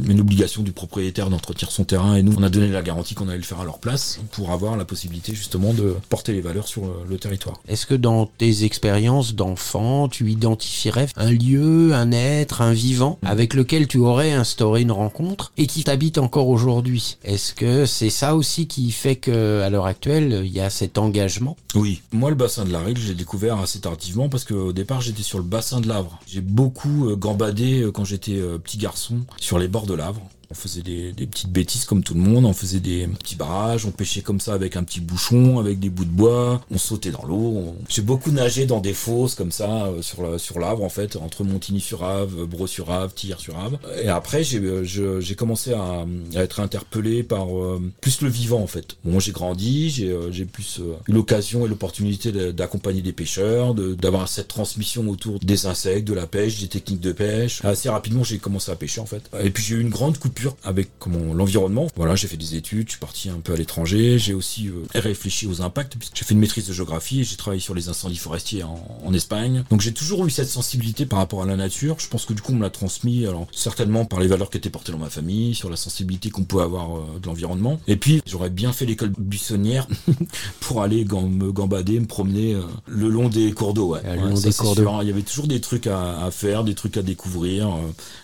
une 0.08 0.20
obligation 0.20 0.62
du 0.62 0.72
propriétaire 0.72 1.30
d'entretenir 1.30 1.70
son 1.70 1.84
terrain, 1.84 2.16
et 2.16 2.22
nous, 2.22 2.34
on 2.36 2.42
a 2.42 2.48
donné 2.50 2.68
la 2.68 2.82
garantie 2.82 3.14
qu'on 3.14 3.28
allait 3.28 3.36
le 3.36 3.44
faire 3.44 3.60
à 3.60 3.64
leur 3.64 3.78
place 3.78 4.18
pour 4.32 4.50
avoir 4.50 4.76
la 4.76 4.84
possibilité 4.84 5.34
justement 5.34 5.74
de 5.74 5.94
porter 6.08 6.32
les 6.32 6.40
valeurs 6.40 6.66
sur 6.66 6.82
le 7.08 7.18
territoire. 7.18 7.60
Est-ce 7.68 7.86
que 7.86 7.94
dans 7.94 8.26
tes 8.26 8.64
expériences 8.64 9.34
d'enfant, 9.34 10.08
tu 10.08 10.30
identifierais 10.30 11.06
un 11.16 11.30
lieu, 11.30 11.92
un 11.94 12.10
être, 12.12 12.62
un 12.62 12.72
vivant 12.72 13.18
avec 13.22 13.52
lequel 13.54 13.86
tu 13.88 13.98
aurais 13.98 14.32
instauré 14.32 14.80
une 14.82 14.92
rencontre 14.92 15.52
et 15.58 15.66
qui 15.66 15.84
t'habite 15.84 16.16
encore 16.18 16.48
aujourd'hui? 16.48 17.18
Est-ce 17.24 17.52
que 17.52 17.84
c'est 17.84 18.10
ça 18.10 18.34
aussi 18.36 18.66
qui 18.66 18.90
fait 18.90 19.16
que 19.16 19.33
à 19.34 19.70
l'heure 19.70 19.86
actuelle, 19.86 20.42
il 20.44 20.52
y 20.52 20.60
a 20.60 20.70
cet 20.70 20.98
engagement 20.98 21.56
Oui, 21.74 22.02
moi 22.12 22.30
le 22.30 22.36
bassin 22.36 22.64
de 22.64 22.72
la 22.72 22.80
Rille, 22.80 22.96
j'ai 22.98 23.14
découvert 23.14 23.58
assez 23.58 23.80
tardivement 23.80 24.28
parce 24.28 24.44
qu'au 24.44 24.72
départ 24.72 25.00
j'étais 25.00 25.22
sur 25.22 25.38
le 25.38 25.44
bassin 25.44 25.80
de 25.80 25.88
l'Avre. 25.88 26.18
J'ai 26.26 26.40
beaucoup 26.40 27.08
euh, 27.08 27.16
gambadé 27.16 27.82
euh, 27.82 27.92
quand 27.92 28.04
j'étais 28.04 28.36
euh, 28.38 28.58
petit 28.58 28.78
garçon 28.78 29.20
sur 29.38 29.58
les 29.58 29.68
bords 29.68 29.86
de 29.86 29.94
l'Avre. 29.94 30.22
On 30.50 30.54
faisait 30.54 30.82
des, 30.82 31.12
des 31.12 31.26
petites 31.26 31.50
bêtises 31.50 31.84
comme 31.84 32.02
tout 32.02 32.14
le 32.14 32.20
monde, 32.20 32.44
on 32.44 32.52
faisait 32.52 32.80
des 32.80 33.06
petits 33.08 33.34
barrages, 33.36 33.86
on 33.86 33.90
pêchait 33.90 34.20
comme 34.22 34.40
ça 34.40 34.52
avec 34.54 34.76
un 34.76 34.84
petit 34.84 35.00
bouchon, 35.00 35.58
avec 35.58 35.80
des 35.80 35.88
bouts 35.90 36.04
de 36.04 36.10
bois, 36.10 36.60
on 36.70 36.78
sautait 36.78 37.10
dans 37.10 37.24
l'eau. 37.24 37.36
on- 37.56 37.74
J'ai 37.88 38.02
beaucoup 38.02 38.30
nagé 38.30 38.66
dans 38.66 38.80
des 38.80 38.92
fosses 38.94 39.34
comme 39.34 39.52
ça 39.52 39.86
euh, 39.86 40.02
sur 40.02 40.38
sur 40.38 40.58
l'Avre 40.58 40.82
en 40.84 40.88
fait, 40.88 41.16
entre 41.16 41.44
Montigny-sur-Ave, 41.44 42.44
Bros-sur-Ave, 42.46 43.14
Tillers-sur-Ave. 43.14 43.78
Et 44.02 44.08
après 44.08 44.44
j'ai 44.44 44.58
euh, 44.60 44.84
j'ai 45.20 45.34
commencé 45.34 45.72
à, 45.72 46.04
à 46.36 46.42
être 46.42 46.60
interpellé 46.60 47.22
par 47.22 47.56
euh, 47.58 47.80
plus 48.00 48.20
le 48.20 48.28
vivant 48.28 48.60
en 48.60 48.66
fait. 48.66 48.96
Bon, 49.04 49.18
j'ai 49.20 49.32
grandi, 49.32 49.90
j'ai 49.90 50.10
euh, 50.10 50.30
j'ai 50.30 50.44
plus 50.44 50.78
euh, 50.80 50.94
eu 51.08 51.12
l'occasion 51.12 51.64
et 51.66 51.68
l'opportunité 51.68 52.32
d'accompagner 52.52 53.02
des 53.02 53.12
pêcheurs, 53.12 53.74
de- 53.74 53.94
d'avoir 53.94 54.28
cette 54.28 54.48
transmission 54.48 55.08
autour 55.08 55.38
des 55.40 55.66
insectes, 55.66 56.06
de 56.06 56.14
la 56.14 56.26
pêche, 56.26 56.60
des 56.60 56.68
techniques 56.68 57.00
de 57.00 57.12
pêche. 57.12 57.64
Assez 57.64 57.88
rapidement, 57.88 58.24
j'ai 58.24 58.38
commencé 58.38 58.70
à 58.70 58.76
pêcher 58.76 59.00
en 59.00 59.06
fait. 59.06 59.22
Et 59.42 59.50
puis 59.50 59.62
j'ai 59.64 59.76
eu 59.76 59.80
une 59.80 59.88
grande 59.90 60.18
coupure 60.18 60.43
avec 60.64 60.90
l'environnement. 61.06 61.86
Voilà, 61.96 62.14
j'ai 62.16 62.28
fait 62.28 62.36
des 62.36 62.54
études, 62.56 62.86
je 62.88 62.92
suis 62.92 63.00
parti 63.00 63.28
un 63.28 63.40
peu 63.40 63.52
à 63.52 63.56
l'étranger. 63.56 64.18
J'ai 64.18 64.34
aussi 64.34 64.68
euh, 64.68 64.84
réfléchi 64.94 65.46
aux 65.46 65.62
impacts 65.62 65.96
puisque 65.96 66.16
j'ai 66.16 66.24
fait 66.24 66.34
une 66.34 66.40
maîtrise 66.40 66.66
de 66.66 66.72
géographie 66.72 67.20
et 67.20 67.24
j'ai 67.24 67.36
travaillé 67.36 67.60
sur 67.60 67.74
les 67.74 67.88
incendies 67.88 68.16
forestiers 68.16 68.62
en, 68.64 68.78
en 69.04 69.12
Espagne. 69.14 69.64
Donc 69.70 69.80
j'ai 69.80 69.92
toujours 69.92 70.26
eu 70.26 70.30
cette 70.30 70.48
sensibilité 70.48 71.06
par 71.06 71.18
rapport 71.18 71.42
à 71.42 71.46
la 71.46 71.56
nature. 71.56 71.96
Je 71.98 72.08
pense 72.08 72.24
que 72.24 72.32
du 72.32 72.42
coup 72.42 72.52
on 72.52 72.56
me 72.56 72.62
l'a 72.62 72.70
transmis, 72.70 73.26
alors 73.26 73.46
certainement 73.52 74.04
par 74.04 74.20
les 74.20 74.26
valeurs 74.26 74.50
qui 74.50 74.58
étaient 74.58 74.70
portées 74.70 74.92
dans 74.92 74.98
ma 74.98 75.10
famille, 75.10 75.54
sur 75.54 75.70
la 75.70 75.76
sensibilité 75.76 76.30
qu'on 76.30 76.44
peut 76.44 76.60
avoir 76.60 76.96
euh, 76.96 77.02
de 77.20 77.26
l'environnement. 77.26 77.80
Et 77.86 77.96
puis 77.96 78.22
j'aurais 78.26 78.50
bien 78.50 78.72
fait 78.72 78.86
l'école 78.86 79.12
buissonnière 79.18 79.86
pour 80.60 80.82
aller 80.82 81.04
me 81.04 81.52
gambader, 81.52 82.00
me 82.00 82.06
promener 82.06 82.54
euh, 82.54 82.62
le 82.86 83.08
long 83.08 83.28
des 83.28 83.52
cours 83.52 83.74
d'eau. 83.74 83.92
Ouais. 83.94 84.00
Des 84.02 84.52
cours 84.52 84.74
d'eau. 84.74 84.88
hein. 84.88 84.98
Il 85.02 85.08
y 85.08 85.12
avait 85.12 85.22
toujours 85.22 85.46
des 85.46 85.60
trucs 85.60 85.86
à, 85.86 86.24
à 86.24 86.30
faire, 86.30 86.64
des 86.64 86.74
trucs 86.74 86.96
à 86.96 87.02
découvrir, 87.02 87.68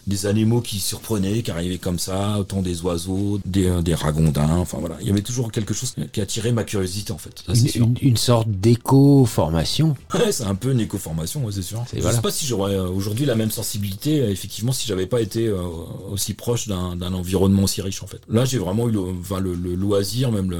des 0.06 0.26
animaux 0.26 0.60
qui 0.60 0.80
surprenaient, 0.80 1.42
qui 1.42 1.50
arrivaient 1.50 1.78
comme 1.78 1.98
ça, 2.00 2.38
autant 2.38 2.62
des 2.62 2.82
oiseaux, 2.82 3.38
des, 3.44 3.66
euh, 3.66 3.82
des 3.82 3.94
ragondins. 3.94 4.56
Enfin 4.58 4.78
voilà, 4.80 4.96
il 5.00 5.06
y 5.06 5.10
avait 5.10 5.22
toujours 5.22 5.52
quelque 5.52 5.74
chose 5.74 5.94
qui 6.12 6.20
attirait 6.20 6.52
ma 6.52 6.64
curiosité 6.64 7.12
en 7.12 7.18
fait. 7.18 7.42
Ça, 7.46 7.52
une, 7.52 7.68
sûr. 7.68 7.86
une- 7.86 7.96
une 8.00 8.16
sorte 8.16 8.48
d'éco-formation 8.48 9.96
Ouais, 10.14 10.32
c'est 10.32 10.44
un 10.44 10.54
peu 10.54 10.72
une 10.72 10.80
éco-formation, 10.80 11.44
ouais, 11.44 11.52
c'est 11.52 11.62
sûr. 11.62 11.84
Je 11.94 12.00
voilà. 12.00 12.16
sais 12.16 12.22
pas 12.22 12.30
si 12.30 12.46
j'aurais 12.46 12.74
euh, 12.74 12.88
aujourd'hui 12.88 13.26
la 13.26 13.34
même 13.34 13.50
sensibilité, 13.50 14.20
euh, 14.20 14.30
effectivement, 14.30 14.72
si 14.72 14.86
j'avais 14.86 15.06
pas 15.06 15.20
été 15.20 15.46
euh, 15.46 15.62
aussi 16.10 16.34
proche 16.34 16.68
d'un 16.68 17.12
environnement 17.12 17.64
aussi 17.64 17.82
riche, 17.82 18.02
en 18.02 18.06
fait. 18.06 18.20
Là, 18.28 18.44
j'ai 18.44 18.58
vraiment 18.58 18.88
eu 18.88 18.92
le, 18.92 19.00
enfin, 19.20 19.40
le, 19.40 19.54
le 19.54 19.74
loisir, 19.74 20.32
même 20.32 20.54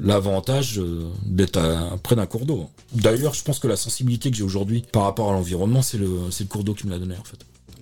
l'avantage 0.00 0.80
d'être 1.24 1.60
près 2.02 2.16
d'un 2.16 2.26
cours 2.26 2.46
d'eau. 2.46 2.68
D'ailleurs, 2.94 3.34
je 3.34 3.42
pense 3.42 3.58
que 3.58 3.68
la 3.68 3.76
sensibilité 3.76 4.30
que 4.30 4.36
j'ai 4.36 4.42
aujourd'hui 4.42 4.84
par 4.92 5.02
rapport 5.04 5.30
à 5.30 5.32
l'environnement, 5.32 5.82
c'est 5.82 5.98
le, 5.98 6.08
c'est 6.30 6.44
le 6.44 6.48
cours 6.48 6.64
d'eau 6.64 6.74
qui 6.74 6.86
me 6.86 6.92
l'a 6.92 6.98
donné, 6.98 7.14
en 7.18 7.24
fait. 7.24 7.38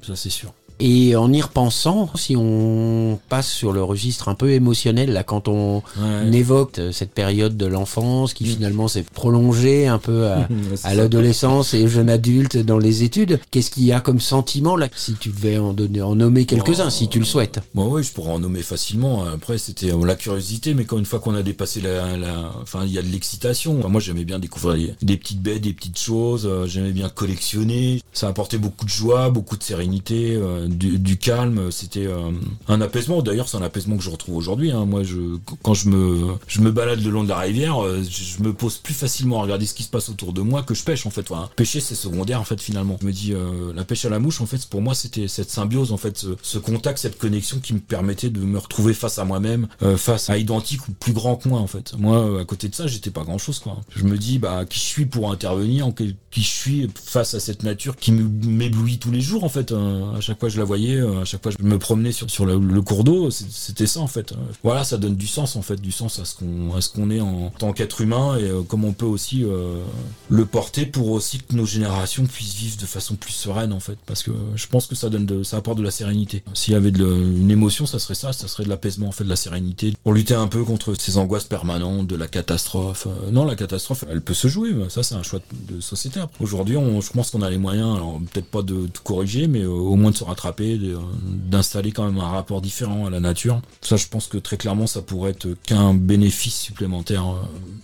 Ça, 0.06 0.16
c'est 0.16 0.30
sûr. 0.30 0.52
Et 0.78 1.16
en 1.16 1.32
y 1.32 1.40
repensant, 1.40 2.10
si 2.16 2.36
on 2.36 3.18
passe 3.30 3.48
sur 3.50 3.72
le 3.72 3.82
registre 3.82 4.28
un 4.28 4.34
peu 4.34 4.50
émotionnel, 4.50 5.12
là, 5.12 5.22
quand 5.22 5.48
on 5.48 5.82
Ouais. 5.98 6.36
évoque 6.36 6.78
euh, 6.78 6.92
cette 6.92 7.12
période 7.12 7.56
de 7.56 7.64
l'enfance 7.66 8.34
qui 8.34 8.44
finalement 8.44 8.86
s'est 8.88 9.02
prolongée 9.14 9.86
un 9.86 9.98
peu 9.98 10.26
à, 10.26 10.46
l'adolescence 10.94 11.72
et 11.74 11.88
jeune 11.88 12.10
adulte 12.10 12.56
dans 12.58 12.78
les 12.78 13.02
études, 13.04 13.40
qu'est-ce 13.50 13.70
qu'il 13.70 13.84
y 13.84 13.92
a 13.92 14.00
comme 14.00 14.20
sentiment 14.20 14.76
là, 14.76 14.88
si 14.94 15.14
tu 15.14 15.30
devais 15.30 15.56
en, 15.58 15.72
donner, 15.72 16.02
en 16.02 16.14
nommer 16.14 16.44
quelques-uns, 16.44 16.86
Oh. 16.88 16.90
si 16.90 17.08
tu 17.08 17.18
le 17.18 17.24
souhaites? 17.24 17.60
Bon, 17.74 17.90
oui, 17.92 18.02
je 18.02 18.12
pourrais 18.12 18.32
en 18.32 18.38
nommer 18.38 18.62
facilement. 18.62 19.24
Après, 19.24 19.56
c'était 19.58 19.92
euh, 19.92 20.04
la 20.06 20.14
curiosité, 20.14 20.74
mais 20.74 20.84
quand 20.84 20.98
une 20.98 21.06
fois 21.06 21.20
qu'on 21.20 21.34
a 21.34 21.42
dépassé 21.42 21.80
la, 21.80 22.16
la- 22.18 22.52
enfin, 22.62 22.80
il 22.84 22.92
y 22.92 22.98
a 22.98 23.02
de 23.02 23.08
l'excitation. 23.08 23.78
Enfin, 23.78 23.88
moi, 23.88 24.00
j'aimais 24.00 24.24
bien 24.24 24.38
découvrir 24.38 24.94
des, 25.00 25.16
petites 25.16 25.40
bêtes, 25.40 25.62
des 25.62 25.72
petites 25.72 25.98
choses. 25.98 26.44
euh, 26.46 26.66
j'aimais 26.66 26.92
bien 26.92 27.08
collectionner. 27.08 28.02
Ça 28.12 28.28
apportait 28.28 28.58
beaucoup 28.58 28.84
de 28.84 28.90
joie, 28.90 29.30
beaucoup 29.30 29.56
de 29.56 29.62
sérénité, 29.62 30.34
euh, 30.36 30.65
du, 30.68 30.98
du 30.98 31.16
calme. 31.18 31.70
C'était 31.70 32.06
euh, 32.06 32.30
un 32.68 32.80
apaisement. 32.80 33.22
D'ailleurs, 33.22 33.48
c'est 33.48 33.56
un 33.56 33.62
apaisement 33.62 33.96
que 33.96 34.02
je 34.02 34.10
retrouve 34.10 34.36
aujourd'hui. 34.36 34.70
hein. 34.70 34.84
Moi, 34.84 35.02
je, 35.02 35.36
quand 35.62 35.74
je 35.74 35.88
me, 35.88 36.34
je 36.46 36.60
me 36.60 36.70
balade 36.70 37.02
le 37.02 37.10
long 37.10 37.24
de 37.24 37.28
la 37.28 37.38
rivière, 37.38 37.82
euh, 37.82 38.02
je, 38.08 38.42
me 38.42 38.52
pose 38.52 38.78
plus 38.78 38.94
facilement 38.94 39.40
à 39.40 39.42
regarder 39.42 39.66
ce 39.66 39.74
qui 39.74 39.82
se 39.82 39.90
passe 39.90 40.08
autour 40.08 40.32
de 40.32 40.40
moi 40.42 40.62
que 40.62 40.74
je 40.74 40.84
pêche 40.84 41.06
en 41.06 41.10
fait. 41.10 41.30
Enfin, 41.30 41.48
pêcher, 41.56 41.80
c'est 41.80 41.94
secondaire 41.94 42.40
en 42.40 42.44
fait 42.44 42.60
finalement. 42.60 42.98
Je 43.00 43.06
me 43.06 43.12
dis, 43.12 43.32
euh, 43.32 43.72
la 43.74 43.84
pêche 43.84 44.04
à 44.04 44.10
la 44.10 44.18
mouche, 44.18 44.40
en 44.40 44.46
fait, 44.46 44.66
pour 44.66 44.82
moi, 44.82 44.94
c'était 44.94 45.28
cette 45.28 45.50
symbiose, 45.50 45.92
en 45.92 45.96
fait, 45.96 46.18
ce, 46.18 46.28
ce 46.42 46.58
contact, 46.58 46.98
cette 46.98 47.18
connexion 47.18 47.58
qui 47.58 47.74
me 47.74 47.78
permettait 47.80 48.30
de 48.30 48.40
me 48.40 48.58
retrouver 48.58 48.94
face 48.94 49.18
à 49.18 49.24
moi-même, 49.24 49.68
euh, 49.82 49.96
face 49.96 50.30
à 50.30 50.38
identique 50.38 50.86
ou 50.88 50.92
plus 50.92 51.12
grand 51.12 51.36
que 51.36 51.48
moi, 51.48 51.60
en 51.60 51.66
fait. 51.66 51.94
Moi, 51.98 52.16
euh, 52.18 52.40
à 52.40 52.44
côté 52.44 52.68
de 52.68 52.74
ça, 52.74 52.86
j'étais 52.86 53.10
pas 53.10 53.22
grand-chose, 53.24 53.58
quoi. 53.58 53.78
Je 53.94 54.04
me 54.04 54.16
dis, 54.16 54.38
bah, 54.38 54.64
qui 54.68 54.78
je 54.78 54.84
suis 54.84 55.06
pour 55.06 55.30
intervenir, 55.30 55.92
qui, 55.96 56.16
qui 56.30 56.42
je 56.42 56.48
suis 56.48 56.90
face 56.94 57.34
à 57.34 57.40
cette 57.40 57.62
nature 57.62 57.96
qui 57.96 58.12
m'éblouit 58.12 58.98
tous 58.98 59.10
les 59.10 59.20
jours, 59.20 59.44
en 59.44 59.48
fait. 59.48 59.72
Euh, 59.72 60.14
à 60.16 60.20
chaque 60.20 60.38
fois, 60.40 60.48
je 60.56 60.60
la 60.60 60.64
voyais, 60.64 60.96
euh, 60.96 61.20
à 61.20 61.24
chaque 61.26 61.42
fois, 61.42 61.52
je 61.56 61.62
me 61.62 61.78
promenais 61.78 62.12
sur, 62.12 62.46
le, 62.46 62.80
cours 62.80 63.04
d'eau, 63.04 63.30
c'était 63.30 63.86
ça, 63.86 64.00
en 64.00 64.06
fait. 64.06 64.32
Euh, 64.32 64.36
Voilà, 64.62 64.84
ça 64.84 64.96
donne 64.96 65.14
du 65.14 65.26
sens, 65.26 65.54
en 65.54 65.62
fait, 65.62 65.80
du 65.80 65.92
sens 65.92 66.18
à 66.18 66.24
ce 66.24 66.34
qu'on 66.34 67.10
est 67.10 67.20
en 67.20 67.50
tant 67.58 67.72
qu'être 67.72 68.00
humain 68.00 68.38
et 68.38 68.44
euh, 68.44 68.62
comment 68.66 68.88
on 68.88 68.92
peut 68.94 69.06
aussi 69.06 69.44
euh, 69.44 69.82
le 70.30 70.46
porter 70.46 70.86
pour 70.86 71.10
aussi 71.10 71.38
que 71.38 71.54
nos 71.54 71.66
générations 71.66 72.24
puissent 72.24 72.54
vivre 72.54 72.78
de 72.78 72.86
façon 72.86 73.16
plus 73.16 73.32
sereine, 73.32 73.72
en 73.74 73.80
fait. 73.80 73.98
Parce 74.06 74.22
que 74.22 74.30
je 74.54 74.66
pense 74.66 74.86
que 74.86 74.94
ça 74.94 75.10
donne 75.10 75.26
de, 75.26 75.42
ça 75.42 75.58
apporte 75.58 75.76
de 75.76 75.82
la 75.82 75.90
sérénité. 75.90 76.42
S'il 76.54 76.72
y 76.72 76.76
avait 76.76 76.90
de, 76.90 77.04
une 77.04 77.50
émotion, 77.50 77.84
ça 77.84 77.98
serait 77.98 78.14
ça, 78.14 78.32
ça 78.32 78.48
serait 78.48 78.64
de 78.64 78.70
l'apaisement, 78.70 79.08
en 79.08 79.12
fait, 79.12 79.24
de 79.24 79.28
la 79.28 79.36
sérénité. 79.36 79.92
Pour 80.04 80.14
lutter 80.14 80.34
un 80.34 80.48
peu 80.48 80.64
contre 80.64 80.94
ces 80.94 81.18
angoisses 81.18 81.44
permanentes, 81.44 82.06
de 82.06 82.16
la 82.16 82.28
catastrophe. 82.28 83.08
Non, 83.30 83.44
la 83.44 83.56
catastrophe, 83.56 84.04
elle 84.10 84.22
peut 84.22 84.34
se 84.34 84.48
jouer, 84.48 84.74
ça, 84.88 85.02
c'est 85.02 85.16
un 85.16 85.22
choix 85.22 85.40
de, 85.68 85.80
société. 85.80 86.20
Aujourd'hui, 86.40 86.76
je 86.76 87.10
pense 87.10 87.30
qu'on 87.30 87.42
a 87.42 87.50
les 87.50 87.58
moyens, 87.58 87.98
peut-être 88.32 88.46
pas 88.46 88.62
de 88.62 88.86
tout 88.86 89.02
corriger, 89.02 89.48
mais 89.48 89.66
au 89.66 89.96
moins 89.96 90.10
de 90.10 90.16
se 90.16 90.24
rattraper, 90.24 90.45
d'installer 90.52 91.92
quand 91.92 92.04
même 92.04 92.18
un 92.18 92.28
rapport 92.28 92.60
différent 92.60 93.06
à 93.06 93.10
la 93.10 93.20
nature. 93.20 93.60
Ça, 93.80 93.96
je 93.96 94.06
pense 94.06 94.26
que 94.26 94.38
très 94.38 94.56
clairement, 94.56 94.86
ça 94.86 95.02
pourrait 95.02 95.30
être 95.30 95.48
qu'un 95.64 95.94
bénéfice 95.94 96.56
supplémentaire 96.56 97.26
euh, 97.26 97.42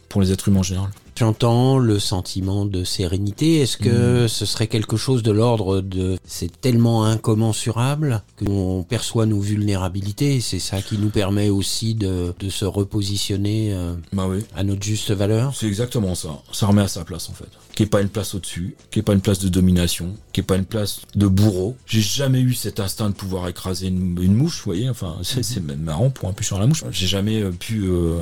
pour 0.08 0.20
les 0.20 0.32
êtres 0.32 0.48
humains 0.48 0.60
en 0.60 0.64
général. 0.64 0.90
J'entends 1.16 1.78
le 1.78 1.98
sentiment 1.98 2.64
de 2.66 2.84
sérénité? 2.84 3.60
Est-ce 3.60 3.76
que 3.76 4.26
ce 4.28 4.46
serait 4.46 4.66
quelque 4.66 4.96
chose 4.96 5.22
de 5.22 5.30
l'ordre 5.30 5.80
de 5.80 6.18
c'est 6.24 6.60
tellement 6.60 7.04
incommensurable 7.04 8.22
qu'on 8.38 8.84
perçoit 8.88 9.26
nos 9.26 9.38
vulnérabilités 9.40 10.40
c'est 10.40 10.58
ça 10.58 10.80
qui 10.82 10.98
nous 10.98 11.10
permet 11.10 11.48
aussi 11.50 11.94
de, 11.94 12.34
de 12.38 12.48
se 12.48 12.64
repositionner 12.64 13.72
euh, 13.72 13.94
Bah 14.12 14.26
oui. 14.28 14.38
à 14.56 14.64
notre 14.64 14.82
juste 14.82 15.10
valeur? 15.12 15.54
C'est 15.54 15.66
exactement 15.66 16.14
ça. 16.14 16.40
Ça 16.52 16.66
remet 16.66 16.82
à 16.82 16.88
sa 16.88 17.04
place 17.04 17.28
en 17.28 17.34
fait. 17.34 17.46
Qui 17.74 17.84
est 17.84 17.86
pas 17.86 18.00
une 18.02 18.08
place 18.08 18.34
au-dessus, 18.34 18.74
qui 18.90 18.98
est 18.98 19.02
pas 19.02 19.12
une 19.14 19.20
place 19.20 19.38
de 19.38 19.48
domination, 19.48 20.10
qui 20.32 20.40
est 20.40 20.44
pas 20.44 20.56
une 20.56 20.64
place 20.64 21.00
de 21.14 21.26
bourreau. 21.26 21.76
J'ai 21.86 22.00
jamais 22.02 22.40
eu 22.40 22.54
cet 22.54 22.80
instinct 22.80 23.10
de 23.10 23.14
pouvoir 23.14 23.48
écraser 23.48 23.86
une, 23.88 24.18
une 24.20 24.34
mouche, 24.34 24.58
vous 24.58 24.64
voyez. 24.72 24.88
Enfin, 24.90 25.16
c'est 25.22 25.42
c'est 25.44 25.60
même 25.60 25.80
marrant 25.80 26.10
pour 26.10 26.28
un 26.28 26.32
pêcheur 26.32 26.58
à 26.58 26.60
la 26.62 26.66
mouche. 26.66 26.84
J'ai 26.90 27.06
jamais 27.06 27.40
euh, 27.42 27.50
pu 27.50 27.84
euh, 27.84 28.18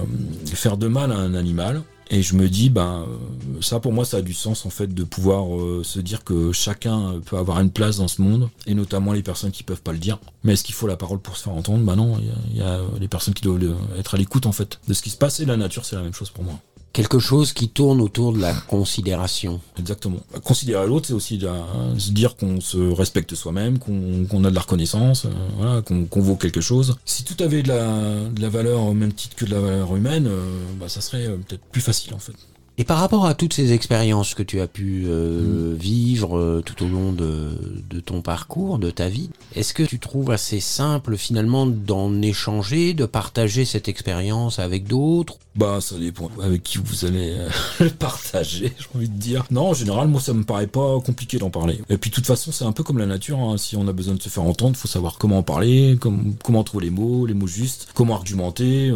faire 0.46 0.76
de 0.76 0.86
mal 0.88 1.12
à 1.12 1.16
un 1.16 1.34
animal. 1.34 1.82
Et 2.12 2.22
je 2.22 2.34
me 2.34 2.48
dis, 2.48 2.70
ben, 2.70 3.06
euh, 3.08 3.60
ça 3.62 3.78
pour 3.78 3.92
moi, 3.92 4.04
ça 4.04 4.16
a 4.16 4.22
du 4.22 4.34
sens 4.34 4.66
en 4.66 4.70
fait 4.70 4.92
de 4.92 5.04
pouvoir 5.04 5.54
euh, 5.54 5.82
se 5.84 6.00
dire 6.00 6.24
que 6.24 6.50
chacun 6.50 7.20
peut 7.24 7.36
avoir 7.36 7.60
une 7.60 7.70
place 7.70 7.98
dans 7.98 8.08
ce 8.08 8.20
monde, 8.20 8.50
et 8.66 8.74
notamment 8.74 9.12
les 9.12 9.22
personnes 9.22 9.52
qui 9.52 9.62
peuvent 9.62 9.82
pas 9.82 9.92
le 9.92 9.98
dire. 9.98 10.18
Mais 10.42 10.54
est-ce 10.54 10.64
qu'il 10.64 10.74
faut 10.74 10.88
la 10.88 10.96
parole 10.96 11.20
pour 11.20 11.36
se 11.36 11.44
faire 11.44 11.52
entendre? 11.52 11.84
Ben 11.84 11.94
non, 11.94 12.18
il 12.50 12.56
y 12.56 12.58
y, 12.58 12.62
a 12.62 12.80
les 12.98 13.06
personnes 13.06 13.34
qui 13.34 13.42
doivent 13.42 13.62
euh, 13.62 13.98
être 13.98 14.14
à 14.14 14.18
l'écoute 14.18 14.46
en 14.46 14.52
fait 14.52 14.80
de 14.88 14.92
ce 14.92 15.02
qui 15.02 15.10
se 15.10 15.16
passe. 15.16 15.38
Et 15.38 15.44
la 15.44 15.56
nature, 15.56 15.84
c'est 15.84 15.94
la 15.94 16.02
même 16.02 16.14
chose 16.14 16.30
pour 16.30 16.42
moi. 16.42 16.58
Quelque 16.92 17.20
chose 17.20 17.52
qui 17.52 17.68
tourne 17.68 18.00
autour 18.00 18.32
de 18.32 18.40
la 18.40 18.52
considération. 18.52 19.60
Exactement. 19.78 20.18
Considérer 20.42 20.86
l'autre, 20.86 21.06
c'est 21.06 21.12
aussi 21.12 21.38
de, 21.38 21.46
hein, 21.46 21.94
se 21.98 22.10
dire 22.10 22.36
qu'on 22.36 22.60
se 22.60 22.78
respecte 22.78 23.34
soi-même, 23.36 23.78
qu'on 23.78 24.44
a 24.44 24.50
de 24.50 24.54
la 24.54 24.60
reconnaissance, 24.60 25.26
euh, 25.26 25.28
voilà, 25.56 25.82
qu'on 25.82 26.20
vaut 26.20 26.36
quelque 26.36 26.60
chose. 26.60 26.96
Si 27.04 27.22
tout 27.22 27.42
avait 27.42 27.62
de 27.62 27.68
la, 27.68 28.28
de 28.28 28.40
la 28.40 28.48
valeur 28.48 28.82
au 28.82 28.94
même 28.94 29.12
titre 29.12 29.36
que 29.36 29.44
de 29.44 29.52
la 29.52 29.60
valeur 29.60 29.94
humaine, 29.94 30.26
euh, 30.26 30.42
bah, 30.80 30.88
ça 30.88 31.00
serait 31.00 31.26
euh, 31.26 31.36
peut-être 31.36 31.62
plus 31.70 31.80
facile 31.80 32.12
en 32.14 32.18
fait. 32.18 32.34
Et 32.80 32.84
par 32.84 32.96
rapport 32.96 33.26
à 33.26 33.34
toutes 33.34 33.52
ces 33.52 33.74
expériences 33.74 34.32
que 34.32 34.42
tu 34.42 34.58
as 34.62 34.66
pu 34.66 35.04
euh, 35.06 35.76
vivre 35.78 36.38
euh, 36.38 36.62
tout 36.64 36.82
au 36.82 36.88
long 36.88 37.12
de, 37.12 37.50
de 37.90 38.00
ton 38.00 38.22
parcours, 38.22 38.78
de 38.78 38.90
ta 38.90 39.10
vie, 39.10 39.28
est-ce 39.54 39.74
que 39.74 39.82
tu 39.82 39.98
trouves 39.98 40.30
assez 40.30 40.60
simple 40.60 41.18
finalement 41.18 41.66
d'en 41.66 42.22
échanger, 42.22 42.94
de 42.94 43.04
partager 43.04 43.66
cette 43.66 43.88
expérience 43.88 44.58
avec 44.58 44.84
d'autres? 44.84 45.36
Bah, 45.56 45.80
ça 45.82 45.98
dépend 45.98 46.30
avec 46.42 46.62
qui 46.62 46.78
vous 46.78 47.04
allez 47.04 47.34
euh, 47.36 47.48
le 47.80 47.90
partager, 47.90 48.72
j'ai 48.78 48.86
envie 48.98 49.10
de 49.10 49.18
dire. 49.18 49.44
Non, 49.50 49.68
en 49.68 49.74
général, 49.74 50.08
moi, 50.08 50.22
ça 50.22 50.32
me 50.32 50.44
paraît 50.44 50.66
pas 50.66 50.98
compliqué 51.00 51.36
d'en 51.36 51.50
parler. 51.50 51.82
Et 51.90 51.98
puis, 51.98 52.08
de 52.08 52.14
toute 52.14 52.26
façon, 52.26 52.50
c'est 52.50 52.64
un 52.64 52.72
peu 52.72 52.82
comme 52.82 52.96
la 52.96 53.04
nature. 53.04 53.40
hein. 53.40 53.58
Si 53.58 53.76
on 53.76 53.86
a 53.88 53.92
besoin 53.92 54.14
de 54.14 54.22
se 54.22 54.30
faire 54.30 54.44
entendre, 54.44 54.74
faut 54.78 54.88
savoir 54.88 55.18
comment 55.18 55.36
en 55.36 55.42
parler, 55.42 55.98
com- 56.00 56.32
comment 56.42 56.64
trouver 56.64 56.86
les 56.86 56.90
mots, 56.90 57.26
les 57.26 57.34
mots 57.34 57.46
justes, 57.46 57.88
comment 57.92 58.14
argumenter, 58.14 58.90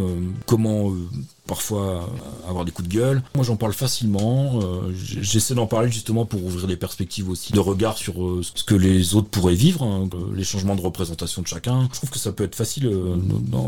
comment 0.46 0.90
parfois 1.46 1.82
euh, 1.82 2.48
avoir 2.48 2.64
des 2.64 2.72
coups 2.72 2.88
de 2.88 2.94
gueule. 2.94 3.22
Moi, 3.34 3.44
j'en 3.44 3.56
parle 3.56 3.72
facilement. 3.72 4.60
euh, 4.62 4.92
J'essaie 4.94 5.54
d'en 5.54 5.66
parler 5.66 5.90
justement 5.90 6.24
pour 6.24 6.44
ouvrir 6.44 6.66
des 6.66 6.76
perspectives 6.76 7.28
aussi, 7.28 7.52
de 7.52 7.60
regard 7.60 7.98
sur 7.98 8.22
euh, 8.24 8.40
ce 8.54 8.64
que 8.64 8.74
les 8.74 9.14
autres 9.14 9.28
pourraient 9.28 9.54
vivre, 9.54 9.82
hein, 9.82 10.08
les 10.34 10.44
changements 10.44 10.74
de 10.74 10.80
représentation 10.80 11.42
de 11.42 11.46
chacun. 11.46 11.88
Je 11.92 11.96
trouve 11.98 12.10
que 12.10 12.18
ça 12.18 12.32
peut 12.32 12.44
être 12.44 12.54
facile 12.54 12.90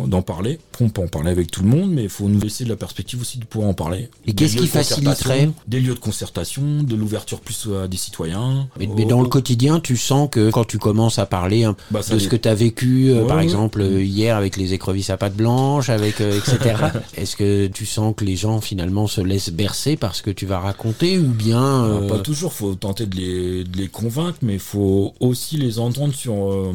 d'en 0.06 0.22
parler. 0.22 0.58
On 0.80 0.88
peut 0.88 1.02
en 1.02 1.08
parler 1.08 1.30
avec 1.30 1.50
tout 1.50 1.62
le 1.62 1.68
monde, 1.68 1.90
mais 1.90 2.04
il 2.04 2.08
faut 2.08 2.28
nous 2.28 2.40
laisser 2.40 2.64
de 2.64 2.68
la 2.68 2.76
perspective 2.76 3.20
aussi 3.20 3.38
de 3.38 3.44
pouvoir 3.44 3.70
en 3.70 3.74
parler. 3.74 4.08
Et 4.26 4.32
qu'est-ce 4.34 4.56
qui 4.56 4.66
faciliterait 4.66 5.50
Des 5.66 5.80
lieux 5.80 5.94
de 5.94 5.98
concertation, 5.98 6.82
de 6.82 6.94
l'ouverture 6.96 7.40
plus 7.40 7.68
à 7.82 7.88
des 7.88 7.96
citoyens. 7.96 8.68
mais, 8.78 8.86
mais 8.94 9.04
dans 9.04 9.16
Oh, 9.20 9.22
le 9.22 9.28
quotidien, 9.28 9.80
tu 9.80 9.96
sens 9.96 10.28
que 10.30 10.50
quand 10.50 10.64
tu 10.66 10.78
commences 10.78 11.18
à 11.18 11.24
parler 11.26 11.64
hein, 11.64 11.74
Bah, 11.90 12.00
de 12.08 12.18
ce 12.18 12.28
que 12.28 12.36
tu 12.36 12.48
as 12.48 12.54
vécu, 12.54 13.12
Ouais, 13.12 13.26
par 13.26 13.38
ouais. 13.38 13.44
exemple 13.44 13.82
hier 13.82 14.36
avec 14.36 14.56
les 14.56 14.72
écrevisses 14.74 15.08
à 15.10 15.16
pattes 15.16 15.36
blanches, 15.36 15.88
avec 15.88 16.20
euh, 16.20 16.38
etc. 16.38 16.74
Est-ce 17.16 17.34
que 17.36 17.65
tu 17.68 17.86
sens 17.86 18.14
que 18.16 18.24
les 18.24 18.36
gens 18.36 18.60
finalement 18.60 19.06
se 19.06 19.20
laissent 19.20 19.50
bercer 19.50 19.96
par 19.96 20.14
ce 20.14 20.22
que 20.22 20.30
tu 20.30 20.46
vas 20.46 20.58
raconter 20.60 21.18
ou 21.18 21.28
bien 21.28 21.84
euh, 21.84 22.08
Pas 22.08 22.18
toujours, 22.18 22.52
faut 22.52 22.74
tenter 22.74 23.06
de 23.06 23.16
les, 23.16 23.64
de 23.64 23.76
les 23.76 23.88
convaincre, 23.88 24.38
mais 24.42 24.58
faut 24.58 25.14
aussi 25.20 25.56
les 25.56 25.78
entendre 25.78 26.14
sur, 26.14 26.52
euh, 26.52 26.72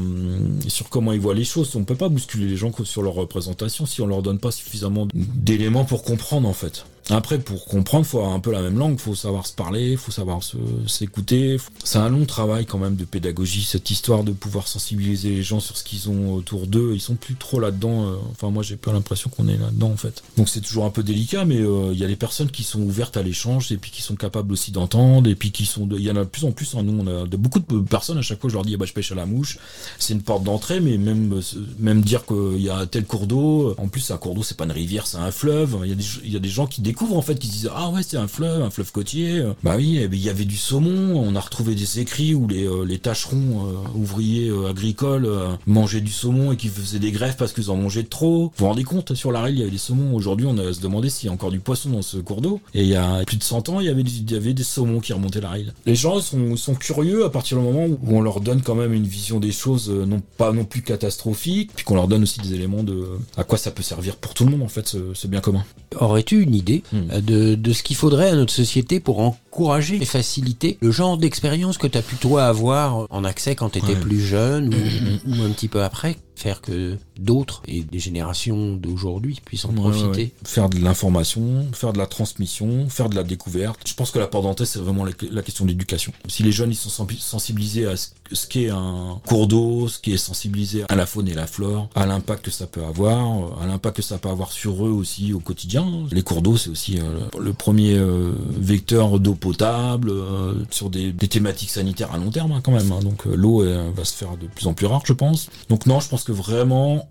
sur 0.68 0.90
comment 0.90 1.12
ils 1.12 1.20
voient 1.20 1.36
les 1.36 1.44
choses. 1.44 1.76
On 1.76 1.84
peut 1.84 1.96
pas 1.96 2.10
bousculer 2.10 2.48
les 2.48 2.58
gens 2.58 2.72
sur 2.84 3.02
leur 3.02 3.14
représentation 3.14 3.86
si 3.86 4.02
on 4.02 4.08
leur 4.08 4.22
donne 4.22 4.40
pas 4.40 4.52
suffisamment 4.52 5.08
d'éléments 5.14 5.86
pour 5.86 6.04
comprendre 6.04 6.48
en 6.48 6.54
fait. 6.54 6.86
Après, 7.10 7.40
pour 7.40 7.66
comprendre, 7.66 8.06
faut 8.06 8.20
avoir 8.20 8.34
un 8.34 8.40
peu 8.40 8.52
la 8.52 8.62
même 8.62 8.78
langue, 8.78 8.98
faut 9.00 9.16
savoir 9.16 9.46
se 9.48 9.54
parler, 9.54 9.98
faut 9.98 10.12
savoir 10.12 10.40
s'écouter. 10.88 11.58
C'est 11.84 11.98
un 11.98 12.10
long 12.10 12.26
travail 12.26 12.66
quand 12.66 12.78
même 12.78 12.96
de 12.96 13.04
pédagogie, 13.06 13.64
cette 13.64 13.90
histoire 13.92 14.24
de 14.24 14.32
pouvoir 14.32 14.68
sensibiliser 14.68 15.30
les 15.30 15.44
gens 15.44 15.60
sur 15.60 15.78
ce 15.78 15.84
qu'ils 15.84 16.10
ont 16.10 16.34
autour 16.34 16.68
d'eux. 16.68 16.92
Ils 16.94 17.02
sont 17.02 17.16
plus 17.16 17.36
trop 17.36 17.60
là-dedans. 17.60 18.06
euh, 18.08 18.16
Enfin, 18.32 18.50
moi, 18.50 18.64
j'ai 18.64 18.78
pas 18.78 18.94
l'impression 18.94 19.30
qu'on 19.30 19.48
est 19.48 19.58
là-dedans 19.58 19.92
en 19.92 19.98
fait. 19.98 20.24
Donc 20.38 20.48
c'est 20.48 20.62
toujours 20.62 20.86
un 20.86 20.90
peu 20.90 21.04
délicat, 21.04 21.44
mais 21.44 21.58
euh, 21.60 21.90
il 21.92 22.00
y 22.00 22.04
a 22.04 22.08
les 22.08 22.16
personnes 22.16 22.50
qui 22.50 22.64
sont 22.64 22.82
ouvertes 22.82 23.18
à 23.18 23.24
l'échange 23.24 23.72
et 23.72 23.78
puis 23.78 23.92
qui 23.92 24.02
sont 24.02 24.16
capables 24.16 24.52
aussi 24.54 24.72
d'entendre 24.72 25.30
et 25.30 25.36
puis 25.36 25.52
qui 25.52 25.66
sont. 25.66 25.90
Il 25.92 26.02
y 26.02 26.12
en 26.12 26.16
a 26.16 26.24
de 26.24 26.30
plus 26.30 26.46
en 26.46 26.52
plus. 26.52 26.76
hein. 26.76 26.84
Nous, 26.84 26.98
on 27.04 27.08
a 27.08 27.26
beaucoup 27.26 27.60
de 27.60 27.80
personnes 27.82 28.20
à 28.20 28.22
chaque 28.22 28.40
fois. 28.40 28.50
Je 28.50 28.56
leur 28.56 28.64
dis, 28.64 28.78
bah, 28.78 28.86
je 28.86 28.94
pêche 28.94 29.12
à 29.12 29.16
la 29.16 29.26
mouche. 29.26 29.58
C'est 30.00 30.14
une 30.14 30.22
porte 30.22 30.44
d'entrée, 30.44 30.80
mais 30.80 30.98
même 30.98 31.34
euh, 31.34 31.42
même 31.80 32.02
dire 32.02 32.26
qu'il 32.26 32.62
y 32.62 32.70
a 32.70 32.86
tel 32.86 33.06
cours 33.06 33.28
d'eau. 33.28 33.76
En 33.78 33.88
plus, 33.90 34.12
un 34.12 34.18
cours 34.18 34.34
d'eau, 34.36 34.44
c'est 34.44 34.56
pas 34.58 34.66
une 34.66 34.72
rivière, 34.72 35.08
c'est 35.08 35.18
un 35.18 35.32
fleuve. 35.32 35.78
Il 35.84 36.30
y 36.30 36.32
y 36.32 36.36
a 36.36 36.40
des 36.40 36.50
gens 36.50 36.68
qui 36.68 36.82
découvrent 36.82 37.01
en 37.14 37.22
fait, 37.22 37.36
qui 37.36 37.48
se 37.48 37.52
disent, 37.54 37.72
ah 37.74 37.90
ouais, 37.90 38.02
c'est 38.04 38.18
un 38.18 38.28
fleuve, 38.28 38.62
un 38.62 38.70
fleuve 38.70 38.92
côtier. 38.92 39.44
Bah 39.64 39.76
oui, 39.78 40.00
eh 40.02 40.08
ben, 40.08 40.18
il 40.18 40.24
y 40.24 40.30
avait 40.30 40.46
du 40.46 40.58
saumon. 40.58 41.16
On 41.16 41.36
a 41.36 41.40
retrouvé 41.40 41.76
des 41.76 42.00
écrits 42.00 42.34
où 42.36 42.48
les 42.48 42.68
euh, 42.68 42.86
les 42.86 43.00
tâcherons 43.00 43.68
euh, 43.68 43.98
ouvriers 43.98 44.50
euh, 44.50 44.70
agricoles 44.70 45.26
euh, 45.26 45.56
mangeaient 45.66 46.02
du 46.02 46.12
saumon 46.12 46.52
et 46.52 46.58
qui 46.58 46.68
faisaient 46.68 47.00
des 47.00 47.12
grèves 47.12 47.36
parce 47.38 47.54
qu'ils 47.54 47.72
en 47.72 47.78
mangeaient 47.78 48.04
trop. 48.04 48.46
Vous 48.46 48.52
vous 48.58 48.66
rendez 48.68 48.84
compte 48.84 49.14
sur 49.16 49.32
la 49.32 49.50
il 49.50 49.58
y 49.58 49.62
avait 49.62 49.72
des 49.72 49.78
saumons. 49.78 50.14
Aujourd'hui, 50.14 50.46
on 50.48 50.58
a 50.58 50.72
se 50.74 50.82
demander 50.82 51.10
s'il 51.10 51.28
y 51.28 51.30
a 51.30 51.34
encore 51.34 51.52
du 51.52 51.60
poisson 51.60 51.90
dans 51.90 52.02
ce 52.02 52.18
cours 52.18 52.42
d'eau. 52.42 52.62
Et 52.74 52.82
il 52.82 52.88
y 52.88 52.96
a 52.96 53.24
plus 53.26 53.38
de 53.38 53.44
100 53.44 53.70
ans, 53.70 53.80
il 53.80 53.88
y 53.88 53.90
avait, 53.90 54.02
il 54.02 54.32
y 54.32 54.36
avait 54.36 54.54
des 54.54 54.64
saumons 54.64 55.00
qui 55.00 55.14
remontaient 55.14 55.42
la 55.42 55.50
rille. 55.50 55.74
Les 55.86 55.96
gens 55.96 56.20
sont, 56.20 56.56
sont 56.56 56.76
curieux 56.76 57.26
à 57.26 57.30
partir 57.30 57.58
du 57.58 57.64
moment 57.64 57.86
où 57.86 58.00
on 58.16 58.22
leur 58.22 58.40
donne 58.42 58.62
quand 58.62 58.76
même 58.76 58.94
une 58.94 59.08
vision 59.08 59.40
des 59.40 59.52
choses 59.52 59.90
euh, 59.90 60.06
non 60.06 60.22
pas 60.38 60.52
non 60.52 60.66
plus 60.66 60.82
catastrophiques, 60.82 61.72
puis 61.76 61.86
qu'on 61.86 61.96
leur 61.96 62.08
donne 62.08 62.24
aussi 62.24 62.40
des 62.40 62.54
éléments 62.54 62.84
de 62.84 63.04
à 63.38 63.44
quoi 63.44 63.58
ça 63.58 63.72
peut 63.72 63.84
servir 63.84 64.16
pour 64.18 64.34
tout 64.34 64.46
le 64.46 64.52
monde 64.52 64.64
en 64.64 64.68
fait, 64.68 64.88
ce, 64.88 65.14
ce 65.14 65.28
bien 65.28 65.42
commun. 65.42 65.64
Aurais-tu 66.00 66.42
une 66.42 66.56
idée 66.56 66.84
Hmm. 66.92 67.20
de, 67.22 67.56
de 67.56 67.74
ce 67.74 67.84
qu'il 67.84 67.96
faudrait 67.96 68.30
à 68.30 68.36
notre 68.36 68.54
société 68.54 69.00
pour 69.00 69.20
encourager 69.56 70.02
et 70.02 70.06
faciliter 70.06 70.78
le 70.82 70.92
genre 70.92 71.18
d'expérience 71.18 71.78
que 71.78 71.88
tu 71.88 71.98
as 71.98 72.02
pu 72.02 72.16
toi 72.16 72.46
avoir 72.46 73.06
en 73.10 73.24
accès 73.26 73.56
quand 73.56 73.70
tu 73.72 73.80
étais 73.80 73.90
Ouais. 73.94 74.00
plus 74.00 74.22
jeune 74.22 74.74
ou, 74.74 74.78
ou 75.30 75.44
un 75.44 75.50
petit 75.50 75.68
peu 75.68 75.84
après, 75.84 76.18
faire 76.36 76.62
que 76.62 76.98
d'autres 77.20 77.62
et 77.68 77.84
des 77.84 78.00
générations 78.00 78.76
d'aujourd'hui 78.76 79.42
puissent 79.46 79.66
en 79.66 79.74
profiter. 79.74 80.06
ouais, 80.08 80.18
ouais. 80.18 80.32
Faire 80.46 80.70
de 80.70 80.80
l'information, 80.80 81.68
faire 81.74 81.92
de 81.94 81.98
la 81.98 82.08
transmission, 82.08 82.88
faire 82.90 83.10
de 83.10 83.16
la 83.16 83.24
découverte. 83.24 83.80
Je 83.86 83.94
pense 83.94 84.10
que 84.12 84.20
la 84.20 84.28
porte 84.28 84.46
d'entrée, 84.46 84.66
c'est 84.66 84.80
vraiment 84.80 85.04
la, 85.04 85.12
la 85.30 85.42
question 85.44 85.66
de 85.66 85.70
l'éducation. 85.70 86.14
Si 86.28 86.42
les 86.44 86.52
jeunes 86.54 86.72
ils 86.72 86.76
sont 86.76 86.90
sensi- 86.90 87.20
sensibilisés 87.20 87.86
à 87.86 87.98
ce, 87.98 88.08
ce 88.32 88.48
qu'est 88.48 88.70
un 88.70 89.20
cours 89.28 89.48
d'eau, 89.48 89.88
ce 89.90 90.00
qui 90.00 90.14
est 90.14 90.18
sensibilisé 90.18 90.84
à 90.90 90.96
la 90.96 91.06
faune 91.06 91.28
et 91.28 91.34
la 91.34 91.46
flore, 91.48 91.90
à 91.94 92.06
l'impact 92.06 92.46
que 92.46 92.52
ça 92.52 92.66
peut 92.66 92.84
avoir, 92.86 93.62
à 93.62 93.68
l'impact 93.68 93.98
que 93.98 94.02
ça 94.02 94.18
peut 94.18 94.30
avoir 94.30 94.52
sur 94.54 94.86
eux 94.88 94.92
aussi 94.92 95.34
au 95.34 95.40
quotidien. 95.40 95.86
Les 96.12 96.24
cours 96.24 96.42
d'eau, 96.42 96.56
c'est 96.58 96.70
aussi 96.70 96.98
euh, 97.00 97.20
le 97.40 97.54
premier 97.54 97.96
euh, 97.98 98.32
vecteur 98.50 99.20
d'eau 99.20 99.36
potable 99.42 100.12
euh, 100.12 100.54
sur 100.70 100.90
des, 100.90 101.12
thématiques 101.14 101.72
sanitaires 101.72 102.14
à 102.14 102.18
long 102.18 102.32
terme 102.32 102.54
hein, 102.54 102.62
quand 102.64 102.72
même. 102.72 102.90
hein. 102.92 103.00
Donc 103.02 103.28
euh, 103.28 103.36
l'eau 103.36 103.64
euh, 103.64 103.92
va 103.94 104.06
se 104.06 104.14
faire 104.14 104.38
de 104.38 104.48
plus 104.48 104.68
en 104.68 104.74
plus 104.74 104.86
rare, 104.86 105.02
je 105.06 105.12
pense. 105.12 105.50
Donc 105.68 105.86
non, 105.86 106.00
je 106.00 106.08
pense 106.08 106.24
que 106.24 106.32
vraiment 106.32 107.10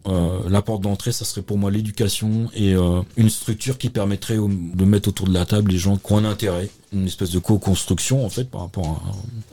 la 0.49 0.63
porte 0.63 0.83
d'entrée, 0.83 1.13
ça 1.13 1.25
serait 1.25 1.43
pour 1.43 1.59
moi 1.59 1.71
l'éducation 1.71 2.49
et 2.55 2.75
une 3.17 3.31
structure 3.31 3.77
qui 3.77 3.91
permettrait 3.91 4.37
de 4.37 4.85
mettre 4.85 5.09
autour 5.09 5.27
de 5.27 5.35
la 5.35 5.45
table 5.45 5.73
les 5.73 5.79
gens 5.79 5.97
qui 5.97 6.13
ont 6.13 6.19
intérêt, 6.19 6.71
une 6.93 7.07
espèce 7.07 7.31
de 7.31 7.39
co-construction 7.39 8.25
en 8.27 8.31
fait 8.31 8.45
par 8.51 8.63
rapport 8.63 9.03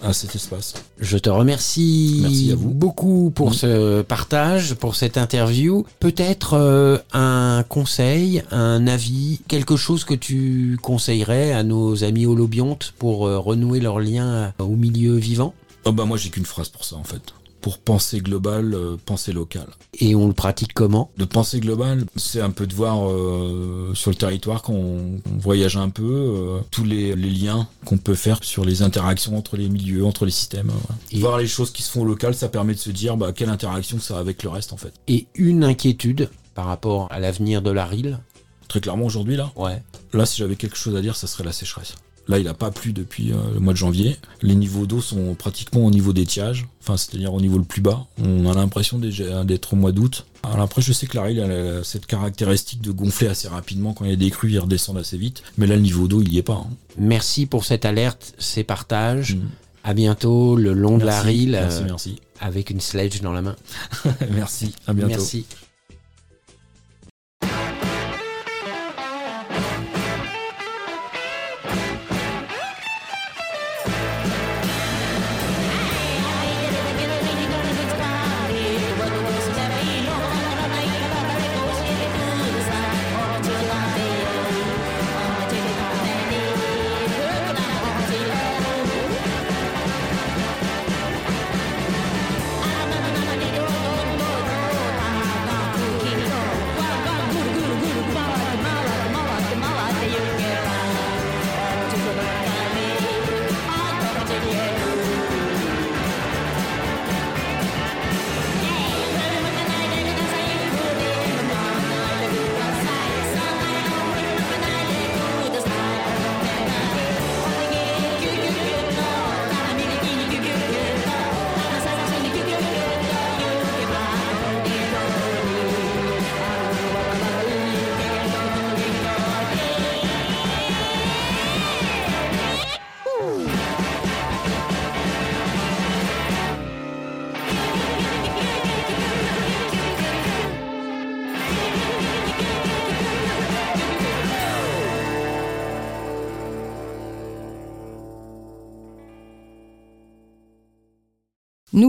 à, 0.01 0.07
à 0.09 0.13
cet 0.13 0.33
espace. 0.35 0.73
Je 0.99 1.17
te 1.17 1.29
remercie 1.29 2.19
Merci 2.23 2.51
à 2.51 2.55
vous. 2.55 2.69
beaucoup 2.69 3.31
pour 3.33 3.49
Mhm. 3.49 3.53
ce 3.53 4.01
partage, 4.01 4.73
pour 4.73 4.95
cette 4.95 5.17
interview. 5.17 5.85
Peut-être 5.99 6.53
euh, 6.53 6.97
un 7.13 7.63
conseil, 7.69 8.41
un 8.51 8.87
avis, 8.87 9.39
quelque 9.47 9.75
chose 9.75 10.03
que 10.03 10.13
tu 10.15 10.77
conseillerais 10.81 11.51
à 11.53 11.63
nos 11.63 12.03
amis 12.03 12.25
holobiontes 12.25 12.93
pour 12.97 13.27
euh, 13.27 13.37
renouer 13.39 13.79
leur 13.79 13.99
lien 13.99 14.53
au 14.59 14.75
milieu 14.75 15.15
vivant? 15.15 15.53
Oh 15.85 15.91
bah 15.91 16.05
moi 16.05 16.17
j'ai 16.17 16.29
qu'une 16.29 16.45
phrase 16.45 16.69
pour 16.69 16.83
ça 16.83 16.95
en 16.95 17.03
fait. 17.03 17.21
Pour 17.61 17.79
penser 17.79 18.19
global, 18.19 18.73
euh, 18.73 18.95
penser 19.05 19.33
local. 19.33 19.67
Et 19.99 20.15
on 20.15 20.27
le 20.27 20.33
pratique 20.33 20.73
comment? 20.73 21.11
De 21.17 21.25
penser 21.25 21.59
global, 21.59 22.05
c'est 22.15 22.39
un 22.39 22.51
peu 22.51 22.67
de 22.67 22.73
voir 22.73 23.09
euh, 23.09 23.91
sur 23.95 24.11
le 24.11 24.15
territoire 24.15 24.61
quand 24.61 24.73
on, 24.73 25.19
on 25.29 25.37
voyage 25.37 25.75
un 25.75 25.89
peu 25.89 26.03
euh, 26.05 26.59
tous 26.71 26.83
les, 26.83 27.15
les 27.15 27.29
liens 27.29 27.67
qu'on 27.85 27.97
peut 27.97 28.13
faire 28.15 28.43
sur 28.43 28.63
les 28.63 28.83
interactions 28.83 29.35
entre 29.37 29.57
les 29.57 29.69
milieux, 29.69 30.05
entre 30.05 30.25
les 30.25 30.31
systèmes. 30.31 30.71
Et- 31.11 31.19
Voir 31.19 31.37
les 31.39 31.47
choses 31.47 31.71
qui 31.71 31.81
se 31.81 31.91
font 31.91 32.01
au 32.01 32.05
local, 32.05 32.35
ça 32.35 32.47
permet 32.47 32.73
de 32.73 32.79
se 32.79 32.91
dire 32.91 33.17
bah, 33.17 33.31
quelle 33.33 33.49
interaction 33.49 33.99
ça 33.99 34.17
a 34.17 34.19
avec 34.19 34.43
le 34.43 34.49
reste 34.49 34.71
en 34.71 34.77
fait. 34.77 34.93
Et 35.07 35.27
une 35.35 35.63
inquiétude 35.63 36.29
par 36.53 36.65
rapport 36.65 37.07
à 37.11 37.19
l'avenir 37.19 37.61
de 37.61 37.71
la 37.71 37.85
RIL 37.85 38.19
Très 38.67 38.81
clairement 38.81 39.05
aujourd'hui 39.05 39.35
là, 39.37 39.51
Ouais. 39.55 39.81
là 40.13 40.25
si 40.25 40.37
j'avais 40.37 40.57
quelque 40.57 40.75
chose 40.77 40.95
à 40.95 41.01
dire, 41.01 41.15
ça 41.15 41.25
serait 41.27 41.43
la 41.45 41.53
sécheresse. 41.53 41.95
Là, 42.27 42.39
il 42.39 42.45
n'a 42.45 42.53
pas 42.53 42.71
plu 42.71 42.91
depuis 42.93 43.31
euh, 43.31 43.35
le 43.53 43.59
mois 43.59 43.73
de 43.73 43.77
janvier. 43.77 44.17
Les 44.41 44.55
niveaux 44.55 44.85
d'eau 44.85 44.99
sont 45.01 45.33
pratiquement 45.33 45.85
au 45.85 45.91
niveau 45.91 46.11
d'étiage, 46.13 46.67
enfin, 46.81 46.97
c'est-à-dire 46.97 47.33
au 47.33 47.39
niveau 47.39 47.57
le 47.57 47.63
plus 47.63 47.81
bas. 47.81 48.05
On 48.21 48.49
a 48.49 48.53
l'impression 48.53 48.97
déjà 48.99 49.43
d'être 49.45 49.73
au 49.73 49.75
mois 49.77 49.91
d'août. 49.93 50.25
Alors 50.43 50.61
après, 50.61 50.81
je 50.81 50.91
sais 50.93 51.07
que 51.07 51.15
la 51.17 51.23
Rille 51.23 51.41
a 51.41 51.83
cette 51.83 52.05
caractéristique 52.05 52.81
de 52.81 52.91
gonfler 52.91 53.27
assez 53.27 53.47
rapidement 53.47 53.93
quand 53.93 54.05
il 54.05 54.11
y 54.11 54.13
a 54.13 54.17
des 54.17 54.29
crues, 54.29 54.51
ils 54.51 54.59
redescendent 54.59 54.97
assez 54.97 55.17
vite. 55.17 55.41
Mais 55.57 55.67
là, 55.67 55.75
le 55.75 55.81
niveau 55.81 56.07
d'eau, 56.07 56.21
il 56.21 56.33
y 56.33 56.37
est 56.37 56.43
pas. 56.43 56.53
hein. 56.65 56.67
Merci 56.97 57.45
pour 57.45 57.63
cette 57.65 57.85
alerte, 57.85 58.33
ces 58.37 58.63
partages. 58.63 59.35
Mm. 59.35 59.41
À 59.83 59.93
bientôt 59.93 60.57
le 60.57 60.73
long 60.73 60.97
de 60.97 61.05
la 61.05 61.13
Merci, 61.23 61.27
RIL 61.27 61.51
Merci, 61.51 61.77
euh, 61.81 61.85
merci. 61.85 62.15
avec 62.41 62.69
une 62.71 62.81
sledge 62.81 63.21
dans 63.21 63.31
la 63.31 63.41
main. 63.41 63.55
merci. 64.31 64.73
À 64.85 64.93
bientôt. 64.93 65.11
Merci. 65.11 65.45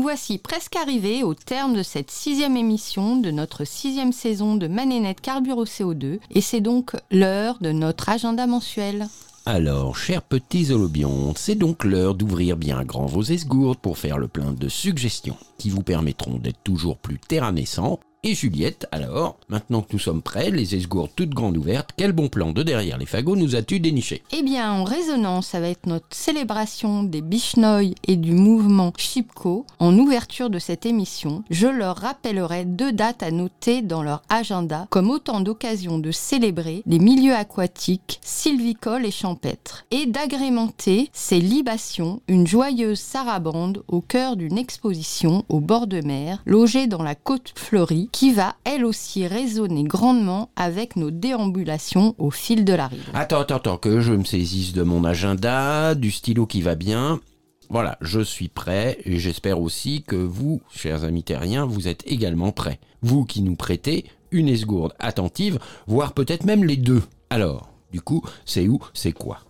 Voici 0.09 0.39
presque 0.39 0.75
arrivés 0.75 1.23
au 1.23 1.35
terme 1.35 1.77
de 1.77 1.83
cette 1.83 2.11
sixième 2.11 2.57
émission 2.57 3.17
de 3.17 3.31
notre 3.31 3.67
sixième 3.67 4.15
saison 4.15 4.57
de 4.57 4.67
Manénette 4.67 5.21
Carbure 5.21 5.59
au 5.59 5.67
CO2 5.67 6.19
et 6.31 6.41
c'est 6.41 6.63
donc 6.63 6.93
l'heure 7.11 7.59
de 7.61 7.73
notre 7.73 8.09
agenda 8.09 8.47
mensuel. 8.47 9.07
Alors, 9.45 9.99
chers 9.99 10.23
petits 10.23 10.73
holobiontes, 10.73 11.37
c'est 11.37 11.57
donc 11.57 11.85
l'heure 11.85 12.15
d'ouvrir 12.15 12.57
bien 12.57 12.85
grand 12.85 13.05
vos 13.05 13.23
esgourdes 13.23 13.81
pour 13.81 13.99
faire 13.99 14.17
le 14.17 14.29
plein 14.29 14.53
de 14.53 14.69
suggestions 14.71 15.37
qui 15.59 15.69
vous 15.69 15.83
permettront 15.83 16.39
d'être 16.39 16.63
toujours 16.65 16.97
plus 16.97 17.19
terranescents. 17.19 18.01
Et 18.25 18.35
Juliette, 18.35 18.89
alors, 18.91 19.37
maintenant 19.49 19.81
que 19.81 19.93
nous 19.93 20.01
sommes 20.01 20.23
prêts, 20.23 20.51
les 20.51 20.75
esgourdes 20.75 21.13
toutes 21.15 21.31
grandes 21.31 21.57
ouvertes, 21.57 21.91
quel 21.97 22.11
bon 22.11 22.29
plan 22.29 22.51
de 22.51 22.65
derrière 22.65 22.99
les 22.99 23.07
fagots 23.07 23.37
nous 23.37 23.55
as-tu 23.55 23.79
déniché 23.79 24.25
Eh 24.33 24.43
bien, 24.43 24.73
en 24.73 24.83
résonance 24.83 25.55
avec 25.55 25.87
notre 25.87 26.09
célébration 26.11 27.05
des 27.05 27.21
Bichnoi 27.21 27.93
et 28.09 28.17
du 28.17 28.33
mouvement 28.33 28.93
Chipko, 28.97 29.67
en 29.79 29.97
ouverture 29.97 30.51
de 30.51 30.59
cette 30.59 30.85
émission, 30.85 31.45
je 31.49 31.69
leur 31.69 31.97
rappellerai 31.97 32.65
deux 32.65 32.91
dates 32.91 33.23
à 33.23 33.31
noter 33.31 33.83
dans 33.83 34.03
leur 34.03 34.23
agenda 34.29 34.89
comme 34.91 35.11
autant 35.11 35.41
d'occasions 35.41 36.01
de 36.01 36.11
célébrer 36.11 36.83
les 36.87 36.99
milieux 36.99 37.37
aquatiques, 37.37 38.19
sylvicoles 38.25 39.07
et 39.07 39.13
champêtres, 39.13 39.85
et 39.93 40.07
d'agrémenter 40.07 41.09
ces 41.13 41.39
libations 41.39 42.21
une 42.27 42.49
joyeuse 42.49 42.99
sarabande 42.99 43.85
au 43.87 44.01
cœur 44.01 44.35
d'une 44.35 44.59
exposition 44.59 45.45
au 45.49 45.61
bord 45.61 45.87
de 45.87 46.01
mer, 46.01 46.43
logée 46.47 46.89
dans 46.89 47.05
la 47.05 47.15
côte 47.15 47.53
fleurie, 47.55 48.08
qui 48.13 48.33
va 48.33 48.57
elle 48.65 48.85
aussi 48.85 49.27
résonner 49.27 49.85
grandement 49.85 50.51
avec 50.57 50.97
nos 50.97 51.11
déambulations 51.11 52.15
au 52.19 52.31
fil 52.31 52.65
de 52.65 52.73
la 52.73 52.89
rive. 52.89 53.11
Attends, 53.15 53.41
attends, 53.41 53.57
attends, 53.57 53.77
que 53.77 54.01
je 54.01 54.13
me 54.13 54.25
saisisse 54.25 54.73
de 54.73 54.83
mon 54.83 55.05
agenda, 55.05 55.95
du 55.95 56.11
stylo 56.11 56.47
qui 56.47 56.63
va 56.63 56.75
bien. 56.75 57.21
Voilà, 57.71 57.99
je 58.01 58.21
suis 58.21 58.49
prêt 58.49 58.99
et 59.05 59.19
j'espère 59.19 59.61
aussi 59.61 60.03
que 60.03 60.17
vous, 60.17 60.63
chers 60.75 61.05
amis 61.05 61.23
terriens, 61.23 61.67
vous 61.67 61.87
êtes 61.87 62.03
également 62.07 62.51
prêts. 62.51 62.81
Vous 63.03 63.25
qui 63.25 63.43
nous 63.43 63.57
prêtez 63.57 64.07
une 64.31 64.49
esgourde 64.49 64.95
attentive, 64.99 65.59
voire 65.87 66.13
peut-être 66.13 66.45
même 66.45 66.65
les 66.65 66.77
deux. 66.77 67.03
Alors, 67.31 67.71
du 67.93 68.01
coup, 68.01 68.23
c'est 68.45 68.69
où, 68.69 68.79
c'est 68.95 69.13
quoi? 69.13 69.41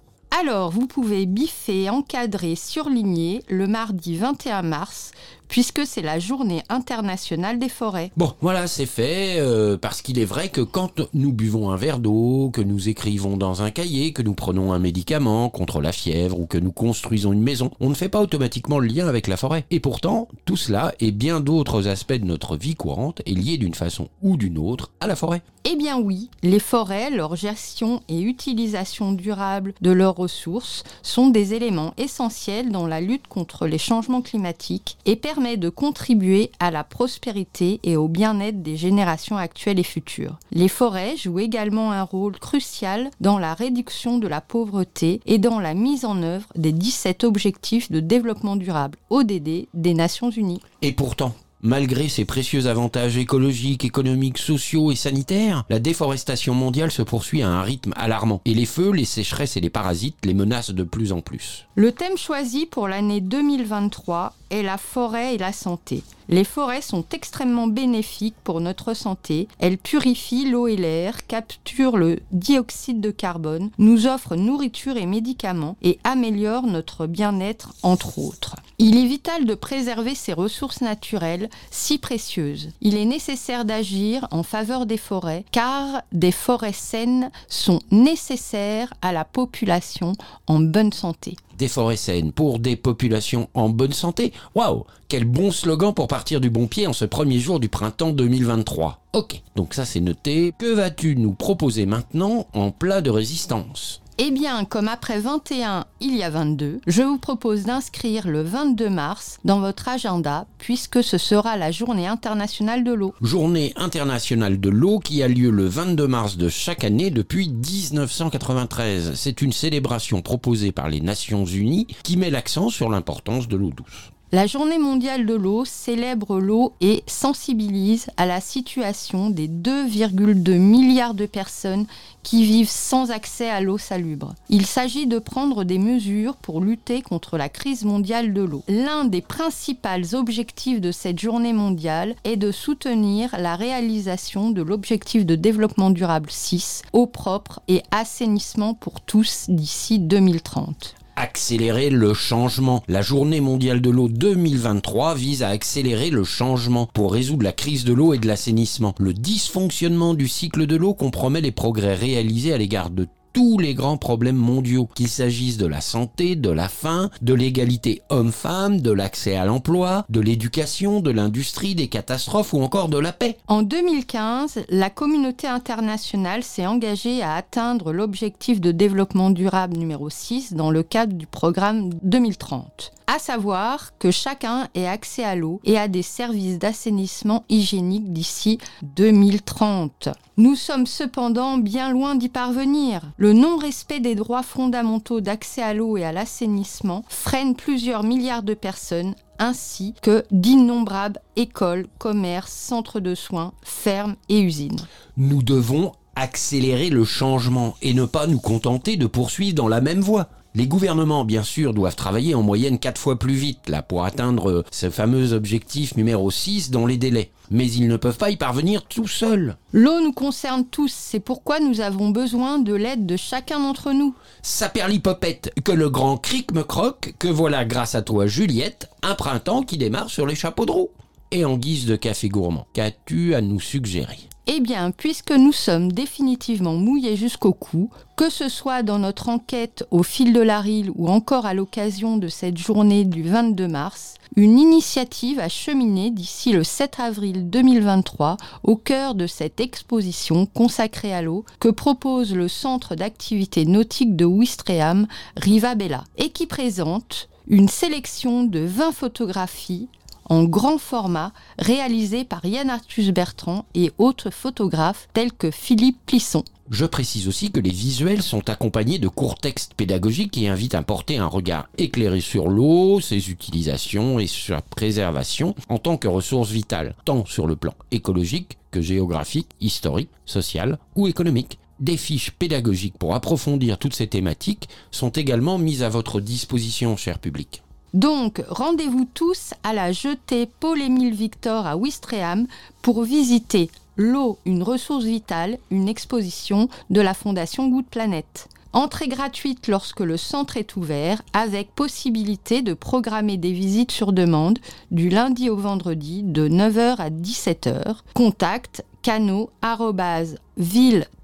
Alors, 0.40 0.70
vous 0.70 0.86
pouvez 0.86 1.26
biffer, 1.26 1.90
encadrer, 1.90 2.55
surligner 2.55 3.43
le 3.48 3.66
mardi 3.66 4.16
21 4.16 4.62
mars, 4.62 5.12
puisque 5.48 5.86
c'est 5.86 6.02
la 6.02 6.18
journée 6.18 6.62
internationale 6.68 7.58
des 7.58 7.68
forêts. 7.68 8.12
Bon, 8.16 8.32
voilà, 8.40 8.66
c'est 8.66 8.86
fait, 8.86 9.38
euh, 9.38 9.76
parce 9.76 10.02
qu'il 10.02 10.18
est 10.18 10.24
vrai 10.24 10.48
que 10.50 10.60
quand 10.60 11.00
nous 11.14 11.32
buvons 11.32 11.70
un 11.70 11.76
verre 11.76 11.98
d'eau, 11.98 12.50
que 12.52 12.60
nous 12.60 12.88
écrivons 12.88 13.36
dans 13.36 13.62
un 13.62 13.70
cahier, 13.70 14.12
que 14.12 14.22
nous 14.22 14.34
prenons 14.34 14.72
un 14.72 14.78
médicament 14.78 15.48
contre 15.48 15.80
la 15.80 15.92
fièvre 15.92 16.38
ou 16.38 16.46
que 16.46 16.58
nous 16.58 16.72
construisons 16.72 17.32
une 17.32 17.42
maison, 17.42 17.70
on 17.80 17.88
ne 17.88 17.94
fait 17.94 18.08
pas 18.08 18.20
automatiquement 18.20 18.78
le 18.78 18.86
lien 18.86 19.08
avec 19.08 19.26
la 19.26 19.36
forêt. 19.36 19.64
Et 19.70 19.80
pourtant, 19.80 20.28
tout 20.44 20.56
cela 20.56 20.94
et 21.00 21.10
bien 21.10 21.40
d'autres 21.40 21.88
aspects 21.88 22.12
de 22.12 22.24
notre 22.24 22.56
vie 22.56 22.74
courante 22.74 23.22
est 23.26 23.32
lié 23.32 23.56
d'une 23.56 23.74
façon 23.74 24.08
ou 24.22 24.36
d'une 24.36 24.58
autre 24.58 24.90
à 25.00 25.06
la 25.06 25.16
forêt. 25.16 25.42
Eh 25.64 25.76
bien 25.76 25.98
oui, 25.98 26.30
les 26.42 26.60
forêts, 26.60 27.10
leur 27.10 27.36
gestion 27.36 28.00
et 28.08 28.20
utilisation 28.20 29.12
durable 29.12 29.74
de 29.82 29.90
leurs 29.90 30.16
ressources 30.16 30.84
sont 31.02 31.28
des 31.28 31.54
éléments 31.54 31.92
essentiels 31.98 32.70
dans 32.70 32.86
la 32.86 33.00
lutte 33.00 33.26
contre 33.26 33.66
les 33.66 33.78
changements 33.78 34.22
climatiques 34.22 34.96
et 35.04 35.16
permettent 35.16 35.38
de 35.39 35.69
contribuer 35.69 36.51
à 36.59 36.73
la 36.73 36.82
prospérité 36.82 37.78
et 37.85 37.97
au 37.97 38.09
bien-être 38.09 38.60
des 38.60 38.77
générations 38.77 39.36
actuelles 39.36 39.78
et 39.78 39.85
futures. 39.85 40.39
Les 40.51 40.66
forêts 40.66 41.16
jouent 41.16 41.39
également 41.39 41.93
un 41.93 42.02
rôle 42.02 42.39
crucial 42.39 43.10
dans 43.20 43.39
la 43.39 43.55
réduction 43.55 44.19
de 44.19 44.27
la 44.27 44.40
pauvreté 44.40 45.20
et 45.27 45.39
dans 45.39 45.60
la 45.60 45.74
mise 45.74 46.05
en 46.05 46.23
œuvre 46.23 46.48
des 46.56 46.73
17 46.73 47.23
objectifs 47.23 47.90
de 47.90 48.01
développement 48.01 48.56
durable, 48.56 48.98
ODD, 49.10 49.69
des 49.74 49.94
Nations 49.94 50.31
Unies. 50.31 50.60
Et 50.82 50.93
pourtant, 50.93 51.35
Malgré 51.60 52.09
ses 52.09 52.24
précieux 52.24 52.68
avantages 52.68 53.16
écologiques, 53.16 53.85
économiques, 53.85 54.39
sociaux 54.39 54.93
et 54.93 54.97
sanitaires, 54.97 55.64
la 55.68 55.80
déforestation 55.80 56.55
mondiale 56.55 56.93
se 56.93 57.02
poursuit 57.02 57.43
à 57.43 57.48
un 57.48 57.62
rythme 57.62 57.93
alarmant 57.97 58.40
et 58.44 58.55
les 58.55 58.64
feux, 58.64 58.93
les 58.93 59.05
sécheresses 59.05 59.56
et 59.56 59.60
les 59.60 59.68
parasites 59.68 60.24
les 60.24 60.35
menacent 60.35 60.70
de 60.70 60.85
plus 60.85 61.10
en 61.10 61.20
plus. 61.20 61.66
Le 61.74 61.90
thème 61.90 62.16
choisi 62.16 62.66
pour 62.66 62.86
l'année 62.86 63.20
2023 63.20 64.35
est 64.51 64.62
la 64.62 64.78
forêt 64.78 65.35
et 65.35 65.39
la 65.39 65.52
santé. 65.52 66.05
Les 66.28 66.44
forêts 66.44 66.82
sont 66.82 67.05
extrêmement 67.12 67.66
bénéfiques 67.66 68.36
pour 68.44 68.60
notre 68.60 68.94
santé. 68.94 69.48
Elles 69.59 69.78
purifient 69.78 70.48
l'eau 70.48 70.68
et 70.68 70.76
l'air, 70.76 71.26
capturent 71.26 71.97
le 71.97 72.20
dioxyde 72.30 73.01
de 73.01 73.10
carbone, 73.10 73.70
nous 73.78 74.06
offrent 74.06 74.36
nourriture 74.36 74.97
et 74.97 75.06
médicaments 75.06 75.76
et 75.82 75.98
améliorent 76.05 76.66
notre 76.66 77.06
bien-être, 77.06 77.74
entre 77.82 78.18
autres. 78.18 78.55
Il 78.80 78.96
est 78.96 79.06
vital 79.06 79.44
de 79.44 79.56
préserver 79.56 80.14
ces 80.14 80.32
ressources 80.32 80.82
naturelles 80.82 81.50
si 81.72 81.98
précieuses. 81.98 82.70
Il 82.80 82.96
est 82.96 83.06
nécessaire 83.06 83.64
d'agir 83.64 84.28
en 84.30 84.44
faveur 84.44 84.86
des 84.86 84.96
forêts 84.96 85.44
car 85.50 86.02
des 86.12 86.30
forêts 86.30 86.72
saines 86.72 87.32
sont 87.48 87.80
nécessaires 87.90 88.94
à 89.02 89.12
la 89.12 89.24
population 89.24 90.12
en 90.46 90.60
bonne 90.60 90.92
santé 90.92 91.34
des 91.59 91.66
forêts 91.66 91.96
saines 91.96 92.30
pour 92.30 92.60
des 92.60 92.76
populations 92.76 93.48
en 93.52 93.68
bonne 93.68 93.92
santé. 93.92 94.32
Waouh, 94.55 94.84
quel 95.09 95.24
bon 95.24 95.50
slogan 95.50 95.92
pour 95.92 96.06
partir 96.06 96.40
du 96.40 96.50
bon 96.50 96.68
pied 96.68 96.86
en 96.86 96.92
ce 96.92 97.05
premier 97.05 97.40
jour 97.40 97.59
du 97.59 97.68
printemps 97.68 98.12
2023. 98.12 99.00
Ok, 99.12 99.42
donc 99.56 99.74
ça 99.74 99.84
c'est 99.84 99.98
noté. 99.98 100.55
Que 100.56 100.72
vas-tu 100.72 101.16
nous 101.16 101.32
proposer 101.32 101.84
maintenant 101.84 102.46
en 102.52 102.70
plat 102.70 103.00
de 103.00 103.10
résistance? 103.10 104.02
Eh 104.20 104.32
bien, 104.32 104.65
comme 104.65 104.89
après 104.89 105.20
21, 105.20 105.85
il 106.01 106.16
y 106.16 106.24
a 106.24 106.31
22, 106.31 106.81
je 106.89 107.03
vous 107.03 107.19
propose 107.19 107.62
d'inscrire 107.62 108.27
le 108.27 108.43
22 108.43 108.90
mars 108.90 109.39
dans 109.45 109.61
votre 109.61 109.89
agenda 109.89 110.47
puisque 110.59 111.05
ce 111.05 111.19
sera 111.19 111.57
la 111.57 111.70
journée 111.70 112.09
internationale 112.09 112.82
de 112.82 112.93
l'eau. 112.93 113.15
Journée 113.23 113.73
internationale 113.77 114.59
de 114.59 114.70
l'eau 114.70 114.99
qui 114.99 115.23
a 115.23 115.28
lieu 115.28 115.51
le 115.51 115.66
22 115.66 116.09
mars 116.09 116.36
de 116.36 116.49
chaque 116.49 116.82
année 116.82 117.11
depuis 117.11 117.49
1993. 117.49 119.12
C'est 119.15 119.40
une 119.40 119.53
célébration 119.53 120.20
proposée 120.20 120.73
par 120.73 120.89
les 120.89 121.01
Nations 121.01 121.45
Unies 121.45 121.86
qui 122.03 122.16
met 122.16 122.31
l'accent 122.31 122.70
sur 122.70 122.90
l'importance 122.90 123.47
de 123.47 123.57
l'eau 123.57 123.70
douce. 123.70 124.12
La 124.30 124.46
journée 124.46 124.76
mondiale 124.76 125.24
de 125.24 125.32
l'eau 125.32 125.64
célèbre 125.64 126.38
l'eau 126.38 126.74
et 126.82 127.02
sensibilise 127.06 128.09
à 128.18 128.26
la 128.26 128.42
situation 128.42 129.30
des 129.30 129.48
2,2 129.48 130.59
milliards 130.59 131.14
de 131.14 131.24
personnes 131.24 131.86
qui 132.22 132.44
vivent 132.44 132.68
sans 132.68 133.10
accès 133.10 133.48
à 133.48 133.62
l'eau 133.62 133.78
salubre. 133.78 134.34
Il 134.50 134.66
s'agit 134.66 135.06
de 135.06 135.18
prendre 135.18 135.64
des 135.64 135.78
mesures 135.78 136.36
pour 136.36 136.60
lutter 136.60 137.00
contre 137.00 137.38
la 137.38 137.48
crise 137.48 137.86
mondiale 137.86 138.34
de 138.34 138.42
l'eau. 138.42 138.62
L'un 138.68 139.06
des 139.06 139.22
principaux 139.22 139.78
objectifs 140.12 140.82
de 140.82 140.92
cette 140.92 141.18
journée 141.18 141.55
mondiale 141.55 142.14
est 142.24 142.36
de 142.36 142.52
soutenir 142.52 143.34
la 143.38 143.56
réalisation 143.56 144.50
de 144.50 144.60
l'objectif 144.60 145.24
de 145.24 145.36
développement 145.36 145.88
durable 145.88 146.30
6, 146.30 146.82
eau 146.92 147.06
propre 147.06 147.60
et 147.66 147.82
assainissement 147.92 148.74
pour 148.74 149.00
tous 149.00 149.46
d'ici 149.48 149.98
2030 149.98 150.97
accélérer 151.19 151.90
le 151.90 152.15
changement. 152.15 152.82
La 152.89 153.03
journée 153.03 153.40
mondiale 153.40 153.81
de 153.81 153.90
l'eau 153.90 154.09
2023 154.09 155.15
vise 155.15 155.43
à 155.43 155.49
accélérer 155.49 156.11
le 156.11 156.24
changement 156.24 156.86
pour 156.86 157.12
résoudre 157.12 157.43
la 157.43 157.53
crise 157.53 157.85
de 157.85 157.93
l'eau 157.93 158.15
et 158.15 158.19
de 158.19 158.27
l'assainissement. 158.27 158.95
Le 158.99 159.12
dysfonctionnement 159.12 160.15
du 160.15 160.28
cycle 160.28 160.66
de 160.66 160.77
l'eau 160.77 160.95
compromet 160.95 161.40
les 161.40 161.53
progrès 161.53 161.95
réalisés 161.95 162.53
à 162.53 162.59
l'égard 162.59 162.90
de 162.90 163.07
tous 163.39 163.56
les 163.56 163.74
grands 163.74 163.98
problèmes 163.98 164.35
mondiaux, 164.35 164.89
qu'il 164.97 165.06
s'agisse 165.06 165.59
de 165.59 165.66
la 165.66 165.81
santé, 165.81 166.35
de 166.35 166.51
la 166.51 166.69
faim, 166.69 167.09
de 167.23 167.35
l'égalité 167.35 168.02
homme-femme, 168.09 168.81
de 168.81 168.90
l'accès 168.90 169.36
à 169.36 169.44
l'emploi, 169.44 170.05
de 170.09 170.19
l'éducation, 170.19 170.98
de 170.98 171.12
l'industrie, 171.12 171.77
des 171.77 171.86
catastrophes 171.86 172.52
ou 172.52 172.60
encore 172.60 172.89
de 172.89 172.98
la 172.98 173.12
paix. 173.12 173.36
En 173.47 173.62
2015, 173.62 174.65
la 174.70 174.90
communauté 174.90 175.47
internationale 175.47 176.43
s'est 176.43 176.66
engagée 176.66 177.23
à 177.23 177.35
atteindre 177.35 177.93
l'objectif 177.93 178.60
de 178.60 178.73
développement 178.73 179.31
durable 179.31 179.77
numéro 179.77 180.10
6 180.10 180.55
dans 180.55 180.73
le 180.73 180.82
cadre 180.82 181.12
du 181.12 181.28
programme 181.28 181.90
2030 182.02 182.90
à 183.09 183.18
savoir 183.18 183.97
que 183.98 184.10
chacun 184.10 184.68
ait 184.74 184.86
accès 184.86 185.24
à 185.24 185.35
l'eau 185.35 185.60
et 185.64 185.78
à 185.78 185.89
des 185.89 186.02
services 186.02 186.59
d'assainissement 186.59 187.44
hygiénique 187.48 188.12
d'ici 188.12 188.59
2030. 188.82 190.10
Nous 190.36 190.55
sommes 190.55 190.86
cependant 190.86 191.56
bien 191.56 191.90
loin 191.90 192.14
d'y 192.14 192.28
parvenir. 192.28 193.01
Le 193.16 193.32
non-respect 193.32 194.01
des 194.01 194.14
droits 194.14 194.43
fondamentaux 194.43 195.22
d'accès 195.22 195.62
à 195.62 195.72
l'eau 195.72 195.97
et 195.97 196.05
à 196.05 196.12
l'assainissement 196.12 197.02
freine 197.09 197.56
plusieurs 197.56 198.05
milliards 198.05 198.43
de 198.43 198.55
personnes 198.55 199.14
ainsi 199.39 199.94
que 200.02 200.24
d'innombrables 200.30 201.20
écoles, 201.36 201.86
commerces, 201.98 202.52
centres 202.52 203.01
de 203.01 203.14
soins, 203.14 203.52
fermes 203.62 204.16
et 204.28 204.40
usines. 204.40 204.80
Nous 205.16 205.43
devons 205.43 205.93
accélérer 206.14 206.90
le 206.90 207.05
changement 207.05 207.74
et 207.80 207.94
ne 207.94 208.05
pas 208.05 208.26
nous 208.26 208.40
contenter 208.40 208.97
de 208.97 209.06
poursuivre 209.06 209.55
dans 209.55 209.68
la 209.68 209.80
même 209.80 210.01
voie. 210.01 210.28
Les 210.59 210.66
gouvernements, 210.66 211.24
bien 211.24 211.44
sûr, 211.44 211.72
doivent 211.72 211.94
travailler 211.94 212.35
en 212.35 212.43
moyenne 212.43 212.80
4 212.80 213.01
fois 213.01 213.16
plus 213.16 213.35
vite, 213.35 213.68
là, 213.68 213.80
pour 213.80 214.05
atteindre 214.05 214.51
euh, 214.51 214.64
ce 214.72 214.90
fameux 214.90 215.32
objectif 215.32 215.97
numéro 215.97 216.32
6 216.32 216.72
dans 216.72 216.85
les 216.85 216.97
délais. 216.97 217.30
Mais 217.52 217.70
ils 217.70 217.86
ne 217.86 217.97
peuvent 217.97 218.18
pas 218.18 218.30
y 218.30 218.36
parvenir 218.36 218.82
tout 218.82 219.06
seuls. 219.06 219.56
L'eau 219.72 220.01
nous 220.01 220.12
concerne 220.12 220.64
tous, 220.66 220.93
c'est 220.93 221.20
pourquoi 221.20 221.60
nous 221.60 221.80
avons 221.80 222.10
besoin 222.10 222.59
de 222.59 222.74
l'aide 222.74 223.06
de 223.06 223.16
chacun 223.16 223.60
d'entre 223.60 223.93
nous. 223.93 224.16
Saperlipopette, 224.43 225.52
que 225.62 225.70
le 225.70 225.90
grand 225.90 226.16
cric 226.16 226.51
me 226.51 226.64
croque, 226.64 227.14
que 227.20 227.28
voilà 227.28 227.64
grâce 227.64 227.94
à 227.94 228.02
toi 228.02 228.26
Juliette, 228.26 228.90
un 229.05 229.14
printemps 229.14 229.62
qui 229.62 229.78
démarre 229.78 230.10
sur 230.10 230.26
les 230.26 230.35
chapeaux 230.35 230.66
de 230.66 230.72
roue. 230.72 230.90
Et 231.30 231.44
en 231.44 231.56
guise 231.56 231.86
de 231.86 231.94
café 231.94 232.28
gourmand, 232.28 232.66
qu'as-tu 232.72 233.36
à 233.36 233.40
nous 233.43 233.60
suggérer? 233.60 234.18
Eh 234.50 234.60
bien, 234.60 234.92
puisque 234.92 235.32
nous 235.32 235.52
sommes 235.52 235.92
définitivement 235.92 236.74
mouillés 236.74 237.16
jusqu'au 237.16 237.52
cou, 237.52 237.90
que 238.16 238.30
ce 238.30 238.48
soit 238.48 238.82
dans 238.82 238.98
notre 238.98 239.28
enquête 239.28 239.86
au 239.90 240.02
fil 240.02 240.32
de 240.32 240.40
la 240.40 240.60
rille 240.62 240.90
ou 240.96 241.08
encore 241.08 241.44
à 241.44 241.52
l'occasion 241.52 242.16
de 242.16 242.28
cette 242.28 242.56
journée 242.56 243.04
du 243.04 243.22
22 243.22 243.68
mars, 243.68 244.14
une 244.36 244.58
initiative 244.58 245.38
a 245.38 245.50
cheminé 245.50 246.10
d'ici 246.10 246.52
le 246.52 246.64
7 246.64 246.98
avril 246.98 247.50
2023 247.50 248.38
au 248.62 248.76
cœur 248.76 249.14
de 249.14 249.26
cette 249.26 249.60
exposition 249.60 250.46
consacrée 250.46 251.12
à 251.12 251.20
l'eau 251.20 251.44
que 251.60 251.68
propose 251.68 252.34
le 252.34 252.48
centre 252.48 252.94
d'activité 252.94 253.66
nautique 253.66 254.16
de 254.16 254.24
Ouistreham, 254.24 255.06
Rivabella, 255.36 256.04
et 256.16 256.30
qui 256.30 256.46
présente 256.46 257.28
une 257.48 257.68
sélection 257.68 258.44
de 258.44 258.60
20 258.60 258.92
photographies 258.92 259.88
en 260.28 260.44
grand 260.44 260.78
format 260.78 261.32
réalisé 261.59 262.24
par 262.24 262.44
Yann 262.44 262.70
Arthus 262.70 263.12
Bertrand 263.12 263.64
et 263.74 263.92
autres 263.98 264.30
photographes 264.30 265.09
tels 265.12 265.32
que 265.32 265.50
Philippe 265.50 265.98
Plisson. 266.06 266.44
Je 266.70 266.84
précise 266.84 267.28
aussi 267.28 267.50
que 267.50 267.60
les 267.60 267.70
visuels 267.70 268.22
sont 268.22 268.50
accompagnés 268.50 268.98
de 268.98 269.09
courts 269.09 269.38
textes 269.38 269.72
pédagogiques 269.74 270.32
qui 270.32 270.48
invitent 270.48 270.74
à 270.74 270.82
porter 270.82 271.16
un 271.16 271.26
regard 271.26 271.68
éclairé 271.78 272.20
sur 272.20 272.48
l'eau, 272.48 273.00
ses 273.00 273.30
utilisations 273.30 274.18
et 274.18 274.26
sa 274.26 274.60
préservation 274.60 275.55
en 275.70 275.78
tant 275.78 275.96
que 275.96 276.09
ressource 276.09 276.50
vitale, 276.50 276.94
tant 277.06 277.24
sur 277.24 277.46
le 277.46 277.56
plan 277.56 277.72
écologique 277.90 278.59
que 278.70 278.82
géographique, 278.82 279.48
historique, 279.62 280.10
social 280.26 280.78
ou 280.94 281.06
économique. 281.06 281.59
Des 281.80 281.96
fiches 281.96 282.32
pédagogiques 282.32 282.98
pour 282.98 283.14
approfondir 283.14 283.78
toutes 283.78 283.94
ces 283.94 284.09
thématiques 284.09 284.68
sont 284.90 285.10
également 285.10 285.59
mises 285.59 285.82
à 285.82 285.88
votre 285.88 286.20
disposition, 286.20 286.96
cher 286.96 287.18
public. 287.18 287.62
Donc, 287.94 288.43
rendez-vous 288.48 289.06
tous 289.15 289.55
à 289.62 289.73
la 289.73 289.93
jetée 289.93 290.48
Paul-Émile 290.60 291.15
Victor 291.15 291.66
à 291.66 291.77
Ouistreham 291.77 292.47
pour 292.82 293.02
visiter 293.02 293.70
L'eau, 293.97 294.39
une 294.44 294.62
ressource 294.62 295.05
vitale, 295.05 295.59
une 295.70 295.89
exposition 295.89 296.69
de 296.90 297.01
la 297.01 297.15
Fondation 297.15 297.69
Good 297.69 297.86
Planet. 297.86 298.48
Entrée 298.73 299.09
gratuite 299.09 299.66
lorsque 299.66 300.01
le 300.01 300.16
centre 300.16 300.56
est 300.56 300.77
ouvert, 300.77 301.23
avec 301.32 301.74
possibilité 301.74 302.62
de 302.62 302.74
programmer 302.74 303.39
des 303.39 303.52
visites 303.52 303.90
sur 303.90 304.12
demande 304.12 304.59
du 304.90 305.09
lundi 305.09 305.48
au 305.51 305.56
vendredi 305.56 306.23
de 306.23 306.48
9h 306.48 306.97
à 306.98 307.10
17h. 307.10 307.97
Contact 308.15 308.85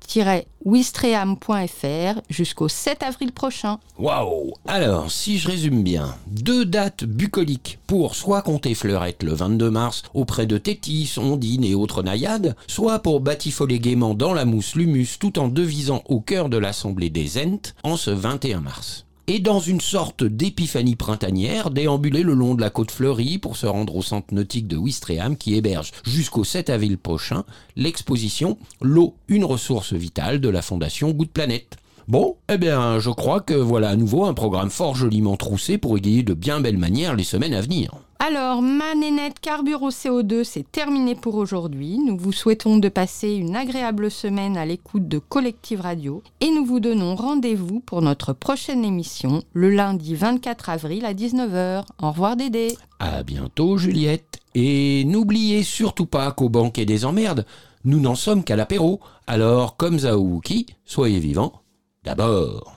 cano-ville-wistream.fr 0.06 2.20
jusqu'au 2.28 2.68
7 2.68 3.02
avril 3.02 3.32
prochain. 3.32 3.78
Waouh 3.98 4.52
Alors, 4.66 5.10
si 5.10 5.38
je 5.38 5.48
résume 5.48 5.82
bien, 5.82 6.14
deux 6.26 6.64
dates 6.64 7.04
bucoliques 7.04 7.78
pour 7.86 8.14
soit 8.14 8.42
compter 8.42 8.74
Fleurette 8.74 9.22
le 9.22 9.34
22 9.34 9.70
mars 9.70 10.02
auprès 10.14 10.46
de 10.46 10.58
Tétis, 10.58 11.14
Ondine 11.18 11.64
et 11.64 11.74
autres 11.74 12.02
naïades, 12.02 12.56
soit 12.66 13.00
pour 13.00 13.20
batifoler 13.20 13.78
gaiement 13.78 14.14
dans 14.14 14.34
la 14.34 14.44
mousse 14.44 14.74
l'humus 14.74 15.18
tout 15.18 15.38
en 15.38 15.48
devisant 15.48 16.02
au 16.06 16.20
cœur 16.20 16.48
de 16.48 16.58
l'assemblée 16.58 17.10
des 17.10 17.38
Ents 17.38 17.72
en 17.82 17.96
ce 17.96 18.10
21 18.10 18.60
mars 18.60 19.04
et 19.26 19.38
dans 19.38 19.60
une 19.60 19.80
sorte 19.80 20.24
d'épiphanie 20.24 20.96
printanière, 20.96 21.70
déambuler 21.70 22.22
le 22.22 22.34
long 22.34 22.54
de 22.54 22.60
la 22.60 22.70
côte 22.70 22.90
fleurie 22.90 23.38
pour 23.38 23.56
se 23.56 23.66
rendre 23.66 23.96
au 23.96 24.02
centre 24.02 24.34
nautique 24.34 24.66
de 24.66 24.76
Ouistreham 24.76 25.36
qui 25.36 25.54
héberge 25.54 25.92
jusqu'au 26.04 26.44
7 26.44 26.70
avril 26.70 26.98
prochain 26.98 27.44
l'exposition 27.76 28.58
L'eau, 28.82 29.14
une 29.28 29.44
ressource 29.44 29.92
vitale 29.92 30.40
de 30.40 30.48
la 30.48 30.62
fondation 30.62 31.10
Good 31.10 31.30
Planet. 31.30 31.76
Bon, 32.06 32.36
eh 32.50 32.58
bien, 32.58 32.98
je 32.98 33.08
crois 33.08 33.40
que 33.40 33.54
voilà 33.54 33.88
à 33.88 33.96
nouveau 33.96 34.26
un 34.26 34.34
programme 34.34 34.68
fort 34.68 34.94
joliment 34.94 35.36
troussé 35.36 35.78
pour 35.78 35.96
égayer 35.96 36.22
de 36.22 36.34
bien 36.34 36.60
belles 36.60 36.76
manières 36.76 37.16
les 37.16 37.24
semaines 37.24 37.54
à 37.54 37.62
venir. 37.62 37.92
Alors, 38.18 38.60
ma 38.60 38.94
nénette 38.94 39.40
carbure 39.40 39.88
CO2, 39.88 40.44
c'est 40.44 40.70
terminé 40.70 41.14
pour 41.14 41.36
aujourd'hui. 41.36 41.98
Nous 41.98 42.18
vous 42.18 42.32
souhaitons 42.32 42.76
de 42.76 42.90
passer 42.90 43.32
une 43.32 43.56
agréable 43.56 44.10
semaine 44.10 44.58
à 44.58 44.66
l'écoute 44.66 45.08
de 45.08 45.18
Collective 45.18 45.80
Radio 45.80 46.22
et 46.40 46.50
nous 46.50 46.66
vous 46.66 46.78
donnons 46.78 47.14
rendez-vous 47.16 47.80
pour 47.80 48.02
notre 48.02 48.34
prochaine 48.34 48.84
émission 48.84 49.42
le 49.54 49.70
lundi 49.70 50.14
24 50.14 50.68
avril 50.68 51.06
à 51.06 51.14
19h. 51.14 51.84
Au 52.02 52.10
revoir 52.10 52.36
Dédé. 52.36 52.76
À 52.98 53.22
bientôt 53.22 53.78
Juliette. 53.78 54.40
Et 54.54 55.04
n'oubliez 55.04 55.62
surtout 55.62 56.06
pas 56.06 56.32
qu'au 56.32 56.50
banquet 56.50 56.84
des 56.84 57.06
emmerdes, 57.06 57.46
nous 57.84 58.00
n'en 58.00 58.14
sommes 58.14 58.44
qu'à 58.44 58.56
l'apéro. 58.56 59.00
Alors, 59.26 59.76
comme 59.76 60.00
Zaouki, 60.00 60.66
soyez 60.84 61.18
vivants 61.18 61.63
d'abord. 62.04 62.73